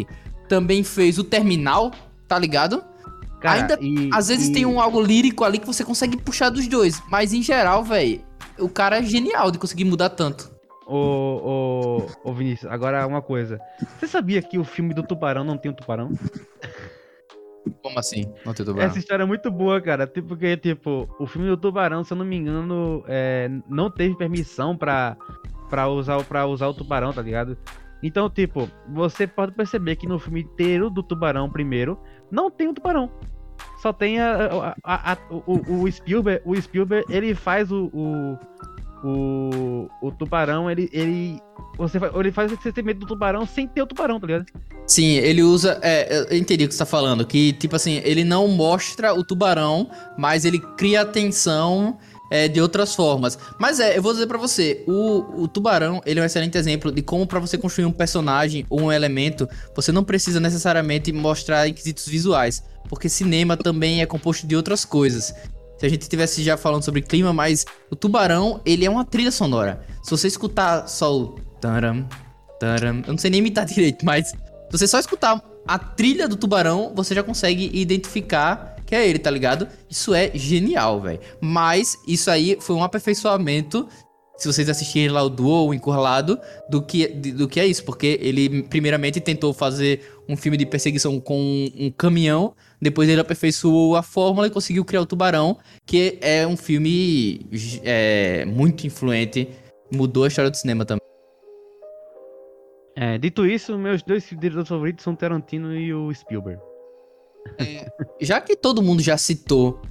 também 0.47 0.83
fez 0.83 1.17
o 1.17 1.23
Terminal, 1.23 1.91
tá 2.27 2.39
ligado? 2.39 2.83
Ainda- 3.51 3.77
e- 3.81 4.09
Às 4.13 4.27
vezes 4.27 4.49
e- 4.49 4.53
tem 4.53 4.65
um 4.65 4.79
algo 4.79 5.01
lírico 5.01 5.43
ali 5.43 5.59
que 5.59 5.67
você 5.67 5.83
consegue 5.83 6.17
puxar 6.17 6.49
dos 6.49 6.67
dois, 6.67 7.01
mas 7.09 7.33
em 7.33 7.41
geral, 7.41 7.83
velho, 7.83 8.21
o 8.59 8.69
cara 8.69 8.99
é 8.99 9.03
genial 9.03 9.51
de 9.51 9.57
conseguir 9.59 9.85
mudar 9.85 10.09
tanto. 10.09 10.51
Ô, 10.85 12.07
ô, 12.23 12.29
ô 12.29 12.33
Vinícius, 12.33 12.71
agora 12.71 13.05
uma 13.07 13.21
coisa. 13.21 13.59
Você 13.99 14.07
sabia 14.07 14.41
que 14.41 14.57
o 14.59 14.63
filme 14.63 14.93
do 14.93 15.01
Tubarão 15.03 15.43
não 15.43 15.57
tem 15.57 15.71
um 15.71 15.73
tubarão? 15.73 16.11
Como 17.81 17.97
assim? 17.97 18.25
Não 18.45 18.53
tem 18.53 18.65
Essa 18.79 18.99
história 18.99 19.23
é 19.23 19.25
muito 19.25 19.49
boa, 19.49 19.79
cara. 19.79 20.05
Tipo, 20.05 20.29
porque, 20.29 20.57
tipo, 20.57 21.07
o 21.17 21.25
filme 21.25 21.47
do 21.47 21.55
Tubarão, 21.55 22.03
se 22.03 22.11
eu 22.11 22.17
não 22.17 22.25
me 22.25 22.35
engano, 22.35 23.03
é, 23.07 23.49
não 23.69 23.89
teve 23.89 24.15
permissão 24.17 24.75
pra, 24.75 25.15
pra, 25.69 25.87
usar, 25.87 26.21
pra 26.25 26.45
usar 26.45 26.67
o 26.67 26.73
tubarão, 26.73 27.13
tá 27.13 27.21
ligado? 27.21 27.57
Então, 28.01 28.29
tipo, 28.29 28.69
você 28.89 29.25
pode 29.25 29.53
perceber 29.53 29.95
que 29.95 30.05
no 30.05 30.19
filme 30.19 30.41
inteiro 30.41 30.89
do 30.89 31.01
Tubarão, 31.01 31.49
primeiro, 31.49 31.97
não 32.31 32.49
tem 32.51 32.67
o 32.67 32.73
tubarão. 32.73 33.09
Só 33.81 33.91
tem 33.93 34.19
a, 34.19 34.75
a- 34.83 35.11
a- 35.13 35.17
o, 35.29 35.83
o 35.83 35.91
Spielberg. 35.91 36.41
O 36.45 36.55
Spielberg, 36.59 37.05
ele 37.13 37.35
faz 37.35 37.71
o. 37.71 37.89
o 37.93 38.37
o, 39.05 39.89
o 40.01 40.11
tubarão, 40.13 40.71
ele, 40.71 40.89
ele, 40.93 41.37
você, 41.77 41.97
ele 42.17 42.31
faz 42.31 42.49
você 42.49 42.71
ter 42.71 42.81
medo 42.81 43.01
do 43.01 43.05
tubarão 43.05 43.45
sem 43.45 43.67
ter 43.67 43.81
o 43.81 43.85
tubarão, 43.85 44.17
tá 44.17 44.25
ligado? 44.25 44.45
Sim, 44.87 45.15
ele 45.17 45.43
usa. 45.43 45.77
É, 45.81 46.25
eu 46.31 46.37
entendi 46.37 46.63
o 46.63 46.67
que 46.69 46.73
você 46.73 46.79
tá 46.79 46.85
falando. 46.85 47.25
Que, 47.27 47.51
tipo 47.51 47.75
assim, 47.75 47.99
ele 48.05 48.23
não 48.23 48.47
mostra 48.47 49.13
o 49.13 49.21
tubarão, 49.21 49.89
mas 50.17 50.45
ele 50.45 50.57
cria 50.77 51.01
a 51.01 51.05
tensão 51.05 51.97
é, 52.29 52.47
de 52.47 52.61
outras 52.61 52.95
formas. 52.95 53.37
Mas 53.59 53.79
é, 53.79 53.97
eu 53.97 54.01
vou 54.01 54.13
dizer 54.13 54.27
pra 54.27 54.37
você, 54.37 54.83
o, 54.87 55.43
o 55.43 55.47
Tubarão, 55.47 56.01
ele 56.05 56.19
é 56.19 56.23
um 56.23 56.25
excelente 56.25 56.57
exemplo 56.57 56.91
de 56.91 57.01
como 57.01 57.27
pra 57.27 57.39
você 57.39 57.57
construir 57.57 57.85
um 57.85 57.91
personagem 57.91 58.65
ou 58.69 58.83
um 58.83 58.91
elemento, 58.91 59.47
você 59.75 59.91
não 59.91 60.03
precisa 60.03 60.39
necessariamente 60.39 61.11
mostrar 61.11 61.65
requisitos 61.65 62.07
visuais, 62.07 62.63
porque 62.89 63.09
cinema 63.09 63.55
também 63.55 64.01
é 64.01 64.05
composto 64.05 64.47
de 64.47 64.55
outras 64.55 64.85
coisas. 64.85 65.33
Se 65.77 65.85
a 65.85 65.89
gente 65.89 66.07
tivesse 66.07 66.43
já 66.43 66.55
falando 66.55 66.83
sobre 66.83 67.01
clima, 67.01 67.33
mas 67.33 67.65
o 67.91 67.95
Tubarão, 67.95 68.61
ele 68.65 68.85
é 68.85 68.89
uma 68.89 69.03
trilha 69.03 69.31
sonora. 69.31 69.85
Se 70.01 70.11
você 70.11 70.27
escutar 70.27 70.87
só 70.87 71.15
o 71.15 71.35
taram, 71.59 72.07
taram, 72.59 73.01
eu 73.05 73.11
não 73.11 73.17
sei 73.17 73.29
nem 73.29 73.39
imitar 73.39 73.65
direito, 73.67 74.05
mas 74.05 74.29
se 74.29 74.37
você 74.71 74.87
só 74.87 74.99
escutar 74.99 75.41
a 75.67 75.79
trilha 75.79 76.27
do 76.27 76.35
Tubarão, 76.35 76.91
você 76.95 77.15
já 77.15 77.23
consegue 77.23 77.69
identificar 77.73 78.72
que 78.85 78.95
é 78.95 79.07
ele, 79.07 79.19
tá 79.19 79.29
ligado? 79.29 79.67
Isso 79.89 80.13
é 80.13 80.31
genial, 80.33 81.01
velho. 81.01 81.19
Mas 81.39 81.97
isso 82.07 82.29
aí 82.29 82.57
foi 82.59 82.75
um 82.75 82.83
aperfeiçoamento 82.83 83.87
se 84.43 84.47
vocês 84.51 84.67
assistirem 84.67 85.09
lá 85.09 85.21
o 85.21 85.29
Duo, 85.29 85.67
o 85.67 85.73
Encurralado, 85.73 86.39
do 86.69 86.81
que, 86.81 87.07
do 87.07 87.47
que 87.47 87.59
é 87.59 87.65
isso. 87.65 87.83
Porque 87.85 88.19
ele, 88.21 88.63
primeiramente, 88.63 89.21
tentou 89.21 89.53
fazer 89.53 90.01
um 90.27 90.35
filme 90.35 90.57
de 90.57 90.65
perseguição 90.65 91.19
com 91.19 91.69
um, 91.77 91.91
caminhão. 91.91 92.53
Depois 92.81 93.07
ele 93.07 93.21
aperfeiçoou 93.21 93.95
a 93.95 94.03
fórmula 94.03 94.47
e 94.47 94.49
conseguiu 94.49 94.83
criar 94.83 95.01
o 95.01 95.05
Tubarão, 95.05 95.57
que 95.85 96.17
é 96.21 96.45
um 96.45 96.57
filme 96.57 97.45
é, 97.83 98.43
muito 98.45 98.85
influente. 98.85 99.47
Mudou 99.91 100.23
a 100.23 100.27
história 100.27 100.49
do 100.49 100.57
cinema 100.57 100.83
também. 100.83 101.01
É, 102.95 103.17
dito 103.17 103.45
isso, 103.45 103.77
meus 103.77 104.03
dois 104.03 104.27
diretores 104.29 104.67
favoritos 104.67 105.03
são 105.03 105.15
Tarantino 105.15 105.73
e 105.73 105.93
o 105.93 106.13
Spielberg. 106.13 106.61
É, 107.59 107.87
já 108.21 108.41
que 108.41 108.55
todo 108.55 108.81
mundo 108.81 109.01
já 109.01 109.17
citou 109.17 109.81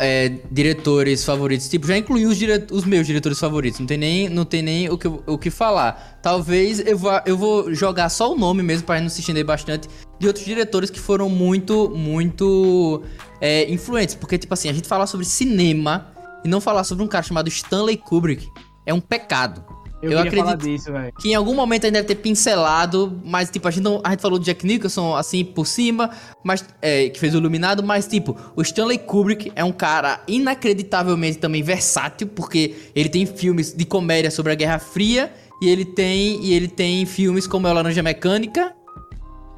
é, 0.00 0.30
diretores 0.50 1.24
favoritos. 1.24 1.68
Tipo, 1.68 1.86
já 1.86 1.96
incluí 1.96 2.26
os, 2.26 2.38
os 2.70 2.84
meus 2.84 3.06
diretores 3.06 3.38
favoritos. 3.38 3.78
Não 3.80 3.86
tem 3.86 3.98
nem, 3.98 4.28
não 4.28 4.44
tem 4.44 4.62
nem 4.62 4.88
o, 4.88 4.98
que, 4.98 5.08
o 5.08 5.38
que 5.38 5.50
falar. 5.50 6.18
Talvez 6.22 6.84
eu 6.84 6.98
vá, 6.98 7.22
eu 7.26 7.36
vou 7.36 7.72
jogar 7.72 8.08
só 8.08 8.32
o 8.32 8.36
nome 8.36 8.62
mesmo 8.62 8.86
para 8.86 9.00
não 9.00 9.08
se 9.08 9.20
estender 9.20 9.44
bastante. 9.44 9.88
De 10.18 10.26
outros 10.26 10.44
diretores 10.44 10.90
que 10.90 10.98
foram 10.98 11.28
muito, 11.28 11.90
muito 11.90 13.02
é, 13.40 13.70
influentes. 13.70 14.14
Porque, 14.14 14.36
tipo 14.36 14.52
assim, 14.52 14.68
a 14.68 14.72
gente 14.72 14.88
falar 14.88 15.06
sobre 15.06 15.24
cinema 15.24 16.12
e 16.44 16.48
não 16.48 16.60
falar 16.60 16.84
sobre 16.84 17.04
um 17.04 17.08
cara 17.08 17.22
chamado 17.22 17.48
Stanley 17.48 17.96
Kubrick 17.96 18.48
é 18.84 18.92
um 18.92 19.00
pecado. 19.00 19.64
Eu, 20.00 20.12
eu 20.12 20.18
acredito 20.20 20.56
disso, 20.58 20.90
que 21.18 21.30
em 21.30 21.34
algum 21.34 21.54
momento 21.54 21.84
ainda 21.84 21.98
deve 22.02 22.14
ter 22.14 22.22
pincelado, 22.22 23.20
mas 23.24 23.50
tipo, 23.50 23.66
a 23.66 23.70
gente, 23.70 23.82
não, 23.82 24.00
a 24.04 24.10
gente 24.10 24.20
falou 24.20 24.38
do 24.38 24.44
Jack 24.44 24.64
Nicholson 24.64 25.16
assim 25.16 25.44
por 25.44 25.66
cima, 25.66 26.10
mas 26.44 26.64
é, 26.80 27.08
que 27.08 27.18
fez 27.18 27.34
o 27.34 27.38
Iluminado, 27.38 27.82
mas 27.82 28.06
tipo, 28.06 28.36
o 28.54 28.62
Stanley 28.62 28.98
Kubrick 28.98 29.50
é 29.56 29.64
um 29.64 29.72
cara 29.72 30.22
inacreditavelmente 30.28 31.38
também 31.38 31.62
versátil, 31.62 32.28
porque 32.28 32.76
ele 32.94 33.08
tem 33.08 33.26
filmes 33.26 33.72
de 33.72 33.84
comédia 33.84 34.30
sobre 34.30 34.52
a 34.52 34.54
Guerra 34.54 34.78
Fria 34.78 35.32
e 35.60 35.68
ele 35.68 35.84
tem 35.84 36.44
e 36.44 36.54
ele 36.54 36.68
tem 36.68 37.04
filmes 37.04 37.46
como 37.46 37.66
a 37.66 37.72
Laranja 37.72 38.02
Mecânica 38.02 38.77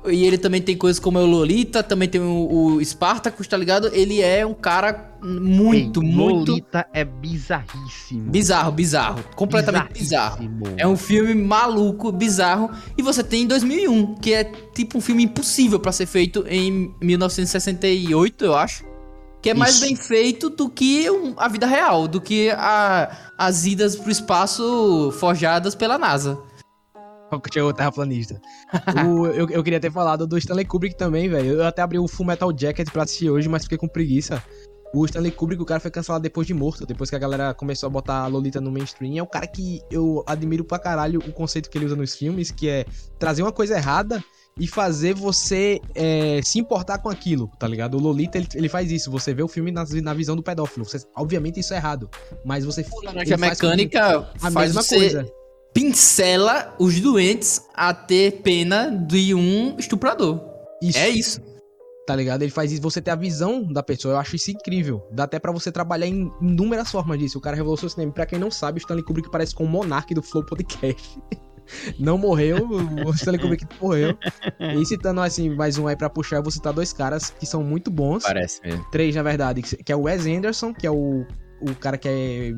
e 0.06 0.24
ele 0.24 0.38
também 0.38 0.62
tem 0.62 0.76
coisas 0.76 0.98
como 0.98 1.18
o 1.18 1.26
Lolita, 1.26 1.82
também 1.82 2.08
tem 2.08 2.20
o, 2.20 2.76
o 2.76 2.84
Spartacus, 2.84 3.46
tá 3.46 3.56
ligado? 3.56 3.90
Ele 3.92 4.20
é 4.22 4.46
um 4.46 4.54
cara 4.54 5.14
muito, 5.22 6.02
Ei, 6.02 6.08
muito. 6.08 6.52
Lolita 6.52 6.86
é 6.92 7.04
bizarríssimo. 7.04 8.30
Bizarro, 8.30 8.72
bizarro. 8.72 9.22
Completamente 9.36 9.92
bizarro. 9.92 10.50
É 10.78 10.86
um 10.86 10.96
filme 10.96 11.34
maluco, 11.34 12.10
bizarro. 12.10 12.70
E 12.96 13.02
você 13.02 13.22
tem 13.22 13.46
2001, 13.46 14.14
que 14.14 14.32
é 14.32 14.44
tipo 14.44 14.96
um 14.96 15.00
filme 15.00 15.24
impossível 15.24 15.78
para 15.78 15.92
ser 15.92 16.06
feito 16.06 16.44
em 16.48 16.94
1968, 17.00 18.44
eu 18.44 18.54
acho. 18.54 18.88
Que 19.42 19.50
é 19.50 19.54
mais 19.54 19.76
Isso. 19.76 19.86
bem 19.86 19.96
feito 19.96 20.50
do 20.50 20.68
que 20.68 21.06
a 21.36 21.48
vida 21.48 21.66
real, 21.66 22.06
do 22.06 22.20
que 22.20 22.50
a, 22.50 23.32
as 23.38 23.64
idas 23.64 23.96
pro 23.96 24.10
espaço 24.10 25.14
forjadas 25.18 25.74
pela 25.74 25.96
NASA. 25.96 26.38
Chegou 27.52 27.70
o 27.70 27.72
terraplanista. 27.72 28.40
o, 29.06 29.26
eu, 29.26 29.48
eu 29.48 29.62
queria 29.62 29.80
ter 29.80 29.90
falado 29.90 30.26
do 30.26 30.38
Stanley 30.38 30.64
Kubrick 30.64 30.96
também, 30.96 31.28
velho. 31.28 31.54
Eu 31.54 31.66
até 31.66 31.82
abri 31.82 31.98
o 31.98 32.08
Full 32.08 32.26
Metal 32.26 32.52
Jacket 32.56 32.90
pra 32.90 33.04
assistir 33.04 33.30
hoje, 33.30 33.48
mas 33.48 33.64
fiquei 33.64 33.78
com 33.78 33.88
preguiça. 33.88 34.42
O 34.92 35.04
Stanley 35.04 35.30
Kubrick, 35.30 35.62
o 35.62 35.66
cara 35.66 35.78
foi 35.78 35.90
cancelado 35.90 36.22
depois 36.22 36.46
de 36.46 36.54
morto, 36.54 36.84
depois 36.84 37.08
que 37.08 37.14
a 37.14 37.18
galera 37.18 37.54
começou 37.54 37.86
a 37.86 37.90
botar 37.90 38.24
a 38.24 38.26
Lolita 38.26 38.60
no 38.60 38.72
mainstream. 38.72 39.16
É 39.18 39.22
o 39.22 39.26
cara 39.26 39.46
que 39.46 39.80
eu 39.90 40.24
admiro 40.26 40.64
pra 40.64 40.78
caralho 40.78 41.20
o 41.20 41.32
conceito 41.32 41.70
que 41.70 41.78
ele 41.78 41.86
usa 41.86 41.94
nos 41.94 42.14
filmes, 42.16 42.50
que 42.50 42.68
é 42.68 42.84
trazer 43.18 43.42
uma 43.42 43.52
coisa 43.52 43.76
errada 43.76 44.22
e 44.58 44.66
fazer 44.66 45.14
você 45.14 45.80
é, 45.94 46.40
se 46.42 46.58
importar 46.58 46.98
com 46.98 47.08
aquilo, 47.08 47.48
tá 47.58 47.68
ligado? 47.68 47.96
O 47.96 48.00
Lolita, 48.00 48.36
ele, 48.36 48.48
ele 48.54 48.68
faz 48.68 48.90
isso. 48.90 49.12
Você 49.12 49.32
vê 49.32 49.44
o 49.44 49.48
filme 49.48 49.70
na, 49.70 49.84
na 50.02 50.12
visão 50.12 50.34
do 50.34 50.42
pedófilo. 50.42 50.84
Você, 50.84 50.98
obviamente 51.16 51.60
isso 51.60 51.72
é 51.72 51.76
errado, 51.76 52.10
mas 52.44 52.64
você... 52.64 52.84
A 53.32 53.36
mecânica 53.38 54.28
a 54.42 54.50
mesma 54.50 54.82
você... 54.82 54.96
coisa 54.96 55.39
pincela 55.72 56.74
os 56.78 57.00
doentes 57.00 57.66
a 57.74 57.94
ter 57.94 58.42
pena 58.42 58.90
de 58.90 59.34
um 59.34 59.76
estuprador. 59.78 60.40
Isso. 60.82 60.98
É 60.98 61.08
isso. 61.08 61.40
Tá 62.06 62.16
ligado? 62.16 62.42
Ele 62.42 62.50
faz 62.50 62.72
isso, 62.72 62.82
você 62.82 63.00
ter 63.00 63.12
a 63.12 63.16
visão 63.16 63.62
da 63.62 63.82
pessoa. 63.82 64.14
Eu 64.14 64.18
acho 64.18 64.34
isso 64.34 64.50
incrível. 64.50 65.06
Dá 65.12 65.24
até 65.24 65.38
para 65.38 65.52
você 65.52 65.70
trabalhar 65.70 66.06
em 66.06 66.32
inúmeras 66.40 66.90
formas 66.90 67.18
disso. 67.18 67.38
O 67.38 67.40
cara 67.40 67.56
revolucionou 67.56 67.88
o 67.88 67.94
cinema. 67.94 68.12
Pra 68.12 68.26
quem 68.26 68.38
não 68.38 68.50
sabe, 68.50 68.78
o 68.78 68.80
Stanley 68.80 69.04
Kubrick 69.04 69.30
parece 69.30 69.54
com 69.54 69.64
o 69.64 69.68
Monark 69.68 70.12
do 70.12 70.22
Flow 70.22 70.44
Podcast. 70.44 71.20
não 72.00 72.18
morreu, 72.18 72.66
o 73.06 73.10
Stanley 73.10 73.40
Kubrick 73.40 73.64
morreu. 73.80 74.18
E 74.58 74.84
citando 74.84 75.20
assim, 75.20 75.50
mais 75.50 75.78
um 75.78 75.86
aí 75.86 75.94
pra 75.94 76.10
puxar, 76.10 76.36
eu 76.36 76.42
vou 76.42 76.50
citar 76.50 76.72
dois 76.72 76.92
caras 76.92 77.30
que 77.30 77.46
são 77.46 77.62
muito 77.62 77.92
bons. 77.92 78.24
Parece 78.24 78.60
mesmo. 78.62 78.84
Três, 78.90 79.14
na 79.14 79.22
verdade, 79.22 79.62
que 79.62 79.92
é 79.92 79.94
o 79.94 80.02
Wes 80.02 80.26
Anderson, 80.26 80.74
que 80.74 80.86
é 80.86 80.90
o, 80.90 81.24
o 81.60 81.74
cara 81.78 81.96
que 81.96 82.08
é, 82.08 82.48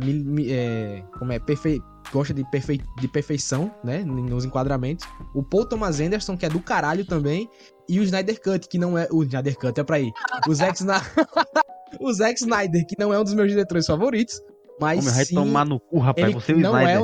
é 0.48 1.02
como 1.18 1.30
é, 1.30 1.38
perfeito 1.38 1.91
gosta 2.12 2.34
de, 2.34 2.44
perfe... 2.44 2.80
de 3.00 3.08
perfeição, 3.08 3.74
né? 3.82 4.04
Nos 4.04 4.44
enquadramentos. 4.44 5.06
O 5.34 5.42
Paul 5.42 5.66
Thomas 5.66 6.00
Anderson, 6.00 6.36
que 6.36 6.46
é 6.46 6.48
do 6.48 6.60
caralho 6.60 7.04
também. 7.04 7.48
E 7.88 7.98
o 7.98 8.02
Snyder 8.02 8.40
Cut, 8.40 8.68
que 8.68 8.78
não 8.78 8.96
é. 8.96 9.08
O 9.10 9.22
Snyder 9.22 9.56
Cut 9.56 9.80
é 9.80 9.84
pra 9.84 9.98
ir. 9.98 10.12
O 10.48 10.54
Zack, 10.54 10.76
Sna... 10.76 11.00
o 12.00 12.12
Zack 12.12 12.40
Snyder, 12.40 12.86
que 12.86 12.96
não 12.98 13.12
é 13.12 13.18
um 13.18 13.24
dos 13.24 13.34
meus 13.34 13.48
diretores 13.48 13.86
favoritos. 13.86 14.40
Mas. 14.80 15.04
Vai 15.04 15.24
sim, 15.24 15.34
tomar 15.34 15.64
no 15.64 15.80
cu, 15.80 15.98
rapaz. 15.98 16.32
Você 16.34 16.52
é 16.52 16.56
não 16.56 16.76
é, 16.76 17.00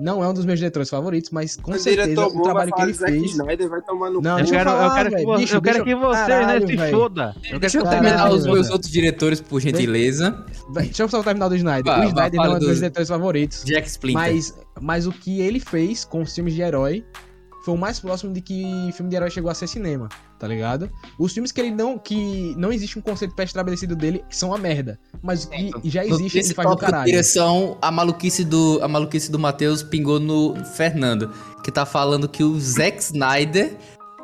não 0.00 0.22
é 0.22 0.28
um 0.28 0.34
dos 0.34 0.44
meus 0.44 0.58
diretores 0.58 0.88
favoritos, 0.88 1.30
mas 1.30 1.56
com 1.56 1.72
o 1.72 1.78
certeza 1.78 2.26
o 2.26 2.42
trabalho 2.42 2.72
que 2.72 2.82
ele 2.82 2.92
Zack 2.94 3.12
fez. 3.12 3.32
Snyder 3.32 3.68
vai 3.68 3.82
tomar 3.82 4.10
no 4.10 4.20
não, 4.20 4.38
eu 4.38 4.46
quero, 4.46 4.70
falar, 4.70 4.84
eu 4.84 4.94
quero 4.94 5.16
que, 5.16 5.24
você, 5.24 5.40
bicho, 5.40 5.56
eu 5.56 5.62
quero 5.62 5.84
que 5.84 5.94
você 5.94 6.26
caralho, 6.26 6.66
né, 6.66 6.86
se 6.86 6.90
foda. 6.90 7.36
Eu 7.50 7.60
deixa 7.60 7.78
eu 7.78 7.84
terminar 7.84 8.30
os 8.30 8.46
meus 8.46 8.70
outros 8.70 8.90
diretores, 8.90 9.40
por 9.40 9.60
gentileza. 9.60 10.44
Deixa 10.72 11.02
eu 11.02 11.08
só 11.08 11.22
terminar 11.22 11.48
do 11.48 11.56
Snyder. 11.56 12.00
o 12.00 12.04
Snyder 12.04 12.40
não 12.40 12.44
é 12.44 12.50
um 12.50 12.58
dos 12.58 12.66
meus 12.66 12.78
diretores 12.78 13.08
favoritos. 13.08 13.64
Jack 13.64 13.88
Splinter. 13.88 14.22
Mas, 14.22 14.58
mas 14.80 15.06
o 15.06 15.12
que 15.12 15.40
ele 15.40 15.60
fez 15.60 16.04
com 16.04 16.22
os 16.22 16.34
filmes 16.34 16.54
de 16.54 16.62
herói 16.62 17.04
foi 17.64 17.74
o 17.74 17.76
mais 17.76 18.00
próximo 18.00 18.32
de 18.32 18.40
que 18.40 18.90
filme 18.92 19.08
de 19.08 19.16
herói 19.16 19.30
chegou 19.30 19.50
a 19.50 19.54
ser 19.54 19.66
cinema, 19.66 20.08
tá 20.38 20.48
ligado? 20.48 20.90
Os 21.18 21.32
filmes 21.32 21.52
que 21.52 21.60
ele 21.60 21.70
não. 21.70 21.98
que 21.98 22.54
não 22.56 22.72
existe 22.72 22.98
um 22.98 23.02
conceito 23.02 23.34
pré-estabelecido 23.34 23.94
dele 23.94 24.24
são 24.30 24.52
a 24.52 24.58
merda. 24.58 24.98
Mas 25.22 25.46
que 25.46 25.72
já 25.84 26.04
existe, 26.04 26.38
ele 26.38 26.54
faz 26.54 26.68
do 26.68 26.76
caralho. 26.76 27.06
direção, 27.06 27.78
a 27.80 27.90
maluquice 27.90 28.44
do. 28.44 28.80
A 28.82 28.88
maluquice 28.88 29.30
do 29.30 29.38
Matheus 29.38 29.82
pingou 29.82 30.18
no 30.18 30.56
Fernando. 30.64 31.30
Que 31.62 31.70
tá 31.70 31.86
falando 31.86 32.28
que 32.28 32.42
o 32.42 32.58
Zack 32.58 33.00
Snyder 33.00 33.76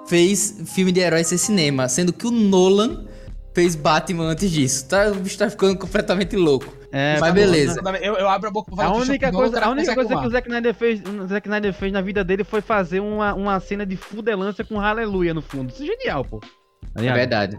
fez 0.08 0.56
filme 0.66 0.90
de 0.90 1.00
herói 1.00 1.22
ser 1.22 1.38
cinema, 1.38 1.88
sendo 1.88 2.12
que 2.12 2.26
o 2.26 2.30
Nolan 2.32 3.06
fez 3.54 3.76
Batman 3.76 4.30
antes 4.30 4.50
disso. 4.50 4.86
Tá, 4.88 5.10
o 5.10 5.14
bicho 5.14 5.38
tá 5.38 5.48
ficando 5.48 5.78
completamente 5.78 6.34
louco. 6.34 6.77
É, 6.90 7.18
Mas 7.20 7.20
tá 7.20 7.32
beleza. 7.32 7.82
Bom, 7.82 7.90
eu, 7.90 8.14
eu, 8.14 8.28
abro 8.28 8.48
a 8.48 8.52
boca 8.52 8.74
pra 8.74 8.84
falar 8.84 8.96
A 8.96 9.02
única 9.02 9.30
coisa, 9.30 9.60
a 9.60 9.70
única 9.70 9.94
coisa 9.94 10.16
que 10.16 10.26
o 10.26 10.30
Zack 10.30 10.48
Snyder, 10.48 10.74
fez, 10.74 11.02
o 11.02 11.26
Zack 11.26 11.46
Snyder 11.46 11.72
fez 11.72 11.92
na 11.92 12.00
vida 12.00 12.24
dele 12.24 12.44
foi 12.44 12.60
fazer 12.60 13.00
uma, 13.00 13.34
uma 13.34 13.60
cena 13.60 13.84
de 13.84 13.96
fudelância 13.96 14.64
com 14.64 14.80
Aleluia 14.80 15.34
no 15.34 15.42
fundo. 15.42 15.70
Isso 15.70 15.82
é 15.82 15.86
genial, 15.86 16.24
pô. 16.24 16.40
Tá 16.94 17.04
é 17.04 17.12
verdade. 17.12 17.58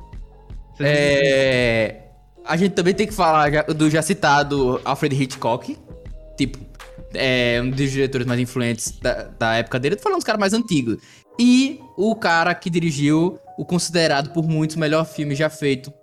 É... 0.79 2.01
A 2.45 2.57
gente 2.57 2.73
também 2.73 2.93
tem 2.93 3.05
que 3.05 3.13
falar 3.13 3.63
do 3.65 3.89
já 3.89 4.01
citado 4.01 4.81
Alfred 4.83 5.21
Hitchcock. 5.21 5.77
Tipo, 6.35 6.57
é 7.13 7.59
um 7.61 7.69
dos 7.69 7.91
diretores 7.91 8.25
mais 8.25 8.39
influentes 8.39 8.97
da, 8.99 9.23
da 9.37 9.55
época 9.55 9.79
dele. 9.79 9.95
Tô 9.95 10.03
falando 10.03 10.17
dos 10.17 10.25
caras 10.25 10.39
mais 10.39 10.53
antigos. 10.53 10.97
E 11.39 11.79
o 11.95 12.15
cara 12.15 12.55
que 12.55 12.69
dirigiu 12.69 13.37
o 13.57 13.63
considerado 13.63 14.31
por 14.31 14.47
muitos 14.47 14.75
melhor 14.75 15.05
filme 15.05 15.35
já 15.35 15.49
feito, 15.49 15.93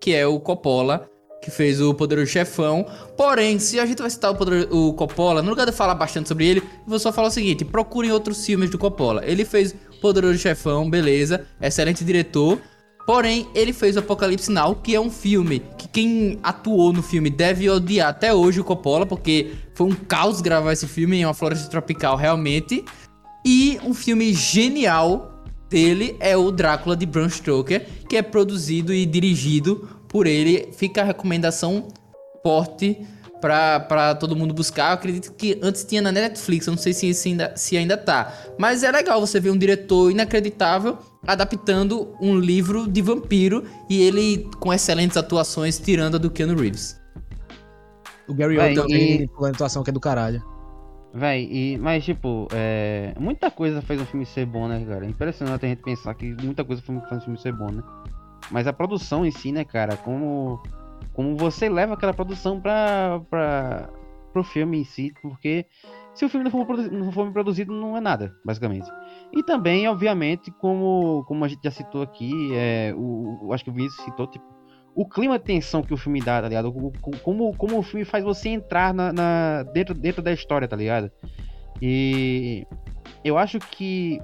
que 0.00 0.14
é 0.14 0.26
o 0.26 0.38
Coppola 0.38 1.08
que 1.40 1.50
fez 1.50 1.80
o 1.80 1.94
Poderoso 1.94 2.30
Chefão. 2.30 2.86
Porém, 3.16 3.58
se 3.58 3.78
a 3.78 3.86
gente 3.86 4.00
vai 4.00 4.10
citar 4.10 4.32
o, 4.32 4.34
Poder, 4.34 4.68
o 4.70 4.92
Coppola, 4.94 5.42
no 5.42 5.50
lugar 5.50 5.66
de 5.66 5.72
falar 5.72 5.94
bastante 5.94 6.28
sobre 6.28 6.46
ele, 6.46 6.62
vou 6.86 6.98
só 6.98 7.12
falar 7.12 7.28
o 7.28 7.30
seguinte: 7.30 7.64
procurem 7.64 8.10
outros 8.10 8.44
filmes 8.44 8.70
do 8.70 8.78
Coppola. 8.78 9.22
Ele 9.24 9.44
fez 9.44 9.74
Poderoso 10.00 10.38
Chefão, 10.38 10.88
beleza, 10.88 11.46
excelente 11.60 12.04
diretor. 12.04 12.60
Porém, 13.06 13.46
ele 13.54 13.72
fez 13.72 13.94
o 13.94 14.00
Apocalipse 14.00 14.50
Now, 14.50 14.74
que 14.74 14.92
é 14.92 15.00
um 15.00 15.10
filme 15.10 15.62
que 15.78 15.86
quem 15.86 16.40
atuou 16.42 16.92
no 16.92 17.04
filme 17.04 17.30
deve 17.30 17.70
odiar 17.70 18.08
até 18.08 18.34
hoje 18.34 18.60
o 18.60 18.64
Coppola, 18.64 19.06
porque 19.06 19.52
foi 19.74 19.86
um 19.86 19.94
caos 19.94 20.40
gravar 20.40 20.72
esse 20.72 20.88
filme 20.88 21.18
em 21.18 21.24
uma 21.24 21.32
floresta 21.32 21.70
tropical 21.70 22.16
realmente. 22.16 22.84
E 23.44 23.78
um 23.84 23.94
filme 23.94 24.34
genial 24.34 25.44
dele 25.70 26.16
é 26.18 26.36
o 26.36 26.50
Drácula 26.50 26.96
de 26.96 27.06
Bram 27.06 27.28
Stoker, 27.28 27.86
que 28.08 28.16
é 28.16 28.22
produzido 28.22 28.92
e 28.92 29.06
dirigido 29.06 29.88
por 30.08 30.26
ele. 30.26 30.70
Fica 30.72 31.02
a 31.02 31.04
recomendação 31.04 31.88
forte 32.42 33.06
pra, 33.40 33.80
pra 33.80 34.14
todo 34.14 34.36
mundo 34.36 34.54
buscar. 34.54 34.90
Eu 34.90 34.94
acredito 34.94 35.32
que 35.32 35.58
antes 35.62 35.84
tinha 35.84 36.02
na 36.02 36.12
Netflix, 36.12 36.66
eu 36.66 36.72
não 36.72 36.78
sei 36.78 36.92
se, 36.92 37.12
se, 37.14 37.28
ainda, 37.30 37.56
se 37.56 37.76
ainda 37.76 37.96
tá. 37.96 38.32
Mas 38.58 38.82
é 38.82 38.90
legal 38.90 39.20
você 39.20 39.38
ver 39.40 39.50
um 39.50 39.58
diretor 39.58 40.10
inacreditável 40.10 40.98
adaptando 41.26 42.14
um 42.20 42.38
livro 42.38 42.86
de 42.86 43.02
vampiro 43.02 43.64
e 43.90 44.00
ele 44.00 44.48
com 44.60 44.72
excelentes 44.72 45.16
atuações 45.16 45.78
tirando 45.78 46.14
a 46.14 46.18
do 46.18 46.30
Keanu 46.30 46.56
Reeves. 46.56 47.00
O 48.28 48.34
Gary 48.34 48.58
Oldman 48.58 48.72
e- 48.72 48.74
também 48.74 49.26
com 49.28 49.44
a 49.44 49.50
atuação 49.50 49.82
que 49.82 49.90
é 49.90 49.92
do 49.92 50.00
caralho. 50.00 50.42
Véi, 51.12 51.48
e, 51.50 51.78
mas 51.78 52.04
tipo, 52.04 52.46
é, 52.52 53.14
muita 53.18 53.50
coisa 53.50 53.80
faz 53.80 54.00
um 54.00 54.04
filme 54.04 54.26
ser 54.26 54.44
bom, 54.44 54.68
né, 54.68 54.84
cara? 54.86 55.06
É 55.06 55.08
impressionante 55.08 55.64
a 55.64 55.68
gente 55.68 55.82
pensar 55.82 56.14
que 56.14 56.34
muita 56.42 56.62
coisa 56.64 56.82
faz 56.82 57.22
um 57.22 57.24
filme 57.24 57.38
ser 57.38 57.52
bom, 57.52 57.70
né? 57.70 57.82
Mas 58.50 58.66
a 58.66 58.72
produção 58.72 59.24
em 59.26 59.30
si, 59.30 59.52
né, 59.52 59.64
cara, 59.64 59.96
como, 59.96 60.62
como 61.12 61.36
você 61.36 61.68
leva 61.68 61.94
aquela 61.94 62.14
produção 62.14 62.60
pra, 62.60 63.20
pra, 63.28 63.88
pro 64.32 64.44
filme 64.44 64.78
em 64.80 64.84
si, 64.84 65.12
porque 65.20 65.66
se 66.14 66.24
o 66.24 66.28
filme 66.28 66.44
não 66.44 66.50
for, 66.50 66.76
não 66.90 67.12
for 67.12 67.30
produzido, 67.32 67.72
não 67.72 67.96
é 67.96 68.00
nada, 68.00 68.34
basicamente. 68.44 68.88
E 69.32 69.42
também, 69.42 69.88
obviamente, 69.88 70.50
como, 70.50 71.24
como 71.26 71.44
a 71.44 71.48
gente 71.48 71.60
já 71.62 71.70
citou 71.70 72.02
aqui, 72.02 72.30
é, 72.54 72.94
o, 72.96 73.52
acho 73.52 73.64
que 73.64 73.70
o 73.70 73.72
Vinícius 73.72 74.04
citou, 74.04 74.26
tipo, 74.26 74.44
o 74.94 75.06
clima 75.06 75.38
de 75.38 75.44
tensão 75.44 75.82
que 75.82 75.92
o 75.92 75.96
filme 75.96 76.22
dá, 76.22 76.40
tá 76.40 76.48
ligado? 76.48 76.72
Como, 77.22 77.54
como 77.54 77.78
o 77.78 77.82
filme 77.82 78.04
faz 78.04 78.24
você 78.24 78.48
entrar 78.48 78.94
na, 78.94 79.12
na- 79.12 79.62
dentro, 79.64 79.92
dentro 79.94 80.22
da 80.22 80.32
história, 80.32 80.66
tá 80.66 80.74
ligado? 80.76 81.10
E 81.82 82.66
eu 83.22 83.36
acho 83.36 83.58
que 83.58 84.18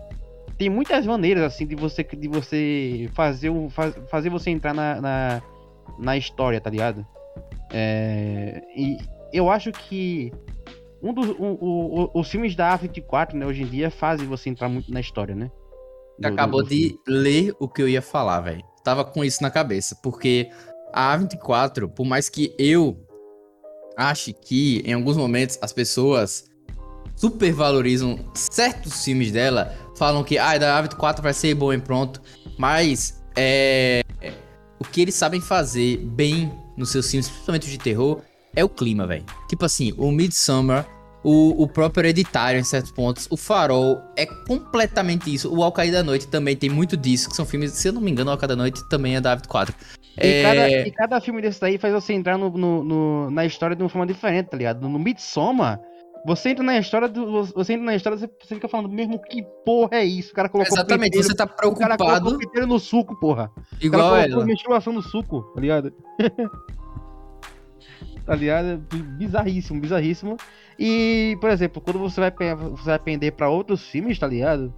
tem 0.63 0.71
muitas 0.71 1.05
maneiras, 1.05 1.43
assim, 1.43 1.67
de 1.67 1.75
você, 1.75 2.05
de 2.05 2.29
você 2.29 3.11
fazer, 3.15 3.51
o, 3.51 3.69
faz- 3.69 3.97
fazer 4.09 4.31
você 4.31 4.49
entrar 4.49 4.73
na, 4.73 5.01
na, 5.01 5.43
na 5.99 6.17
história, 6.17 6.61
tá 6.61 6.71
ligado? 6.71 7.05
É, 7.73 8.63
e 8.77 8.97
eu 9.33 9.51
acho 9.51 9.73
que 9.73 10.33
um 11.03 11.13
dos, 11.13 11.31
o- 11.31 11.35
o- 11.61 12.05
o- 12.05 12.21
os 12.21 12.29
filmes 12.31 12.55
da 12.55 12.79
A24, 12.79 13.35
né, 13.35 13.45
hoje 13.45 13.63
em 13.63 13.67
dia, 13.67 13.91
fazem 13.91 14.25
você 14.29 14.51
entrar 14.51 14.69
muito 14.69 14.93
na 14.93 15.01
história, 15.01 15.35
né? 15.35 15.51
Do- 16.17 16.29
acabou 16.29 16.63
do 16.63 16.69
de 16.69 16.91
filme. 16.91 17.01
ler 17.09 17.57
o 17.59 17.67
que 17.69 17.83
eu 17.83 17.89
ia 17.89 18.01
falar, 18.01 18.41
velho. 18.43 18.63
Tava 18.85 19.05
com 19.05 19.25
isso 19.25 19.43
na 19.43 19.51
cabeça, 19.51 19.99
porque 20.01 20.49
a 20.93 21.19
A24, 21.19 21.89
por 21.89 22.07
mais 22.07 22.29
que 22.29 22.55
eu 22.57 23.05
ache 23.97 24.33
que 24.33 24.81
em 24.87 24.93
alguns 24.93 25.17
momentos 25.17 25.59
as 25.61 25.73
pessoas 25.73 26.45
supervalorizam 27.17 28.19
certos 28.33 29.05
filmes 29.05 29.33
dela, 29.33 29.75
falam 29.97 30.23
que 30.24 30.39
ah, 30.39 30.59
da 30.59 30.82
A24 30.82 31.20
vai 31.23 31.32
ser 31.35 31.55
bom 31.55 31.73
e 31.73 31.78
pronto, 31.78 32.20
mas 32.59 33.23
é 33.36 34.02
o 34.78 34.85
que 34.85 35.01
eles 35.01 35.14
sabem 35.14 35.40
fazer 35.40 35.98
bem 35.98 36.52
nos 36.77 36.90
seus 36.90 37.09
filmes, 37.10 37.28
principalmente 37.28 37.70
de 37.70 37.78
terror, 37.78 38.20
é 38.55 38.64
o 38.64 38.69
clima, 38.69 39.06
velho. 39.06 39.24
Tipo 39.48 39.64
assim, 39.64 39.93
o 39.97 40.10
Midsommar 40.10 40.86
o, 41.24 41.62
o 41.62 41.69
próprio 41.69 42.01
Hereditário, 42.01 42.59
em 42.59 42.64
certos 42.64 42.90
pontos. 42.90 43.28
O 43.31 43.36
Farol 43.36 44.01
é 44.16 44.27
completamente 44.27 45.32
isso. 45.32 45.55
O 45.55 45.62
Alcaída 45.62 45.98
da 45.98 46.02
Noite 46.02 46.27
também 46.27 46.56
tem 46.56 46.69
muito 46.69 46.97
disso, 46.97 47.31
que 47.31 47.36
são 47.36 47.47
filmes, 47.47 47.70
se 47.73 47.86
eu 47.89 47.93
não 47.93 48.01
me 48.01 48.10
engano, 48.10 48.28
o 48.31 48.32
Alcaída 48.32 48.56
da 48.56 48.62
Noite 48.62 48.82
também 48.89 49.14
é 49.14 49.20
da 49.20 49.31
Avid 49.32 49.47
4. 49.47 49.73
E, 50.19 50.20
É, 50.28 50.43
cada, 50.43 50.69
e 50.70 50.90
cada 50.90 51.20
filme 51.20 51.40
desse 51.40 51.60
daí 51.60 51.78
faz 51.78 51.94
você 51.94 52.12
entrar 52.12 52.36
no, 52.36 52.51
no- 52.51 52.82
no- 52.82 53.31
na 53.31 53.47
história 53.47 53.77
de 53.77 53.82
uma 53.82 53.89
forma 53.89 54.05
diferente, 54.06 54.48
tá 54.51 54.56
ligado? 54.56 54.81
No 54.81 54.98
Midsommar, 54.98 55.78
você 56.24 56.51
entra 56.51 56.62
na 56.65 56.78
história 56.78 57.09
do. 57.09 57.44
Você 57.44 57.73
entra 57.74 57.85
na 57.86 57.94
história, 57.97 58.16
você, 58.19 58.28
você 58.40 58.55
fica 58.55 58.69
falando, 58.69 58.89
mesmo 58.90 59.20
que 59.23 59.43
porra 59.65 59.97
é 59.99 60.05
isso? 60.05 60.31
O 60.32 60.35
cara 60.35 60.49
colocou 60.49 60.77
Exatamente, 60.77 61.11
pinteiro- 61.12 61.27
você 61.27 61.35
tá 61.35 61.44
O 61.44 61.49
cara 61.74 61.97
colocou 61.97 62.28
preocupado, 62.39 62.66
no 62.66 62.78
suco, 62.78 63.19
porra. 63.19 63.51
O 63.57 63.85
igual 63.86 64.03
cara 64.03 64.15
colocou 64.23 64.36
ela. 64.39 64.44
menstruação 64.47 64.93
no 64.93 65.03
suco, 65.03 65.43
tá 65.55 65.61
ligado? 65.61 65.93
tá 68.24 68.35
ligado? 68.35 68.78
Bizarríssimo, 69.19 69.81
bizarríssimo. 69.81 70.36
E, 70.78 71.36
por 71.40 71.51
exemplo, 71.51 71.81
quando 71.82 71.99
você 71.99 72.20
vai, 72.20 72.31
você 72.31 72.85
vai 72.85 72.99
pender 72.99 73.32
pra 73.32 73.49
outros 73.49 73.82
filmes, 73.89 74.19
tá 74.19 74.27
ligado? 74.27 74.73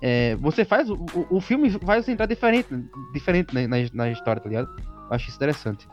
É, 0.00 0.36
você 0.36 0.64
faz. 0.64 0.88
O, 0.90 0.94
o- 0.94 1.36
o 1.36 1.40
filme 1.40 1.68
você 1.70 2.12
entrar 2.12 2.26
diferente, 2.26 2.68
diferente 3.12 3.54
na, 3.54 3.66
na, 3.66 3.76
na 3.92 4.10
história, 4.10 4.40
tá 4.42 4.48
ligado? 4.48 4.68
Eu 4.78 5.14
acho 5.14 5.28
isso 5.28 5.36
interessante. 5.36 5.86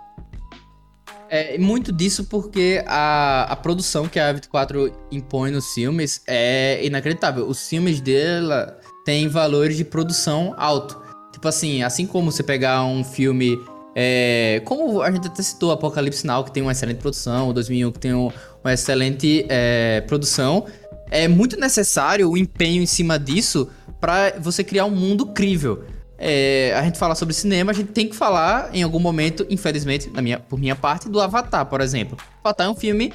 É 1.29 1.57
muito 1.57 1.91
disso 1.91 2.25
porque 2.25 2.83
a, 2.87 3.43
a 3.49 3.55
produção 3.55 4.07
que 4.07 4.19
a 4.19 4.33
A24 4.33 4.91
impõe 5.11 5.51
nos 5.51 5.73
filmes 5.73 6.21
é 6.27 6.85
inacreditável. 6.85 7.47
Os 7.47 7.67
filmes 7.67 7.99
dela 7.99 8.77
têm 9.05 9.27
valores 9.27 9.75
de 9.77 9.83
produção 9.83 10.53
alto. 10.57 11.01
Tipo 11.31 11.47
assim, 11.47 11.83
assim 11.83 12.05
como 12.05 12.31
você 12.31 12.43
pegar 12.43 12.83
um 12.85 13.03
filme. 13.03 13.57
é, 13.97 14.61
como 14.65 15.01
a 15.01 15.09
gente 15.11 15.27
até 15.27 15.41
citou, 15.41 15.71
Apocalipse 15.71 16.27
Now, 16.27 16.43
que 16.43 16.51
tem 16.51 16.61
uma 16.61 16.73
excelente 16.73 16.97
produção, 16.97 17.49
o 17.49 17.53
2001, 17.53 17.91
que 17.93 17.99
tem 17.99 18.13
um- 18.13 18.29
uma 18.63 18.73
excelente 18.73 19.45
é, 19.47 20.01
produção. 20.01 20.65
É 21.09 21.27
muito 21.27 21.57
necessário 21.57 22.29
o 22.29 22.37
empenho 22.37 22.81
em 22.83 22.85
cima 22.85 23.17
disso 23.17 23.69
para 24.01 24.37
você 24.39 24.63
criar 24.65 24.85
um 24.85 24.91
mundo 24.91 25.27
crível. 25.27 25.85
É, 26.27 26.73
a 26.75 26.81
gente 26.81 26.97
fala 26.97 27.13
sobre 27.13 27.35
cinema, 27.35 27.71
a 27.71 27.75
gente 27.75 27.91
tem 27.91 28.09
que 28.09 28.15
falar 28.15 28.71
em 28.73 28.81
algum 28.81 28.97
momento, 28.97 29.45
infelizmente, 29.47 30.09
na 30.09 30.23
minha, 30.23 30.39
por 30.39 30.57
minha 30.57 30.75
parte, 30.75 31.07
do 31.07 31.21
Avatar, 31.21 31.67
por 31.67 31.81
exemplo. 31.81 32.17
Avatar 32.43 32.65
é 32.65 32.69
um 32.71 32.73
filme, 32.73 33.13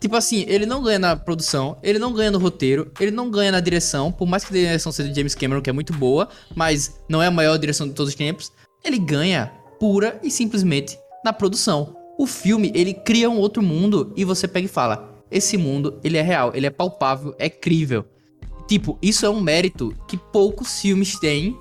tipo 0.00 0.16
assim, 0.16 0.44
ele 0.48 0.66
não 0.66 0.82
ganha 0.82 0.98
na 0.98 1.14
produção, 1.14 1.78
ele 1.84 2.00
não 2.00 2.12
ganha 2.12 2.32
no 2.32 2.38
roteiro, 2.40 2.90
ele 2.98 3.12
não 3.12 3.30
ganha 3.30 3.52
na 3.52 3.60
direção, 3.60 4.10
por 4.10 4.26
mais 4.26 4.44
que 4.44 4.52
a 4.52 4.58
direção 4.58 4.90
seja 4.90 5.08
de 5.08 5.14
James 5.14 5.36
Cameron, 5.36 5.62
que 5.62 5.70
é 5.70 5.72
muito 5.72 5.92
boa, 5.92 6.28
mas 6.56 6.98
não 7.08 7.22
é 7.22 7.28
a 7.28 7.30
maior 7.30 7.56
direção 7.58 7.86
de 7.86 7.94
todos 7.94 8.10
os 8.10 8.16
tempos, 8.16 8.50
ele 8.84 8.98
ganha 8.98 9.52
pura 9.78 10.18
e 10.20 10.28
simplesmente 10.28 10.98
na 11.24 11.32
produção. 11.32 11.94
O 12.18 12.26
filme, 12.26 12.72
ele 12.74 12.92
cria 12.92 13.30
um 13.30 13.38
outro 13.38 13.62
mundo 13.62 14.12
e 14.16 14.24
você 14.24 14.48
pega 14.48 14.66
e 14.66 14.68
fala, 14.68 15.22
esse 15.30 15.56
mundo, 15.56 16.00
ele 16.02 16.16
é 16.16 16.22
real, 16.22 16.50
ele 16.56 16.66
é 16.66 16.70
palpável, 16.70 17.36
é 17.38 17.48
crível. 17.48 18.04
Tipo, 18.66 18.98
isso 19.00 19.24
é 19.24 19.30
um 19.30 19.40
mérito 19.40 19.94
que 20.08 20.16
poucos 20.16 20.80
filmes 20.80 21.18
têm 21.20 21.56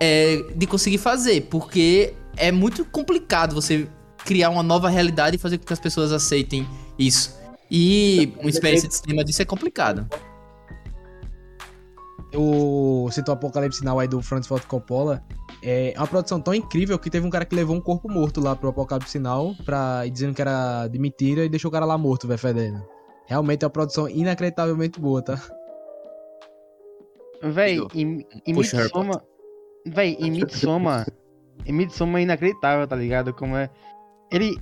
é, 0.00 0.42
de 0.56 0.66
conseguir 0.66 0.98
fazer, 0.98 1.42
porque 1.42 2.14
é 2.36 2.50
muito 2.50 2.84
complicado 2.86 3.54
você 3.54 3.86
criar 4.24 4.50
uma 4.50 4.62
nova 4.62 4.88
realidade 4.88 5.36
e 5.36 5.38
fazer 5.38 5.58
com 5.58 5.66
que 5.66 5.72
as 5.72 5.78
pessoas 5.78 6.10
aceitem 6.10 6.66
isso. 6.98 7.38
E 7.70 8.32
uma 8.40 8.50
experiência 8.50 8.88
de 8.88 8.94
cinema 8.94 9.22
disso 9.22 9.42
é 9.42 9.44
complicado. 9.44 10.08
O 12.34 13.08
citou 13.10 13.32
Apocalipse 13.34 13.84
Now 13.84 13.98
aí 13.98 14.08
do 14.08 14.22
Francis 14.22 14.46
Ford 14.46 14.64
Coppola. 14.64 15.22
É 15.62 15.92
uma 15.96 16.06
produção 16.06 16.40
tão 16.40 16.54
incrível 16.54 16.98
que 16.98 17.10
teve 17.10 17.26
um 17.26 17.30
cara 17.30 17.44
que 17.44 17.54
levou 17.54 17.76
um 17.76 17.80
corpo 17.80 18.10
morto 18.10 18.40
lá 18.40 18.56
pro 18.56 18.70
Apocalipse 18.70 19.18
Now 19.18 19.54
pra, 19.64 20.06
e 20.06 20.10
dizendo 20.10 20.34
que 20.34 20.40
era 20.40 20.88
de 20.88 20.98
mentira 20.98 21.44
e 21.44 21.48
deixou 21.48 21.68
o 21.68 21.72
cara 21.72 21.84
lá 21.84 21.98
morto, 21.98 22.26
velho, 22.26 22.38
fedendo. 22.38 22.82
Realmente 23.26 23.64
é 23.64 23.66
uma 23.66 23.70
produção 23.70 24.08
inacreditavelmente 24.08 24.98
boa, 24.98 25.22
tá? 25.22 25.40
Véi, 27.42 27.78
em, 27.94 28.26
em 28.46 28.54
puxa 28.54 28.76
Midsommar. 28.76 29.22
Véi, 29.86 30.16
em 30.20 30.30
Midsommar. 30.30 31.06
em 31.66 31.72
Midsommar 31.72 32.20
é 32.20 32.24
inacreditável, 32.24 32.86
tá 32.86 32.96
ligado? 32.96 33.32
Como 33.34 33.56
é. 33.56 33.70
Ele. 34.30 34.56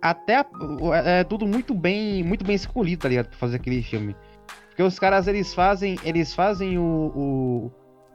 Até. 0.00 0.36
a- 0.36 0.46
o- 0.80 0.92
É 0.94 1.24
tudo 1.24 1.46
muito 1.46 1.74
bem. 1.74 2.22
Muito 2.22 2.44
bem 2.44 2.54
escolhido, 2.56 3.02
tá 3.02 3.08
ligado? 3.08 3.28
Pra 3.28 3.38
fazer 3.38 3.56
aquele 3.56 3.82
filme. 3.82 4.14
Porque 4.68 4.82
os 4.82 4.98
caras, 4.98 5.26
eles 5.26 5.52
fazem. 5.54 5.98
Eles 6.04 6.34
fazem 6.34 6.78
o. 6.78 7.12
o, 7.14 7.72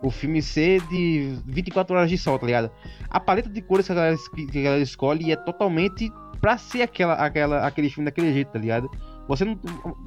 o 0.08 0.10
filme 0.12 0.42
ser 0.42 0.82
de 0.88 1.38
24 1.46 1.96
horas 1.96 2.10
de 2.10 2.18
sol, 2.18 2.40
tá 2.40 2.46
ligado? 2.46 2.72
A 3.10 3.20
paleta 3.20 3.50
de 3.50 3.62
cores 3.62 3.86
que 3.86 3.92
a 3.92 3.96
galera, 3.96 4.18
que 4.52 4.60
a 4.60 4.64
galera 4.64 4.82
escolhe 4.82 5.32
é 5.32 5.36
totalmente 5.36 6.10
pra 6.40 6.58
ser 6.58 6.82
aquela, 6.84 7.16
aquela, 7.16 7.68
aquele 7.68 7.90
filme 7.90 8.06
daquele 8.06 8.32
jeito, 8.32 8.52
tá 8.52 8.60
ligado? 8.60 8.90
Você 9.28 9.44
não. 9.44 9.60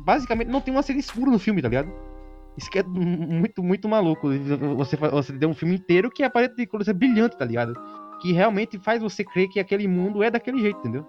Basicamente 0.05 0.49
não 0.49 0.61
tem 0.63 0.73
uma 0.73 0.83
cena 0.83 0.99
escura 0.99 1.31
no 1.31 1.39
filme, 1.39 1.61
tá 1.61 1.69
ligado? 1.69 1.93
Isso 2.57 2.71
que 2.71 2.79
é 2.79 2.83
muito, 2.83 3.63
muito 3.63 3.89
maluco. 3.89 4.29
Você, 4.77 4.97
você 4.97 5.33
deu 5.33 5.49
um 5.49 5.55
filme 5.55 5.75
inteiro 5.77 6.11
que 6.11 6.23
a 6.23 6.29
paleta 6.31 6.55
de 6.55 6.67
cores 6.67 6.87
é 6.89 6.93
brilhante, 6.93 7.37
tá 7.39 7.45
ligado? 7.45 7.75
Que 8.21 8.33
realmente 8.33 8.79
faz 8.79 9.01
você 9.03 9.25
crer 9.25 9.49
que 9.49 9.59
aquele 9.59 9.89
mundo 9.89 10.23
é 10.23 10.31
daquele 10.31 10.61
jeito, 10.61 10.79
entendeu? 10.81 11.07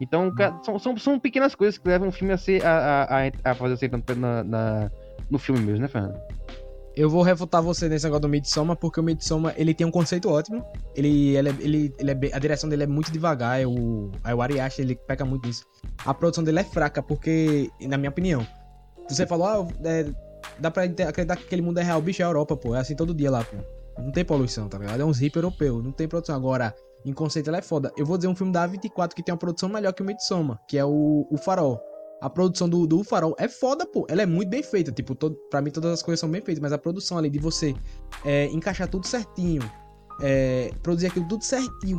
Então, 0.00 0.32
ca- 0.34 0.58
são, 0.62 0.78
são, 0.78 0.96
são 0.96 1.18
pequenas 1.18 1.54
coisas 1.54 1.76
que 1.76 1.86
levam 1.88 2.08
o 2.08 2.12
filme 2.12 2.32
a 2.32 2.38
ser. 2.38 2.64
a, 2.64 3.02
a, 3.04 3.50
a- 3.50 3.54
fazer 3.54 3.76
você 3.76 3.86
entrar 3.86 4.14
na, 4.16 4.44
na- 4.44 4.90
no 5.28 5.38
filme 5.38 5.60
mesmo, 5.60 5.82
né, 5.82 5.88
Fernando? 5.88 6.18
Eu 6.96 7.08
vou 7.10 7.22
refutar 7.22 7.62
você 7.62 7.88
nesse 7.88 8.04
negócio 8.04 8.22
do 8.22 8.28
Midsommar, 8.28 8.76
porque 8.76 8.98
o 8.98 9.02
Midsommar, 9.02 9.54
ele 9.56 9.72
tem 9.74 9.86
um 9.86 9.90
conceito 9.90 10.28
ótimo. 10.28 10.64
Ele, 10.94 11.36
ele, 11.36 11.48
é- 11.48 11.54
ele, 11.60 11.94
ele 11.98 12.10
é 12.10 12.34
a 12.34 12.38
direção 12.38 12.68
dele 12.70 12.84
é 12.84 12.86
muito 12.86 13.12
devagar, 13.12 13.60
é 13.60 13.66
o, 13.66 14.10
o 14.34 14.40
Ari 14.42 14.58
Aster, 14.60 14.84
ele 14.84 14.94
peca 14.94 15.24
muito 15.24 15.46
nisso. 15.46 15.64
A 16.06 16.14
produção 16.14 16.42
dele 16.44 16.60
é 16.60 16.64
fraca, 16.64 17.02
porque, 17.02 17.68
na 17.82 17.96
minha 17.98 18.10
opinião, 18.10 18.46
você 19.08 19.26
falou, 19.26 19.46
ah, 19.46 19.68
é, 19.84 20.06
dá 20.60 20.70
pra 20.70 20.84
acreditar 20.84 21.36
que 21.36 21.44
aquele 21.44 21.62
mundo 21.62 21.78
é 21.78 21.82
real, 21.82 22.00
bicho, 22.00 22.22
é 22.22 22.24
a 22.24 22.28
Europa, 22.28 22.56
pô, 22.56 22.74
é 22.74 22.80
assim 22.80 22.94
todo 22.94 23.14
dia 23.14 23.30
lá, 23.30 23.44
pô. 23.44 23.56
Não 23.98 24.12
tem 24.12 24.24
poluição, 24.24 24.68
tá 24.68 24.78
ligado? 24.78 25.00
É 25.00 25.04
uns 25.04 25.18
hippies 25.18 25.36
europeus, 25.36 25.84
não 25.84 25.92
tem 25.92 26.08
produção. 26.08 26.34
Agora, 26.34 26.74
em 27.04 27.12
conceito, 27.12 27.48
ela 27.48 27.58
é 27.58 27.62
foda. 27.62 27.92
Eu 27.96 28.06
vou 28.06 28.16
dizer 28.16 28.28
um 28.28 28.34
filme 28.34 28.52
da 28.52 28.66
A24 28.66 29.14
que 29.14 29.22
tem 29.22 29.32
uma 29.32 29.38
produção 29.38 29.68
melhor 29.68 29.92
que 29.92 30.02
o 30.02 30.04
Midsommar, 30.04 30.58
que 30.68 30.78
é 30.78 30.84
o, 30.84 31.26
o 31.30 31.36
Farol. 31.36 31.80
A 32.20 32.28
produção 32.28 32.68
do, 32.68 32.86
do 32.86 33.02
Farol 33.02 33.34
é 33.38 33.48
foda, 33.48 33.86
pô. 33.86 34.06
Ela 34.08 34.22
é 34.22 34.26
muito 34.26 34.48
bem 34.48 34.62
feita. 34.62 34.92
Tipo, 34.92 35.14
todo, 35.14 35.36
pra 35.50 35.60
mim 35.60 35.70
todas 35.70 35.92
as 35.92 36.02
coisas 36.02 36.20
são 36.20 36.30
bem 36.30 36.42
feitas, 36.42 36.60
mas 36.60 36.72
a 36.72 36.78
produção 36.78 37.18
ali 37.18 37.30
de 37.30 37.38
você 37.38 37.74
é, 38.24 38.46
encaixar 38.46 38.88
tudo 38.88 39.06
certinho, 39.06 39.62
é, 40.22 40.70
produzir 40.82 41.06
aquilo 41.06 41.26
tudo 41.26 41.44
certinho, 41.44 41.98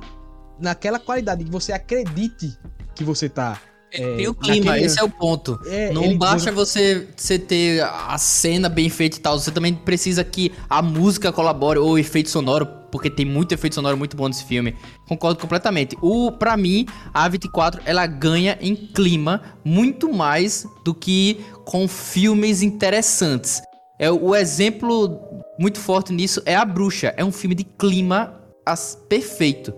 naquela 0.59 0.99
qualidade 0.99 1.43
que 1.43 1.51
você 1.51 1.71
acredite 1.71 2.55
que 2.93 3.03
você 3.03 3.27
tá 3.27 3.59
É, 3.93 4.15
Tem 4.15 4.27
o 4.27 4.33
clima, 4.33 4.67
naquele- 4.67 4.85
esse 4.85 4.99
é 4.99 5.03
o 5.03 5.09
ponto. 5.09 5.59
É, 5.65 5.91
Não 5.91 6.17
basta 6.17 6.51
você, 6.51 7.07
você 7.15 7.37
ter 7.37 7.81
a 7.83 8.17
cena 8.17 8.69
bem 8.69 8.89
feita 8.89 9.17
e 9.17 9.19
tal, 9.19 9.37
você 9.37 9.51
também 9.51 9.73
precisa 9.73 10.23
que 10.23 10.51
a 10.69 10.81
música 10.81 11.31
colabore, 11.31 11.77
ou 11.77 11.91
o 11.91 11.97
efeito 11.97 12.29
sonoro, 12.29 12.65
porque 12.89 13.09
tem 13.09 13.25
muito 13.25 13.51
efeito 13.53 13.75
sonoro 13.75 13.97
muito 13.97 14.15
bom 14.15 14.27
nesse 14.29 14.45
filme. 14.45 14.75
Concordo 15.07 15.39
completamente. 15.39 15.97
O, 16.01 16.31
pra 16.31 16.55
mim, 16.55 16.85
a 17.13 17.29
A24, 17.29 17.81
ela 17.85 18.05
ganha 18.07 18.57
em 18.61 18.75
clima 18.75 19.41
muito 19.63 20.11
mais 20.13 20.65
do 20.85 20.93
que 20.93 21.41
com 21.65 21.85
filmes 21.87 22.61
interessantes. 22.61 23.61
É, 23.99 24.09
o 24.09 24.33
exemplo 24.35 25.19
muito 25.59 25.79
forte 25.79 26.11
nisso 26.13 26.41
é 26.45 26.55
A 26.55 26.63
Bruxa. 26.65 27.13
É 27.17 27.23
um 27.25 27.31
filme 27.31 27.55
de 27.55 27.63
clima 27.63 28.33
as- 28.65 28.97
perfeito. 29.09 29.73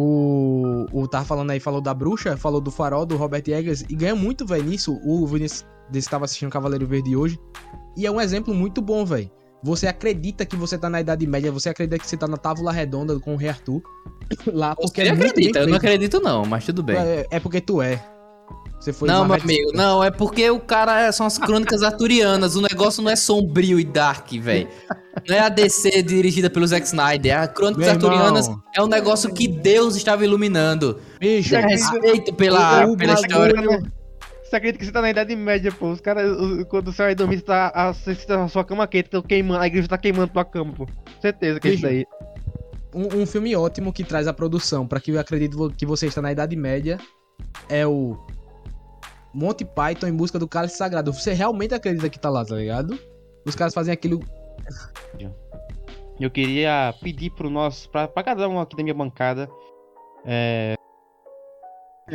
O, 0.00 0.86
o 0.92 1.08
tava 1.08 1.24
falando 1.24 1.50
aí, 1.50 1.58
falou 1.58 1.80
da 1.80 1.92
bruxa, 1.92 2.36
falou 2.36 2.60
do 2.60 2.70
farol, 2.70 3.04
do 3.04 3.16
Robert 3.16 3.42
Eggers, 3.48 3.82
e 3.88 3.96
ganha 3.96 4.14
muito, 4.14 4.46
velho, 4.46 4.62
nisso. 4.62 4.96
O 5.04 5.26
Vinícius 5.26 5.66
desse 5.90 6.08
tava 6.08 6.24
assistindo 6.24 6.50
Cavaleiro 6.50 6.86
Verde 6.86 7.16
hoje. 7.16 7.36
E 7.96 8.06
é 8.06 8.10
um 8.10 8.20
exemplo 8.20 8.54
muito 8.54 8.80
bom, 8.80 9.04
velho. 9.04 9.28
Você 9.60 9.88
acredita 9.88 10.46
que 10.46 10.54
você 10.54 10.78
tá 10.78 10.88
na 10.88 11.00
Idade 11.00 11.26
Média, 11.26 11.50
você 11.50 11.70
acredita 11.70 11.98
que 11.98 12.06
você 12.06 12.16
tá 12.16 12.28
na 12.28 12.36
Távola 12.36 12.70
Redonda 12.70 13.18
com 13.18 13.34
o 13.34 13.36
Rei 13.36 13.48
Arthur. 13.48 13.82
Lá, 14.46 14.76
porque 14.76 15.02
Você 15.02 15.08
é 15.08 15.12
acredita, 15.12 15.58
eu 15.58 15.66
não 15.66 15.76
acredito 15.76 16.20
não, 16.20 16.44
mas 16.44 16.64
tudo 16.64 16.80
bem. 16.80 16.96
É, 16.96 17.26
é 17.32 17.40
porque 17.40 17.60
tu 17.60 17.82
é. 17.82 18.00
Você 18.80 18.92
foi 18.92 19.08
não, 19.08 19.24
meu 19.26 19.34
amigo, 19.34 19.72
não, 19.74 20.04
é 20.04 20.10
porque 20.10 20.48
o 20.50 20.60
cara 20.60 21.00
é- 21.00 21.10
são 21.12 21.26
as 21.26 21.36
crônicas 21.36 21.82
arturianas, 21.82 22.54
o 22.54 22.62
negócio 22.62 23.02
não 23.02 23.10
é 23.10 23.16
sombrio 23.16 23.78
e 23.80 23.84
dark, 23.84 24.30
velho. 24.40 24.68
Não 25.28 25.34
é 25.34 25.40
a 25.40 25.48
DC 25.48 26.00
dirigida 26.02 26.48
pelo 26.48 26.64
Zack 26.66 26.86
Snyder, 26.86 27.40
a 27.40 27.48
crônicas 27.48 27.84
Meu 27.84 27.94
irmão. 27.94 28.10
arturianas 28.10 28.50
é 28.76 28.82
um 28.82 28.86
negócio 28.86 29.34
que 29.34 29.48
Deus 29.48 29.96
estava 29.96 30.24
iluminando. 30.24 31.00
Bicho, 31.18 31.50
Tenha 31.50 31.66
respeito 31.66 32.32
pela, 32.34 32.86
o 32.86 32.96
pela 32.96 33.14
bagulho- 33.14 33.26
história. 33.48 33.92
Você 34.44 34.56
acredita 34.56 34.78
que 34.78 34.86
você 34.86 34.92
tá 34.92 35.02
na 35.02 35.10
Idade 35.10 35.34
Média, 35.36 35.70
pô? 35.72 35.90
Os 35.90 36.00
caras, 36.00 36.30
quando 36.70 36.90
você 36.92 37.02
vai 37.02 37.14
dormir, 37.14 37.36
você 37.38 37.42
tá, 37.44 37.70
a, 37.74 37.92
você 37.92 38.14
tá 38.14 38.44
a 38.44 38.48
sua 38.48 38.64
cama 38.64 38.86
quente, 38.86 39.10
tá 39.10 39.20
queimando, 39.20 39.60
a 39.60 39.66
igreja 39.66 39.88
tá 39.88 39.98
queimando 39.98 40.32
tua 40.32 40.44
cama, 40.44 40.72
pô. 40.72 40.86
Certeza 41.20 41.58
que 41.60 41.68
é 41.68 41.72
isso 41.72 41.82
daí. 41.82 42.06
um, 42.94 43.22
um 43.22 43.26
filme 43.26 43.54
ótimo 43.56 43.92
que 43.92 44.02
traz 44.04 44.26
a 44.26 44.32
produção 44.32 44.86
pra 44.86 45.00
que 45.00 45.10
eu 45.10 45.20
acredito 45.20 45.70
que 45.76 45.84
você 45.84 46.06
está 46.06 46.22
na 46.22 46.32
Idade 46.32 46.56
Média 46.56 46.96
é 47.68 47.86
o 47.86 48.16
Monty 49.32 49.64
Python 49.64 50.06
em 50.06 50.14
busca 50.14 50.38
do 50.38 50.48
cálice 50.48 50.76
sagrado. 50.76 51.12
Você 51.12 51.32
realmente 51.32 51.74
acredita 51.74 52.08
que 52.08 52.18
tá 52.18 52.30
lá, 52.30 52.44
tá 52.44 52.56
ligado? 52.56 52.98
Os 53.44 53.54
caras 53.54 53.74
fazem 53.74 53.92
aquilo. 53.92 54.20
Eu 56.20 56.30
queria 56.30 56.94
pedir 57.00 57.30
pro 57.30 57.48
nosso, 57.48 57.88
pra, 57.90 58.08
pra 58.08 58.22
cada 58.22 58.48
um 58.48 58.60
aqui 58.60 58.76
da 58.76 58.82
minha 58.82 58.94
bancada, 58.94 59.48
é, 60.26 60.74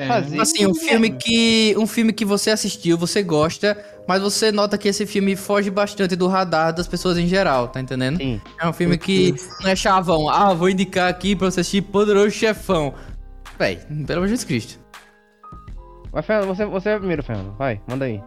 fazer... 0.07 0.41
Assim, 0.41 0.65
um 0.65 0.75
filme 0.75 1.11
que 1.11 1.75
um 1.77 1.87
filme 1.87 2.11
que 2.11 2.25
você 2.25 2.51
assistiu, 2.51 2.97
você 2.97 3.23
gosta, 3.23 3.77
mas 4.07 4.21
você 4.21 4.51
nota 4.51 4.77
que 4.77 4.87
esse 4.87 5.05
filme 5.05 5.35
foge 5.35 5.69
bastante 5.69 6.15
do 6.15 6.27
radar 6.27 6.73
das 6.73 6.87
pessoas 6.87 7.17
em 7.17 7.27
geral, 7.27 7.67
tá 7.67 7.79
entendendo? 7.79 8.17
Sim. 8.17 8.41
É 8.59 8.67
um 8.67 8.73
filme 8.73 8.97
que 8.97 9.33
não 9.61 9.69
é 9.69 9.75
chavão. 9.75 10.29
Ah, 10.29 10.53
vou 10.53 10.69
indicar 10.69 11.09
aqui 11.09 11.35
pra 11.35 11.49
você 11.49 11.61
assistir 11.61 11.81
Poderoso 11.81 12.31
Chefão. 12.31 12.93
Véi, 13.57 13.77
pelo 14.05 14.19
amor 14.19 14.27
de 14.27 14.31
Jesus 14.31 14.43
Cristo. 14.43 14.82
Vai, 16.13 16.21
Fernando, 16.23 16.47
você, 16.47 16.65
você 16.65 16.89
é 16.89 16.97
primeiro, 16.97 17.23
Fernando. 17.23 17.55
Vai, 17.57 17.81
manda 17.89 18.05
aí. 18.05 18.21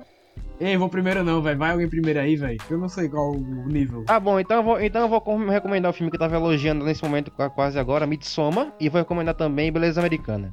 Ei, 0.59 0.77
vou 0.77 0.89
primeiro 0.89 1.23
não, 1.23 1.41
velho. 1.41 1.59
Vai 1.59 1.71
alguém 1.71 1.89
primeiro 1.89 2.19
aí, 2.19 2.35
velho. 2.35 2.59
Eu 2.69 2.79
não 2.79 2.89
sei 2.89 3.09
qual 3.09 3.31
o 3.33 3.67
nível. 3.69 4.05
Ah, 4.09 4.19
bom, 4.19 4.41
então 4.41 4.57
eu 4.57 4.63
vou, 4.63 4.81
então 4.81 5.03
eu 5.03 5.09
vou 5.09 5.21
com- 5.21 5.49
recomendar 5.49 5.91
o 5.91 5.95
filme 5.95 6.11
que 6.11 6.17
eu 6.17 6.21
tava 6.21 6.35
elogiando 6.37 6.85
nesse 6.85 7.03
momento 7.05 7.31
qua- 7.31 7.51
quase 7.51 7.79
agora, 7.79 8.07
Midsommar, 8.07 8.73
e 8.81 8.89
vou 8.89 8.99
recomendar 9.01 9.35
também 9.35 9.71
Beleza 9.71 10.01
Americana. 10.01 10.53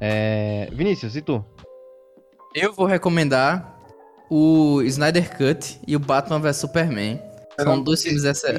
É... 0.00 0.68
Vinícius, 0.72 1.16
e 1.16 1.20
tu? 1.22 1.44
Eu 2.54 2.72
vou 2.72 2.86
recomendar 2.86 3.76
o 4.30 4.80
Snyder 4.82 5.36
Cut 5.36 5.80
e 5.86 5.96
o 5.96 5.98
Batman 5.98 6.38
vs 6.40 6.56
Superman. 6.56 7.20
São 7.60 7.82
dois 7.82 8.02
filmes 8.02 8.22
dessa. 8.22 8.54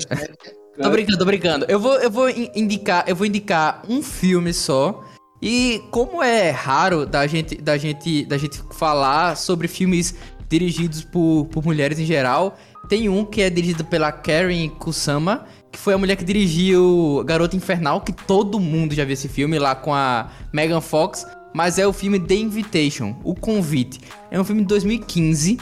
Tô 0.81 0.89
brincando, 0.91 1.17
tô 1.17 1.25
brincando. 1.25 1.65
Eu 1.67 1.77
vou, 1.77 1.99
eu 1.99 2.09
vou 2.09 2.29
in- 2.29 2.49
indicar, 2.55 3.03
eu 3.05 3.13
vou 3.13 3.27
indicar 3.27 3.81
um 3.89 4.01
filme 4.01 4.53
só. 4.53 5.03
E 5.41 5.81
como 5.89 6.21
é 6.21 6.49
raro 6.49 7.05
da 7.05 7.25
gente, 7.25 7.55
da 7.55 7.77
gente, 7.77 8.25
da 8.25 8.37
gente 8.37 8.61
falar 8.71 9.37
sobre 9.37 9.67
filmes 9.67 10.15
dirigidos 10.49 11.03
por, 11.03 11.45
por 11.51 11.63
mulheres 11.63 11.99
em 11.99 12.05
geral, 12.05 12.57
tem 12.89 13.07
um 13.07 13.23
que 13.23 13.41
é 13.41 13.49
dirigido 13.49 13.85
pela 13.85 14.11
Karen 14.11 14.67
Kusama, 14.67 15.45
que 15.71 15.77
foi 15.77 15.93
a 15.93 15.97
mulher 15.97 16.15
que 16.15 16.25
dirigiu 16.25 17.23
Garota 17.25 17.55
Infernal, 17.55 18.01
que 18.01 18.11
todo 18.11 18.59
mundo 18.59 18.95
já 18.95 19.05
viu 19.05 19.13
esse 19.13 19.27
filme 19.27 19.59
lá 19.59 19.75
com 19.75 19.93
a 19.93 20.29
Megan 20.51 20.81
Fox, 20.81 21.25
mas 21.53 21.77
é 21.77 21.87
o 21.87 21.93
filme 21.93 22.19
The 22.19 22.35
Invitation, 22.35 23.15
O 23.23 23.35
Convite. 23.35 23.99
É 24.31 24.39
um 24.39 24.43
filme 24.43 24.61
de 24.61 24.67
2015 24.67 25.57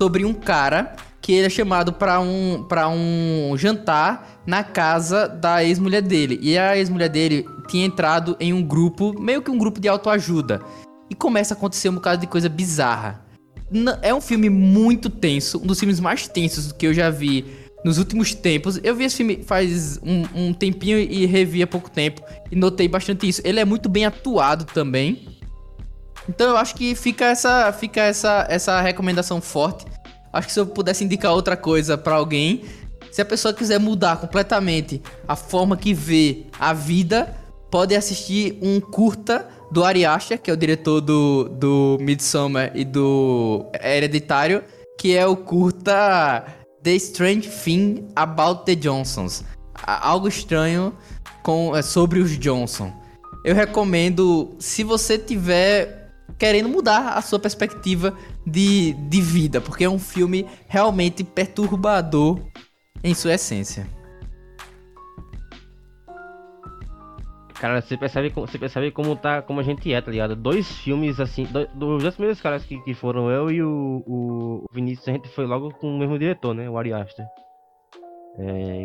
sobre 0.00 0.24
um 0.24 0.32
cara 0.32 0.96
que 1.20 1.32
ele 1.32 1.46
é 1.46 1.50
chamado 1.50 1.92
pra 1.92 2.18
um, 2.20 2.64
pra 2.66 2.88
um 2.88 3.54
jantar 3.56 4.40
na 4.46 4.64
casa 4.64 5.28
da 5.28 5.62
ex-mulher 5.62 6.00
dele. 6.00 6.38
E 6.40 6.56
a 6.56 6.76
ex-mulher 6.76 7.10
dele 7.10 7.44
tinha 7.68 7.84
entrado 7.84 8.34
em 8.40 8.52
um 8.52 8.62
grupo, 8.62 9.14
meio 9.20 9.42
que 9.42 9.50
um 9.50 9.58
grupo 9.58 9.78
de 9.78 9.88
autoajuda. 9.88 10.62
E 11.10 11.14
começa 11.14 11.52
a 11.52 11.56
acontecer 11.56 11.90
um 11.90 11.94
bocado 11.94 12.22
de 12.22 12.26
coisa 12.26 12.48
bizarra. 12.48 13.24
É 14.00 14.14
um 14.14 14.20
filme 14.20 14.48
muito 14.48 15.10
tenso, 15.10 15.58
um 15.58 15.66
dos 15.66 15.78
filmes 15.78 16.00
mais 16.00 16.26
tensos 16.26 16.72
que 16.72 16.86
eu 16.86 16.94
já 16.94 17.10
vi 17.10 17.44
nos 17.84 17.98
últimos 17.98 18.34
tempos. 18.34 18.80
Eu 18.82 18.96
vi 18.96 19.04
esse 19.04 19.16
filme 19.18 19.42
faz 19.44 20.00
um, 20.02 20.48
um 20.48 20.52
tempinho 20.54 20.98
e 20.98 21.26
revi 21.26 21.62
há 21.62 21.66
pouco 21.66 21.90
tempo 21.90 22.22
e 22.50 22.56
notei 22.56 22.88
bastante 22.88 23.28
isso. 23.28 23.42
Ele 23.44 23.60
é 23.60 23.64
muito 23.64 23.88
bem 23.88 24.06
atuado 24.06 24.64
também. 24.64 25.28
Então 26.28 26.50
eu 26.50 26.56
acho 26.56 26.74
que 26.74 26.94
fica 26.94 27.26
essa, 27.26 27.72
fica 27.72 28.00
essa, 28.00 28.46
essa 28.48 28.80
recomendação 28.80 29.40
forte. 29.40 29.84
Acho 30.32 30.46
que 30.46 30.52
se 30.52 30.60
eu 30.60 30.66
pudesse 30.66 31.04
indicar 31.04 31.32
outra 31.32 31.56
coisa 31.56 31.98
pra 31.98 32.14
alguém, 32.14 32.64
se 33.10 33.20
a 33.20 33.24
pessoa 33.24 33.52
quiser 33.52 33.80
mudar 33.80 34.20
completamente 34.20 35.02
a 35.26 35.34
forma 35.34 35.76
que 35.76 35.92
vê 35.92 36.46
a 36.58 36.72
vida, 36.72 37.36
pode 37.70 37.94
assistir 37.94 38.58
um 38.62 38.80
curta 38.80 39.48
do 39.70 39.84
Ari 39.84 40.04
Aster, 40.04 40.40
que 40.40 40.50
é 40.50 40.54
o 40.54 40.56
diretor 40.56 41.00
do, 41.00 41.48
do 41.48 41.98
Midsommar 42.00 42.72
e 42.74 42.84
do 42.84 43.66
Hereditário, 43.82 44.62
que 44.98 45.16
é 45.16 45.26
o 45.26 45.36
curta 45.36 46.44
The 46.82 46.92
Strange 46.92 47.48
Thing 47.48 48.08
About 48.14 48.64
the 48.64 48.74
Johnsons. 48.74 49.44
Algo 49.86 50.28
estranho 50.28 50.94
com, 51.42 51.74
é, 51.74 51.82
sobre 51.82 52.20
os 52.20 52.38
Johnson. 52.38 52.92
Eu 53.44 53.54
recomendo, 53.54 54.54
se 54.58 54.84
você 54.84 55.18
tiver 55.18 55.99
querendo 56.40 56.70
mudar 56.70 57.18
a 57.18 57.20
sua 57.20 57.38
perspectiva 57.38 58.16
de, 58.46 58.94
de 58.94 59.20
vida, 59.20 59.60
porque 59.60 59.84
é 59.84 59.88
um 59.90 59.98
filme 59.98 60.46
realmente 60.66 61.22
perturbador 61.22 62.40
em 63.04 63.12
sua 63.12 63.34
essência. 63.34 63.86
Cara, 67.60 67.82
você 67.82 67.94
percebe, 67.94 68.30
você 68.30 68.58
percebe 68.58 68.90
como, 68.90 69.14
tá, 69.14 69.42
como 69.42 69.60
a 69.60 69.62
gente 69.62 69.92
é, 69.92 70.00
tá 70.00 70.10
ligado? 70.10 70.34
Dois 70.34 70.66
filmes 70.78 71.20
assim, 71.20 71.44
do- 71.44 71.66
dos 71.74 72.02
dois 72.02 72.14
primeiros 72.14 72.40
caras 72.40 72.64
que, 72.64 72.80
que 72.84 72.94
foram 72.94 73.30
eu 73.30 73.50
e 73.50 73.62
o, 73.62 74.02
o 74.06 74.64
Vinícius, 74.72 75.08
a 75.08 75.12
gente 75.12 75.28
foi 75.28 75.44
logo 75.44 75.70
com 75.74 75.94
o 75.94 75.98
mesmo 75.98 76.18
diretor, 76.18 76.54
né? 76.54 76.70
O 76.70 76.78
Ari 76.78 76.94
Aster. 76.94 77.26
É, 78.38 78.82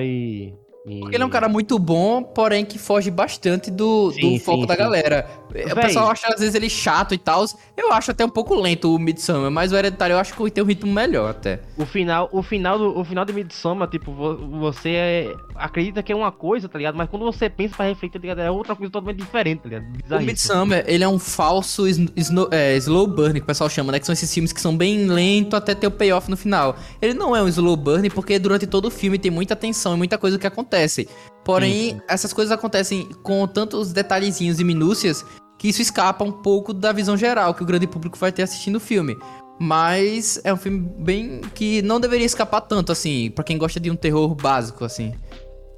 e, 0.00 0.54
e... 0.86 1.00
Porque 1.00 1.16
ele 1.16 1.22
é 1.22 1.26
um 1.26 1.30
cara 1.30 1.48
muito 1.48 1.78
bom, 1.78 2.22
porém 2.22 2.64
que 2.64 2.78
foge 2.78 3.10
bastante 3.10 3.70
do, 3.70 4.10
Sim, 4.12 4.34
do 4.38 4.40
foco 4.44 4.60
sim, 4.62 4.66
da 4.66 4.74
sim. 4.74 4.80
galera. 4.80 5.26
O 5.48 5.52
Véi. 5.52 5.66
pessoal 5.74 6.10
acha 6.10 6.26
às 6.28 6.40
vezes 6.40 6.54
ele 6.54 6.68
chato 6.68 7.14
e 7.14 7.18
tal. 7.18 7.44
Eu 7.76 7.92
acho 7.92 8.10
até 8.10 8.24
um 8.24 8.28
pouco 8.28 8.54
lento 8.54 8.94
o 8.94 8.98
Midsummer, 8.98 9.50
mas 9.50 9.72
o 9.72 9.76
Hereditário 9.76 10.14
eu 10.14 10.18
acho 10.18 10.34
que 10.34 10.50
tem 10.50 10.62
um 10.62 10.66
ritmo 10.66 10.92
melhor 10.92 11.30
até. 11.30 11.60
O 11.78 11.86
final, 11.86 12.28
o 12.32 12.42
final 12.42 12.78
do, 12.78 12.98
o 12.98 13.04
final 13.04 13.24
de 13.24 13.32
Midsommar, 13.32 13.88
tipo, 13.88 14.12
vo- 14.12 14.36
você 14.60 14.90
é- 14.90 15.34
acredita 15.54 16.02
que 16.02 16.12
é 16.12 16.16
uma 16.16 16.32
coisa, 16.32 16.68
tá 16.68 16.78
ligado? 16.78 16.94
Mas 16.96 17.08
quando 17.08 17.24
você 17.24 17.48
pensa 17.48 17.76
pra 17.76 17.86
refletir, 17.86 18.18
tá 18.18 18.22
ligado? 18.22 18.40
É 18.40 18.50
outra 18.50 18.74
coisa 18.74 18.90
totalmente 18.92 19.18
diferente, 19.20 19.60
tá 19.62 19.68
ligado? 19.68 19.84
O 19.84 20.02
Bizarríssimo. 20.02 20.26
Midsummer, 20.26 20.84
ele 20.86 21.04
é 21.04 21.08
um 21.08 21.18
falso 21.18 21.86
sn- 21.86 22.10
sno- 22.16 22.48
é, 22.50 22.76
slow 22.76 23.06
burn, 23.06 23.34
que 23.34 23.40
o 23.44 23.46
pessoal 23.46 23.70
chama, 23.70 23.92
né? 23.92 23.98
Que 23.98 24.06
são 24.06 24.12
esses 24.12 24.32
filmes 24.32 24.52
que 24.52 24.60
são 24.60 24.76
bem 24.76 25.06
lentos 25.06 25.54
até 25.54 25.74
ter 25.74 25.86
o 25.86 25.90
payoff 25.90 26.30
no 26.30 26.36
final. 26.36 26.76
Ele 27.00 27.14
não 27.14 27.34
é 27.36 27.42
um 27.42 27.48
slow 27.48 27.76
burn 27.76 28.08
porque 28.10 28.38
durante 28.38 28.66
todo 28.66 28.86
o 28.86 28.90
filme 28.90 29.18
tem 29.18 29.30
muita 29.30 29.54
tensão 29.56 29.94
e 29.94 29.96
muita 29.96 30.18
coisa 30.18 30.38
que 30.38 30.46
acontece. 30.46 31.08
Porém, 31.44 32.00
essas 32.08 32.32
coisas 32.32 32.52
acontecem 32.52 33.08
com 33.22 33.46
tantos 33.46 33.92
detalhezinhos 33.92 34.60
e 34.60 34.64
minúcias 34.64 35.24
que 35.58 35.68
isso 35.68 35.80
escapa 35.82 36.24
um 36.24 36.32
pouco 36.32 36.72
da 36.74 36.90
visão 36.92 37.16
geral 37.16 37.54
que 37.54 37.62
o 37.62 37.66
grande 37.66 37.86
público 37.86 38.18
vai 38.18 38.32
ter 38.32 38.42
assistindo 38.42 38.76
o 38.76 38.80
filme. 38.80 39.16
Mas 39.58 40.40
é 40.42 40.52
um 40.52 40.56
filme 40.56 40.80
bem 40.98 41.40
que 41.54 41.80
não 41.82 42.00
deveria 42.00 42.26
escapar 42.26 42.60
tanto, 42.62 42.90
assim, 42.90 43.30
pra 43.30 43.44
quem 43.44 43.56
gosta 43.56 43.78
de 43.78 43.88
um 43.88 43.94
terror 43.94 44.34
básico, 44.34 44.84
assim. 44.84 45.14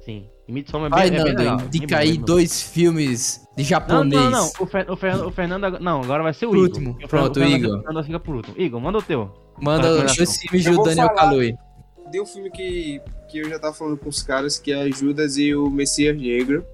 Sim. 0.07 0.29
E 0.47 0.51
Midsommar 0.53 0.87
é 0.87 0.89
bem, 0.89 0.97
Vai, 0.97 1.07
é 1.07 1.11
bem 1.11 1.33
Nando, 1.33 1.39
legal. 1.39 1.61
indica 1.67 1.87
bem 1.87 1.97
aí 1.97 2.11
bem 2.13 2.21
dois 2.25 2.61
filmes 2.61 3.45
de 3.57 3.63
Não, 3.63 3.69
japonês. 3.69 4.23
não, 4.23 4.31
não. 4.31 4.51
O, 4.61 4.65
Fer, 4.65 4.89
o, 4.89 4.95
Fer, 4.95 5.25
o 5.25 5.31
Fernando. 5.31 5.79
Não, 5.81 6.01
agora 6.01 6.23
vai 6.23 6.33
ser 6.33 6.45
o 6.45 6.49
Por 6.51 6.55
Igor. 6.55 6.69
último. 6.69 6.97
O 7.03 7.07
Pronto, 7.09 7.39
o 7.41 7.43
Igor. 7.43 7.79
O 7.79 7.83
Fernando 7.83 8.05
fica 8.05 8.19
por 8.21 8.35
último. 8.35 8.55
Igor, 8.57 8.79
manda 8.79 8.97
o 8.99 9.01
teu. 9.01 9.29
Manda 9.61 9.89
dois 10.05 10.37
filmes 10.37 10.63
do 10.65 10.81
Daniel. 10.83 11.09
Kaluuya. 11.09 11.57
Deu 12.09 12.23
um 12.23 12.25
filme 12.25 12.49
que, 12.49 13.01
que 13.27 13.39
eu 13.39 13.49
já 13.49 13.59
tava 13.59 13.73
falando 13.73 13.97
com 13.97 14.07
os 14.07 14.23
caras, 14.23 14.57
que 14.57 14.71
é 14.71 14.89
Judas 14.89 15.35
e 15.37 15.53
o 15.53 15.69
Messias 15.69 16.15
Negro. 16.17 16.65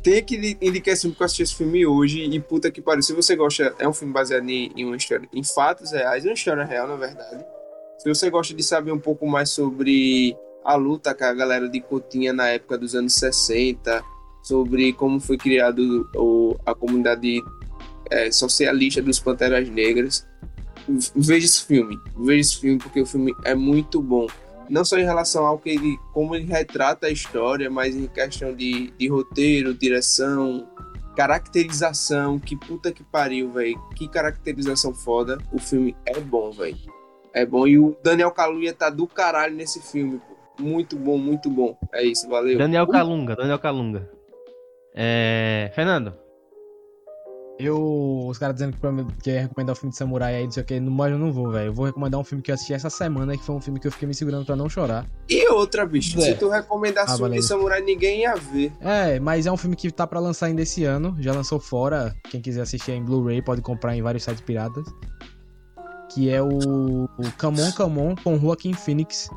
tem 0.00 0.22
que 0.22 0.56
indicar 0.62 0.92
esse 0.94 1.02
filme 1.02 1.14
porque 1.14 1.24
eu 1.24 1.26
assisti 1.26 1.42
esse 1.42 1.56
filme 1.56 1.84
hoje 1.84 2.22
e 2.22 2.38
puta 2.38 2.70
que 2.70 2.80
pariu. 2.80 3.02
Se 3.02 3.12
você 3.12 3.34
gosta, 3.34 3.74
é 3.80 3.88
um 3.88 3.92
filme 3.92 4.14
baseado 4.14 4.48
em, 4.48 4.70
em 4.76 4.84
uma 4.84 4.96
história, 4.96 5.28
em 5.34 5.42
fatos 5.42 5.90
reais, 5.90 6.24
uma 6.24 6.34
história 6.34 6.64
real, 6.64 6.86
na 6.86 6.94
verdade. 6.94 7.44
Se 7.98 8.08
você 8.08 8.30
gosta 8.30 8.54
de 8.54 8.62
saber 8.62 8.92
um 8.92 9.00
pouco 9.00 9.26
mais 9.26 9.50
sobre 9.50 10.36
a 10.66 10.74
luta 10.74 11.14
com 11.14 11.24
a 11.24 11.32
galera 11.32 11.68
de 11.68 11.80
Cotinha 11.80 12.32
na 12.32 12.48
época 12.48 12.76
dos 12.76 12.94
anos 12.94 13.14
60, 13.14 14.02
sobre 14.42 14.92
como 14.92 15.20
foi 15.20 15.36
criado 15.36 16.10
o, 16.16 16.56
a 16.66 16.74
comunidade 16.74 17.40
é, 18.10 18.30
socialista 18.32 19.00
dos 19.00 19.20
Panteras 19.20 19.68
Negras, 19.68 20.26
veja 21.14 21.46
esse 21.46 21.64
filme. 21.64 21.98
Veja 22.18 22.40
esse 22.40 22.60
filme 22.60 22.78
porque 22.78 23.00
o 23.00 23.06
filme 23.06 23.32
é 23.44 23.54
muito 23.54 24.02
bom. 24.02 24.26
Não 24.68 24.84
só 24.84 24.98
em 24.98 25.04
relação 25.04 25.46
ao 25.46 25.58
que 25.58 25.70
ele, 25.70 25.96
como 26.12 26.34
ele 26.34 26.46
retrata 26.46 27.06
a 27.06 27.10
história, 27.10 27.70
mas 27.70 27.94
em 27.94 28.08
questão 28.08 28.52
de, 28.52 28.92
de 28.98 29.08
roteiro, 29.08 29.72
direção, 29.72 30.68
caracterização. 31.16 32.40
Que 32.40 32.56
puta 32.56 32.90
que 32.90 33.04
pariu, 33.04 33.52
velho. 33.52 33.80
Que 33.94 34.08
caracterização 34.08 34.92
foda. 34.92 35.38
O 35.52 35.60
filme 35.60 35.96
é 36.04 36.18
bom, 36.18 36.50
velho. 36.50 36.76
É 37.32 37.46
bom. 37.46 37.68
E 37.68 37.78
o 37.78 37.96
Daniel 38.02 38.32
Kaluuya 38.32 38.72
tá 38.72 38.90
do 38.90 39.06
caralho 39.06 39.54
nesse 39.54 39.80
filme, 39.80 40.18
pô. 40.18 40.35
Muito 40.58 40.96
bom, 40.96 41.18
muito 41.18 41.50
bom. 41.50 41.76
É 41.92 42.02
isso, 42.04 42.28
valeu. 42.28 42.56
Daniel 42.58 42.86
Calunga, 42.86 43.36
Daniel 43.36 43.58
Calunga. 43.58 44.08
É. 44.94 45.70
Fernando. 45.74 46.14
Eu, 47.58 48.26
os 48.28 48.36
caras 48.36 48.54
dizendo 48.56 48.74
que, 48.74 48.80
pra 48.80 48.92
mim- 48.92 49.06
que 49.22 49.30
ia 49.30 49.40
recomendar 49.40 49.72
o 49.72 49.78
filme 49.78 49.90
de 49.90 49.96
samurai 49.96 50.34
aí, 50.34 50.44
não 50.44 50.50
sei 50.50 50.62
o 50.62 50.66
que, 50.66 50.78
mas 50.78 51.10
eu 51.10 51.18
não 51.18 51.32
vou, 51.32 51.50
velho. 51.50 51.68
Eu 51.68 51.72
vou 51.72 51.86
recomendar 51.86 52.20
um 52.20 52.24
filme 52.24 52.42
que 52.42 52.50
eu 52.50 52.54
assisti 52.54 52.74
essa 52.74 52.90
semana, 52.90 53.34
que 53.34 53.42
foi 53.42 53.54
um 53.54 53.62
filme 53.62 53.80
que 53.80 53.86
eu 53.86 53.92
fiquei 53.92 54.06
me 54.06 54.14
segurando 54.14 54.44
pra 54.44 54.54
não 54.54 54.68
chorar. 54.68 55.06
E 55.26 55.48
outra, 55.48 55.86
bicho. 55.86 56.18
É. 56.18 56.22
Se 56.22 56.34
tu 56.34 56.50
recomendasse 56.50 57.14
Ah, 57.14 57.16
filme 57.16 57.36
de 57.36 57.42
samurai, 57.42 57.80
ninguém 57.80 58.20
ia 58.20 58.34
ver. 58.36 58.70
É, 58.78 59.18
mas 59.20 59.46
é 59.46 59.52
um 59.52 59.56
filme 59.56 59.74
que 59.74 59.90
tá 59.90 60.06
pra 60.06 60.20
lançar 60.20 60.46
ainda 60.46 60.60
esse 60.60 60.84
ano, 60.84 61.16
já 61.18 61.32
lançou 61.32 61.58
fora. 61.58 62.14
Quem 62.30 62.42
quiser 62.42 62.60
assistir 62.60 62.92
em 62.92 63.02
Blu-ray 63.02 63.40
pode 63.40 63.62
comprar 63.62 63.96
em 63.96 64.02
vários 64.02 64.22
sites 64.24 64.42
piratas. 64.42 64.84
Que 66.12 66.28
é 66.28 66.42
o, 66.42 66.48
o 66.48 67.32
Come 67.40 67.62
On, 67.62 67.72
Come 67.72 67.98
On 68.00 68.14
com 68.22 68.38
Joaquin 68.38 68.74
Phoenix, 68.74 69.30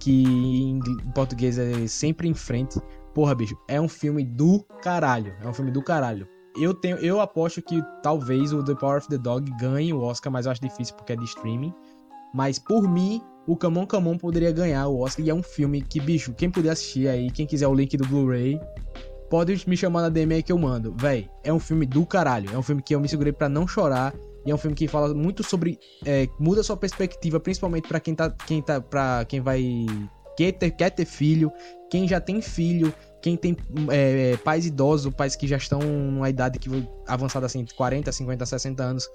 que 0.00 0.24
em 0.24 0.80
português 1.14 1.58
é 1.58 1.86
Sempre 1.86 2.28
em 2.28 2.34
Frente. 2.34 2.80
Porra, 3.14 3.34
bicho, 3.34 3.56
é 3.68 3.80
um 3.80 3.88
filme 3.88 4.24
do 4.24 4.64
caralho. 4.82 5.32
É 5.40 5.46
um 5.46 5.54
filme 5.54 5.70
do 5.70 5.82
caralho. 5.82 6.26
Eu 6.58 6.74
tenho, 6.74 6.96
eu 6.96 7.20
aposto 7.20 7.62
que 7.62 7.80
talvez 8.02 8.52
o 8.52 8.64
The 8.64 8.74
Power 8.74 8.98
of 8.98 9.08
the 9.08 9.18
Dog 9.18 9.48
ganhe 9.60 9.92
o 9.92 10.00
Oscar, 10.00 10.32
mas 10.32 10.46
eu 10.46 10.52
acho 10.52 10.60
difícil 10.60 10.96
porque 10.96 11.12
é 11.12 11.16
de 11.16 11.24
streaming. 11.24 11.72
Mas 12.34 12.58
por 12.58 12.88
mim, 12.88 13.22
o 13.46 13.56
Come 13.56 13.78
On, 13.78 13.86
Come 13.86 14.08
On 14.08 14.18
poderia 14.18 14.50
ganhar 14.50 14.88
o 14.88 15.00
Oscar. 15.00 15.24
E 15.24 15.30
é 15.30 15.34
um 15.34 15.42
filme 15.42 15.82
que, 15.82 16.00
bicho, 16.00 16.32
quem 16.32 16.50
puder 16.50 16.70
assistir 16.70 17.08
aí, 17.08 17.30
quem 17.30 17.46
quiser 17.46 17.68
o 17.68 17.74
link 17.74 17.96
do 17.96 18.06
Blu-ray, 18.06 18.60
pode 19.28 19.68
me 19.68 19.76
chamar 19.76 20.02
na 20.02 20.08
DM 20.08 20.34
aí 20.34 20.42
que 20.42 20.52
eu 20.52 20.58
mando. 20.58 20.94
Véi, 20.96 21.28
é 21.44 21.52
um 21.52 21.60
filme 21.60 21.86
do 21.86 22.04
caralho. 22.06 22.50
É 22.52 22.58
um 22.58 22.62
filme 22.62 22.82
que 22.82 22.94
eu 22.94 23.00
me 23.00 23.08
segurei 23.08 23.32
pra 23.32 23.48
não 23.48 23.66
chorar. 23.66 24.14
É 24.50 24.54
um 24.54 24.58
filme 24.58 24.74
que 24.74 24.88
fala 24.88 25.14
muito 25.14 25.42
sobre. 25.42 25.78
é, 26.04 26.28
muda 26.38 26.62
sua 26.62 26.76
perspectiva, 26.76 27.38
principalmente 27.40 27.88
pra 27.88 28.00
quem 28.00 28.14
tá. 28.14 28.30
Quem 28.30 28.62
tá. 28.62 28.80
pra 28.80 29.24
quem 29.24 29.40
vai. 29.40 29.62
Quer 30.36 30.52
ter, 30.52 30.70
quer 30.70 30.90
ter 30.90 31.04
filho, 31.04 31.52
quem 31.90 32.08
já 32.08 32.20
tem 32.20 32.40
filho, 32.40 32.94
quem 33.20 33.36
tem 33.36 33.56
é, 33.90 34.36
pais 34.38 34.64
idosos, 34.64 35.12
pais 35.12 35.36
que 35.36 35.46
já 35.46 35.56
estão 35.56 35.80
numa 35.80 36.30
idade 36.30 36.58
que 36.58 36.70
avançada 37.06 37.46
assim, 37.46 37.64
40, 37.76 38.10
50, 38.10 38.46
60 38.46 38.82
anos. 38.82 39.08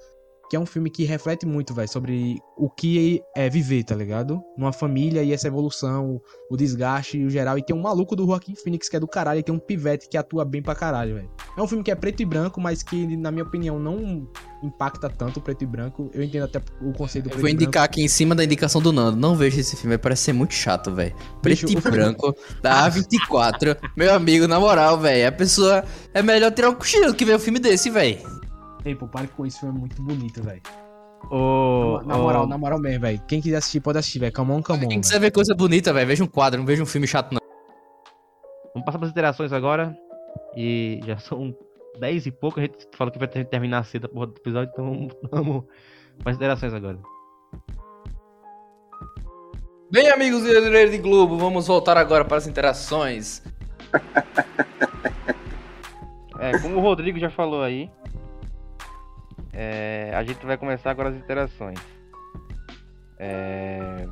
Que 0.48 0.54
é 0.56 0.60
um 0.60 0.66
filme 0.66 0.88
que 0.88 1.02
reflete 1.04 1.44
muito, 1.44 1.74
velho, 1.74 1.88
sobre 1.88 2.38
o 2.56 2.70
que 2.70 3.20
é 3.34 3.48
viver, 3.50 3.82
tá 3.82 3.96
ligado? 3.96 4.40
Numa 4.56 4.72
família 4.72 5.22
e 5.24 5.32
essa 5.32 5.48
evolução, 5.48 6.20
o 6.48 6.56
desgaste 6.56 7.18
e 7.18 7.24
o 7.24 7.30
geral. 7.30 7.58
E 7.58 7.62
tem 7.64 7.74
um 7.74 7.82
maluco 7.82 8.14
do 8.14 8.24
Joaquim 8.26 8.54
Phoenix 8.54 8.88
que 8.88 8.96
é 8.96 9.00
do 9.00 9.08
caralho, 9.08 9.40
e 9.40 9.42
tem 9.42 9.52
um 9.54 9.58
pivete 9.58 10.08
que 10.08 10.16
atua 10.16 10.44
bem 10.44 10.62
pra 10.62 10.74
caralho, 10.74 11.16
velho. 11.16 11.30
É 11.58 11.60
um 11.60 11.66
filme 11.66 11.82
que 11.82 11.90
é 11.90 11.94
preto 11.96 12.20
e 12.22 12.24
branco, 12.24 12.60
mas 12.60 12.82
que, 12.82 13.16
na 13.16 13.32
minha 13.32 13.42
opinião, 13.44 13.78
não 13.78 14.28
impacta 14.62 15.08
tanto 15.10 15.38
o 15.38 15.42
preto 15.42 15.62
e 15.64 15.66
branco. 15.66 16.10
Eu 16.14 16.22
entendo 16.22 16.44
até 16.44 16.60
o 16.80 16.92
conceito 16.92 17.24
do 17.24 17.28
Eu 17.30 17.32
preto 17.32 17.40
vou 17.40 17.48
e 17.48 17.52
branco. 17.52 17.64
indicar 17.64 17.82
aqui 17.84 18.02
em 18.02 18.08
cima 18.08 18.34
da 18.34 18.44
indicação 18.44 18.80
do 18.80 18.92
Nando. 18.92 19.16
Não 19.16 19.34
vejo 19.34 19.58
esse 19.58 19.74
filme, 19.74 19.98
parece 19.98 20.22
ser 20.22 20.32
muito 20.32 20.54
chato, 20.54 20.94
velho. 20.94 21.14
Preto 21.42 21.66
Bicho, 21.66 21.78
e 21.78 21.80
filme- 21.82 21.96
branco, 21.96 22.34
da 22.62 22.88
A24. 22.88 23.76
Meu 23.96 24.14
amigo, 24.14 24.46
na 24.46 24.60
moral, 24.60 24.98
velho. 25.00 25.26
A 25.28 25.32
pessoa. 25.32 25.84
É 26.14 26.22
melhor 26.22 26.52
tirar 26.52 26.70
o 26.70 26.76
cochilo 26.76 27.12
que 27.14 27.24
ver 27.24 27.34
um 27.36 27.38
filme 27.40 27.58
desse, 27.58 27.90
velho. 27.90 28.35
Ei, 28.86 28.94
pô, 28.94 29.06
para 29.08 29.26
com 29.26 29.44
isso, 29.44 29.66
é 29.66 29.70
muito 29.70 30.00
bonito, 30.00 30.42
velho. 30.42 30.62
Ô, 31.30 32.00
Na 32.06 32.16
ô, 32.16 32.22
moral, 32.22 32.46
na 32.46 32.56
moral 32.56 32.78
mesmo, 32.78 33.00
velho. 33.00 33.20
Quem 33.26 33.40
quiser 33.40 33.56
assistir, 33.56 33.80
pode 33.80 33.98
assistir, 33.98 34.20
velho. 34.20 34.32
Come 34.32 34.52
on, 34.52 34.62
come 34.62 34.84
on. 34.86 34.88
Quem 34.88 35.00
quiser 35.00 35.18
ver 35.18 35.32
coisa 35.32 35.54
bonita, 35.54 35.92
velho, 35.92 36.06
veja 36.06 36.22
um 36.22 36.28
quadro, 36.28 36.60
não 36.60 36.66
veja 36.66 36.82
um 36.82 36.86
filme 36.86 37.06
chato, 37.06 37.32
não. 37.32 37.40
Vamos 38.72 38.86
passar 38.86 38.98
pras 38.98 39.10
interações 39.10 39.52
agora. 39.52 39.96
E 40.56 41.00
já 41.04 41.18
são 41.18 41.52
10 41.98 42.26
e 42.26 42.30
pouco. 42.30 42.60
A 42.60 42.62
gente 42.62 42.86
falou 42.96 43.10
que 43.12 43.18
vai 43.18 43.26
ter- 43.26 43.44
terminar 43.46 43.84
cedo 43.84 44.04
a 44.06 44.08
porra 44.08 44.26
do 44.28 44.36
episódio, 44.36 44.70
então 44.72 44.84
vamos, 44.86 45.14
vamos 45.30 45.64
pras 46.22 46.36
interações 46.36 46.72
agora. 46.72 46.98
Bem, 49.90 50.08
amigos 50.10 50.42
do 50.42 50.48
Rede 50.70 50.98
Globo, 50.98 51.36
vamos 51.36 51.66
voltar 51.66 51.96
agora 51.96 52.24
para 52.24 52.36
as 52.36 52.46
interações. 52.46 53.42
É, 56.38 56.58
como 56.58 56.76
o 56.76 56.80
Rodrigo 56.80 57.18
já 57.18 57.30
falou 57.30 57.62
aí, 57.62 57.90
é, 59.56 60.12
a 60.14 60.22
gente 60.22 60.44
vai 60.44 60.56
começar 60.58 60.90
agora 60.90 61.08
as 61.08 61.16
interações. 61.16 61.78
É, 63.18 64.06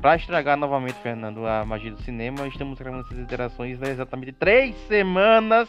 pra 0.00 0.16
estragar 0.16 0.56
novamente, 0.56 0.94
Fernando, 1.02 1.46
a 1.46 1.64
magia 1.64 1.90
do 1.90 2.00
cinema, 2.02 2.46
estamos 2.46 2.78
gravando 2.78 3.04
essas 3.06 3.18
interações 3.18 3.82
há 3.82 3.88
exatamente 3.88 4.32
três 4.32 4.74
semanas 4.88 5.68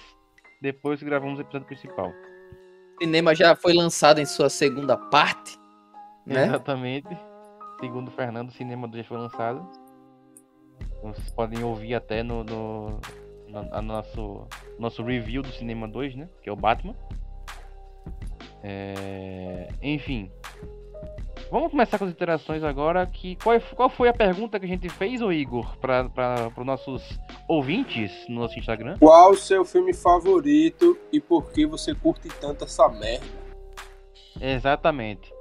depois 0.61 0.99
que 0.99 1.05
gravamos 1.05 1.37
o 1.37 1.41
episódio 1.41 1.67
principal. 1.67 2.09
O 2.09 3.03
cinema 3.03 3.35
já 3.35 3.55
foi 3.55 3.73
lançado 3.73 4.19
em 4.21 4.25
sua 4.25 4.49
segunda 4.49 4.95
parte, 4.95 5.57
né? 6.25 6.45
Exatamente. 6.45 7.09
Segundo 7.81 8.07
o 8.07 8.11
Fernando, 8.11 8.47
o 8.49 8.53
Cinema 8.53 8.87
2 8.87 9.05
foi 9.05 9.17
lançado. 9.17 9.69
Então, 10.79 11.13
Vocês 11.13 11.29
podem 11.31 11.61
ouvir 11.61 11.93
até 11.93 12.23
no, 12.23 12.41
no, 12.45 13.01
no- 13.49 13.81
nosso, 13.81 14.47
nosso 14.79 15.03
review 15.03 15.41
do 15.41 15.49
Cinema 15.51 15.85
2, 15.85 16.15
né? 16.15 16.29
Que 16.41 16.49
é 16.49 16.53
o 16.53 16.55
Batman. 16.55 16.95
É, 18.67 19.67
Enfim. 19.83 20.31
Vamos 21.51 21.69
começar 21.69 21.99
com 21.99 22.05
as 22.05 22.11
interações 22.11 22.63
agora. 22.63 23.05
Que, 23.05 23.35
qual, 23.35 23.59
qual 23.75 23.89
foi 23.89 24.09
a 24.09 24.13
pergunta 24.13 24.59
que 24.59 24.65
a 24.65 24.67
gente 24.67 24.89
fez, 24.89 25.21
ô 25.21 25.31
Igor, 25.31 25.77
para 25.77 26.51
os 26.57 26.65
nossos 26.65 27.19
ouvintes 27.47 28.11
no 28.27 28.41
nosso 28.41 28.57
Instagram? 28.57 28.97
Qual 28.97 29.31
o 29.31 29.35
seu 29.35 29.63
filme 29.63 29.93
favorito 29.93 30.97
e 31.13 31.21
por 31.21 31.51
que 31.51 31.67
você 31.67 31.93
curte 31.93 32.27
tanto 32.41 32.63
essa 32.63 32.89
merda? 32.89 33.25
Exatamente. 34.41 35.31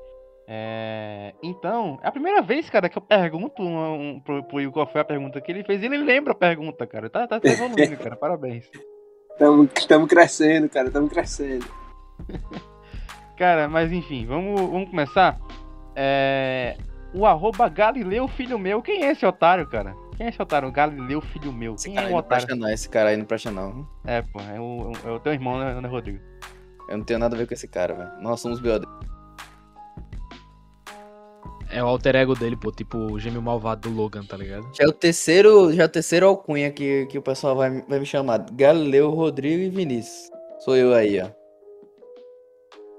É, 0.46 1.32
Então, 1.42 1.98
é 2.02 2.08
a 2.08 2.12
primeira 2.12 2.42
vez, 2.42 2.68
cara, 2.68 2.90
que 2.90 2.98
eu 2.98 3.02
pergunto 3.02 3.62
um, 3.62 3.94
um, 3.94 4.20
pro, 4.20 4.44
pro 4.44 4.60
Igor 4.60 4.72
qual 4.74 4.86
foi 4.86 5.00
a 5.00 5.04
pergunta 5.04 5.40
que 5.40 5.50
ele 5.50 5.64
fez. 5.64 5.82
e 5.82 5.86
Ele 5.86 5.96
lembra 5.96 6.32
a 6.34 6.36
pergunta, 6.36 6.86
cara. 6.86 7.08
Tá, 7.08 7.26
tá, 7.26 7.40
tá 7.40 7.48
evoluindo, 7.48 7.96
cara. 8.04 8.16
Parabéns. 8.16 8.70
Estamos 9.74 10.08
crescendo, 10.08 10.68
cara, 10.68 10.88
estamos 10.88 11.10
crescendo. 11.10 11.66
Cara, 13.36 13.68
mas 13.68 13.90
enfim, 13.92 14.26
vamos, 14.26 14.60
vamos 14.60 14.88
começar. 14.90 15.38
É, 15.96 16.76
O 17.12 17.26
arroba 17.26 17.68
Galileu 17.68 18.26
Filho 18.28 18.58
Meu. 18.58 18.80
Quem 18.82 19.04
é 19.04 19.10
esse 19.12 19.24
otário, 19.26 19.66
cara? 19.68 19.94
Quem 20.16 20.26
é 20.26 20.28
esse 20.30 20.40
otário? 20.40 20.70
Galileu 20.70 21.20
Filho 21.20 21.52
Meu. 21.52 21.74
Esse 21.74 21.86
Quem 21.86 21.94
cara 21.94 22.06
é 22.06 22.08
aí 22.08 22.12
o 22.12 22.14
não 22.14 22.20
otário? 22.20 22.46
presta 22.46 22.60
não, 22.60 22.72
esse 22.72 22.88
cara 22.88 23.08
aí 23.10 23.16
não 23.16 23.24
presta 23.24 23.50
não. 23.50 23.86
É, 24.04 24.22
pô, 24.22 24.40
é 24.40 24.60
o, 24.60 24.92
é 25.04 25.10
o 25.10 25.18
teu 25.20 25.32
irmão, 25.32 25.58
né, 25.58 25.80
né, 25.80 25.88
Rodrigo? 25.88 26.20
Eu 26.88 26.98
não 26.98 27.04
tenho 27.04 27.18
nada 27.18 27.34
a 27.34 27.38
ver 27.38 27.46
com 27.48 27.54
esse 27.54 27.66
cara, 27.66 27.94
velho. 27.94 28.10
Nós 28.20 28.40
somos 28.40 28.60
BOD. 28.60 28.84
É 31.70 31.82
o 31.82 31.86
alter 31.86 32.14
ego 32.14 32.34
dele, 32.34 32.56
pô. 32.56 32.70
Tipo 32.70 32.98
o 32.98 33.18
gêmeo 33.18 33.42
malvado 33.42 33.88
do 33.88 33.96
Logan, 33.96 34.22
tá 34.24 34.36
ligado? 34.36 34.68
Já 34.74 34.84
é 34.84 34.86
o 34.86 34.92
terceiro, 34.92 35.72
já 35.72 35.82
é 35.82 35.86
o 35.86 35.88
terceiro 35.88 36.26
alcunha 36.28 36.70
que, 36.70 37.06
que 37.06 37.18
o 37.18 37.22
pessoal 37.22 37.56
vai, 37.56 37.82
vai 37.88 37.98
me 37.98 38.06
chamar. 38.06 38.44
Galileu, 38.52 39.10
Rodrigo 39.10 39.62
e 39.62 39.70
Vinícius. 39.70 40.30
Sou 40.60 40.76
eu 40.76 40.94
aí, 40.94 41.20
ó. 41.20 41.28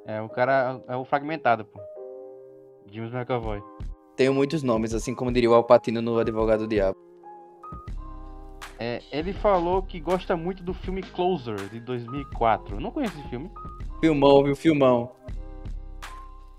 É 0.06 0.22
o 0.22 0.30
cara, 0.30 0.82
é 0.88 0.95
o 0.95 1.03
fragmentado, 1.03 1.65
pô. 1.65 1.80
James 2.91 3.14
McAvoy. 3.14 3.61
Tenho 4.15 4.34
muitos 4.34 4.64
nomes, 4.64 4.94
assim 4.94 5.14
como 5.14 5.32
diria 5.32 5.49
o 5.49 5.53
Alpatino 5.53 6.02
no 6.02 6.18
Advogado 6.18 6.60
do 6.61 6.68
Diabo. 6.68 6.98
É, 8.77 9.02
ele 9.11 9.34
falou 9.34 9.82
que 9.82 9.99
gosta 9.99 10.36
muito 10.36 10.61
do 10.61 10.73
filme 10.73 11.02
Closer, 11.02 11.57
de 11.69 11.80
2004. 11.80 12.76
Eu 12.76 12.80
não 12.80 12.91
conheço 12.91 13.18
esse 13.19 13.30
filme. 13.30 13.49
Filmão, 13.99 14.44
viu? 14.44 14.56
Filmão. 14.56 15.11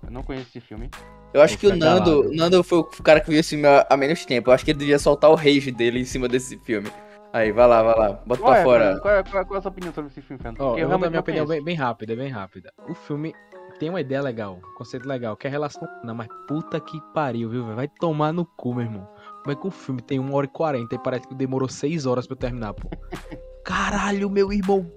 Eu 0.03 0.11
não 0.11 0.23
conheço 0.23 0.47
esse 0.49 0.61
filme. 0.61 0.89
Eu 1.33 1.41
acho 1.41 1.53
Vou 1.53 1.59
que 1.59 1.67
o 1.67 1.75
Nando, 1.75 2.21
calado. 2.23 2.35
Nando 2.35 2.63
foi 2.63 2.79
o 2.79 2.83
cara 2.83 3.19
que 3.21 3.29
viu 3.29 3.39
esse 3.39 3.51
filme 3.51 3.67
há 3.67 3.97
menos 3.97 4.25
tempo. 4.25 4.49
Eu 4.49 4.53
acho 4.53 4.65
que 4.65 4.71
ele 4.71 4.79
devia 4.79 4.99
soltar 4.99 5.29
o 5.29 5.35
rage 5.35 5.71
dele 5.71 5.99
em 5.99 6.05
cima 6.05 6.27
desse 6.27 6.57
filme. 6.59 6.89
Aí, 7.37 7.51
vai 7.51 7.67
lá, 7.67 7.83
vai 7.83 7.95
lá. 7.95 8.19
Bota 8.25 8.41
Qual 8.41 8.51
pra 8.51 8.59
é, 8.59 8.63
fora. 8.63 8.99
Qual, 8.99 9.13
é, 9.13 9.23
qual, 9.23 9.41
é, 9.41 9.45
qual 9.45 9.55
é 9.55 9.59
a 9.59 9.61
sua 9.61 9.69
opinião 9.69 9.93
sobre 9.93 10.09
esse 10.09 10.21
filme, 10.21 10.41
Fernando? 10.41 10.57
Porque 10.57 10.81
eu 10.81 10.89
vou 10.89 10.97
dar 10.97 11.09
minha 11.09 11.19
opinião 11.19 11.45
bem, 11.45 11.63
bem 11.63 11.75
rápida, 11.75 12.15
bem 12.15 12.29
rápida. 12.29 12.73
O 12.89 12.95
filme 12.95 13.31
tem 13.77 13.89
uma 13.91 14.01
ideia 14.01 14.21
legal, 14.23 14.55
um 14.55 14.75
conceito 14.75 15.07
legal, 15.07 15.37
que 15.37 15.45
é 15.45 15.49
a 15.49 15.51
relação. 15.51 15.87
Não, 16.03 16.15
mas 16.15 16.27
puta 16.47 16.79
que 16.79 16.99
pariu, 17.13 17.47
viu, 17.47 17.63
velho? 17.63 17.75
Vai 17.75 17.87
tomar 17.87 18.33
no 18.33 18.43
cu, 18.43 18.73
meu 18.73 18.85
irmão. 18.85 19.07
Como 19.43 19.51
é 19.51 19.55
que 19.55 19.67
o 19.67 19.71
filme 19.71 20.01
tem 20.01 20.19
1 20.19 20.33
hora 20.33 20.47
e 20.47 20.49
40 20.49 20.95
e 20.95 20.99
parece 20.99 21.27
que 21.27 21.35
demorou 21.35 21.69
6 21.69 22.07
horas 22.07 22.25
pra 22.25 22.33
eu 22.33 22.39
terminar, 22.39 22.73
pô? 22.73 22.89
caralho, 23.63 24.29
meu 24.31 24.51
irmão. 24.51 24.91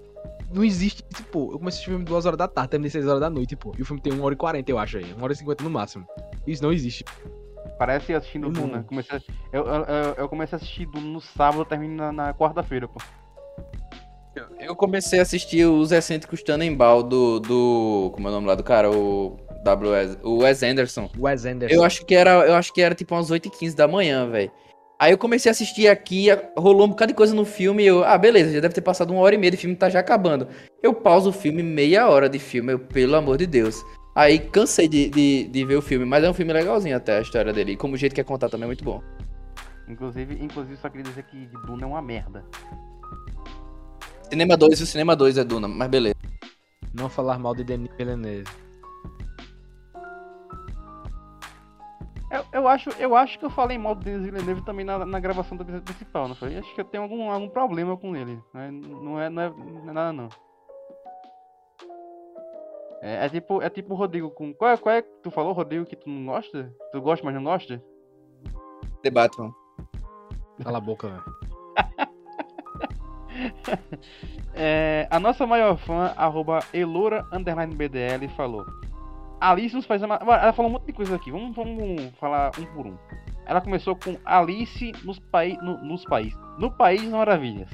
Não 0.51 0.65
existe 0.65 1.05
isso, 1.13 1.23
pô. 1.25 1.53
Eu 1.53 1.59
comecei 1.59 1.65
a 1.65 1.69
assistir 1.69 1.91
o 1.91 1.93
filme 1.93 2.05
2 2.07 2.25
horas 2.25 2.39
da 2.39 2.49
tarde, 2.49 2.71
terminei 2.71 2.91
6 2.91 3.07
horas 3.07 3.21
da 3.21 3.29
noite, 3.29 3.55
pô. 3.55 3.75
E 3.79 3.83
o 3.83 3.85
filme 3.85 4.01
tem 4.01 4.15
1 4.15 4.23
hora 4.23 4.35
e 4.35 4.39
40, 4.39 4.71
eu 4.71 4.79
acho 4.79 4.97
aí. 4.97 5.15
1 5.15 5.23
hora 5.23 5.33
e 5.35 5.37
50 5.37 5.63
no 5.63 5.69
máximo. 5.69 6.07
Isso 6.47 6.63
não 6.63 6.73
existe. 6.73 7.05
Parece 7.81 8.13
assistindo 8.13 8.43
não- 8.53 8.67
Duna. 8.67 8.83
Comecei, 8.87 9.17
a- 9.17 9.23
eu, 9.51 9.67
eu, 9.67 10.15
eu- 10.19 10.29
comecei 10.29 10.55
a 10.55 10.59
assistir 10.61 10.85
Duna 10.85 11.07
no 11.07 11.19
sábado, 11.19 11.65
termino 11.65 11.97
na, 11.97 12.13
na 12.13 12.35
quarta-feira, 12.35 12.87
pô. 12.87 13.01
Eu 14.59 14.77
comecei 14.77 15.19
a 15.19 15.23
assistir 15.23 15.65
os 15.65 15.91
excêntricos 15.91 16.43
Tannenbaum 16.43 17.03
do, 17.09 17.41
do. 17.41 18.11
Como 18.15 18.29
é 18.29 18.31
o 18.31 18.35
nome 18.35 18.47
lá 18.49 18.55
do 18.55 18.63
cara? 18.63 18.91
O. 18.91 19.39
W. 19.65 20.19
O 20.23 20.43
Wes 20.43 20.63
Anderson. 20.63 21.09
Wes 21.19 21.47
Anderson. 21.47 21.75
Eu 21.75 21.83
acho 21.83 22.05
que 22.05 22.15
era, 22.15 22.31
eu 22.47 22.55
acho 22.55 22.71
que 22.71 22.83
era 22.83 22.95
tipo 22.95 23.15
umas 23.15 23.31
8h15 23.31 23.75
da 23.75 23.89
manhã, 23.89 24.29
velho. 24.29 24.51
Aí 24.99 25.13
eu 25.13 25.19
comecei 25.19 25.49
a 25.49 25.53
assistir 25.53 25.89
aqui, 25.89 26.27
rolou 26.59 26.87
um 26.87 26.91
bocado 26.91 27.13
de 27.13 27.17
coisa 27.17 27.35
no 27.35 27.47
filme 27.47 27.83
e 27.83 27.87
eu, 27.87 28.05
ah, 28.05 28.19
beleza, 28.19 28.53
já 28.53 28.61
deve 28.61 28.75
ter 28.75 28.83
passado 28.83 29.11
uma 29.11 29.23
hora 29.23 29.35
e 29.35 29.39
meia 29.39 29.51
de 29.51 29.57
filme, 29.57 29.75
tá 29.75 29.89
já 29.89 30.01
acabando. 30.01 30.47
Eu 30.83 30.93
pauso 30.93 31.31
o 31.31 31.33
filme, 31.33 31.63
meia 31.63 32.07
hora 32.11 32.29
de 32.29 32.39
filme, 32.39 32.75
eu, 32.75 32.79
pelo 32.79 33.17
amor 33.17 33.39
de 33.39 33.47
Deus. 33.47 33.83
Aí 34.15 34.39
cansei 34.39 34.89
de, 34.89 35.09
de, 35.09 35.45
de 35.45 35.65
ver 35.65 35.77
o 35.77 35.83
filme, 35.83 36.05
mas 36.05 36.25
é 36.25 36.31
um 36.31 36.35
filme 36.35 36.53
legalzinho 36.53 36.97
até 36.97 37.19
a 37.19 37.21
história 37.21 37.53
dele. 37.53 37.73
E 37.73 37.77
como 37.77 37.95
o 37.95 37.97
jeito 37.97 38.15
que 38.15 38.21
é 38.21 38.25
contar 38.25 38.49
também 38.49 38.65
é 38.65 38.67
muito 38.67 38.85
bom. 38.85 39.03
Inclusive, 39.89 40.35
inclusive 40.43 40.77
só 40.77 40.89
queria 40.89 41.05
dizer 41.05 41.25
que 41.25 41.49
Duna 41.67 41.85
é 41.85 41.87
uma 41.87 42.03
merda. 42.03 42.45
Cinema 44.29 44.57
2 44.57 44.81
e 44.81 44.83
o 44.83 44.87
Cinema 44.87 45.17
2 45.17 45.39
é 45.39 45.45
Duna, 45.45 45.69
mas 45.69 45.89
beleza. 45.89 46.17
Não 46.95 47.09
falar 47.09 47.39
mal 47.39 47.55
de 47.55 47.65
Denis 47.65 47.91
Villeneuve. 47.97 48.51
Eu, 52.31 52.45
eu, 52.53 52.69
acho, 52.69 52.91
eu 52.91 53.17
acho 53.17 53.39
que 53.41 53.45
eu 53.45 53.51
falei 53.51 53.77
mal 53.77 53.95
do 53.95 54.05
Denis 54.05 54.25
Villeneuve 54.25 54.63
também 54.63 54.85
na, 54.85 55.05
na 55.05 55.19
gravação 55.19 55.57
do 55.57 55.65
principal, 55.65 56.29
não 56.29 56.37
foi? 56.37 56.57
Acho 56.57 56.73
que 56.75 56.81
eu 56.81 56.85
tenho 56.85 57.03
algum, 57.03 57.29
algum 57.29 57.49
problema 57.49 57.97
com 57.97 58.15
ele. 58.15 58.41
né? 58.55 58.71
Não 58.71 59.21
é, 59.21 59.29
não 59.29 59.43
é, 59.43 59.51
não 59.51 59.91
é 59.91 59.93
nada, 59.93 60.13
não. 60.13 60.29
É, 63.03 63.27
é 63.27 63.29
tipo, 63.29 63.63
é 63.63 63.71
tipo 63.71 63.95
o 63.95 63.97
Rodrigo 63.97 64.31
com. 64.31 64.53
Qual 64.53 64.71
é, 64.71 64.77
qual 64.77 64.95
é 64.95 65.03
que 65.03 65.09
tu 65.23 65.31
falou, 65.31 65.53
Rodrigo, 65.53 65.87
que 65.87 65.97
tu 65.97 66.09
não 66.09 66.27
gosta? 66.33 66.73
Tu 66.93 67.01
gosta, 67.01 67.25
mas 67.25 67.35
não 67.35 67.45
gosta? 67.45 67.83
The 69.03 69.11
Batman. 69.11 69.55
Cala 70.63 70.79
a 70.79 70.81
boca, 70.81 71.09
velho. 71.09 71.25
É, 74.53 75.07
a 75.11 75.19
nossa 75.19 75.47
maior 75.47 75.79
fã, 75.79 76.13
arroba 76.17 76.59
Elora 76.75 77.25
underline 77.33 77.75
BDL, 77.75 78.29
falou. 78.37 78.67
Alice 79.41 79.75
nos 79.75 79.87
Países 79.87 80.07
Mar- 80.07 80.21
Ela 80.21 80.53
falou 80.53 80.71
um 80.71 80.75
monte 80.75 80.87
de 80.87 80.93
coisa 80.93 81.17
aqui, 81.17 81.31
vamos, 81.31 81.57
vamos 81.57 82.11
falar 82.19 82.51
um 82.59 82.67
por 82.75 82.87
um. 82.87 82.99
Ela 83.47 83.61
começou 83.61 83.97
com 83.97 84.19
Alice 84.25 84.93
nos, 85.05 85.19
pai, 85.19 85.57
no, 85.63 85.83
nos 85.83 86.05
países. 86.05 86.39
No 86.59 86.71
País 86.71 87.03
das 87.03 87.13
Maravilhas. 87.13 87.71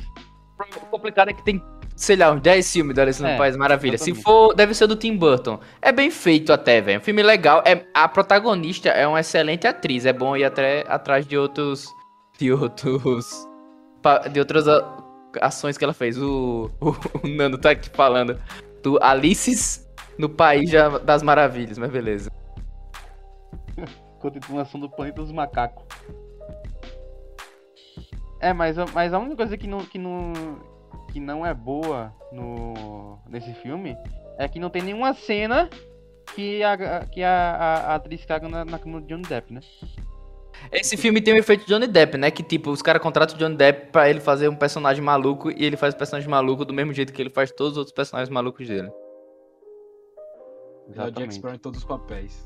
O 0.83 0.87
complicado 0.87 1.31
é 1.31 1.33
que 1.33 1.43
tem, 1.45 1.61
sei 1.97 2.15
lá, 2.15 2.31
uns 2.31 2.41
10 2.43 2.73
filmes 2.73 2.95
da 2.95 3.03
Alice 3.03 3.21
no 3.23 3.29
É, 3.29 3.37
País 3.39 3.57
Maravilha. 3.57 3.97
Se 3.99 4.15
for, 4.15 4.55
deve 4.55 4.75
ser 4.75 4.87
do 4.87 4.95
Tim 4.95 5.17
Burton. 5.17 5.59
É 5.81 5.91
bem 5.91 6.11
feito 6.11 6.53
até, 6.53 6.81
velho. 6.81 7.01
Um 7.01 7.03
filme 7.03 7.23
legal. 7.23 7.63
É, 7.67 7.87
a 7.95 8.07
protagonista 8.07 8.91
é 8.91 9.07
uma 9.07 9.19
excelente 9.21 9.67
atriz. 9.67 10.05
É 10.07 10.13
bom 10.13 10.37
ir 10.37 10.45
até 10.45 10.85
atrás 10.87 11.27
de 11.27 11.37
outros. 11.39 11.87
De 12.39 12.53
outros. 12.53 13.27
De 14.31 14.39
outras 14.39 14.67
ações 15.41 15.77
que 15.79 15.85
ela 15.85 15.95
fez. 15.95 16.17
O, 16.19 16.71
o, 16.81 16.91
o 17.25 17.29
Nando 17.29 17.57
tá 17.59 17.71
aqui 17.71 17.89
falando 17.91 18.39
do 18.83 19.03
Alice 19.03 19.85
no 20.19 20.29
País 20.29 20.71
das 21.03 21.23
Maravilhas, 21.23 21.79
mas 21.79 21.91
beleza. 21.91 22.31
Continuação 24.21 24.79
do 24.81 24.89
Planeta 24.91 25.21
dos 25.23 25.33
Macacos. 25.33 25.85
É, 28.41 28.53
mas, 28.53 28.79
a- 28.79 28.87
mas 28.93 29.13
a 29.15 29.19
única 29.19 29.37
coisa 29.37 29.57
que 29.57 29.67
não, 29.67 29.81
que 29.81 29.99
não, 29.99 30.33
que 31.17 31.21
não 31.21 31.47
é 31.47 31.55
boa 31.55 32.13
no, 32.31 33.19
nesse 33.27 33.51
filme 33.55 33.97
é 34.37 34.47
que 34.47 34.61
não 34.61 34.69
tem 34.69 34.83
nenhuma 34.83 35.15
cena 35.15 35.71
que 36.35 36.63
a, 36.63 37.07
que 37.07 37.23
a, 37.23 37.31
a, 37.31 37.75
a 37.93 37.95
atriz 37.95 38.23
caga 38.27 38.47
na, 38.51 38.67
na 38.67 38.79
cama 38.79 39.01
do 39.01 39.07
Johnny 39.07 39.23
Depp, 39.23 39.51
né? 39.51 39.61
Esse 40.71 40.95
filme 40.95 41.23
tem 41.23 41.33
o 41.33 41.39
efeito 41.39 41.65
Johnny 41.67 41.87
Depp, 41.87 42.19
né? 42.19 42.31
Que 42.31 42.43
tipo, 42.43 42.71
os 42.71 42.83
caras 42.83 43.01
contratam 43.01 43.35
o 43.35 43.39
Johnny 43.39 43.57
Depp 43.57 43.93
pra 43.93 44.11
ele 44.11 44.21
fazer 44.21 44.49
um 44.49 44.55
personagem 44.55 45.03
maluco 45.03 45.51
e 45.51 45.65
ele 45.65 45.79
faz 45.79 45.95
o 45.95 45.97
personagem 45.97 46.29
maluco 46.29 46.67
do 46.67 46.75
mesmo 46.75 46.93
jeito 46.93 47.15
que 47.15 47.23
ele 47.23 47.31
faz 47.31 47.51
todos 47.51 47.73
os 47.73 47.79
outros 47.79 47.95
personagens 47.95 48.29
malucos 48.29 48.69
dele. 48.69 48.93
É 50.95 51.03
o 51.03 51.11
Jack 51.11 51.35
Sparrow 51.35 51.57
em 51.57 51.59
todos 51.59 51.79
os 51.79 51.87
papéis. 51.87 52.45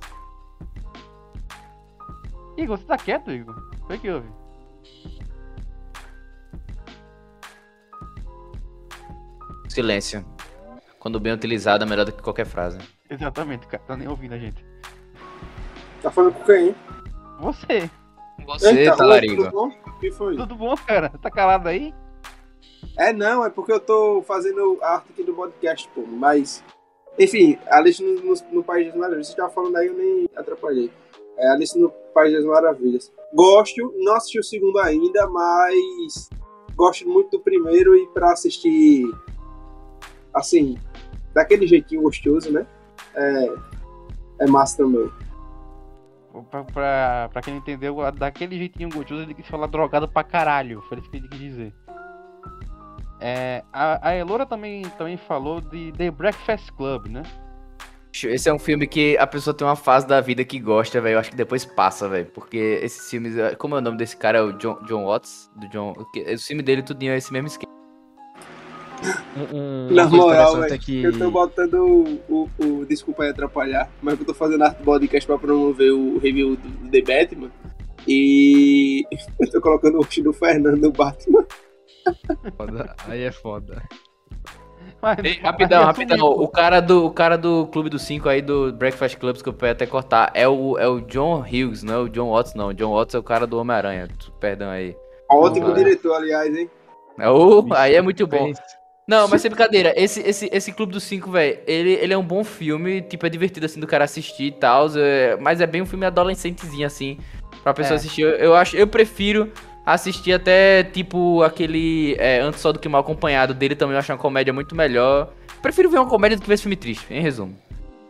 Igor, 2.56 2.78
você 2.78 2.84
tá 2.84 2.97
quieto, 2.97 3.32
Igor? 3.32 3.56
Foi 3.88 3.98
que 3.98 4.09
houve? 4.09 4.28
Silêncio. 9.70 10.24
Quando 10.98 11.20
bem 11.20 11.32
utilizado 11.32 11.84
é 11.84 11.86
melhor 11.86 12.05
do 12.05 12.12
que 12.12 12.22
qualquer 12.22 12.44
frase. 12.47 12.78
Exatamente, 13.09 13.66
cara. 13.66 13.82
Tá 13.86 13.97
nem 13.97 14.09
ouvindo 14.09 14.34
a 14.34 14.38
gente. 14.38 14.64
Tá 16.02 16.10
falando 16.10 16.34
com 16.34 16.44
quem? 16.44 16.74
Você. 17.40 17.90
Você, 18.47 18.70
Eita, 18.70 18.92
oi, 18.92 18.97
talarico. 18.97 19.36
tudo 19.36 19.51
bom? 19.51 19.68
O 19.68 19.98
que 20.01 20.10
foi? 20.10 20.36
Tudo 20.36 20.55
bom, 20.55 20.74
cara? 20.76 21.10
Tá 21.22 21.30
calado 21.30 21.68
aí? 21.68 21.94
É, 22.98 23.12
não, 23.12 23.44
é 23.44 23.51
porque 23.51 23.72
eu 23.72 23.80
tô 23.80 24.22
fazendo 24.26 24.78
a 24.82 24.94
arte 24.94 25.12
aqui 25.12 25.22
do 25.22 25.34
podcast, 25.34 25.88
pô. 25.94 26.02
Mas, 26.06 26.64
enfim, 27.18 27.59
Alice 27.70 28.02
no, 28.02 28.14
no, 28.22 28.34
no 28.51 28.64
País 28.64 28.88
das 28.88 28.97
Maravilhas. 28.97 29.28
Você 29.28 29.36
tava 29.36 29.51
falando 29.51 29.76
aí, 29.76 29.86
eu 29.86 29.94
nem 29.94 30.28
atrapalhei. 30.34 30.90
É 31.38 31.48
Alice 31.48 31.78
no 31.78 31.90
País 32.12 32.32
das 32.32 32.44
Maravilhas. 32.44 33.12
Gosto, 33.32 33.94
não 33.98 34.14
assisti 34.16 34.38
o 34.38 34.44
segundo 34.44 34.78
ainda, 34.80 35.26
mas 35.28 36.28
gosto 36.74 37.09
muito 37.09 37.30
do 37.30 37.40
primeiro 37.40 37.94
e 37.94 38.06
pra 38.09 38.32
assistir, 38.32 39.05
assim, 40.35 40.78
daquele 41.35 41.66
jeitinho 41.66 42.02
gostoso, 42.02 42.52
né? 42.52 42.66
É, 43.15 43.55
é 44.40 44.47
massa 44.47 44.78
também. 44.78 45.11
Pra, 46.51 46.65
pra, 46.65 47.28
pra 47.32 47.43
quem 47.43 47.55
não 47.55 47.61
entendeu, 47.61 47.97
daquele 48.12 48.57
jeitinho 48.57 48.89
gostoso, 48.89 49.23
ele 49.23 49.35
quis 49.35 49.47
falar 49.47 49.66
drogado 49.66 50.09
pra 50.09 50.23
caralho. 50.23 50.81
Foi 50.82 50.98
isso 50.98 51.11
que 51.11 51.16
ele 51.16 51.28
quis 51.28 51.39
dizer. 51.39 51.74
É, 53.20 53.62
a, 53.73 54.09
a 54.09 54.16
Elora 54.16 54.47
também, 54.47 54.82
também 54.97 55.16
falou 55.16 55.61
de 55.61 55.93
The 55.93 56.11
Breakfast 56.11 56.70
Club, 56.73 57.09
né? 57.09 57.23
Esse 58.12 58.48
é 58.48 58.52
um 58.52 58.59
filme 58.59 58.86
que 58.89 59.16
a 59.19 59.27
pessoa 59.27 59.55
tem 59.55 59.66
uma 59.66 59.77
fase 59.77 60.07
da 60.07 60.20
vida 60.20 60.44
que 60.44 60.59
gosta, 60.59 61.01
velho. 61.01 61.15
Eu 61.15 61.20
acho 61.20 61.31
que 61.31 61.36
depois 61.36 61.65
passa, 61.65 62.09
velho. 62.09 62.27
Porque 62.27 62.81
esses 62.82 63.09
filmes. 63.09 63.35
Como 63.57 63.77
é 63.77 63.78
o 63.78 63.81
nome 63.81 63.98
desse 63.98 64.16
cara? 64.16 64.39
É 64.39 64.43
o 64.43 64.52
John, 64.52 64.82
John 64.85 65.05
Watts? 65.05 65.48
Do 65.55 65.69
John. 65.69 65.93
O 65.93 66.39
filme 66.39 66.62
dele 66.62 66.82
tudinho 66.82 67.12
é 67.12 67.19
esse 67.19 67.32
mesmo 67.32 67.47
esquema. 67.47 67.70
Um, 69.36 69.56
um, 69.56 69.94
Na 69.94 70.06
moral, 70.09 70.64
é 70.64 70.77
que... 70.77 71.02
eu 71.02 71.16
tô 71.16 71.31
botando 71.31 71.74
o, 71.74 72.20
o, 72.28 72.48
o- 72.59 72.86
Desculpa 72.86 73.22
aí 73.22 73.31
atrapalhar, 73.31 73.90
mas 74.02 74.18
eu 74.18 74.27
tô 74.27 74.35
fazendo 74.35 74.62
arte 74.64 74.82
podcast 74.82 75.27
pra 75.27 75.39
promover 75.39 75.93
o 75.93 76.18
review 76.18 76.56
do, 76.56 76.68
do 76.68 76.90
The 76.90 77.01
Batman. 77.01 77.51
E 78.06 79.05
eu 79.40 79.51
tô 79.51 79.60
colocando 79.60 79.94
o 79.94 80.02
rosto 80.02 80.22
do 80.22 80.32
Fernando 80.32 80.81
no 80.81 80.93
Batman. 80.93 81.44
Foda. 82.56 82.94
Aí 83.06 83.22
é 83.22 83.32
foda. 83.32 83.82
Mas, 85.02 85.18
Ei, 85.24 85.39
rapidão, 85.40 85.86
resumindo, 85.86 86.14
rapidão. 86.14 86.44
O 86.44 86.48
cara 86.48 86.81
do, 86.81 87.06
o 87.06 87.10
cara 87.10 87.36
do 87.39 87.66
Clube 87.68 87.89
dos 87.89 88.02
Cinco 88.02 88.28
aí, 88.28 88.43
do 88.43 88.72
Breakfast 88.72 89.16
Clubs, 89.16 89.40
que 89.40 89.48
eu 89.48 89.52
podia 89.52 89.72
até 89.72 89.86
cortar, 89.86 90.31
é 90.35 90.47
o, 90.47 90.78
é 90.78 90.86
o 90.86 91.01
John 91.01 91.40
Hughes, 91.40 91.82
não 91.82 91.94
é 91.94 91.98
o 91.98 92.09
John 92.09 92.31
Watts, 92.31 92.55
não. 92.55 92.68
O 92.68 92.74
John 92.74 92.93
Watts 92.93 93.14
é 93.14 93.18
o 93.18 93.22
cara 93.22 93.47
do 93.47 93.59
Homem-Aranha. 93.59 94.09
Perdão 94.39 94.68
aí. 94.68 94.94
Ótimo 95.31 95.72
diretor, 95.72 96.16
aliás, 96.16 96.55
hein? 96.55 96.68
É 97.18 97.31
o, 97.31 97.66
aí 97.72 97.94
é 97.94 98.02
muito 98.02 98.27
bom. 98.27 98.52
Não, 99.09 99.27
mas 99.27 99.43
sem 99.43 99.51
brincadeira, 99.51 99.93
esse, 99.97 100.20
esse, 100.20 100.48
esse 100.52 100.72
Clube 100.72 100.93
dos 100.93 101.02
Cinco, 101.02 101.31
velho, 101.32 101.59
ele, 101.66 101.90
ele 101.94 102.12
é 102.12 102.18
um 102.18 102.22
bom 102.24 102.44
filme, 102.44 103.02
tipo, 103.02 103.27
é 103.27 103.28
divertido 103.28 103.66
assim 103.66 103.81
do 103.81 103.86
cara 103.86 104.05
assistir 104.05 104.44
e 104.44 104.52
tal, 104.52 104.86
é- 104.97 105.36
mas 105.40 105.60
é 105.60 105.66
bem 105.66 105.82
um 105.82 105.86
filme 105.86 106.06
adolescentezinho, 106.06 106.86
assim, 106.86 107.18
pra 107.64 107.74
pessoa 107.74 107.94
É. 107.94 107.98
assistir. 107.98 108.22
Eu, 108.22 108.31
eu 108.31 108.55
acho, 108.55 108.77
eu 108.77 108.86
prefiro 108.86 109.51
assistir 109.85 110.32
até, 110.32 110.85
tipo, 110.85 111.43
aquele 111.43 112.14
é, 112.20 112.39
Antes 112.40 112.60
Só 112.60 112.70
do 112.70 112.78
Que 112.78 112.89
Mal 112.89 113.01
Acompanhado 113.01 113.52
dele 113.52 113.74
também, 113.74 113.94
eu 113.94 113.98
acho 113.98 114.12
uma 114.12 114.18
comédia 114.18 114.52
muito 114.52 114.77
melhor. 114.77 115.32
Prefiro 115.60 115.90
ver 115.90 115.98
uma 115.98 116.09
comédia 116.09 116.36
do 116.36 116.43
que 116.43 116.48
ver 116.48 116.55
esse 116.55 116.62
filme 116.62 116.77
triste, 116.77 117.05
em 117.12 117.20
resumo. 117.20 117.56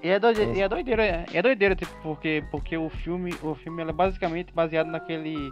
E 0.02 0.08
é, 0.08 0.18
doide- 0.18 0.42
e 0.54 0.60
é 0.60 0.68
doideira, 0.68 1.02
é- 1.04 1.24
é 1.32 1.40
doideira, 1.42 1.74
tipo, 1.74 1.92
porque, 2.02 2.44
porque 2.50 2.76
o 2.76 2.90
filme, 2.90 3.34
o 3.42 3.54
filme 3.54 3.80
ele 3.82 3.90
é 3.90 3.94
basicamente 3.94 4.52
baseado 4.52 4.88
naquele. 4.88 5.50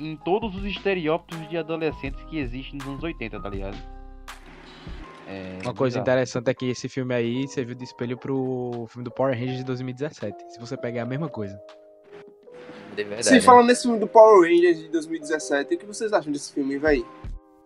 em, 0.00 0.12
em 0.12 0.16
todos 0.16 0.56
os 0.56 0.64
estereótipos 0.64 1.46
de 1.50 1.58
adolescentes 1.58 2.22
que 2.24 2.38
existem 2.38 2.78
nos 2.78 2.88
anos 2.88 3.02
80, 3.04 3.38
tá 3.38 3.48
ligado? 3.50 3.76
É, 5.26 5.58
Uma 5.64 5.74
coisa 5.74 5.98
bizarro. 5.98 6.02
interessante 6.04 6.48
é 6.50 6.54
que 6.54 6.66
esse 6.70 6.88
filme 6.88 7.14
aí 7.14 7.48
serviu 7.48 7.74
de 7.74 7.82
espelho 7.84 8.16
pro 8.16 8.86
filme 8.90 9.04
do 9.04 9.10
Power 9.10 9.34
Rangers 9.36 9.58
de 9.58 9.64
2017. 9.64 10.36
Se 10.50 10.60
você 10.60 10.76
pegar 10.76 11.00
é 11.00 11.02
a 11.02 11.06
mesma 11.06 11.28
coisa. 11.28 11.58
De 12.94 13.02
verdade. 13.04 13.26
Se 13.26 13.40
falando 13.40 13.66
nesse 13.66 13.82
filme 13.82 13.98
do 13.98 14.06
Power 14.06 14.48
Rangers 14.48 14.78
de 14.78 14.88
2017, 14.88 15.74
o 15.74 15.78
que 15.78 15.86
vocês 15.86 16.12
acham 16.12 16.32
desse 16.32 16.52
filme, 16.52 16.78
véi? 16.78 17.04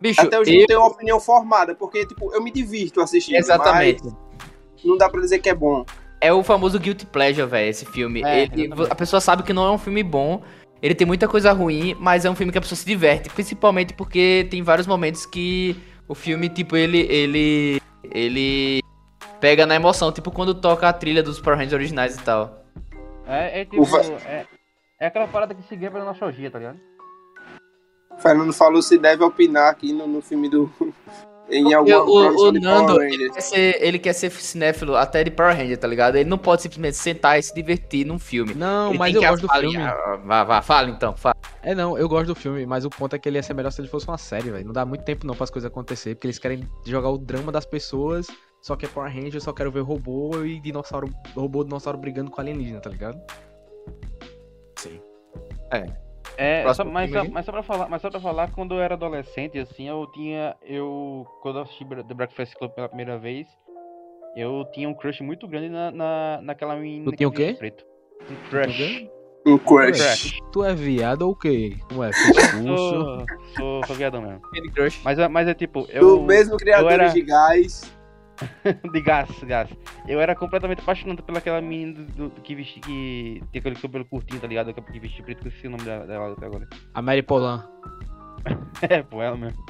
Bicho, 0.00 0.20
Até 0.22 0.40
hoje 0.40 0.54
eu 0.54 0.60
não 0.60 0.66
tenho 0.66 0.80
uma 0.80 0.88
opinião 0.88 1.20
formada, 1.20 1.74
porque, 1.74 2.06
tipo, 2.06 2.34
eu 2.34 2.42
me 2.42 2.50
divirto 2.50 3.00
assistindo, 3.02 3.36
Exatamente. 3.36 4.02
mas 4.02 4.14
não 4.84 4.96
dá 4.96 5.08
pra 5.10 5.20
dizer 5.20 5.38
que 5.40 5.48
é 5.50 5.54
bom. 5.54 5.84
É 6.22 6.32
o 6.32 6.42
famoso 6.42 6.78
guilty 6.80 7.04
pleasure, 7.06 7.46
velho, 7.46 7.68
esse 7.68 7.84
filme. 7.84 8.22
É, 8.24 8.44
Ele- 8.44 8.70
a 8.88 8.94
pessoa 8.94 9.20
sabe 9.20 9.42
que 9.42 9.52
não 9.52 9.66
é 9.66 9.70
um 9.70 9.78
filme 9.78 10.02
bom, 10.02 10.42
ele 10.82 10.94
tem 10.94 11.06
muita 11.06 11.28
coisa 11.28 11.52
ruim, 11.52 11.94
mas 12.00 12.24
é 12.24 12.30
um 12.30 12.34
filme 12.34 12.50
que 12.50 12.56
a 12.58 12.60
pessoa 12.62 12.76
se 12.78 12.86
diverte, 12.86 13.28
principalmente 13.28 13.92
porque 13.92 14.46
tem 14.50 14.62
vários 14.62 14.86
momentos 14.86 15.26
que 15.26 15.76
O 16.10 16.14
filme, 16.16 16.48
tipo, 16.48 16.76
ele. 16.76 17.06
ele. 17.08 17.80
ele 18.10 18.80
pega 19.40 19.64
na 19.64 19.76
emoção, 19.76 20.10
tipo 20.10 20.32
quando 20.32 20.52
toca 20.52 20.88
a 20.88 20.92
trilha 20.92 21.22
dos 21.22 21.40
Power 21.40 21.56
Rangers 21.56 21.72
originais 21.72 22.16
e 22.16 22.22
tal. 22.24 22.64
É, 23.24 23.60
é 23.60 23.64
tipo. 23.64 23.80
Ufa. 23.80 24.00
É, 24.26 24.44
é 24.98 25.06
aquela 25.06 25.28
parada 25.28 25.54
que 25.54 25.62
se 25.62 25.76
ganha 25.76 25.92
pela 25.92 26.04
nostalgia, 26.04 26.50
tá 26.50 26.58
ligado? 26.58 26.80
Fernando 28.18 28.52
falou 28.52 28.82
se 28.82 28.98
deve 28.98 29.22
opinar 29.22 29.70
aqui 29.70 29.92
no, 29.92 30.08
no 30.08 30.20
filme 30.20 30.48
do. 30.48 30.68
Em 31.50 31.62
Porque 31.62 31.74
alguma 31.92 32.30
o, 32.30 32.48
o 32.48 32.52
Nando, 32.52 33.02
ele 33.02 33.30
quer, 33.30 33.40
ser, 33.40 33.82
ele 33.82 33.98
quer 33.98 34.12
ser 34.12 34.30
cinéfilo 34.30 34.96
até 34.96 35.24
de 35.24 35.30
Power 35.30 35.56
Ranger, 35.56 35.76
tá 35.76 35.86
ligado? 35.86 36.16
Ele 36.16 36.28
não 36.28 36.38
pode 36.38 36.62
simplesmente 36.62 36.96
sentar 36.96 37.38
e 37.38 37.42
se 37.42 37.54
divertir 37.54 38.06
num 38.06 38.18
filme. 38.18 38.54
Não, 38.54 38.90
Ele 38.90 38.98
mas 38.98 39.14
eu 39.14 39.20
gosto 39.22 39.46
do 39.46 39.52
filme. 39.52 39.78
Vá, 40.24 40.44
vá, 40.44 40.62
fala 40.62 40.88
então, 40.88 41.16
fala. 41.16 41.34
É, 41.62 41.74
não, 41.74 41.98
eu 41.98 42.08
gosto 42.08 42.28
do 42.28 42.34
filme, 42.34 42.64
mas 42.64 42.84
o 42.84 42.90
ponto 42.90 43.14
é 43.14 43.18
que 43.18 43.28
ele 43.28 43.38
ia 43.38 43.42
ser 43.42 43.54
melhor 43.54 43.70
se 43.70 43.80
ele 43.80 43.88
fosse 43.88 44.06
uma 44.06 44.18
série, 44.18 44.50
velho. 44.50 44.64
Não 44.64 44.72
dá 44.72 44.84
muito 44.84 45.04
tempo 45.04 45.26
não 45.26 45.34
para 45.34 45.44
as 45.44 45.50
coisas 45.50 45.70
acontecer, 45.70 46.14
porque 46.14 46.26
eles 46.26 46.38
querem 46.38 46.68
jogar 46.86 47.10
o 47.10 47.18
drama 47.18 47.52
das 47.52 47.66
pessoas, 47.66 48.28
só 48.62 48.76
que 48.76 48.86
é 48.86 48.88
Power 48.88 49.12
Ranger, 49.12 49.34
eu 49.34 49.40
só 49.40 49.52
quero 49.52 49.70
ver 49.70 49.80
robô 49.80 50.44
e 50.44 50.60
dinossauro, 50.60 51.10
robô 51.34 51.62
e 51.62 51.64
dinossauro 51.64 51.98
brigando 51.98 52.30
com 52.30 52.40
alienígena, 52.40 52.80
tá 52.80 52.90
ligado? 52.90 53.20
É, 55.72 55.86
Próximo 56.62 56.86
só- 56.86 56.92
mas, 56.92 57.10
só, 57.10 57.24
mas 57.30 57.44
só 57.46 57.52
pra 57.52 57.62
falar, 57.62 57.88
mas 57.88 58.02
só 58.02 58.10
pra 58.10 58.20
falar, 58.20 58.50
quando 58.52 58.74
eu 58.74 58.80
era 58.80 58.94
adolescente, 58.94 59.58
assim, 59.58 59.88
eu 59.88 60.06
tinha. 60.12 60.56
Eu. 60.62 61.26
Quando 61.42 61.56
eu 61.58 61.62
assisti 61.62 61.84
The 61.84 62.14
Breakfast 62.14 62.54
Club 62.56 62.70
pela 62.72 62.88
primeira 62.88 63.18
vez, 63.18 63.46
eu 64.36 64.64
tinha 64.72 64.88
um 64.88 64.94
crush 64.94 65.20
muito 65.22 65.46
grande 65.46 65.68
na, 65.68 65.90
na, 65.90 66.40
naquela 66.42 66.76
menina. 66.76 67.04
Tu 67.10 67.16
tinha 67.16 67.28
o 67.28 67.32
quê? 67.32 67.54
Preto. 67.58 67.84
Um 68.22 68.24
Tu 68.24 68.50
crush. 68.50 69.10
Um 69.46 69.58
crush. 69.58 69.98
Crush. 69.98 70.38
Tu 70.52 70.64
é 70.64 70.74
viado 70.74 71.22
ou 71.22 71.32
o 71.32 71.36
quê? 71.36 71.76
Como 71.88 72.04
é? 72.04 72.10
Sou, 72.66 73.24
sou, 73.56 73.86
sou 73.86 73.96
viadão 73.96 74.20
mesmo. 74.22 74.40
Mas, 75.04 75.18
é- 75.18 75.28
mas 75.28 75.48
é 75.48 75.54
tipo, 75.54 75.86
eu. 75.90 76.00
Do 76.18 76.22
mesmo 76.22 76.56
criador 76.56 76.92
era- 76.92 77.08
de 77.08 77.22
gás. 77.22 77.90
de 78.92 79.00
gás, 79.00 79.28
gás. 79.44 79.68
Eu 80.08 80.20
era 80.20 80.34
completamente 80.34 80.80
apaixonado 80.80 81.22
pelaquela 81.22 81.60
menina 81.60 81.92
do, 82.16 82.28
do- 82.28 82.40
que 82.40 82.54
vestia. 82.54 82.80
que 82.82 83.42
tem 83.52 83.60
aquele 83.60 83.76
cabelo 83.76 84.04
curtinho, 84.04 84.40
tá 84.40 84.46
ligado? 84.46 84.72
Que 84.74 84.98
vestia 85.00 85.24
preto, 85.24 85.40
que 85.40 85.46
eu 85.46 85.50
esqueci 85.50 85.66
o 85.66 85.70
nome 85.70 85.84
dela, 85.84 86.06
dela 86.06 86.32
até 86.32 86.46
agora. 86.46 86.68
A 86.94 87.02
Mary 87.02 87.22
Polan. 87.22 87.68
É, 88.88 89.02
pô, 89.02 89.20
ela 89.22 89.36
mesmo. 89.36 89.62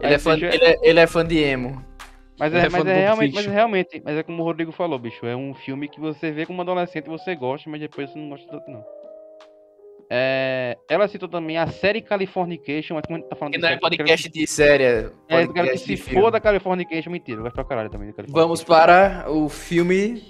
Ele 0.00 0.14
é, 0.14 0.18
fã, 0.18 0.38
deixa- 0.38 0.54
ele, 0.56 0.64
é, 0.64 0.78
ele 0.82 1.00
é 1.00 1.06
fã 1.06 1.24
de 1.26 1.38
emo. 1.38 1.84
Mas 2.38 2.52
Ele 2.54 2.62
é, 2.62 2.66
é 2.66 2.68
mas 2.70 2.86
é 2.86 2.94
realmente, 3.00 3.32
mas 3.34 3.40
Fiction. 3.44 3.52
realmente, 3.52 4.02
mas 4.02 4.16
é 4.16 4.22
como 4.22 4.40
o 4.42 4.44
Rodrigo 4.46 4.72
falou, 4.72 4.98
bicho. 4.98 5.26
É 5.26 5.36
um 5.36 5.52
filme 5.52 5.88
que 5.88 6.00
você 6.00 6.30
vê 6.32 6.46
como 6.46 6.62
adolescente 6.62 7.04
e 7.06 7.10
você 7.10 7.34
gosta, 7.34 7.68
mas 7.68 7.80
depois 7.80 8.10
você 8.10 8.18
não 8.18 8.30
gosta 8.30 8.48
tanto, 8.50 8.70
não. 8.70 8.82
É, 10.12 10.76
ela 10.88 11.06
citou 11.06 11.28
também 11.28 11.56
a 11.56 11.68
série 11.68 12.02
Californication, 12.02 12.94
mas 12.96 13.04
como 13.06 13.16
a 13.16 13.20
gente 13.20 13.28
tá 13.30 13.36
falando 13.36 13.52
Que 13.52 13.58
de 13.58 13.62
não 13.62 13.68
é 13.68 13.72
série, 13.72 13.80
quero 13.80 13.96
podcast 13.96 14.28
de 14.28 14.46
série, 14.46 14.82
é 14.82 14.88
É, 14.88 14.98
eu 14.98 15.12
quero 15.28 15.46
que 15.48 15.52
podcast 15.52 15.86
se 15.86 15.96
filme. 15.96 16.20
foda 16.20 16.40
Californication, 16.40 17.10
mentira, 17.10 17.38
eu 17.38 17.42
gosto 17.44 17.54
pra 17.54 17.64
caralho 17.64 17.90
também. 17.90 18.12
Vamos 18.28 18.64
para 18.64 19.24
o 19.30 19.48
filme 19.48 20.24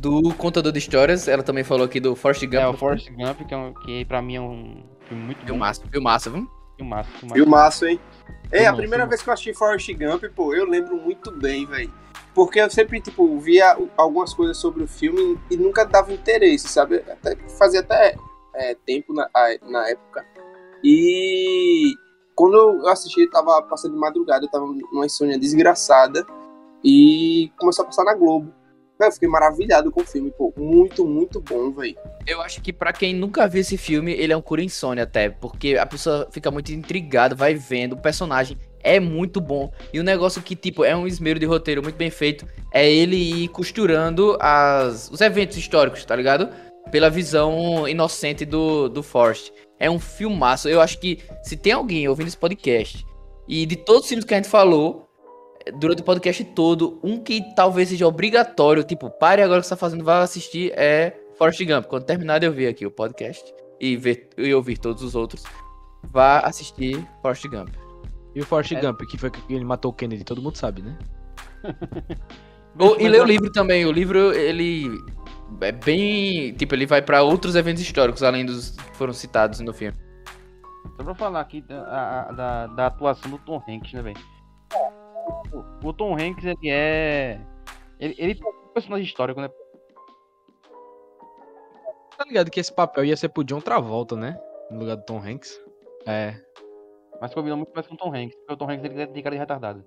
do 0.00 0.34
Contador 0.34 0.72
de 0.72 0.80
Histórias. 0.80 1.28
Ela 1.28 1.44
também 1.44 1.62
falou 1.62 1.84
aqui 1.86 2.00
do 2.00 2.16
Forrest 2.16 2.42
Gump. 2.44 2.54
É, 2.54 2.66
o 2.66 2.76
Forrest 2.76 3.08
Gump, 3.10 3.46
que, 3.46 3.54
é 3.54 3.56
um, 3.56 3.72
que 3.72 4.04
pra 4.04 4.20
mim 4.20 4.34
é 4.34 4.40
um 4.40 4.84
filme 5.06 5.24
muito 5.24 5.38
bom. 5.40 5.46
Filmaço, 5.46 5.82
filmaço, 5.90 6.30
viu? 6.32 6.50
Filmaço, 6.76 7.10
filmaço. 7.10 7.34
Filmaço, 7.40 7.86
hein? 7.86 8.00
É, 8.50 8.58
a 8.58 8.62
Filmão, 8.62 8.76
primeira 8.78 8.96
filmão. 9.04 9.08
vez 9.10 9.22
que 9.22 9.28
eu 9.28 9.32
assisti 9.32 9.54
Forrest 9.54 9.92
Gump, 9.94 10.24
pô, 10.34 10.52
eu 10.54 10.66
lembro 10.68 10.96
muito 10.96 11.30
bem, 11.30 11.64
velho. 11.66 11.92
Porque 12.34 12.58
eu 12.60 12.68
sempre, 12.68 13.00
tipo, 13.00 13.38
via 13.38 13.76
algumas 13.96 14.34
coisas 14.34 14.56
sobre 14.56 14.82
o 14.82 14.88
filme 14.88 15.38
e 15.48 15.56
nunca 15.56 15.84
dava 15.84 16.12
interesse, 16.12 16.66
sabe? 16.66 16.96
Até, 17.08 17.36
fazia 17.56 17.78
até 17.78 18.16
é, 18.54 18.74
tempo 18.86 19.12
na, 19.12 19.28
na 19.62 19.88
época. 19.88 20.24
E 20.82 21.94
quando 22.34 22.56
eu 22.56 22.88
assisti, 22.88 23.22
eu 23.22 23.30
tava 23.30 23.62
passando 23.62 23.92
de 23.92 23.98
madrugada, 23.98 24.44
eu 24.44 24.50
tava 24.50 24.66
numa 24.66 25.06
insônia 25.06 25.38
desgraçada. 25.38 26.24
E 26.84 27.50
começou 27.58 27.82
a 27.82 27.86
passar 27.86 28.04
na 28.04 28.14
Globo. 28.14 28.52
Eu 29.00 29.10
fiquei 29.10 29.28
maravilhado 29.28 29.90
com 29.90 30.02
o 30.02 30.06
filme, 30.06 30.30
pô. 30.30 30.52
Muito, 30.56 31.04
muito 31.04 31.40
bom, 31.40 31.70
velho. 31.72 31.96
Eu 32.26 32.40
acho 32.40 32.62
que 32.62 32.72
pra 32.72 32.92
quem 32.92 33.14
nunca 33.14 33.48
viu 33.48 33.60
esse 33.60 33.76
filme, 33.76 34.12
ele 34.12 34.32
é 34.32 34.36
um 34.36 34.42
cura 34.42 34.62
insônia 34.62 35.04
até, 35.04 35.28
porque 35.28 35.76
a 35.76 35.84
pessoa 35.84 36.28
fica 36.30 36.50
muito 36.50 36.72
intrigada, 36.72 37.34
vai 37.34 37.54
vendo, 37.54 37.94
o 37.94 38.00
personagem 38.00 38.56
é 38.80 39.00
muito 39.00 39.40
bom. 39.40 39.72
E 39.92 39.98
o 39.98 40.04
negócio 40.04 40.42
que, 40.42 40.54
tipo, 40.54 40.84
é 40.84 40.94
um 40.94 41.06
esmero 41.06 41.40
de 41.40 41.46
roteiro 41.46 41.82
muito 41.82 41.96
bem 41.96 42.10
feito, 42.10 42.46
é 42.72 42.88
ele 42.90 43.16
ir 43.16 43.48
costurando 43.48 44.36
as, 44.40 45.10
os 45.10 45.20
eventos 45.20 45.56
históricos, 45.56 46.04
tá 46.04 46.14
ligado? 46.14 46.48
Pela 46.94 47.10
visão 47.10 47.88
inocente 47.88 48.44
do, 48.44 48.88
do 48.88 49.02
Forrest. 49.02 49.50
É 49.80 49.90
um 49.90 49.98
filmaço. 49.98 50.68
Eu 50.68 50.80
acho 50.80 51.00
que 51.00 51.18
se 51.42 51.56
tem 51.56 51.72
alguém 51.72 52.06
ouvindo 52.06 52.28
esse 52.28 52.38
podcast, 52.38 53.04
e 53.48 53.66
de 53.66 53.74
todos 53.74 54.02
os 54.02 54.08
filmes 54.08 54.24
que 54.24 54.32
a 54.32 54.36
gente 54.36 54.48
falou, 54.48 55.08
durante 55.80 56.02
o 56.02 56.04
podcast 56.04 56.44
todo, 56.44 57.00
um 57.02 57.18
que 57.18 57.42
talvez 57.56 57.88
seja 57.88 58.06
obrigatório, 58.06 58.84
tipo, 58.84 59.10
pare 59.10 59.42
agora 59.42 59.58
o 59.58 59.60
que 59.62 59.66
você 59.66 59.74
tá 59.74 59.76
fazendo, 59.76 60.04
vai 60.04 60.22
assistir, 60.22 60.70
é 60.76 61.12
Forrest 61.36 61.64
Gump. 61.64 61.86
Quando 61.86 62.04
terminar 62.04 62.38
de 62.38 62.46
ouvir 62.46 62.68
aqui 62.68 62.86
o 62.86 62.92
podcast 62.92 63.44
e, 63.80 63.96
ver, 63.96 64.28
e 64.38 64.54
ouvir 64.54 64.78
todos 64.78 65.02
os 65.02 65.16
outros, 65.16 65.42
vá 66.04 66.38
assistir 66.42 67.04
Forrest 67.20 67.44
Gump. 67.48 67.70
E 68.36 68.40
o 68.40 68.46
Forrest 68.46 68.70
É. 68.70 68.80
Gump, 68.80 69.00
que 69.10 69.18
foi 69.18 69.32
que 69.32 69.40
ele 69.52 69.64
matou 69.64 69.90
o 69.90 69.94
Kennedy, 69.94 70.22
todo 70.22 70.40
mundo 70.40 70.54
sabe, 70.56 70.80
né? 70.80 70.96
Ou- 72.78 73.00
e 73.00 73.08
lê 73.08 73.18
o 73.18 73.24
livro 73.24 73.50
também. 73.50 73.84
O 73.84 73.90
livro, 73.90 74.32
ele 74.32 74.96
é 75.60 75.72
bem. 75.72 76.54
Tipo, 76.54 76.74
ele 76.74 76.86
vai 76.86 77.00
pra 77.02 77.22
outros 77.22 77.54
eventos 77.56 77.82
históricos, 77.82 78.22
além 78.22 78.44
dos 78.46 78.70
que 78.70 78.96
foram 78.96 79.12
citados 79.12 79.60
no 79.60 79.72
filme. 79.72 79.96
Só 80.96 81.02
pra 81.04 81.14
falar 81.14 81.40
aqui 81.40 81.60
da, 81.62 81.82
a- 82.28 82.32
da, 82.32 82.66
da 82.68 82.86
atuação 82.86 83.30
do 83.30 83.38
Tom 83.38 83.62
Hanks, 83.68 83.92
né, 83.92 84.02
velho? 84.02 84.20
O, 85.82 85.88
o 85.88 85.92
Tom 85.92 86.14
Hanks, 86.14 86.44
ele 86.44 86.70
é. 86.70 87.40
Ele, 87.98 88.14
ele 88.18 88.34
tem 88.34 88.46
um 88.48 88.68
personagem 88.72 89.06
histórico, 89.06 89.40
né? 89.40 89.48
Tá 92.16 92.24
ligado 92.24 92.50
que 92.50 92.60
esse 92.60 92.72
papel 92.72 93.04
ia 93.04 93.16
ser 93.16 93.28
pro 93.28 93.42
John 93.44 93.60
Travolta, 93.60 94.14
né? 94.16 94.38
No 94.70 94.80
lugar 94.80 94.96
do 94.96 95.04
Tom 95.04 95.18
Hanks. 95.18 95.58
É. 96.06 96.34
Mas 97.20 97.32
combinou 97.34 97.56
muito 97.56 97.72
mais 97.74 97.86
com 97.86 97.94
o 97.94 97.96
Tom 97.98 98.14
Hanks, 98.14 98.36
porque 98.36 98.52
o 98.52 98.56
Tom 98.56 98.70
Hanks 98.70 98.84
ele 98.84 99.06
tem 99.08 99.22
cara 99.22 99.34
de 99.34 99.40
retardado. 99.40 99.84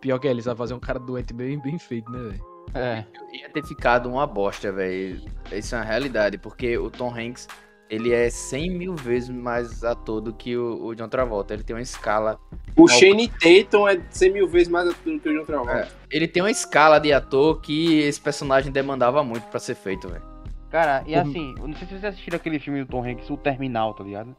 Pior 0.00 0.18
que 0.18 0.26
é, 0.26 0.30
eles 0.30 0.44
vão 0.46 0.56
fazer 0.56 0.74
um 0.74 0.80
cara 0.80 0.98
doente 0.98 1.32
bem, 1.32 1.60
bem 1.60 1.78
feito, 1.78 2.10
né, 2.10 2.18
velho? 2.30 2.51
É. 2.74 3.04
Ia 3.32 3.48
ter 3.50 3.64
ficado 3.64 4.08
uma 4.08 4.26
bosta, 4.26 4.72
velho. 4.72 5.20
Isso 5.52 5.74
é 5.74 5.78
uma 5.78 5.84
realidade, 5.84 6.38
porque 6.38 6.76
o 6.78 6.90
Tom 6.90 7.14
Hanks, 7.14 7.46
ele 7.90 8.12
é 8.12 8.30
100 8.30 8.70
mil 8.70 8.94
vezes 8.96 9.28
mais 9.28 9.84
ator 9.84 10.20
do 10.20 10.32
que 10.32 10.56
o, 10.56 10.86
o 10.86 10.94
John 10.94 11.08
Travolta. 11.08 11.52
Ele 11.52 11.62
tem 11.62 11.76
uma 11.76 11.82
escala. 11.82 12.38
O 12.76 12.88
Shane 12.88 13.28
Tatum 13.28 13.86
é 13.86 14.00
100 14.10 14.32
mil 14.32 14.48
vezes 14.48 14.68
mais 14.68 14.88
atual 14.88 15.18
que 15.20 15.28
o 15.28 15.38
John 15.38 15.44
Travolta. 15.44 15.72
É, 15.72 15.88
ele 16.10 16.26
tem 16.26 16.42
uma 16.42 16.50
escala 16.50 16.98
de 16.98 17.12
ator 17.12 17.60
que 17.60 17.98
esse 18.00 18.20
personagem 18.20 18.72
demandava 18.72 19.22
muito 19.22 19.44
pra 19.48 19.60
ser 19.60 19.74
feito, 19.74 20.08
velho. 20.08 20.22
Cara, 20.70 21.04
e 21.06 21.14
Uhum. 21.14 21.20
assim, 21.20 21.54
eu 21.58 21.68
não 21.68 21.74
sei 21.76 21.86
se 21.86 21.92
vocês 21.92 22.04
assistiram 22.06 22.36
aquele 22.36 22.58
filme 22.58 22.82
do 22.82 22.86
Tom 22.90 23.04
Hanks, 23.06 23.28
O 23.28 23.36
Terminal, 23.36 23.92
tá 23.92 24.02
ligado? 24.02 24.34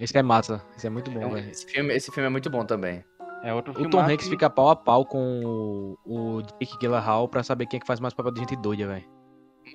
Esse 0.00 0.16
é 0.16 0.22
massa. 0.22 0.62
Esse 0.76 0.86
é 0.86 0.90
muito 0.90 1.10
bom, 1.10 1.18
Então, 1.18 1.30
velho. 1.32 1.50
esse, 1.50 1.66
filme, 1.66 1.94
esse 1.94 2.10
filme 2.10 2.26
é 2.26 2.30
muito 2.30 2.48
bom 2.48 2.64
também. 2.64 3.04
É 3.42 3.54
outro 3.54 3.72
O. 3.80 3.88
Tom 3.88 4.00
Hanks 4.00 4.28
fica 4.28 4.50
pau 4.50 4.68
a 4.68 4.76
pau 4.76 5.04
com 5.04 5.96
o, 6.04 6.38
o 6.38 6.42
Jake 6.42 6.76
Gyllenhaal 6.80 7.28
pra 7.28 7.42
saber 7.42 7.66
quem 7.66 7.78
é 7.78 7.80
que 7.80 7.86
faz 7.86 8.00
mais 8.00 8.12
papel 8.12 8.32
de 8.32 8.40
gente 8.40 8.56
doida, 8.56 8.86
velho. 8.86 9.04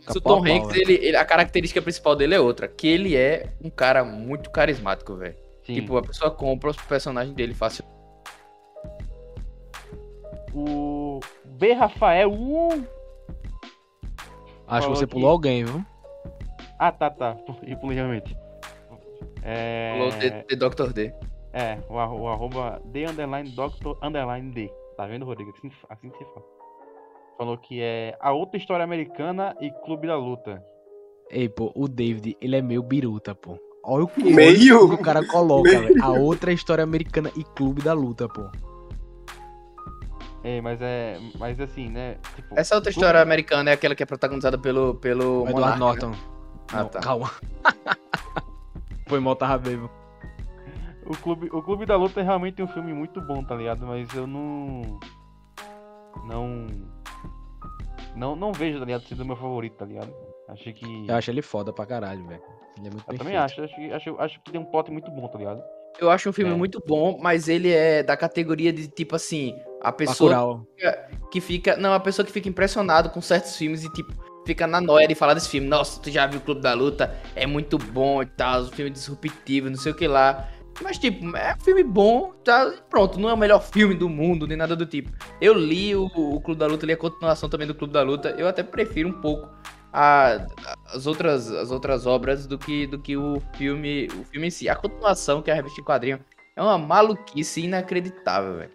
O 0.09 0.19
Tom 0.21 0.41
pau, 0.43 0.45
Hanks, 0.45 0.75
ele, 0.75 0.93
ele- 0.95 1.15
a 1.15 1.23
característica 1.23 1.81
principal 1.81 2.15
dele 2.15 2.35
é 2.35 2.39
outra, 2.39 2.67
que 2.67 2.87
ele 2.87 3.15
é 3.15 3.53
um 3.63 3.69
cara 3.69 4.03
muito 4.03 4.49
carismático, 4.49 5.15
velho. 5.15 5.35
Tipo, 5.63 5.95
a 5.97 6.01
pessoa 6.01 6.29
compra 6.29 6.71
os 6.71 6.77
personagens 6.77 7.33
dele 7.35 7.53
fácil. 7.53 7.85
O 10.53 11.19
B. 11.45 11.73
Rafael. 11.73 12.31
Uh! 12.31 12.85
Acho 14.67 14.87
que 14.89 14.95
você 14.95 15.05
que- 15.07 15.11
pulou 15.13 15.29
alguém, 15.31 15.63
viu? 15.63 15.83
Ah, 16.77 16.91
tá, 16.91 17.09
tá. 17.09 17.37
E 17.65 17.75
pulei 17.75 17.95
realmente. 17.95 18.35
É. 19.41 19.97
De, 20.19 20.47
de 20.47 20.55
Dr. 20.55 20.91
D. 20.93 21.13
É, 21.53 21.77
o, 21.87 21.93
o 21.93 22.27
arroba 22.27 22.81
D 22.85 23.05
underline 23.05 23.49
doctor 23.51 23.97
underline 24.01 24.51
D. 24.51 24.71
Tá 24.97 25.05
vendo, 25.05 25.25
Rodrigo? 25.25 25.51
Assim, 25.51 25.71
assim 25.89 26.09
que 26.09 26.17
se 26.17 26.25
fala. 26.25 26.45
Falou 27.37 27.57
que 27.57 27.81
é 27.81 28.17
a 28.19 28.31
outra 28.31 28.57
história 28.57 28.83
americana 28.83 29.55
e 29.59 29.71
Clube 29.85 30.07
da 30.07 30.15
Luta. 30.17 30.63
Ei, 31.29 31.49
pô, 31.49 31.71
o 31.75 31.87
David, 31.87 32.37
ele 32.41 32.55
é 32.55 32.61
meio 32.61 32.83
biruta, 32.83 33.33
pô. 33.33 33.57
Olha 33.83 34.05
o 34.05 34.07
que 34.07 34.23
Meio? 34.23 34.93
o 34.93 34.97
cara 34.97 35.25
coloca, 35.25 35.69
velho. 35.69 36.03
A 36.03 36.09
outra 36.09 36.53
história 36.53 36.83
americana 36.83 37.29
e 37.35 37.43
clube 37.43 37.81
da 37.81 37.93
luta, 37.93 38.29
pô. 38.29 38.49
É, 40.43 40.61
mas 40.61 40.81
é. 40.81 41.19
Mas 41.37 41.59
assim, 41.59 41.89
né? 41.89 42.17
Tipo, 42.35 42.57
Essa 42.57 42.75
outra 42.75 42.89
história 42.91 43.21
americana 43.21 43.71
é 43.71 43.73
aquela 43.73 43.95
que 43.95 44.03
é 44.03 44.05
protagonizada 44.05 44.57
pelo, 44.57 44.95
pelo 44.95 45.47
Edward 45.47 45.53
Monarca, 45.53 45.73
né? 45.73 45.79
Norton. 45.79 46.11
Ah, 46.71 46.77
Não, 46.83 46.89
tá. 46.89 46.99
Calma. 46.99 47.31
Foi 49.07 49.19
mal, 49.19 49.35
tava 49.35 49.57
bebo. 49.57 49.89
O, 51.05 51.17
Clube, 51.17 51.49
o 51.51 51.61
Clube 51.61 51.85
da 51.85 51.95
Luta 51.95 52.19
é 52.19 52.23
realmente 52.23 52.61
um 52.61 52.67
filme 52.67 52.93
muito 52.93 53.19
bom, 53.21 53.43
tá 53.43 53.55
ligado? 53.55 53.85
Mas 53.85 54.13
eu 54.13 54.25
não. 54.27 54.99
Não. 56.25 56.67
Não, 58.15 58.35
não 58.35 58.51
vejo, 58.53 58.79
tá 58.79 58.85
ligado? 58.85 59.03
Sendo 59.07 59.21
o 59.23 59.25
meu 59.25 59.35
favorito, 59.35 59.75
tá 59.77 59.85
ligado? 59.85 60.13
Achei 60.47 60.73
que. 60.73 61.07
Eu 61.07 61.15
acho 61.15 61.31
ele 61.31 61.41
foda 61.41 61.73
pra 61.73 61.85
caralho, 61.85 62.25
velho. 62.27 62.41
Ele 62.77 62.87
é 62.87 62.91
muito 62.91 63.03
Eu 63.11 63.17
também 63.17 63.35
acho, 63.37 63.61
acho, 63.63 63.75
que- 63.75 63.91
acho, 63.91 64.15
acho 64.19 64.41
que 64.43 64.51
tem 64.51 64.59
um 64.61 64.65
pote 64.65 64.91
muito 64.91 65.09
bom, 65.11 65.27
tá 65.27 65.37
ligado? 65.37 65.61
Eu 65.99 66.09
acho 66.09 66.27
um 66.29 66.33
filme 66.33 66.51
É. 66.51 66.55
muito 66.55 66.81
bom, 66.87 67.19
mas 67.21 67.47
ele 67.47 67.71
é 67.71 68.01
da 68.01 68.17
categoria 68.17 68.73
de 68.73 68.87
tipo 68.87 69.15
assim, 69.15 69.55
a 69.81 69.91
pessoa 69.91 70.31
Bacurau. 70.31 70.67
que 71.31 71.39
fica. 71.39 71.77
Não, 71.77 71.93
a 71.93 71.99
pessoa 71.99 72.25
que 72.25 72.31
fica 72.31 72.49
impressionado 72.49 73.09
com 73.11 73.21
certos 73.21 73.55
filmes 73.55 73.83
e, 73.83 73.93
tipo, 73.93 74.11
fica 74.45 74.65
na 74.65 74.81
noia 74.81 75.07
de 75.07 75.13
falar 75.15 75.33
desse 75.35 75.49
filme. 75.49 75.67
Nossa, 75.67 76.01
tu 76.01 76.09
já 76.09 76.25
viu 76.25 76.39
o 76.39 76.41
Clube 76.43 76.61
da 76.61 76.73
Luta? 76.73 77.15
É 77.35 77.45
muito 77.45 77.77
bom 77.77 78.21
e 78.23 78.25
tal, 78.25 78.61
um 78.61 78.67
filme 78.71 78.89
disruptivo, 78.91 79.69
não 79.69 79.77
sei 79.77 79.91
o 79.91 79.95
que 79.95 80.07
lá. 80.07 80.47
Mas, 80.81 80.97
tipo, 80.97 81.35
é 81.37 81.53
um 81.55 81.63
filme 81.63 81.83
bom, 81.83 82.33
tá? 82.43 82.73
Pronto, 82.89 83.19
não 83.19 83.29
é 83.29 83.33
o 83.33 83.37
melhor 83.37 83.61
filme 83.61 83.93
do 83.93 84.09
mundo, 84.09 84.47
nem 84.47 84.57
nada 84.57 84.75
do 84.75 84.85
tipo. 84.85 85.11
Eu 85.39 85.53
li 85.53 85.95
o, 85.95 86.05
o 86.15 86.41
Clube 86.41 86.59
da 86.59 86.67
Luta, 86.67 86.85
li 86.85 86.93
a 86.93 86.97
continuação 86.97 87.47
também 87.49 87.67
do 87.67 87.75
Clube 87.75 87.93
da 87.93 88.01
Luta. 88.01 88.29
Eu 88.31 88.47
até 88.47 88.63
prefiro 88.63 89.09
um 89.09 89.21
pouco 89.21 89.47
a- 89.93 90.45
as, 90.93 91.05
outras, 91.05 91.51
as 91.51 91.69
outras 91.71 92.05
obras 92.07 92.47
do 92.47 92.57
que, 92.57 92.87
do 92.87 92.97
que 92.99 93.15
o 93.15 93.39
filme 93.55 94.07
o 94.19 94.23
filme 94.25 94.47
em 94.47 94.49
si. 94.51 94.67
A 94.67 94.75
continuação, 94.75 95.41
que 95.41 95.49
é 95.51 95.53
a 95.53 95.55
revista 95.55 95.79
em 95.79 95.83
quadrinho, 95.83 96.19
é 96.55 96.61
uma 96.61 96.77
maluquice 96.77 97.61
inacreditável, 97.61 98.57
velho. 98.57 98.71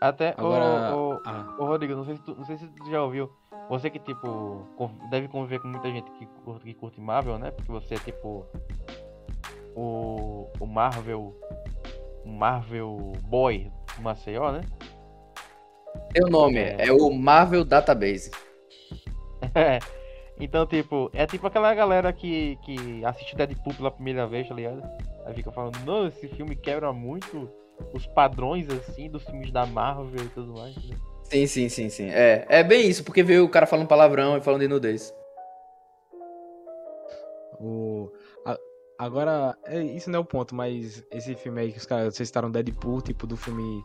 Até 0.00 0.34
Agora- 0.36 0.94
o, 0.94 1.14
o, 1.14 1.20
Ah. 1.24 1.56
Ô 1.58 1.64
Rodrigo, 1.66 1.94
não 1.96 2.04
sei, 2.04 2.16
se 2.16 2.22
tu, 2.22 2.34
não 2.36 2.44
sei 2.44 2.56
se 2.58 2.66
tu 2.68 2.90
já 2.90 3.02
ouviu. 3.02 3.30
Você 3.68 3.90
que, 3.90 3.98
tipo, 3.98 4.64
deve 5.10 5.26
conviver 5.26 5.58
com 5.58 5.66
muita 5.68 5.90
gente 5.90 6.08
que 6.12 6.26
curte, 6.44 6.64
que 6.64 6.74
curte 6.74 7.00
Marvel, 7.00 7.36
né? 7.38 7.50
Porque 7.50 7.72
você 7.72 7.94
é 7.94 7.98
tipo. 7.98 8.46
O. 9.76 10.48
O 10.58 10.66
Marvel. 10.66 11.34
O 12.24 12.28
Marvel 12.28 13.12
Boy 13.28 13.70
do 13.96 14.02
Maceió, 14.02 14.50
né? 14.50 14.62
Seu 16.16 16.28
nome 16.28 16.58
É. 16.58 16.88
é 16.88 16.92
o 16.92 17.10
Marvel 17.12 17.64
Database. 17.64 18.30
então, 20.40 20.66
tipo, 20.66 21.10
é 21.14 21.26
tipo 21.26 21.46
aquela 21.46 21.74
galera 21.74 22.12
que, 22.12 22.58
que 22.64 23.04
assiste 23.04 23.36
Deadpool 23.36 23.74
pela 23.74 23.90
primeira 23.90 24.26
vez, 24.26 24.48
tá 24.48 24.54
ligado? 24.54 24.82
Aí 25.24 25.34
fica 25.34 25.50
falando, 25.52 25.78
não, 25.84 26.06
esse 26.06 26.28
filme 26.28 26.56
quebra 26.56 26.92
muito 26.92 27.48
os 27.92 28.06
padrões, 28.06 28.68
assim, 28.70 29.08
dos 29.08 29.24
filmes 29.24 29.50
da 29.50 29.66
Marvel 29.66 30.24
e 30.24 30.28
tudo 30.28 30.54
mais. 30.54 30.74
Né? 30.76 30.96
Sim, 31.24 31.46
sim, 31.46 31.68
sim, 31.68 31.88
sim. 31.88 32.10
É, 32.10 32.46
é 32.48 32.62
bem 32.62 32.88
isso, 32.88 33.04
porque 33.04 33.22
veio 33.22 33.44
o 33.44 33.48
cara 33.48 33.66
falando 33.66 33.88
palavrão 33.88 34.36
e 34.36 34.40
falando 34.40 34.60
de 34.60 34.68
nudez. 34.68 35.14
O... 37.60 38.10
Agora, 38.98 39.56
é, 39.64 39.82
isso 39.82 40.10
não 40.10 40.18
é 40.18 40.20
o 40.20 40.24
ponto, 40.24 40.54
mas 40.54 41.04
esse 41.10 41.34
filme 41.34 41.60
aí 41.60 41.72
que 41.72 41.78
os 41.78 41.86
caras, 41.86 42.14
vocês 42.14 42.28
citaram 42.28 42.50
Deadpool, 42.50 43.02
tipo 43.02 43.26
do 43.26 43.36
filme. 43.36 43.84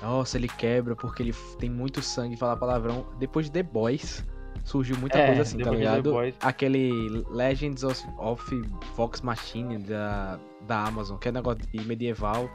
Nossa, 0.00 0.36
ele 0.36 0.48
quebra 0.48 0.94
porque 0.94 1.22
ele 1.22 1.34
tem 1.58 1.68
muito 1.68 2.00
sangue 2.00 2.34
e 2.34 2.38
fala 2.38 2.56
palavrão. 2.56 3.06
Depois 3.18 3.46
de 3.46 3.52
The 3.52 3.62
Boys, 3.64 4.24
surgiu 4.64 4.96
muita 4.98 5.18
É, 5.18 5.26
coisa 5.26 5.42
assim, 5.42 5.58
tá 5.58 5.70
ligado? 5.70 6.12
Aquele 6.40 7.24
Legends 7.30 7.82
of, 7.82 8.02
of 8.18 8.62
Vox 8.96 9.20
Machine 9.20 9.78
da, 9.78 10.38
da 10.66 10.84
Amazon, 10.84 11.18
que 11.18 11.28
é 11.28 11.32
negócio 11.32 11.60
de 11.66 11.84
medieval. 11.86 12.48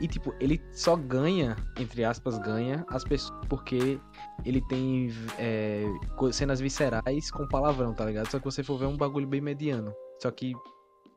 E, 0.00 0.06
tipo, 0.06 0.34
ele 0.38 0.60
só 0.72 0.94
ganha, 0.94 1.56
entre 1.78 2.04
aspas, 2.04 2.38
ganha 2.38 2.84
as 2.90 3.02
pessoas 3.02 3.40
porque 3.48 3.98
ele 4.44 4.60
tem 4.68 5.10
é, 5.38 5.84
cenas 6.32 6.60
viscerais 6.60 7.30
com 7.30 7.48
palavrão, 7.48 7.94
tá 7.94 8.04
ligado? 8.04 8.30
Só 8.30 8.38
que 8.38 8.44
você 8.44 8.62
for 8.62 8.78
ver 8.78 8.84
é 8.84 8.88
um 8.88 8.96
bagulho 8.96 9.26
bem 9.26 9.40
mediano. 9.40 9.94
Só 10.20 10.30
que 10.30 10.52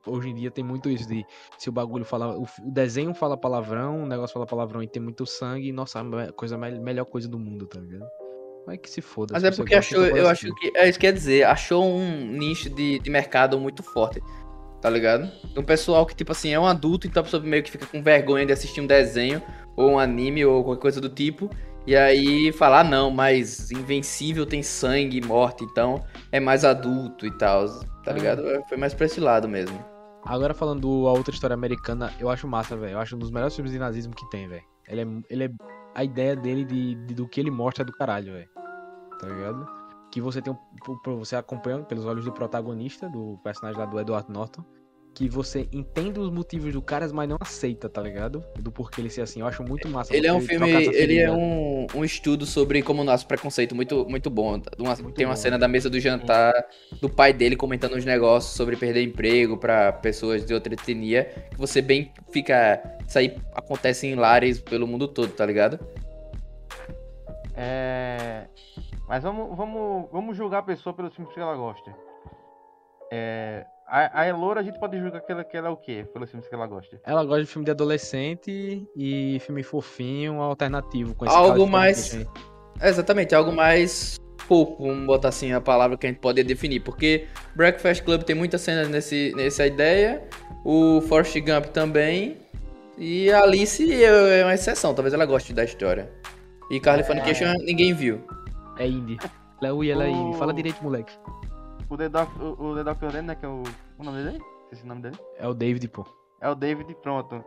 hoje 0.09 0.29
em 0.29 0.35
dia 0.35 0.51
tem 0.51 0.63
muito 0.63 0.89
isso 0.89 1.07
de 1.07 1.25
se 1.57 1.69
o 1.69 1.71
bagulho 1.71 2.03
fala. 2.05 2.37
O, 2.37 2.43
o 2.43 2.71
desenho 2.71 3.13
fala 3.13 3.37
palavrão, 3.37 4.03
o 4.03 4.05
negócio 4.07 4.33
fala 4.33 4.45
palavrão 4.45 4.81
e 4.83 4.87
tem 4.87 5.01
muito 5.01 5.25
sangue, 5.25 5.71
nossa, 5.71 5.99
a 6.01 6.31
coisa, 6.33 6.57
me- 6.57 6.79
melhor 6.79 7.05
coisa 7.05 7.27
do 7.27 7.37
mundo, 7.39 7.65
tá 7.67 7.79
ligado? 7.79 8.07
Mas 8.67 8.77
que 8.79 8.89
se 8.89 9.01
foda. 9.01 9.33
Mas 9.33 9.43
é 9.43 9.51
porque 9.51 9.73
achou, 9.75 10.05
eu 10.05 10.27
acho 10.27 10.53
que. 10.55 10.71
É 10.75 10.87
isso 10.89 10.99
que 10.99 11.07
quer 11.07 11.13
dizer, 11.13 11.45
achou 11.45 11.83
um 11.85 12.27
nicho 12.27 12.69
de, 12.69 12.99
de 12.99 13.09
mercado 13.09 13.59
muito 13.59 13.81
forte. 13.81 14.21
Tá 14.81 14.89
ligado? 14.89 15.29
Um 15.57 15.63
pessoal 15.63 16.05
que, 16.05 16.15
tipo 16.15 16.31
assim, 16.31 16.51
é 16.53 16.59
um 16.59 16.65
adulto, 16.65 17.05
então 17.05 17.19
a 17.19 17.23
pessoa 17.25 17.43
meio 17.43 17.61
que 17.61 17.69
fica 17.71 17.85
com 17.85 18.01
vergonha 18.01 18.45
de 18.45 18.53
assistir 18.53 18.79
um 18.79 18.87
desenho, 18.87 19.41
ou 19.75 19.91
um 19.91 19.99
anime, 19.99 20.45
ou 20.45 20.63
qualquer 20.63 20.81
coisa 20.81 21.01
do 21.01 21.09
tipo. 21.09 21.49
E 21.85 21.95
aí 21.97 22.51
falar, 22.53 22.81
ah, 22.81 22.83
não, 22.83 23.09
mas 23.11 23.71
Invencível 23.71 24.45
tem 24.45 24.61
sangue 24.63 25.17
e 25.17 25.21
morte, 25.25 25.63
então 25.65 26.01
é 26.31 26.39
mais 26.39 26.63
adulto 26.63 27.25
e 27.25 27.31
tal. 27.37 27.67
Tá 28.03 28.11
Ah. 28.11 28.13
ligado? 28.13 28.43
Foi 28.69 28.77
mais 28.77 28.93
pra 28.93 29.05
esse 29.07 29.19
lado 29.19 29.49
mesmo. 29.49 29.77
Agora 30.25 30.53
falando 30.53 31.07
a 31.07 31.11
outra 31.11 31.33
história 31.33 31.53
americana, 31.53 32.13
eu 32.19 32.29
acho 32.29 32.47
massa, 32.47 32.75
velho. 32.75 32.93
Eu 32.93 32.99
acho 32.99 33.15
um 33.15 33.19
dos 33.19 33.31
melhores 33.31 33.55
filmes 33.55 33.71
de 33.71 33.79
nazismo 33.79 34.13
que 34.13 34.29
tem, 34.29 34.47
velho. 34.47 34.63
Ele 34.87 35.01
é, 35.01 35.05
ele 35.29 35.43
é. 35.45 35.49
A 35.95 36.03
ideia 36.03 36.35
dele 36.35 36.63
de, 36.65 36.95
de- 36.95 37.13
do 37.15 37.27
que 37.27 37.39
ele 37.39 37.49
mostra 37.51 37.83
é 37.83 37.85
do 37.85 37.91
caralho, 37.93 38.33
velho. 38.33 38.49
Tá 39.19 39.27
ligado? 39.27 39.65
Que 40.11 40.21
você 40.21 40.41
tem 40.41 40.53
um. 40.53 41.17
Você 41.17 41.35
acompanha 41.35 41.79
pelos 41.83 42.05
olhos 42.05 42.25
do 42.25 42.31
protagonista, 42.31 43.09
do 43.09 43.39
personagem 43.43 43.79
lá 43.79 43.85
do 43.85 43.99
Edward 43.99 44.31
Norton. 44.31 44.63
Que 45.15 45.27
você 45.27 45.67
entende 45.73 46.17
os 46.17 46.29
motivos 46.31 46.71
do 46.71 46.81
cara, 46.81 47.05
mas 47.11 47.27
não 47.27 47.35
aceita, 47.41 47.89
tá 47.89 48.01
ligado? 48.01 48.41
Do 48.59 48.71
porquê 48.71 49.01
ele 49.01 49.09
ser 49.09 49.21
assim. 49.21 49.41
Eu 49.41 49.47
acho 49.47 49.61
muito 49.63 49.89
massa. 49.89 50.15
Ele 50.15 50.27
é 50.27 50.31
um 50.33 50.39
filme, 50.39 50.71
ele 50.71 51.17
é 51.19 51.29
um, 51.29 51.87
um 51.93 52.05
estudo 52.05 52.45
sobre 52.45 52.81
como 52.81 53.03
nasce 53.03 53.25
preconceito 53.25 53.75
muito, 53.75 54.07
muito 54.07 54.29
bom. 54.29 54.61
Uma- 54.77 54.95
Muito 54.95 55.15
tem 55.15 55.25
uma 55.25 55.33
bom. 55.33 55.41
cena 55.41 55.59
da 55.59 55.67
mesa 55.67 55.89
do 55.89 55.99
jantar 55.99 56.53
do 57.01 57.09
pai 57.09 57.33
dele 57.33 57.57
comentando 57.57 57.95
uns 57.95 58.05
negócios 58.05 58.53
sobre 58.55 58.77
perder 58.77 59.03
emprego 59.03 59.57
pra 59.57 59.91
pessoas 59.91 60.45
de 60.45 60.53
outra 60.53 60.73
etnia, 60.73 61.25
que 61.51 61.57
você 61.57 61.81
bem 61.81 62.13
fica, 62.31 62.81
isso 63.05 63.17
aí 63.19 63.35
acontece 63.53 64.07
em 64.07 64.15
lares 64.15 64.61
pelo 64.61 64.87
mundo 64.87 65.05
todo, 65.07 65.31
tá 65.33 65.45
ligado? 65.45 65.79
É... 67.55 68.45
Mas 69.07 69.23
vamos, 69.23 69.57
vamos, 69.57 70.07
vamos 70.11 70.37
julgar 70.37 70.59
a 70.59 70.63
pessoa 70.63 70.93
pelos 70.93 71.13
filmes 71.13 71.33
que 71.33 71.39
ela 71.39 71.55
gosta. 71.55 71.93
É... 73.11 73.65
A, 73.91 74.21
a 74.21 74.27
Elora 74.27 74.59
a 74.59 74.63
gente 74.63 74.79
pode 74.79 74.99
julgar 74.99 75.19
que 75.21 75.31
ela, 75.31 75.43
que 75.43 75.57
ela 75.57 75.67
é 75.67 75.71
o 75.71 75.75
quê? 75.77 76.05
Pelos 76.13 76.29
filmes 76.29 76.47
que 76.47 76.53
ela 76.53 76.67
gosta. 76.67 76.99
Ela 77.03 77.23
gosta 77.25 77.41
de 77.43 77.47
filme 77.49 77.65
de 77.65 77.71
adolescente 77.71 78.87
e 78.95 79.39
filme 79.39 79.63
fofinho, 79.63 80.41
alternativo. 80.41 81.15
Com 81.15 81.25
esse 81.25 81.35
Algo 81.35 81.65
mais- 81.67 82.13
É, 82.79 82.87
exatamente, 82.89 83.33
algo 83.33 83.51
mais 83.51 84.17
pouco, 84.47 84.83
vamos 84.87 85.05
botar 85.05 85.29
assim 85.29 85.51
a 85.53 85.59
palavra 85.59 85.97
que 85.97 86.05
a 86.05 86.09
gente 86.09 86.19
pode 86.19 86.41
definir, 86.43 86.79
porque 86.81 87.27
Breakfast 87.55 88.03
Club 88.03 88.23
tem 88.23 88.35
muitas 88.35 88.61
cenas 88.61 88.87
nesse, 88.87 89.33
nessa 89.35 89.65
ideia, 89.65 90.23
o 90.63 91.01
Forrest 91.01 91.35
Gump 91.41 91.65
também, 91.73 92.37
e 92.97 93.31
a 93.31 93.41
Alice 93.41 93.91
é 93.91 94.39
é 94.39 94.43
uma 94.45 94.53
exceção, 94.53 94.93
talvez 94.93 95.13
ela 95.13 95.25
goste 95.25 95.51
da 95.53 95.63
história. 95.63 96.11
E 96.71 96.79
Californication 96.79 97.53
ninguém 97.65 97.93
viu. 97.93 98.21
É 98.77 98.87
indie. 98.87 99.17
Ela 99.61 99.69
é 99.69 99.73
ui, 99.73 99.89
ela 99.89 100.05
é 100.05 100.09
indie. 100.09 100.37
Fala 100.37 100.53
direito, 100.53 100.81
moleque. 100.83 101.11
O 101.89 101.97
The, 101.97 102.09
Doc, 102.09 102.29
o, 102.39 102.63
o 102.63 102.75
The 102.75 102.83
Doctor 102.83 103.23
né? 103.23 103.35
Que 103.35 103.45
é 103.45 103.49
o. 103.49 103.63
O 103.97 104.03
nome 104.03 104.23
dele? 104.23 104.39
Esse 104.71 104.85
nome 104.85 105.01
dele? 105.01 105.17
É 105.37 105.47
o 105.47 105.53
David, 105.53 105.87
pô. 105.87 106.05
É 106.39 106.47
o 106.47 106.55
David, 106.55 106.93
pronto. 106.95 107.43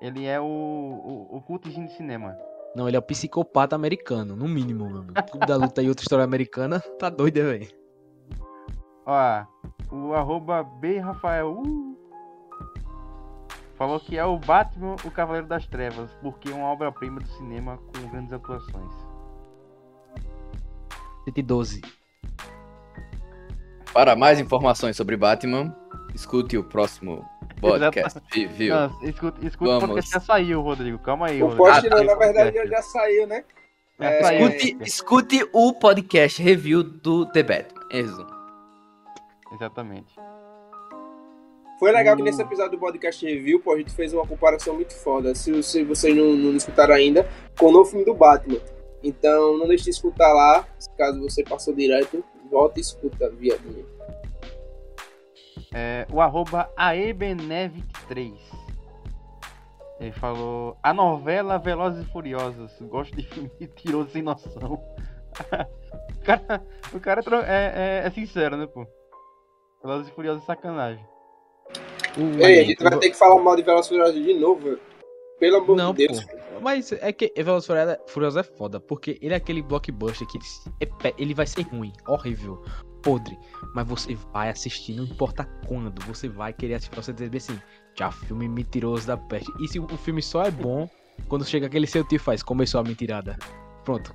Ele 0.00 0.26
é 0.26 0.38
o. 0.38 0.44
O, 0.44 1.42
o 1.48 1.58
de 1.58 1.96
cinema. 1.96 2.36
Não, 2.74 2.86
ele 2.86 2.96
é 2.96 2.98
o 2.98 3.02
psicopata 3.02 3.74
americano, 3.74 4.36
no 4.36 4.46
mínimo, 4.46 4.84
amigo. 4.84 5.14
Clube 5.30 5.46
da 5.46 5.56
luta 5.56 5.82
e 5.82 5.88
outra 5.88 6.02
história 6.02 6.24
americana, 6.24 6.78
tá 7.00 7.08
doido, 7.08 7.36
velho? 7.36 7.68
Ó, 9.06 9.44
o 9.90 10.12
arroba 10.12 10.62
B 10.62 10.98
Rafael 10.98 11.52
uh, 11.52 11.96
falou 13.76 13.98
que 13.98 14.18
é 14.18 14.24
o 14.26 14.38
Batman, 14.38 14.96
o 15.04 15.10
Cavaleiro 15.10 15.46
das 15.46 15.66
Trevas, 15.66 16.10
porque 16.20 16.50
é 16.50 16.54
uma 16.54 16.66
obra-prima 16.66 17.18
do 17.18 17.28
cinema 17.28 17.78
com 17.78 18.10
grandes 18.10 18.32
atuações. 18.34 18.92
112. 21.24 21.80
Para 23.96 24.14
mais 24.14 24.38
informações 24.38 24.94
sobre 24.94 25.16
Batman, 25.16 25.74
escute 26.14 26.58
o 26.58 26.62
próximo 26.62 27.24
podcast. 27.62 28.20
Viu? 28.50 28.74
Não, 28.74 29.02
escuta 29.02 29.40
o 29.40 29.64
Vamos. 29.64 29.80
podcast 29.86 30.12
já 30.12 30.20
saiu, 30.20 30.60
Rodrigo. 30.60 30.98
Calma 30.98 31.28
aí, 31.28 31.42
O 31.42 31.46
Rodrigo. 31.46 31.64
post, 31.64 31.86
Ah, 31.86 31.90
não, 31.90 31.96
tá. 31.96 32.04
na 32.04 32.14
verdade, 32.14 32.56
já, 32.58 32.66
já 32.66 32.82
saiu, 32.82 33.26
né? 33.26 33.42
É. 33.98 34.20
Escute, 34.44 34.76
escute 34.82 35.48
o 35.50 35.72
podcast 35.72 36.42
review 36.42 36.82
do 36.82 37.24
The 37.24 37.42
Batman. 37.42 37.80
Em 37.90 38.02
resumo. 38.02 38.28
Exatamente. 39.54 40.14
Foi 41.78 41.90
legal 41.90 42.16
que 42.16 42.22
nesse 42.22 42.42
episódio 42.42 42.72
do 42.72 42.78
podcast 42.78 43.24
review, 43.24 43.60
pô, 43.60 43.72
a 43.72 43.78
gente 43.78 43.92
fez 43.94 44.12
uma 44.12 44.26
comparação 44.26 44.74
muito 44.74 44.94
foda. 44.94 45.34
Se, 45.34 45.62
se 45.62 45.82
vocês 45.84 46.14
não, 46.14 46.34
não 46.34 46.54
escutaram 46.54 46.94
ainda, 46.94 47.26
com 47.58 47.68
o 47.68 47.72
novo 47.72 47.88
filme 47.88 48.04
do 48.04 48.12
Batman. 48.12 48.58
Então 49.02 49.56
não 49.56 49.66
deixe 49.66 49.84
de 49.84 49.90
escutar 49.90 50.34
lá. 50.34 50.66
Caso 50.98 51.18
você 51.22 51.42
passou 51.42 51.74
direto, 51.74 52.22
volta 52.46 52.78
e 52.78 52.82
escuta, 52.82 53.30
viadinho. 53.30 53.86
É, 55.74 56.06
o 56.12 56.20
arroba 56.20 56.70
aebené23. 56.78 58.34
Ele 60.00 60.12
falou: 60.12 60.76
A 60.82 60.92
novela 60.92 61.58
Velozes 61.58 62.06
e 62.06 62.12
Furiosos. 62.12 62.72
Gosto 62.82 63.16
de 63.16 63.26
filme 63.26 63.50
mentiroso 63.60 64.10
sem 64.10 64.22
noção. 64.22 64.82
o 66.16 66.24
cara, 66.24 66.62
o 66.94 67.00
cara 67.00 67.22
é 67.46 68.02
é, 68.04 68.06
é- 68.06 68.10
sincero, 68.10 68.56
né, 68.56 68.66
pô? 68.66 68.86
Velozes 69.82 70.08
e 70.08 70.12
Furiosos 70.12 70.42
é 70.42 70.46
sacanagem. 70.46 71.04
Ei, 72.38 72.60
a 72.60 72.64
gente 72.64 72.82
vai 72.82 72.98
ter 72.98 73.10
que 73.10 73.16
falar 73.16 73.40
mal 73.42 73.56
de 73.56 73.62
Velozes 73.62 73.86
e 73.86 73.94
Furiosos 73.94 74.24
de 74.24 74.34
novo, 74.34 74.60
velho. 74.60 74.80
Pelo 75.38 75.58
amor 75.58 75.76
Não, 75.76 75.92
de 75.92 76.06
Deus. 76.06 76.24
pô. 76.24 76.60
Mas 76.62 76.90
é 76.92 77.12
que 77.12 77.32
Velozes 77.36 77.66
Furiosos- 77.66 77.96
Furiosos 78.08 78.36
é 78.38 78.42
foda, 78.42 78.80
porque 78.80 79.18
ele 79.20 79.34
é 79.34 79.36
aquele 79.36 79.60
blockbuster 79.62 80.26
que 80.26 80.38
é 80.80 81.14
ele 81.18 81.34
vai 81.34 81.46
ser 81.46 81.62
ruim, 81.62 81.92
horrível. 82.08 82.62
podre. 83.02 83.38
Mas 83.72 83.86
você 83.86 84.16
vai 84.32 84.48
assistir, 84.48 84.94
não 84.96 85.04
importa 85.04 85.44
quando, 85.68 86.04
você 86.06 86.28
vai 86.28 86.52
querer 86.52 86.74
assistir 86.74 86.90
pra 86.90 87.02
você 87.02 87.12
dizer 87.12 87.28
bem 87.30 87.38
assim, 87.38 87.56
já 87.94 88.10
filme 88.10 88.48
mentiroso 88.48 89.06
da 89.06 89.16
peste. 89.16 89.52
E 89.60 89.68
se 89.68 89.78
o 89.78 89.86
filme 89.98 90.20
só 90.20 90.42
é 90.42 90.50
bom 90.50 90.88
quando 91.28 91.44
chega 91.44 91.66
aquele 91.66 91.86
seu 91.86 92.02
tio 92.02 92.16
e 92.16 92.18
faz, 92.18 92.42
começou 92.42 92.80
a 92.80 92.82
mentirada. 92.82 93.38
Pronto. 93.84 94.12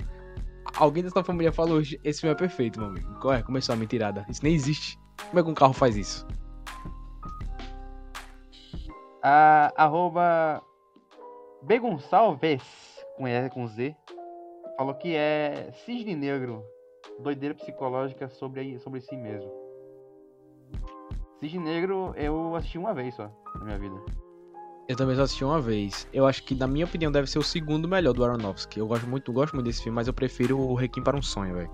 Alguém 0.75 1.03
da 1.03 1.09
sua 1.09 1.23
família 1.23 1.53
falou, 1.53 1.79
esse 1.79 2.19
filme 2.19 2.33
é 2.33 2.37
perfeito, 2.37 2.79
meu 2.81 2.89
amigo. 2.89 3.17
Qual 3.21 3.33
é? 3.33 3.41
Começou 3.41 3.71
a 3.71 3.75
mentirada. 3.77 4.25
Isso 4.29 4.43
nem 4.43 4.53
existe. 4.53 4.99
Como 5.29 5.39
é 5.39 5.43
que 5.43 5.49
um 5.49 5.53
carro 5.53 5.73
faz 5.73 5.95
isso? 5.95 6.27
A, 9.23 9.71
arroba 9.77 10.61
B 11.63 11.79
Gonçalves, 11.79 12.63
com 13.15 13.27
E 13.27 13.49
com 13.49 13.67
Z, 13.67 13.95
falou 14.75 14.95
que 14.95 15.15
é 15.15 15.71
cisne 15.85 16.15
negro, 16.15 16.63
doideira 17.19 17.53
psicológica 17.53 18.27
sobre, 18.29 18.79
sobre 18.79 18.99
si 19.01 19.15
mesmo. 19.15 19.51
Cisne 21.39 21.59
negro 21.59 22.13
eu 22.15 22.55
assisti 22.55 22.77
uma 22.77 22.93
vez 22.93 23.13
só 23.15 23.29
na 23.55 23.65
minha 23.65 23.77
vida. 23.77 23.95
Eu 24.87 24.95
também 24.95 25.15
só 25.15 25.21
assisti 25.21 25.45
uma 25.45 25.61
vez. 25.61 26.07
Eu 26.11 26.25
acho 26.27 26.43
que, 26.43 26.55
na 26.55 26.67
minha 26.67 26.85
opinião, 26.85 27.11
deve 27.11 27.27
ser 27.27 27.39
o 27.39 27.43
segundo 27.43 27.87
melhor 27.87 28.13
do 28.13 28.25
Aronofsky. 28.25 28.79
Eu 28.79 28.87
gosto 28.87 29.07
muito, 29.07 29.31
gosto 29.31 29.53
muito 29.53 29.67
desse 29.67 29.83
filme, 29.83 29.95
mas 29.95 30.07
eu 30.07 30.13
prefiro 30.13 30.59
o 30.59 30.73
Requiem 30.73 31.03
para 31.03 31.15
um 31.15 31.21
Sonho, 31.21 31.55
velho. 31.55 31.71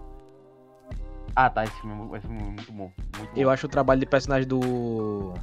Ah, 1.35 1.49
tá, 1.49 1.63
esse 1.63 1.81
filme, 1.81 2.17
esse 2.17 2.27
filme 2.27 2.41
é 2.41 2.45
muito 2.45 2.71
bom. 2.71 2.91
Muito 3.17 3.33
bom. 3.33 3.41
Eu 3.41 3.49
acho 3.49 3.65
o 3.65 3.69
trabalho 3.69 3.99
de 3.99 4.05
personagem 4.05 4.47
do. 4.47 5.33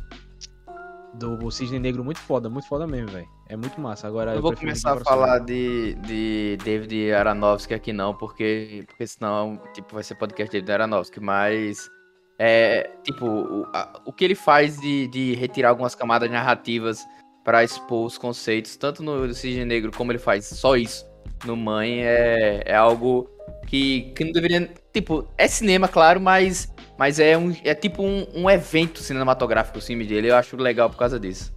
Do 1.14 1.50
Cisne 1.50 1.78
Negro 1.78 2.04
muito 2.04 2.20
foda, 2.20 2.50
muito 2.50 2.68
foda 2.68 2.86
mesmo, 2.86 3.08
velho. 3.08 3.28
É 3.48 3.56
muito 3.56 3.80
massa. 3.80 4.06
Agora 4.08 4.34
Eu 4.34 4.40
vou 4.40 4.50
prefiro 4.50 4.70
começar 4.70 4.92
a 4.92 4.96
para 4.96 5.04
falar 5.04 5.38
de, 5.40 5.94
de 5.96 6.56
David 6.64 7.12
Aronofsky 7.12 7.74
aqui 7.74 7.92
não, 7.92 8.14
porque, 8.14 8.84
porque 8.86 9.06
senão, 9.06 9.60
tipo, 9.74 9.94
vai 9.94 10.02
ser 10.02 10.14
podcast 10.14 10.50
de 10.50 10.62
David 10.62 10.82
Aronofsky, 10.82 11.20
mas 11.20 11.90
é, 12.38 12.90
tipo, 13.02 13.26
o, 13.26 13.66
a- 13.72 14.00
o 14.06 14.12
que 14.12 14.24
ele 14.24 14.34
faz 14.34 14.80
de, 14.80 15.06
de 15.08 15.34
retirar 15.34 15.68
algumas 15.70 15.94
camadas 15.94 16.30
narrativas 16.30 17.04
pra 17.44 17.62
expor 17.62 18.06
os 18.06 18.16
conceitos, 18.16 18.76
tanto 18.76 19.02
no 19.02 19.32
Cisne 19.34 19.64
Negro 19.66 19.92
como 19.94 20.10
ele 20.10 20.18
faz 20.18 20.46
só 20.46 20.76
isso 20.76 21.04
no 21.44 21.54
Mãe, 21.56 22.02
é, 22.02 22.62
é 22.64 22.74
algo 22.74 23.28
que, 23.66 24.12
que 24.16 24.24
não 24.24 24.32
deveria, 24.32 24.72
tipo, 24.92 25.28
é 25.36 25.46
cinema, 25.46 25.86
claro, 25.86 26.18
mas, 26.18 26.72
mas 26.98 27.20
é, 27.20 27.36
um, 27.36 27.54
é 27.62 27.74
tipo 27.74 28.02
um, 28.02 28.26
um 28.34 28.48
evento 28.50 29.00
cinematográfico 29.00 29.78
o 29.78 29.82
filme 29.82 30.06
dele, 30.06 30.30
eu 30.30 30.36
acho 30.36 30.56
legal 30.56 30.88
por 30.88 30.96
causa 30.96 31.20
disso. 31.20 31.52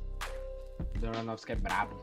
Aronofsky 1.06 1.52
é 1.52 1.56
brabo. 1.56 1.96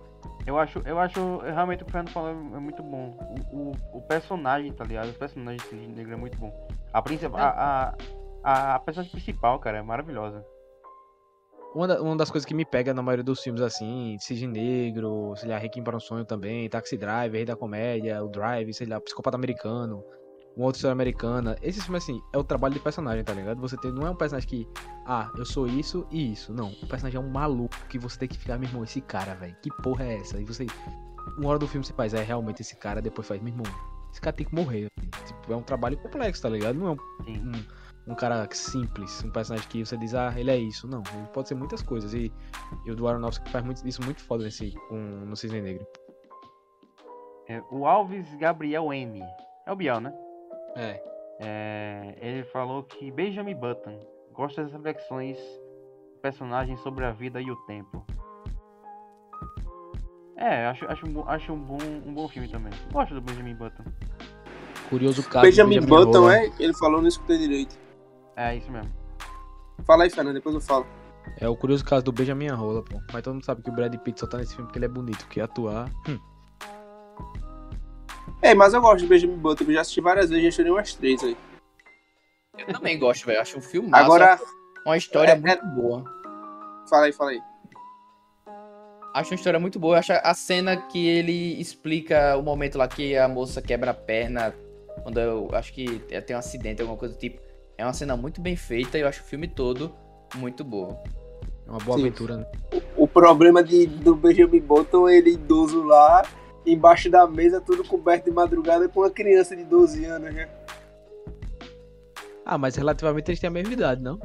Eu 0.46 0.58
acho, 0.58 0.78
eu 0.86 0.98
acho 0.98 1.38
realmente 1.38 1.82
o 1.82 1.86
que 1.86 1.90
o 1.90 1.92
Fernando 1.92 2.12
falou 2.12 2.30
é 2.30 2.34
muito 2.34 2.82
bom. 2.82 3.16
O, 3.50 3.56
o, 3.56 3.98
o 3.98 4.02
personagem, 4.02 4.72
tá 4.72 4.84
ligado? 4.84 5.08
O 5.10 5.14
personagem 5.14 5.60
de 5.70 5.88
Negro 5.88 6.12
é 6.12 6.16
muito 6.16 6.36
bom. 6.38 6.52
A, 6.92 7.00
principal, 7.02 7.40
a, 7.40 7.94
a, 8.42 8.74
a 8.74 8.78
personagem 8.78 9.10
principal, 9.12 9.58
cara, 9.58 9.78
é 9.78 9.82
maravilhosa. 9.82 10.44
Uma, 11.74 11.88
da- 11.88 12.00
uma 12.00 12.16
das 12.16 12.30
coisas 12.30 12.46
que 12.46 12.54
me 12.54 12.64
pega 12.64 12.94
na 12.94 13.02
maioria 13.02 13.24
dos 13.24 13.42
filmes, 13.42 13.60
assim, 13.60 14.16
Cisne 14.20 14.46
Negro, 14.46 15.34
sei 15.36 15.48
lá, 15.48 15.58
Requiem 15.58 15.82
para 15.82 15.96
um 15.96 16.00
Sonho 16.00 16.24
também, 16.24 16.68
Taxi 16.68 16.96
Driver, 16.96 17.32
Rei 17.32 17.44
da 17.44 17.56
Comédia, 17.56 18.22
o 18.22 18.28
Drive, 18.28 18.72
sei 18.74 18.86
lá, 18.86 19.00
Psicopata 19.00 19.36
Americano, 19.36 20.04
uma 20.56 20.66
outra 20.66 20.78
história 20.78 20.92
americana. 20.92 21.56
Esses 21.62 21.84
filmes, 21.84 22.02
assim, 22.02 22.22
é 22.32 22.38
o 22.38 22.44
trabalho 22.44 22.74
de 22.74 22.80
personagem, 22.80 23.24
tá 23.24 23.32
ligado? 23.32 23.60
Você 23.60 23.76
tem, 23.76 23.92
não 23.92 24.06
é 24.06 24.10
um 24.10 24.14
personagem 24.14 24.48
que, 24.48 24.68
ah, 25.06 25.30
eu 25.36 25.44
sou 25.44 25.66
isso 25.66 26.06
e 26.10 26.32
isso. 26.32 26.52
Não, 26.52 26.70
o 26.70 26.86
personagem 26.86 27.20
é 27.20 27.20
um 27.20 27.28
maluco 27.28 27.76
que 27.88 27.98
você 27.98 28.18
tem 28.18 28.28
que 28.28 28.38
ficar, 28.38 28.58
meu 28.58 28.68
irmão, 28.68 28.84
esse 28.84 29.00
cara, 29.00 29.34
velho, 29.34 29.56
que 29.62 29.70
porra 29.82 30.04
é 30.04 30.18
essa? 30.18 30.40
E 30.40 30.44
você, 30.44 30.66
uma 31.36 31.48
hora 31.48 31.58
do 31.58 31.66
filme 31.66 31.84
você 31.84 31.92
faz, 31.92 32.14
é 32.14 32.22
realmente 32.22 32.62
esse 32.62 32.76
cara, 32.76 33.02
depois 33.02 33.26
faz, 33.26 33.40
meu 33.42 33.52
irmão, 33.52 33.66
esse 34.10 34.20
cara 34.20 34.36
tem 34.36 34.46
que 34.46 34.54
morrer. 34.54 34.86
Tipo, 35.26 35.52
é 35.52 35.56
um 35.56 35.62
trabalho 35.62 35.96
complexo, 35.98 36.42
tá 36.42 36.48
ligado? 36.48 36.76
Não 36.76 36.88
é 36.88 36.90
um 36.92 36.98
um, 37.26 38.12
um 38.12 38.14
cara 38.14 38.46
simples, 38.52 39.22
um 39.24 39.30
personagem 39.30 39.68
que 39.68 39.84
você 39.84 39.96
diz, 39.96 40.14
ah, 40.14 40.32
ele 40.36 40.50
é 40.50 40.56
isso. 40.56 40.86
Não, 40.86 41.02
ele 41.14 41.26
pode 41.32 41.48
ser 41.48 41.54
muitas 41.54 41.82
coisas. 41.82 42.14
E, 42.14 42.32
e 42.84 42.90
o 42.90 42.96
do 42.96 43.08
Aronofsky 43.08 43.50
faz 43.50 43.64
muito, 43.64 43.86
isso 43.86 44.02
muito 44.02 44.22
foda 44.22 44.44
nesse, 44.44 44.72
com, 44.88 44.96
no 44.96 45.36
Cisne 45.36 45.60
Negro. 45.60 45.86
É, 47.48 47.62
o 47.70 47.86
Alves 47.86 48.34
Gabriel 48.36 48.92
M. 48.92 49.22
É 49.66 49.72
o 49.72 49.76
Biel, 49.76 50.00
né? 50.00 50.12
É. 50.76 51.02
É, 51.40 52.14
ele 52.20 52.44
falou 52.44 52.82
que 52.84 53.10
Benjamin 53.10 53.54
Button 53.54 53.98
gosta 54.32 54.62
das 54.62 54.72
reflexões 54.72 55.36
do 56.14 56.20
personagem 56.20 56.76
sobre 56.78 57.04
a 57.04 57.10
vida 57.10 57.40
e 57.40 57.50
o 57.50 57.56
tempo. 57.66 58.04
É, 60.36 60.66
acho, 60.66 60.84
acho, 60.86 61.06
um 61.06 61.28
acho 61.28 61.52
um, 61.52 61.58
bom, 61.58 61.78
um 62.06 62.12
bom 62.12 62.28
filme 62.28 62.48
também. 62.48 62.72
Gosto 62.92 63.14
do 63.14 63.20
Benjamin 63.20 63.54
Button. 63.54 63.84
Curioso 64.88 65.22
caso. 65.28 65.46
Benjamin 65.46 65.80
do 65.80 65.86
Button, 65.86 66.20
Rola. 66.20 66.36
é? 66.36 66.52
Ele 66.58 66.74
falou, 66.74 67.00
não 67.00 67.08
escutei 67.08 67.38
direito. 67.38 67.78
É 68.36 68.56
isso 68.56 68.70
mesmo. 68.70 68.92
Fala 69.86 70.04
aí, 70.04 70.10
Fernando, 70.10 70.34
depois 70.34 70.54
eu 70.54 70.60
falo. 70.60 70.86
É 71.40 71.48
o 71.48 71.56
curioso 71.56 71.84
caso 71.84 72.04
do 72.04 72.12
Benjamin 72.12 72.48
Rola, 72.48 72.82
pô. 72.82 73.00
Mas 73.12 73.22
todo 73.22 73.34
mundo 73.34 73.44
sabe 73.44 73.62
que 73.62 73.70
o 73.70 73.72
Brad 73.72 73.94
Pitt 73.96 74.20
só 74.20 74.26
tá 74.26 74.38
nesse 74.38 74.54
filme 74.54 74.66
porque 74.66 74.78
ele 74.78 74.86
é 74.86 74.88
bonito, 74.88 75.26
que 75.28 75.40
atuar. 75.40 75.88
Hum. 76.08 76.18
É, 78.44 78.54
mas 78.54 78.74
eu 78.74 78.80
gosto 78.82 78.98
de 78.98 79.06
Benjamin 79.06 79.38
Button, 79.38 79.64
eu 79.64 79.72
já 79.72 79.80
assisti 79.80 80.02
várias 80.02 80.28
vezes, 80.28 80.44
já 80.44 80.50
chorei 80.50 80.70
umas 80.70 80.92
três 80.92 81.24
aí. 81.24 81.34
Eu 82.58 82.74
também 82.74 82.98
gosto, 82.98 83.24
velho, 83.24 83.40
acho 83.40 83.56
um 83.56 83.62
filme 83.62 83.88
Agora, 83.90 84.38
uma 84.84 84.98
história 84.98 85.32
é- 85.32 85.34
muito 85.34 85.66
boa. 85.68 86.04
fala 86.90 87.06
aí, 87.06 87.12
fala 87.14 87.30
aí. 87.30 87.40
Acho 89.14 89.30
uma 89.30 89.36
história 89.36 89.58
muito 89.58 89.78
boa. 89.78 89.94
Eu 89.94 89.98
acho 90.00 90.12
a 90.12 90.34
cena 90.34 90.76
que 90.76 91.06
ele 91.06 91.58
explica 91.58 92.36
o 92.36 92.42
momento 92.42 92.76
lá 92.76 92.86
que 92.86 93.16
a 93.16 93.26
moça 93.26 93.62
quebra 93.62 93.92
a 93.92 93.94
perna. 93.94 94.54
Quando 95.02 95.18
eu 95.18 95.48
acho 95.52 95.72
que 95.72 96.00
tem 96.00 96.36
um 96.36 96.38
acidente, 96.38 96.82
alguma 96.82 96.98
coisa 96.98 97.14
do 97.14 97.18
tipo. 97.18 97.40
É 97.78 97.84
uma 97.86 97.94
cena 97.94 98.14
muito 98.14 98.42
bem 98.42 98.56
feita 98.56 98.98
e 98.98 99.00
eu 99.00 99.08
acho 99.08 99.22
o 99.22 99.24
filme 99.24 99.48
todo 99.48 99.94
muito 100.34 100.62
boa. 100.62 100.98
É 101.66 101.70
uma 101.70 101.78
boa 101.78 101.96
Sim. 101.96 102.04
aventura, 102.08 102.36
né? 102.36 102.46
O 102.96 103.08
problema 103.08 103.62
de, 103.64 103.86
do 103.86 104.14
Benjamin 104.14 104.60
Button, 104.60 105.08
ele 105.08 105.30
idoso 105.30 105.82
lá, 105.82 106.22
embaixo 106.66 107.10
da 107.10 107.26
mesa, 107.26 107.60
tudo 107.60 107.84
coberto 107.84 108.24
de 108.24 108.30
madrugada 108.30 108.88
com 108.88 109.00
uma 109.00 109.10
criança 109.10 109.54
de 109.56 109.64
12 109.64 110.04
anos, 110.04 110.34
né? 110.34 110.48
Ah, 112.44 112.58
mas 112.58 112.76
relativamente 112.76 113.30
eles 113.30 113.40
têm 113.40 113.48
a 113.48 113.52
mesma 113.52 113.72
idade, 113.72 114.02
não? 114.02 114.18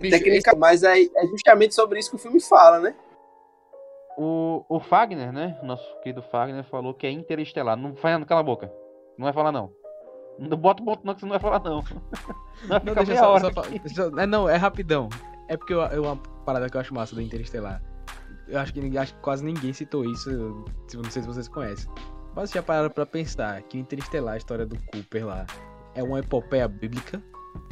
Bicho, 0.00 0.18
Técnica, 0.18 0.56
mas 0.56 0.82
é, 0.82 1.00
é 1.02 1.26
justamente 1.28 1.74
sobre 1.74 1.98
isso 2.00 2.10
que 2.10 2.16
o 2.16 2.18
filme 2.18 2.40
fala, 2.40 2.80
né? 2.80 2.94
O, 4.18 4.64
o 4.68 4.80
Fagner, 4.80 5.32
né? 5.32 5.58
Nosso 5.62 5.84
querido 6.00 6.22
Fagner 6.22 6.64
falou 6.64 6.92
que 6.92 7.06
é 7.06 7.10
interestelar. 7.10 7.76
Não 7.76 7.94
Fernando, 7.94 8.26
cala 8.26 8.40
a 8.40 8.44
boca. 8.44 8.70
Não 9.16 9.24
vai 9.24 9.32
falar 9.32 9.52
não. 9.52 9.72
Não 10.38 10.56
bota 10.56 10.82
o 10.82 10.86
ponto 10.86 11.04
não 11.06 11.14
que 11.14 11.20
você 11.20 11.26
não 11.26 11.30
vai 11.30 11.40
falar 11.40 11.62
não. 11.62 11.82
Não 11.82 11.82
vai 12.68 12.80
Não, 12.84 12.94
deixa 13.04 13.16
só, 13.22 13.32
hora. 13.32 13.40
só 13.52 13.62
só- 14.10 14.20
é, 14.20 14.26
não, 14.26 14.48
é 14.48 14.56
rapidão. 14.56 15.08
É 15.48 15.56
porque 15.56 15.72
eu, 15.72 15.80
eu, 15.82 16.02
uma 16.02 16.16
parada 16.44 16.68
que 16.68 16.76
eu 16.76 16.80
acho 16.80 16.92
massa 16.94 17.14
do 17.14 17.22
Interestelar. 17.22 17.80
Eu 18.48 18.58
acho 18.58 18.72
que, 18.74 18.98
acho 18.98 19.14
que 19.14 19.20
quase 19.20 19.44
ninguém 19.44 19.72
citou 19.72 20.04
isso, 20.04 20.64
se- 20.88 20.96
não 20.96 21.04
sei 21.10 21.22
se 21.22 21.28
vocês 21.28 21.48
conhecem. 21.48 21.90
Mas 22.34 22.50
já 22.50 22.62
pararam 22.62 22.90
pra 22.90 23.04
pensar 23.06 23.60
que 23.62 23.76
o 23.76 23.80
Interestelar, 23.80 24.34
a 24.34 24.36
história 24.38 24.64
do 24.66 24.76
Cooper 24.90 25.26
lá, 25.26 25.46
é 25.94 26.02
uma 26.02 26.18
epopeia 26.20 26.66
bíblica. 26.66 27.22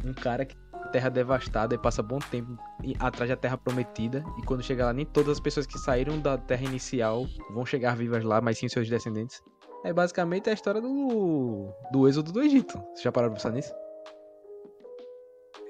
Um 0.05 0.13
cara 0.13 0.45
que 0.45 0.55
terra 0.93 1.09
devastada 1.09 1.75
e 1.75 1.79
passa 1.79 2.03
bom 2.03 2.19
tempo 2.19 2.57
em- 2.83 2.95
atrás 2.99 3.31
da 3.31 3.37
terra 3.37 3.57
prometida. 3.57 4.25
E 4.39 4.43
quando 4.43 4.63
chega 4.63 4.87
lá, 4.87 4.93
nem 4.93 5.07
todas 5.07 5.33
as 5.33 5.41
pessoas 5.41 5.67
que 5.67 5.79
saíram 5.79 6.21
da 6.21 6.37
terra 6.37 6.65
inicial 6.65 7.25
vão 7.55 7.65
chegar 7.65 7.97
vivas 7.97 8.23
lá, 8.25 8.41
mas 8.41 8.59
sim 8.59 8.69
seus 8.69 8.89
descendentes. 8.89 9.43
É 9.85 9.93
basicamente 9.95 10.51
a 10.51 10.53
história 10.53 10.81
do, 10.81 11.69
do 11.91 12.07
êxodo 12.09 12.31
do 12.33 12.43
Egito. 12.43 12.77
Vocês 12.79 13.03
já 13.03 13.13
pararam 13.13 13.33
pra 13.33 13.41
pensar 13.43 13.53
nisso? 13.55 13.73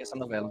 essa 0.01 0.17
novela. 0.17 0.51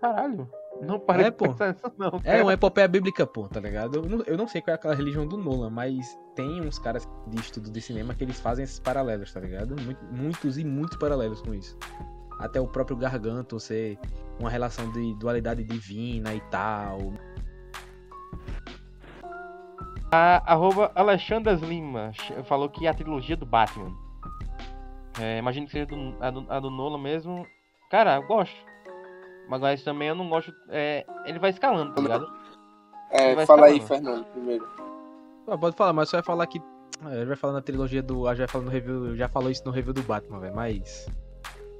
Caralho. 0.00 0.48
Não 0.82 0.98
parei 0.98 1.26
É, 1.26 1.30
pô. 1.30 1.48
pensar 1.48 1.72
nisso 1.72 1.92
não. 1.96 2.20
É 2.24 2.42
uma 2.42 2.52
epopeia 2.52 2.86
bíblica, 2.88 3.26
pô, 3.26 3.48
tá 3.48 3.60
ligado? 3.60 3.96
Eu 3.98 4.02
não, 4.08 4.22
eu 4.26 4.36
não 4.36 4.46
sei 4.48 4.60
qual 4.60 4.72
é 4.72 4.74
aquela 4.74 4.94
religião 4.94 5.26
do 5.26 5.36
Nolan, 5.36 5.70
mas 5.70 6.18
tem 6.34 6.60
uns 6.60 6.78
caras 6.78 7.08
de 7.28 7.40
estudo 7.40 7.70
de 7.70 7.80
cinema 7.80 8.14
que 8.14 8.24
eles 8.24 8.40
fazem 8.40 8.64
esses 8.64 8.78
paralelos, 8.80 9.32
tá 9.32 9.40
ligado? 9.40 9.76
Muito- 9.80 10.04
muitos 10.12 10.58
e 10.58 10.64
muitos 10.64 10.96
paralelos 10.98 11.40
com 11.40 11.54
isso. 11.54 11.78
Até 12.40 12.60
o 12.60 12.66
próprio 12.66 12.96
Garganto 12.96 13.58
ser 13.60 13.98
uma 14.40 14.50
relação 14.50 14.90
de 14.92 15.14
dualidade 15.14 15.62
divina 15.62 16.34
e 16.34 16.40
tal. 16.50 16.98
A, 20.10 20.52
arroba 20.52 20.92
Alexandras 20.94 21.60
Lima 21.60 22.12
falou 22.44 22.68
que 22.68 22.86
é 22.86 22.90
a 22.90 22.94
trilogia 22.94 23.36
do 23.36 23.46
Batman. 23.46 23.92
É, 25.20 25.38
imagino 25.38 25.66
que 25.66 25.72
seja 25.72 25.86
do- 25.86 26.16
a, 26.20 26.30
do, 26.30 26.46
a 26.48 26.60
do 26.60 26.70
Nolan 26.70 26.98
mesmo. 26.98 27.46
Cara, 27.90 28.16
eu 28.16 28.26
gosto. 28.26 28.54
Mas 29.48 29.60
mas 29.60 29.82
também 29.82 30.08
eu 30.08 30.14
não 30.14 30.28
gosto. 30.28 30.52
é, 30.70 31.04
ele 31.26 31.38
vai 31.38 31.50
escalando, 31.50 31.92
tá 31.94 32.00
ligado? 32.00 32.26
É, 33.10 33.34
Vai 33.34 33.46
fala 33.46 33.66
aí, 33.66 33.80
falando. 33.80 34.04
Fernando, 34.04 34.24
primeiro. 34.32 34.68
Ah, 35.46 35.56
pode 35.58 35.76
falar, 35.76 35.92
mas 35.92 36.08
você 36.08 36.16
vai 36.16 36.22
falar 36.24 36.46
que. 36.46 36.60
é, 37.06 37.16
Ele 37.16 37.26
vai 37.26 37.36
falar 37.36 37.52
na 37.52 37.60
trilogia 37.60 38.02
do. 38.02 38.26
ah, 38.26 38.34
Já, 38.34 38.48
falou 38.48 38.64
no 38.66 38.72
review, 38.72 39.14
já 39.14 39.28
falou 39.28 39.50
isso 39.50 39.62
no 39.64 39.70
review 39.70 39.92
do 39.92 40.02
Batman, 40.02 40.40
velho, 40.40 40.54
mas. 40.54 41.06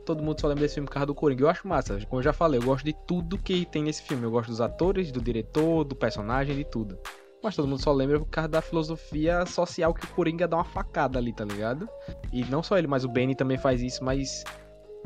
Todo 0.05 0.23
mundo 0.23 0.39
só 0.39 0.49
lembra 0.49 0.62
desse 0.65 0.74
filme 0.74 0.86
por 0.86 0.93
causa 0.93 1.07
do 1.07 1.15
Coringa. 1.15 1.43
Eu 1.45 1.49
acho 1.49 1.66
massa, 1.66 1.99
como 2.07 2.20
eu 2.20 2.23
já 2.23 2.32
falei, 2.32 2.61
eu 2.61 2.65
gosto 2.65 2.85
de 2.85 2.93
tudo 3.07 3.39
que 3.39 3.65
tem 3.65 3.82
nesse 3.82 4.03
filme. 4.03 4.23
Eu 4.24 4.31
gosto 4.31 4.51
dos 4.51 4.61
atores, 4.61 5.11
do 5.11 5.20
diretor, 5.20 5.82
do 5.82 5.97
personagem, 5.97 6.55
de 6.55 6.65
tudo. 6.65 6.99
Mas 7.43 7.57
todo 7.57 7.66
mundo 7.66 7.81
só 7.82 7.91
lembra 7.93 8.19
por 8.19 8.27
causa 8.27 8.49
da 8.49 8.61
filosofia 8.61 9.45
social 9.47 9.93
que 9.95 10.05
o 10.05 10.09
Coringa 10.09 10.47
dá 10.47 10.57
uma 10.59 10.65
facada 10.65 11.19
ali, 11.19 11.32
tá 11.32 11.45
ligado? 11.45 11.89
E 12.32 12.45
não 12.45 12.62
só 12.62 12.77
ele, 12.78 12.86
mas 12.86 13.05
o 13.05 13.09
Benny 13.09 13.35
também 13.35 13.57
faz 13.57 13.82
isso, 13.82 14.05
mas 14.05 14.45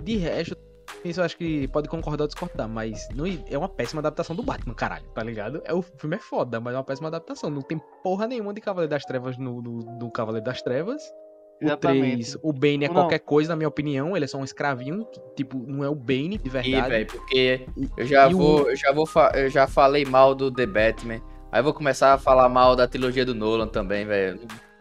De 0.03 0.17
resto, 0.17 0.57
isso 1.05 1.21
eu 1.21 1.25
acho 1.25 1.37
que 1.37 1.69
pode 1.69 1.89
concordar 1.89 2.25
ou 2.25 2.29
discordar, 2.29 2.69
mas 2.69 3.09
não, 3.15 3.25
é 3.27 3.57
uma 3.59 3.69
péssima 3.69 4.01
adaptação 4.01 4.35
do 4.35 4.43
Batman, 4.43 4.75
caralho, 4.75 5.05
tá 5.15 5.23
ligado? 5.23 5.61
É, 5.65 5.73
o 5.73 5.83
filme 5.83 6.17
é 6.17 6.19
foda, 6.19 6.61
mas 6.61 6.75
é 6.75 6.77
uma 6.77 6.85
péssima 6.85 7.09
adaptação. 7.09 7.51
Não 7.51 7.63
tem 7.63 7.81
porra 8.03 8.27
nenhuma 8.27 8.53
de 8.53 8.61
Cavaleiro 8.61 8.91
das 8.91 9.05
Trevas 9.05 9.37
no, 9.39 9.61
no, 9.63 9.79
no 9.99 10.11
Cavaleiro 10.11 10.45
das 10.45 10.61
Trevas. 10.63 11.03
O 11.61 11.65
Exatamente. 11.65 12.17
3, 12.33 12.39
o 12.41 12.53
Bane 12.53 12.85
é 12.85 12.89
Não. 12.89 12.95
qualquer 12.95 13.19
coisa, 13.19 13.49
na 13.51 13.57
minha 13.57 13.69
opinião. 13.69 14.15
Ele 14.17 14.25
é 14.25 14.29
só 14.29 14.39
um 14.39 14.45
escravinho, 14.45 15.05
que, 15.07 15.21
tipo, 15.35 15.59
não 15.67 15.83
é 15.83 15.89
o 15.89 15.95
Bane 15.95 16.39
de 16.39 16.47
Ih, 16.47 16.51
verdade. 16.51 16.89
velho, 16.89 17.07
porque 17.09 17.67
eu 17.97 18.07
já 18.07 18.29
E 18.31 18.35
o- 18.35 18.39
vou, 18.39 18.71
eu 18.71 18.77
já 18.77 18.93
vou, 18.93 19.07
fa- 19.07 19.33
eu 19.35 19.51
já 19.51 19.67
falei 19.67 20.05
mal 20.05 20.35
do 20.37 20.53
The 20.53 20.67
Batman. 20.67 21.21
Aí 21.51 21.59
eu 21.61 21.65
vou 21.65 21.75
começar 21.75 22.13
a 22.15 22.19
falar 22.19 22.49
mal 22.49 22.77
da 22.77 22.87
trilogia 22.87 23.25
do 23.25 23.35
Nolan 23.35 23.67
também, 23.67 24.07
velho. 24.07 24.39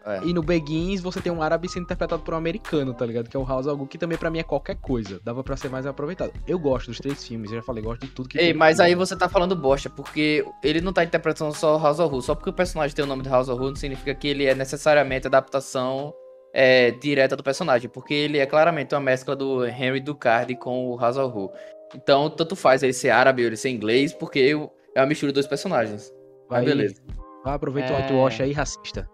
É. 0.08 0.22
E 0.24 0.34
no 0.34 0.42
Begins 0.42 1.02
você 1.02 1.20
tem 1.20 1.32
um 1.32 1.42
árabe 1.42 1.68
sendo 1.68 1.84
interpretado 1.84 2.24
por 2.24 2.34
um 2.34 2.38
americano, 2.38 2.94
tá 2.94 3.06
ligado? 3.06 3.30
Que 3.30 3.36
é 3.36 3.40
o 3.40 3.44
House 3.46 3.68
Algu, 3.68 3.86
que 3.86 3.98
também 3.98 4.18
pra 4.18 4.30
mim 4.30 4.40
é 4.40 4.44
qualquer 4.44 4.78
coisa. 4.78 5.20
Dava 5.22 5.44
pra 5.44 5.58
ser 5.58 5.70
mais 5.70 5.86
aproveitado. 5.86 6.32
Eu 6.48 6.58
gosto 6.58 6.88
dos 6.88 6.98
três 6.98 7.28
filmes, 7.28 7.52
eu 7.52 7.58
já 7.58 7.62
falei, 7.64 7.84
gosto 7.84 8.06
de 8.06 8.12
tudo 8.14 8.30
que 8.30 8.38
Ei, 8.38 8.46
tem 8.46 8.54
mas 8.54 8.80
aí 8.80 8.96
você 8.96 9.18
tá 9.18 9.28
falando 9.28 9.54
bosta, 9.54 9.90
porque 9.90 10.46
ele 10.64 10.80
não 10.80 10.94
tá 10.94 11.04
interpretando 11.04 11.54
só 11.54 11.78
House 11.78 12.00
of 12.00 12.16
Who. 12.16 12.22
Só 12.22 12.36
porque 12.36 12.50
o 12.50 12.54
personagem 12.54 12.96
tem 12.96 13.04
o 13.04 13.08
nome 13.08 13.22
de 13.22 13.30
House 13.30 13.50
of 13.50 13.62
Who 13.62 13.70
não 13.70 13.76
significa 13.76 14.16
que 14.16 14.30
ele 14.30 14.46
é 14.46 14.56
necessariamente 14.56 15.28
adaptação 15.28 16.14
é, 16.54 16.92
direta 16.92 17.36
do 17.36 17.44
personagem, 17.44 17.90
porque 17.90 18.14
ele 18.14 18.38
é 18.38 18.46
claramente 18.46 18.96
uma 18.96 19.02
mescla 19.02 19.36
do 19.36 19.66
Henry 19.66 20.00
Ducard 20.00 20.56
com 20.56 20.88
o 20.88 20.98
House 20.98 21.18
of 21.18 21.38
Who. 21.38 21.52
Então, 21.94 22.30
tanto 22.30 22.56
faz 22.56 22.82
ele 22.82 22.94
ser 22.94 23.10
árabe 23.10 23.42
ou 23.42 23.48
ele 23.48 23.58
ser 23.58 23.70
inglês, 23.70 24.14
porque 24.14 24.56
é 24.96 25.02
uma 25.02 25.08
mistura 25.08 25.32
dos 25.32 25.42
dois 25.44 25.48
personagens. 25.48 26.14
Vai, 26.50 26.62
Mas 26.62 26.70
beleza. 26.70 26.96
Vai, 27.44 27.54
aproveita 27.54 27.92
o 27.92 27.96
É. 27.96 28.02
whitewash 28.02 28.42
aí, 28.42 28.54
racista. 28.54 29.08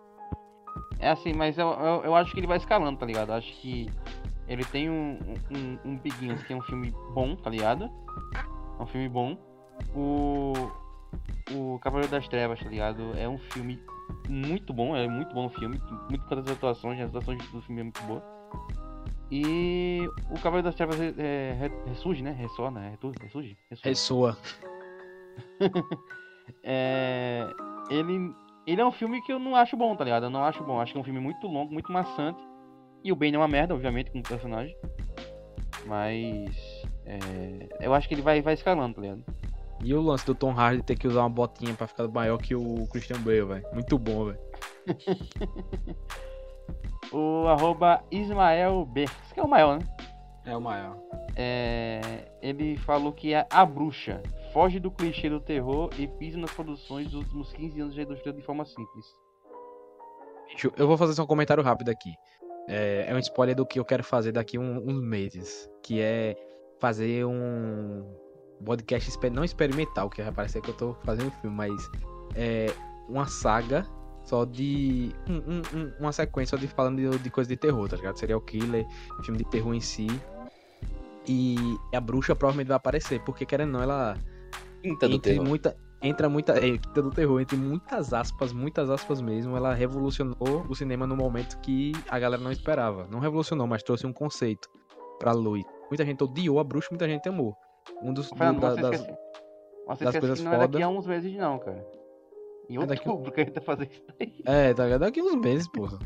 É 1.03 1.09
assim, 1.09 1.33
mas 1.33 1.57
eu, 1.57 1.67
eu, 1.67 2.03
eu 2.05 2.15
acho 2.15 2.33
que 2.33 2.39
ele 2.39 2.47
vai 2.47 2.57
escalando, 2.57 2.97
tá 2.97 3.05
ligado? 3.05 3.29
Eu 3.29 3.35
acho 3.35 3.51
que 3.61 3.89
ele 4.47 4.63
tem 4.65 4.89
um, 4.89 5.17
um, 5.51 5.79
um 5.91 5.97
que 6.43 6.53
é 6.53 6.55
um 6.55 6.61
filme 6.61 6.91
bom, 7.13 7.35
tá 7.35 7.49
ligado? 7.49 7.89
É 8.79 8.83
um 8.83 8.85
filme 8.87 9.09
bom. 9.09 9.37
O, 9.95 10.53
o 11.51 11.79
Cavaleiro 11.79 12.11
das 12.11 12.27
Trevas, 12.27 12.59
tá 12.59 12.69
ligado? 12.69 13.11
É 13.17 13.27
um 13.27 13.37
filme 13.37 13.79
muito 14.29 14.73
bom, 14.73 14.95
é 14.95 15.07
muito 15.07 15.33
bom 15.33 15.47
o 15.47 15.49
filme. 15.49 15.79
boas 16.09 16.49
atuações, 16.49 16.99
as 16.99 17.09
atuações 17.09 17.45
do 17.51 17.61
filme 17.61 17.81
é 17.81 17.83
muito 17.83 18.01
boa. 18.03 18.23
E 19.31 20.07
o 20.29 20.35
Cavaleiro 20.35 20.63
das 20.63 20.75
Trevas 20.75 20.99
é, 21.01 21.13
é, 21.17 21.53
re- 21.59 21.89
ressurge, 21.89 22.21
né? 22.21 22.35
É, 22.85 22.89
retu- 22.91 23.11
ressurge? 23.21 23.57
Ressurge. 23.69 23.89
Ressoa. 23.89 24.37
É, 26.65 27.49
ele, 27.89 28.33
ele 28.65 28.81
é 28.81 28.85
um 28.85 28.91
filme 28.91 29.21
que 29.21 29.31
eu 29.31 29.39
não 29.39 29.55
acho 29.55 29.75
bom, 29.75 29.95
tá 29.95 30.03
ligado? 30.03 30.25
Eu 30.25 30.29
não 30.29 30.43
acho 30.43 30.63
bom. 30.63 30.79
Acho 30.79 30.93
que 30.93 30.97
é 30.97 31.01
um 31.01 31.03
filme 31.03 31.19
muito 31.19 31.47
longo, 31.47 31.71
muito 31.71 31.91
maçante. 31.91 32.41
E 33.03 33.11
o 33.11 33.15
Bane 33.15 33.35
é 33.35 33.37
uma 33.37 33.47
merda, 33.47 33.73
obviamente, 33.73 34.11
como 34.11 34.23
personagem. 34.23 34.75
Mas. 35.85 36.85
é, 37.05 37.69
eu 37.81 37.93
acho 37.93 38.07
que 38.07 38.13
ele 38.13 38.21
vai, 38.21 38.41
vai 38.41 38.53
escalando, 38.53 38.95
tá 38.95 39.01
ligado? 39.01 39.23
E 39.83 39.93
o 39.93 40.01
lance 40.01 40.25
do 40.25 40.33
Tom 40.33 40.51
Hardy 40.51 40.81
ter 40.81 40.95
que 40.97 41.07
usar 41.07 41.21
uma 41.21 41.29
botinha 41.29 41.73
pra 41.73 41.87
ficar 41.87 42.07
maior 42.07 42.37
que 42.37 42.55
o 42.55 42.87
Christian 42.87 43.19
Bale, 43.19 43.43
velho. 43.43 43.65
Muito 43.73 43.99
bom, 43.99 44.25
velho. 44.25 44.39
O 47.13 47.47
arroba 47.47 48.03
Ismael 48.11 48.87
B. 48.87 49.03
Esse 49.03 49.33
que 49.35 49.39
é 49.39 49.43
o 49.43 49.47
maior, 49.47 49.77
né? 49.77 49.85
É 50.45 50.57
o 50.57 50.61
maior. 50.61 50.97
É, 51.35 51.99
ele 52.41 52.77
falou 52.77 53.11
que 53.11 53.33
é 53.33 53.45
a 53.49 53.65
bruxa. 53.65 54.21
Foge 54.51 54.79
do 54.79 54.91
clichê 54.91 55.29
do 55.29 55.39
terror 55.39 55.89
e 55.97 56.07
pisa 56.07 56.37
nas 56.37 56.51
produções 56.51 57.05
dos 57.07 57.15
últimos 57.23 57.51
15 57.53 57.81
anos 57.81 57.95
da 57.95 58.03
indústria 58.03 58.31
de 58.33 58.41
forma 58.43 58.63
simples. 58.65 59.05
Eu 60.77 60.87
vou 60.87 60.97
fazer 60.97 61.13
só 61.13 61.23
um 61.23 61.27
comentário 61.27 61.63
rápido 61.63 61.89
aqui. 61.89 62.11
É, 62.67 63.05
é 63.07 63.15
um 63.15 63.19
spoiler 63.19 63.55
do 63.55 63.65
que 63.65 63.79
eu 63.79 63.85
quero 63.85 64.03
fazer 64.03 64.31
daqui 64.31 64.57
um- 64.59 64.77
uns 64.87 65.01
meses. 65.01 65.69
Que 65.81 65.99
é 66.01 66.35
fazer 66.79 67.25
um 67.25 68.05
podcast 68.63 69.09
não 69.31 69.43
experimental, 69.43 70.09
que 70.09 70.21
vai 70.21 70.31
parecer 70.31 70.61
que 70.61 70.69
eu 70.69 70.77
tô 70.77 70.93
fazendo 71.03 71.31
filme, 71.41 71.55
mas 71.55 71.71
é 72.35 72.67
uma 73.09 73.25
saga 73.25 73.85
só 74.23 74.45
de. 74.45 75.11
um- 75.27 75.33
um- 75.55 75.61
um- 75.79 75.93
uma 75.99 76.11
sequência 76.11 76.55
só 76.55 76.61
de 76.61 76.67
falando 76.67 76.97
de, 76.97 77.17
de 77.19 77.29
coisa 77.31 77.49
de 77.49 77.57
terror, 77.57 77.89
tá 77.89 77.95
ligado? 77.97 78.17
Serial 78.17 78.39
killer, 78.39 78.85
filme 79.23 79.39
de 79.39 79.45
terror 79.45 79.73
em 79.73 79.81
si. 79.81 80.07
E 81.27 81.55
a 81.95 81.99
bruxa 82.01 82.35
provavelmente 82.35 82.67
vai 82.67 82.77
aparecer, 82.77 83.21
porque 83.23 83.45
querendo 83.45 83.69
ou 83.69 83.73
não, 83.75 83.83
ela 83.83 84.17
Quinta 84.81 85.07
do 85.07 85.15
entre 85.15 85.31
terror. 85.33 85.47
muita 85.47 85.77
entra 86.01 86.27
muita 86.27 86.57
é, 86.57 86.77
quinta 86.77 87.01
do 87.01 87.09
terror 87.09 87.39
entre 87.39 87.55
muitas 87.55 88.13
aspas 88.13 88.51
muitas 88.51 88.89
aspas 88.89 89.21
mesmo 89.21 89.55
ela 89.55 89.73
revolucionou 89.73 90.65
o 90.67 90.75
cinema 90.75 91.07
no 91.07 91.15
momento 91.15 91.57
que 91.61 91.93
a 92.09 92.19
galera 92.19 92.41
não 92.43 92.51
esperava 92.51 93.07
não 93.09 93.19
revolucionou 93.21 93.65
mas 93.65 93.81
trouxe 93.83 94.05
um 94.05 94.11
conceito 94.11 94.67
pra 95.17 95.31
luz 95.31 95.63
muita 95.89 96.03
gente 96.03 96.21
odiou 96.21 96.59
a 96.59 96.63
bruxa 96.65 96.89
muita 96.91 97.07
gente 97.07 97.29
amou 97.29 97.55
um 98.01 98.13
dos 98.13 98.27
Fernando, 98.27 98.55
do- 98.55 98.61
da- 98.75 98.81
das- 98.89 98.99
esquece, 98.99 100.03
das 100.03 100.17
coisas 100.17 100.39
que 100.39 100.43
não 100.45 100.51
é 100.53 100.57
daqui 100.57 100.73
foda. 100.73 100.85
a 100.85 100.89
uns 100.89 101.07
meses 101.07 101.33
não, 101.37 101.57
cara. 101.59 101.87
Em 102.69 102.81
É 102.81 102.85
daqui- 102.85 103.07
outubro 103.07 103.31
que 103.31 103.39
a 103.39 103.43
gente 103.45 103.53
vai 103.55 103.63
fazer 103.63 103.89
isso 103.89 104.03
daí. 104.19 104.33
é 104.45 104.73
tá 104.73 104.97
daqui 104.97 105.21
uns 105.21 105.35
meses 105.35 105.69
porra 105.69 105.97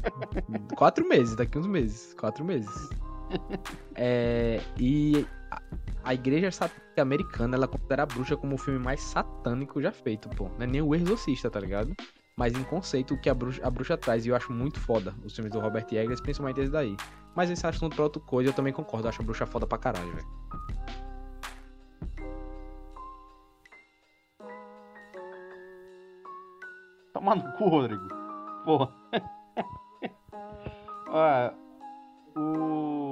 quatro 0.76 1.07
meses 1.10 1.35
daqui 1.35 1.57
uns 1.57 1.65
meses 1.65 2.14
quatro 2.14 2.45
meses 2.45 2.89
é, 3.95 4.62
e 4.78 5.26
a, 6.04 6.14
igreja 6.14 6.52
satânica 6.52 7.02
americana 7.02 7.56
ela 7.56 7.68
considera 7.68 8.04
a 8.04 8.06
bruxa 8.06 8.38
como 8.38 8.56
o 8.56 8.58
filme 8.58 8.80
mais 8.80 9.02
satânico 9.02 9.82
já 9.82 9.91
feito 9.91 10.30
pô 10.30 10.49
não 10.58 10.64
é 10.64 10.68
nem 10.68 10.82
o 10.82 10.95
exorcista 10.95 11.49
tá 11.49 11.60
ligado 11.60 11.95
mas 12.38 12.54
em 12.54 12.64
conceito 12.64 13.16
o 13.16 13.18
que 13.18 13.30
a 13.32 13.34
bruxa, 13.34 13.66
a 13.66 13.70
bruxa 13.70 13.98
traz. 13.98 14.24
E 14.26 14.30
eu 14.30 14.36
acho 14.36 14.54
muito 14.54 14.80
foda 14.80 15.14
os 15.26 15.34
filmes 15.34 15.52
do 15.52 15.60
Robert 15.60 15.88
Eggers, 15.91 16.22
principalmente 16.22 16.62
esse 16.62 16.72
daí. 16.72 16.95
Mas 17.36 17.49
esse 17.49 17.66
assunto 17.66 17.95
pra 17.95 18.04
outra 18.04 18.22
coisa, 18.22 18.52
eu 18.52 18.54
também 18.54 18.72
concordo. 18.72 19.08
Eu 19.08 19.10
acho 19.10 19.24
a 19.24 19.26
bruxa 19.26 19.48
foda 19.48 19.66
pra 19.66 19.80
caralho, 19.80 20.14
velho. 20.14 20.28
Toma 27.12 27.34
no 27.34 27.52
cu, 27.54 27.68
Rodrigo. 27.68 28.08
Porra. 28.64 28.94
Olha, 31.10 31.54
o. 32.36 33.07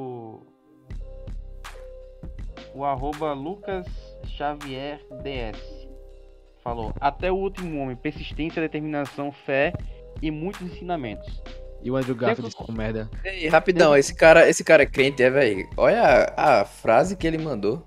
O 2.76 2.84
arroba 2.84 3.32
Lucas 3.32 3.88
Xavier 4.26 5.00
DS 5.24 5.88
falou: 6.62 6.94
Até 7.00 7.32
o 7.32 7.36
último 7.36 7.82
homem, 7.82 7.96
persistência, 7.96 8.62
determinação, 8.62 9.32
fé 9.32 9.72
e 10.22 10.30
muitos 10.30 10.62
ensinamentos. 10.62 11.42
E 11.82 11.90
o 11.90 11.96
Andrew 11.96 12.16
Garfield 12.16 12.54
com 12.54 12.72
merda. 12.74 13.10
Ei, 13.24 13.48
rapidão, 13.48 13.96
esse 13.96 14.14
cara, 14.14 14.50
esse 14.50 14.62
cara 14.62 14.84
é 14.84 14.86
crente, 14.86 15.24
é, 15.24 15.30
velho? 15.30 15.70
Olha 15.78 16.34
a, 16.36 16.62
a 16.62 16.66
frase 16.66 17.16
que 17.16 17.26
ele 17.26 17.38
mandou. 17.38 17.82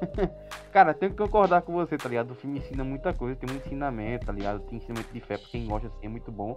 Cara, 0.72 0.92
tenho 0.92 1.12
que 1.12 1.18
concordar 1.18 1.62
com 1.62 1.72
você, 1.72 1.96
tá 1.96 2.08
ligado? 2.08 2.32
O 2.32 2.34
filme 2.34 2.58
ensina 2.58 2.82
muita 2.82 3.12
coisa, 3.12 3.36
tem 3.36 3.48
muito 3.48 3.64
ensinamento, 3.66 4.26
tá 4.26 4.32
ligado? 4.32 4.58
Tem 4.60 4.78
ensinamento 4.78 5.12
de 5.12 5.20
fé 5.20 5.38
pra 5.38 5.46
quem 5.48 5.66
gosta 5.66 5.86
assim, 5.86 6.06
é 6.06 6.08
muito 6.08 6.32
bom. 6.32 6.56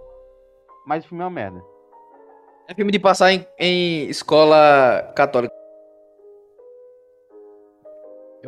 Mas 0.84 1.04
o 1.04 1.08
filme 1.08 1.22
é 1.22 1.26
uma 1.26 1.30
merda. 1.30 1.62
É 2.68 2.74
filme 2.74 2.90
de 2.90 2.98
passar 2.98 3.32
em, 3.32 3.46
em 3.58 4.08
escola 4.08 5.12
católica. 5.14 5.54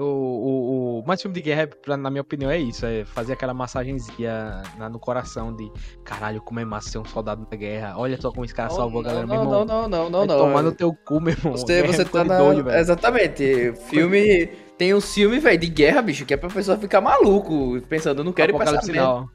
O, 0.01 0.05
o, 0.05 1.01
o 1.01 1.07
mais 1.07 1.21
filme 1.21 1.35
de 1.35 1.43
guerra, 1.43 1.67
pra- 1.67 1.97
na 1.97 2.11
minha 2.11 2.23
opinião, 2.23 2.51
é 2.51 2.59
isso. 2.59 2.87
É 2.87 3.05
fazer 3.05 3.35
aquela 3.35 3.53
massagenzinha 3.53 4.63
na- 4.79 4.89
no 4.89 4.99
coração 4.99 5.55
de 5.55 5.71
caralho, 6.05 6.41
como 6.41 6.61
é 6.61 6.65
massa 6.65 6.91
ser 6.91 6.99
um 6.99 7.05
soldado 7.05 7.47
na 7.51 7.57
guerra. 7.57 7.95
Olha 7.97 8.21
só 8.21 8.31
como 8.31 8.45
esse 8.45 8.55
cara 8.55 8.71
salvou 8.71 9.01
a 9.01 9.05
galera, 9.05 9.27
meu 9.27 9.37
não, 9.37 9.43
irmão. 9.43 9.65
não, 9.65 9.89
não, 9.89 10.11
não, 10.11 10.27
não, 10.27 10.39
tomar 10.39 10.63
não. 10.63 10.71
no 10.71 10.73
teu 10.73 10.95
cu, 11.05 11.21
meu 11.21 11.35
irmão. 11.35 11.53
Você, 11.57 11.83
Guerra 11.83 11.93
você 11.93 12.03
é 12.03 12.05
tá 12.07 12.25
na... 12.25 12.39
doido. 12.39 12.71
Exatamente. 12.71 13.73
Filme... 13.89 14.49
Tem 14.81 14.95
um 14.95 15.01
filme, 15.03 15.39
velho, 15.39 15.59
de 15.59 15.67
guerra, 15.67 16.01
bicho, 16.01 16.25
que 16.25 16.33
é 16.33 16.39
pra 16.39 16.49
pessoa 16.49 16.75
ficar 16.79 17.03
maluco, 17.03 17.79
pensando, 17.87 18.21
eu 18.21 18.25
não 18.25 18.33
quero 18.33 18.53
ir 18.53 18.57
pra 18.57 18.65
essa 18.79 18.91
merda. 18.91 19.29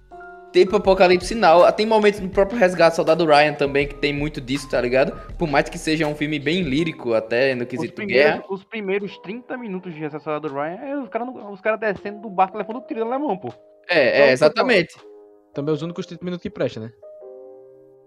Now. 0.55 0.55
Tem 0.55 0.65
pro 0.65 0.77
Apocalipse 0.77 1.27
Sinal. 1.27 1.71
Tem 1.73 1.85
momentos 1.85 2.21
no 2.21 2.29
próprio 2.29 2.57
Resgate 2.57 2.93
do 2.93 2.95
Soldado 2.95 3.25
Ryan 3.25 3.53
também 3.53 3.87
que 3.87 3.95
tem 3.95 4.13
muito 4.13 4.39
disso, 4.39 4.69
tá 4.69 4.79
ligado? 4.79 5.11
Por 5.37 5.49
mais 5.49 5.67
que 5.67 5.77
seja 5.77 6.07
um 6.07 6.15
filme 6.15 6.39
bem 6.39 6.61
lírico 6.61 7.13
até 7.13 7.53
no 7.53 7.63
Os 7.63 7.69
quesito 7.69 7.93
primeiros, 7.93 8.33
guerra. 8.35 8.45
os 8.49 8.63
primeiros 8.63 9.17
30 9.17 9.57
minutos 9.57 9.93
de 9.93 9.99
Recessora 9.99 10.39
do 10.39 10.47
Ryan 10.47 10.79
é 10.81 10.97
os 10.97 11.09
caras 11.09 11.27
os 11.51 11.59
cara 11.59 11.75
descendo 11.75 12.21
do 12.21 12.29
barco 12.29 12.57
levando 12.57 12.81
tiro 12.87 13.03
alemão, 13.03 13.37
pô. 13.37 13.53
É, 13.89 14.29
é, 14.29 14.31
exatamente. 14.31 14.95
Também 15.53 15.73
os 15.73 15.81
únicos 15.81 16.05
30 16.05 16.23
minutos 16.23 16.41
que 16.41 16.49
presta, 16.49 16.79
né? 16.79 16.91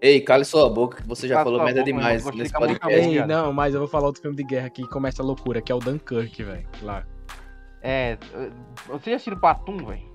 Ei, 0.01 0.21
cale 0.21 0.45
sua 0.45 0.69
boca, 0.69 1.01
que 1.01 1.07
você 1.07 1.27
já 1.27 1.35
Cala 1.35 1.45
falou 1.45 1.63
merda 1.63 1.81
boca, 1.81 1.91
demais 1.91 2.25
nesse 2.31 2.53
podcast. 2.53 3.09
Ei, 3.09 3.25
não, 3.25 3.53
mas 3.53 3.73
eu 3.73 3.81
vou 3.81 3.89
falar 3.89 4.07
outro 4.07 4.21
filme 4.21 4.35
de 4.35 4.43
guerra 4.43 4.69
que 4.69 4.87
começa 4.87 5.21
a 5.21 5.25
loucura, 5.25 5.61
que 5.61 5.71
é 5.71 5.75
o 5.75 5.79
Dunkirk, 5.79 6.41
velho. 6.41 6.67
Lá. 6.81 7.05
É. 7.81 8.17
Você 8.87 9.11
já 9.11 9.17
assistiu 9.17 9.39
Patum, 9.39 9.77
velho? 9.85 10.08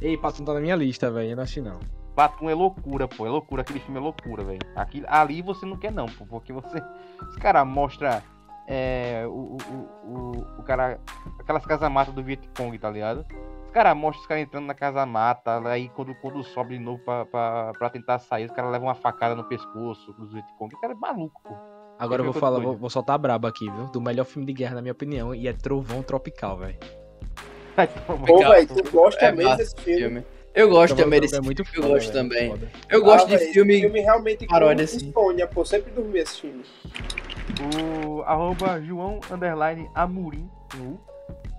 Ei, 0.00 0.16
Patum 0.16 0.44
tá 0.44 0.54
na 0.54 0.60
minha 0.60 0.76
lista, 0.76 1.10
velho. 1.10 1.30
Eu 1.30 1.36
não 1.36 1.42
assisti, 1.42 1.60
não. 1.60 1.80
Patum 2.14 2.48
é 2.48 2.54
loucura, 2.54 3.06
pô. 3.08 3.26
É 3.26 3.30
loucura. 3.30 3.62
Aquele 3.62 3.80
filme 3.80 3.98
é 3.98 4.02
loucura, 4.02 4.44
velho. 4.44 4.58
Aqui- 4.74 5.04
Ali 5.06 5.42
você 5.42 5.64
não 5.66 5.76
quer, 5.76 5.92
não, 5.92 6.06
pô. 6.06 6.24
Porque 6.26 6.52
você. 6.52 6.82
Os 7.28 7.36
caras 7.36 7.66
mostram. 7.66 8.20
É. 8.68 9.24
O, 9.26 9.56
o, 9.56 10.08
o, 10.08 10.30
o 10.58 10.62
cara. 10.62 11.00
Aquelas 11.40 11.64
casamatas 11.64 12.14
do 12.14 12.22
Vietcong, 12.22 12.78
tá 12.78 12.90
ligado? 12.90 13.24
Os 13.64 13.70
caras 13.70 13.96
mostram 13.96 14.22
os 14.22 14.26
caras 14.26 14.42
entrando 14.44 14.66
na 14.66 14.74
casa-mata. 14.74 15.60
Aí 15.68 15.88
quando, 15.90 16.14
quando 16.16 16.42
sobe 16.44 16.76
de 16.78 16.82
novo 16.82 17.02
pra, 17.04 17.24
pra, 17.26 17.72
pra 17.78 17.90
tentar 17.90 18.18
sair, 18.18 18.46
os 18.46 18.52
caras 18.52 18.70
levam 18.72 18.88
uma 18.88 18.94
facada 18.94 19.34
no 19.34 19.44
pescoço 19.44 20.12
dos 20.14 20.32
Vietcong. 20.32 20.74
O 20.74 20.80
cara 20.80 20.92
é 20.94 20.96
maluco, 20.96 21.40
pô. 21.42 21.54
Agora 21.98 22.20
eu 22.20 22.24
vou 22.30 22.34
falar, 22.40 22.58
vou, 22.60 22.76
vou 22.76 22.90
soltar 22.90 23.18
braba 23.18 23.48
aqui, 23.48 23.70
viu? 23.70 23.86
Do 23.86 24.00
melhor 24.02 24.24
filme 24.24 24.44
de 24.46 24.52
guerra, 24.52 24.74
na 24.74 24.82
minha 24.82 24.92
opinião, 24.92 25.34
e 25.34 25.48
é 25.48 25.52
Trovão 25.54 26.02
Tropical, 26.02 26.58
velho. 26.58 26.78
Vai 27.76 27.86
tomar- 27.88 28.26
Pô, 28.26 28.38
velho, 28.38 28.66
tu 28.68 28.90
gosta 28.90 29.24
É 29.26 29.32
mesmo 29.32 29.56
desse 29.56 29.76
filme? 29.76 30.00
Filme. 30.00 30.26
Eu 30.54 30.70
gosto 30.70 30.94
Trovão 30.94 31.04
também 31.04 31.20
desse 31.20 31.36
é 31.36 31.40
muito 31.42 31.62
filme, 31.66 31.86
eu 31.86 31.92
gosto 31.92 32.12
velho, 32.12 32.22
também. 32.28 32.50
foda. 32.50 32.70
Eu 32.88 33.04
gosto 33.04 33.24
Ah, 33.26 33.28
de 33.28 33.36
velho, 33.36 33.52
filme. 33.52 33.80
filme 33.80 34.00
realmente 34.00 34.46
paródia, 34.46 34.86
com 34.86 34.94
assim. 34.96 35.08
insônia, 35.08 35.46
pô. 35.46 35.64
Sempre 35.66 35.92
dormi 35.92 36.18
esse 36.18 36.40
filme. 36.40 36.64
O 38.08 38.22
arroba 38.22 38.80
João 38.80 39.20
Underline 39.30 39.88
Amorim 39.94 40.48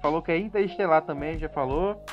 falou 0.02 0.22
que 0.24 0.32
é 0.32 0.38
Interestelar 0.38 1.04
também, 1.04 1.38
já 1.38 1.48
falou. 1.48 2.04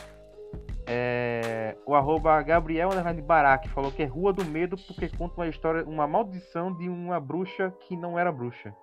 É, 0.86 1.74
o 1.86 1.94
arroba 1.94 2.42
Gabriel 2.42 2.90
Underline 2.90 3.22
Barak 3.22 3.68
falou 3.70 3.90
que 3.90 4.02
é 4.02 4.06
Rua 4.06 4.34
do 4.34 4.44
Medo 4.44 4.76
porque 4.86 5.08
conta 5.16 5.40
uma 5.40 5.48
história, 5.48 5.82
uma 5.84 6.06
maldição 6.06 6.70
de 6.76 6.88
uma 6.90 7.18
bruxa 7.18 7.72
que 7.88 7.96
não 7.96 8.18
era 8.18 8.30
bruxa. 8.30 8.74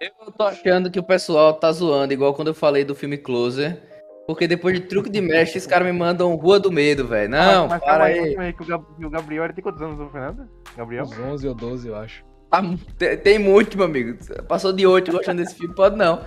Eu 0.00 0.32
tô 0.32 0.42
achando 0.44 0.90
que 0.90 0.98
o 0.98 1.02
pessoal 1.04 1.54
tá 1.54 1.70
zoando, 1.70 2.12
igual 2.12 2.34
quando 2.34 2.48
eu 2.48 2.54
falei 2.54 2.84
do 2.84 2.94
filme 2.94 3.16
Closer. 3.18 3.80
Porque 4.26 4.46
depois 4.46 4.74
de 4.78 4.86
truque 4.86 5.10
de 5.10 5.20
mestre, 5.20 5.58
os 5.58 5.66
caras 5.66 5.86
me 5.86 5.92
mandam 5.98 6.34
Rua 6.36 6.60
do 6.60 6.70
Medo, 6.70 7.06
velho. 7.06 7.28
Não, 7.30 7.62
mas, 7.68 7.70
mas 7.70 7.80
para 7.84 8.04
aí. 8.04 8.34
calma 8.34 8.52
que 8.52 9.04
o, 9.06 9.10
Gabriel 9.10 9.44
ele 9.44 9.52
tem 9.54 9.62
quantos 9.64 9.82
anos, 9.82 9.98
o 9.98 10.08
Fernando? 10.08 10.48
Gabriel? 10.76 11.04
Uns 11.04 11.18
11 11.18 11.48
ou 11.48 11.54
12, 11.54 11.88
eu 11.88 11.96
acho. 11.96 12.24
Tá 12.48 12.62
mu- 12.62 12.78
tem, 12.96 13.16
tem 13.16 13.38
muito, 13.38 13.76
meu 13.76 13.86
amigo. 13.86 14.16
Passou 14.46 14.72
de 14.72 14.86
8 14.86 15.10
gostando 15.10 15.42
desse 15.42 15.56
filme, 15.56 15.74
pode 15.74 15.96
não. 15.96 16.24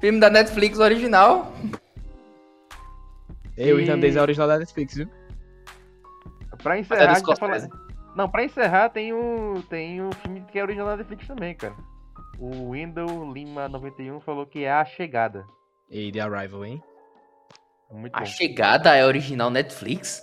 Filme 0.00 0.18
da 0.18 0.28
Netflix 0.28 0.78
original. 0.78 1.52
Ei, 3.56 3.72
o 3.72 3.80
irlandês 3.80 4.16
é 4.16 4.20
original 4.20 4.48
da 4.48 4.58
Netflix, 4.58 4.94
viu? 4.96 5.08
Pra 6.62 6.76
é 6.76 6.80
encerrar, 6.80 7.06
do 7.06 7.10
a 7.10 7.14
gente 7.14 7.26
tá 7.26 7.36
falando- 7.36 7.68
Não, 8.16 8.28
pra 8.28 8.44
encerrar 8.44 8.88
tem 8.90 9.12
o, 9.12 9.62
tem 9.68 10.00
o 10.02 10.10
filme 10.12 10.42
que 10.50 10.58
é 10.58 10.62
original 10.62 10.88
da 10.88 10.96
Netflix 10.98 11.26
também, 11.26 11.54
cara. 11.54 11.74
O 12.38 12.72
Window 12.72 13.32
Lima 13.32 13.68
91 13.68 14.20
falou 14.20 14.46
que 14.46 14.64
é 14.64 14.72
A 14.72 14.84
Chegada. 14.84 15.46
E 15.90 16.10
The 16.12 16.20
Arrival, 16.20 16.64
hein? 16.64 16.82
Muito 17.90 18.14
A 18.14 18.20
bom. 18.20 18.26
chegada 18.26 18.94
é 18.94 19.04
original 19.04 19.50
Netflix? 19.50 20.22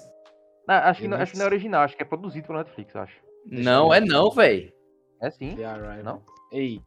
Não, 0.68 0.76
acho, 0.76 1.02
que 1.02 1.08
não, 1.08 1.18
acho 1.18 1.32
que 1.34 1.38
não 1.38 1.46
é 1.46 1.48
original, 1.48 1.82
acho 1.84 1.96
que 1.96 2.04
é 2.04 2.06
produzido 2.06 2.48
pela 2.48 2.60
Netflix, 2.60 2.96
eu 2.96 3.02
acho. 3.02 3.18
Não, 3.46 3.94
é 3.94 4.00
não, 4.00 4.32
velho. 4.32 4.72
É 5.22 5.30
sim. 5.30 5.56
The 5.56 5.66
Arrival. 5.66 6.04
Não? 6.04 6.24
Ei, 6.52 6.82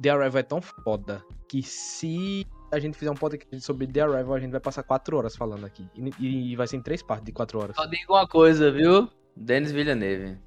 The 0.00 0.10
Arrival 0.10 0.38
é 0.38 0.42
tão 0.42 0.60
foda 0.60 1.24
que 1.48 1.62
se 1.62 2.46
a 2.72 2.78
gente 2.78 2.98
fizer 2.98 3.10
um 3.10 3.14
podcast 3.14 3.60
sobre 3.60 3.86
The 3.86 4.00
Arrival, 4.00 4.34
a 4.34 4.40
gente 4.40 4.50
vai 4.50 4.60
passar 4.60 4.82
4 4.82 5.16
horas 5.16 5.36
falando 5.36 5.64
aqui. 5.64 5.88
E, 5.94 6.52
e 6.52 6.56
vai 6.56 6.66
ser 6.66 6.76
em 6.76 6.82
três 6.82 7.02
partes 7.02 7.24
de 7.24 7.32
4 7.32 7.58
horas. 7.58 7.76
Só 7.76 7.86
digo 7.86 8.12
uma 8.14 8.26
coisa, 8.26 8.70
viu? 8.70 9.08
Denis 9.34 9.72
Villeneuve. 9.72 10.38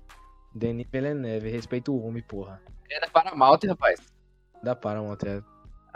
Denis 0.54 0.88
Villeneuve, 0.92 1.50
respeita 1.50 1.92
o 1.92 2.04
homem, 2.04 2.24
porra. 2.24 2.62
É 2.90 3.00
da 3.00 3.08
Paramount, 3.08 3.60
rapaz. 3.68 4.00
Da 4.64 4.76
Paramount, 4.76 5.18
é. 5.26 5.42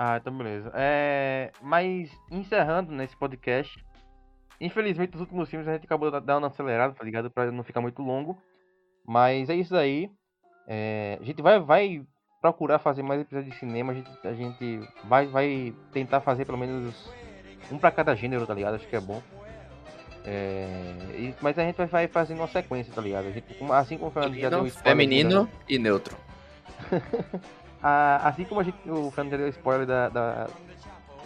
Ah, 0.06 0.18
então 0.18 0.38
beleza. 0.38 0.70
É, 0.76 1.50
mas 1.62 2.12
encerrando 2.30 2.92
nesse 2.92 3.16
podcast, 3.16 3.82
infelizmente 4.60 5.16
os 5.16 5.22
últimos 5.22 5.50
filmes 5.50 5.66
a 5.66 5.74
gente 5.76 5.86
acabou 5.86 6.12
da- 6.12 6.20
dando 6.20 6.44
uma 6.44 6.48
acelerada, 6.48 6.94
tá 6.94 7.06
ligado? 7.06 7.32
Pra 7.32 7.50
não 7.54 7.64
ficar 7.64 7.80
muito 7.80 8.02
longo. 8.02 8.38
Mas 9.08 9.50
é 9.50 9.56
isso 9.56 9.74
aí. 9.78 10.12
É, 10.68 11.18
a 11.22 11.24
gente 11.24 11.42
vai, 11.42 11.58
vai 11.58 12.04
procurar 12.42 12.80
fazer 12.80 13.02
mais 13.02 13.22
episódios 13.22 13.54
de 13.54 13.58
cinema. 13.60 13.94
A 13.94 13.96
gente, 13.96 14.12
a 14.28 14.34
gente 14.34 14.82
vai, 15.06 15.26
vai 15.26 15.74
tentar 15.94 16.20
fazer 16.20 16.44
pelo 16.44 16.58
menos 16.58 17.10
um 17.72 17.78
pra 17.78 17.90
cada 17.90 18.14
gênero, 18.14 18.46
tá 18.46 18.54
ligado? 18.54 18.76
Acho 18.76 18.88
que 18.88 18.96
é 18.98 19.00
bom. 19.00 19.22
É, 20.26 20.68
e- 21.18 21.36
mas 21.42 21.58
a 21.58 21.64
gente 21.64 21.78
vai, 21.78 21.88
vai 21.88 22.08
fazendo 22.10 22.40
uma 22.40 22.48
sequência, 22.50 22.94
tá 22.94 23.02
ligado? 23.02 23.28
A 23.28 23.32
gente, 23.32 23.46
assim 23.72 23.98
como 23.98 24.10
o 24.10 24.14
Fernando 24.14 24.36
já 24.36 24.50
deu 24.50 24.68
spoiler 24.68 24.92
feminino 24.98 25.50
e 25.70 25.80
neutro. 25.80 26.18
Ah, 27.84 28.22
assim 28.30 28.46
como 28.46 28.62
a 28.62 28.64
gente, 28.64 28.78
o 28.90 29.12
Fernando 29.12 29.38
deu 29.38 29.50
spoiler 29.50 29.86
da, 29.86 30.08
da- 30.10 30.48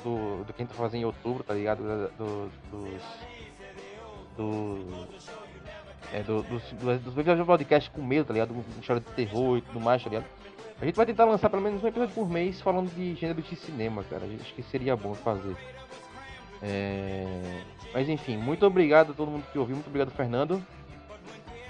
do, 0.03 0.43
do 0.43 0.53
que 0.53 0.61
a 0.63 0.65
gente 0.65 0.75
vai 0.75 0.87
fazer 0.87 0.97
em 0.97 1.05
outubro, 1.05 1.43
tá 1.43 1.53
ligado? 1.53 2.09
Do- 2.17 2.49
dos. 2.71 3.03
Do, 4.35 5.07
é, 6.13 6.21
do, 6.23 6.41
dos, 6.43 6.61
dos, 6.73 6.99
dos 7.01 7.13
episódios 7.17 7.39
do 7.39 7.45
podcast 7.45 7.89
com 7.91 8.01
medo, 8.03 8.25
tá 8.25 8.33
ligado? 8.33 8.55
História 8.79 9.01
de 9.01 9.07
terror 9.11 9.57
e 9.57 9.61
tudo 9.61 9.79
mais, 9.79 10.03
tá 10.03 10.09
ligado? 10.09 10.25
A 10.79 10.85
gente 10.85 10.95
vai 10.95 11.05
tentar 11.07 11.25
lançar 11.25 11.49
pelo 11.49 11.61
menos 11.61 11.83
um 11.83 11.87
episódio 11.87 12.13
por 12.13 12.29
mês 12.29 12.61
falando 12.61 12.93
de 12.93 13.15
gênero 13.15 13.41
de 13.41 13.55
cinema, 13.55 14.03
cara. 14.03 14.23
Acho 14.39 14.53
que 14.53 14.61
seria 14.63 14.95
bom 14.95 15.13
fazer. 15.15 15.55
É, 16.61 17.61
Mas 17.93 18.07
enfim, 18.09 18.37
muito 18.37 18.65
obrigado 18.65 19.11
a 19.11 19.15
todo 19.15 19.29
mundo 19.29 19.43
que 19.51 19.57
ouviu, 19.59 19.75
muito 19.75 19.87
obrigado, 19.87 20.11
Fernando. 20.11 20.63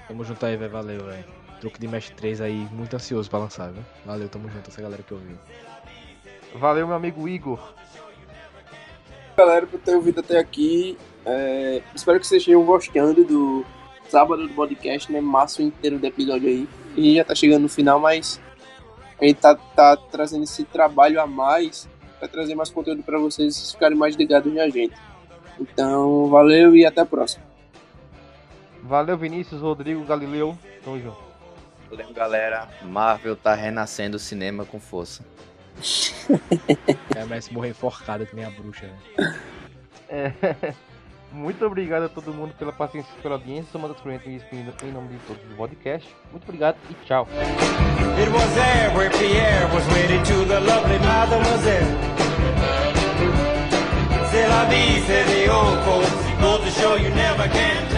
Tamo 0.06 0.24
junto 0.24 0.44
aí, 0.44 0.56
velho. 0.56 0.70
Valeu, 0.70 1.04
velho. 1.04 1.24
Truque 1.60 1.80
de 1.80 1.88
Mestre 1.88 2.14
3 2.14 2.40
aí, 2.40 2.68
muito 2.72 2.94
ansioso 2.94 3.28
pra 3.28 3.38
lançar, 3.38 3.72
viu? 3.72 3.82
Valeu, 4.04 4.28
tamo 4.28 4.48
junto, 4.48 4.68
essa 4.68 4.80
galera 4.80 5.02
que 5.02 5.12
ouviu. 5.12 5.36
Valeu, 6.54 6.86
meu 6.86 6.96
amigo 6.96 7.28
Igor. 7.28 7.74
galera 9.36 9.66
por 9.66 9.80
ter 9.80 9.94
ouvido 9.94 10.20
até 10.20 10.38
aqui. 10.38 10.96
É, 11.26 11.82
espero 11.94 12.18
que 12.18 12.26
vocês 12.26 12.42
estejam 12.42 12.64
gostando 12.64 13.24
do 13.24 13.64
sábado 14.08 14.46
do 14.46 14.54
podcast, 14.54 15.10
né? 15.12 15.20
Massa 15.20 15.62
o 15.62 15.64
inteiro 15.64 15.98
do 15.98 16.06
episódio 16.06 16.48
aí. 16.48 16.68
E 16.96 17.16
já 17.16 17.24
tá 17.24 17.34
chegando 17.34 17.62
no 17.62 17.68
final, 17.68 18.00
mas 18.00 18.40
a 19.20 19.24
gente 19.24 19.36
tá, 19.36 19.54
tá 19.54 19.96
trazendo 19.96 20.44
esse 20.44 20.64
trabalho 20.64 21.20
a 21.20 21.26
mais 21.26 21.88
pra 22.18 22.28
trazer 22.28 22.54
mais 22.54 22.70
conteúdo 22.70 23.02
pra 23.02 23.18
vocês 23.18 23.72
ficarem 23.72 23.96
mais 23.96 24.16
ligados 24.16 24.52
na 24.52 24.68
gente. 24.68 24.94
Então, 25.60 26.28
valeu 26.28 26.74
e 26.74 26.86
até 26.86 27.00
a 27.00 27.06
próxima. 27.06 27.44
Valeu, 28.82 29.18
Vinícius, 29.18 29.60
Rodrigo, 29.60 30.04
Galileu. 30.04 30.56
Tamo 30.84 30.98
junto. 31.00 31.27
Valeu, 31.90 32.12
galera. 32.12 32.68
Marvel 32.82 33.36
tá 33.36 33.54
renascendo 33.54 34.16
o 34.16 34.20
cinema 34.20 34.64
com 34.64 34.78
força. 34.80 35.24
É, 37.16 37.24
mas 37.24 37.48
morrer 37.48 37.70
enforcada 37.70 38.24
que 38.24 38.36
nem 38.36 38.44
a 38.44 38.50
bruxa, 38.50 38.86
né? 38.86 39.40
É, 40.08 40.32
Muito 41.30 41.64
obrigado 41.66 42.04
a 42.04 42.08
todo 42.08 42.32
mundo 42.32 42.54
pela 42.58 42.72
paciência 42.72 43.10
e 43.18 43.22
pela 43.22 43.34
audiência. 43.34 43.70
Sou 43.70 43.80
Matheus 43.80 44.00
Corrente 44.00 44.28
me 44.28 44.38
despedindo 44.38 44.72
em 44.82 44.92
nome 44.92 45.08
de 45.08 45.18
todos 45.26 45.42
do 45.42 45.56
podcast. 45.56 46.08
Muito 46.30 46.44
obrigado 46.44 46.76
e 46.90 46.94
tchau. 47.04 47.28
It 48.18 48.30
was 48.30 48.54
there 48.54 48.94
where 48.96 49.10
Pierre 49.10 49.66
was 49.74 49.86
wedded 49.88 50.24
to 50.24 50.44
the 50.46 50.60
lovely 50.60 50.98
mademoiselle. 51.00 52.18
C'est 54.30 54.46
la 54.48 54.64
vie, 54.64 55.00
say 55.06 55.24
the 55.24 55.52
old 55.52 55.78
folks. 55.84 56.28
Goes 56.40 56.64
to 56.64 56.70
show 56.80 56.96
you 56.96 57.10
never 57.10 57.48
can 57.48 57.88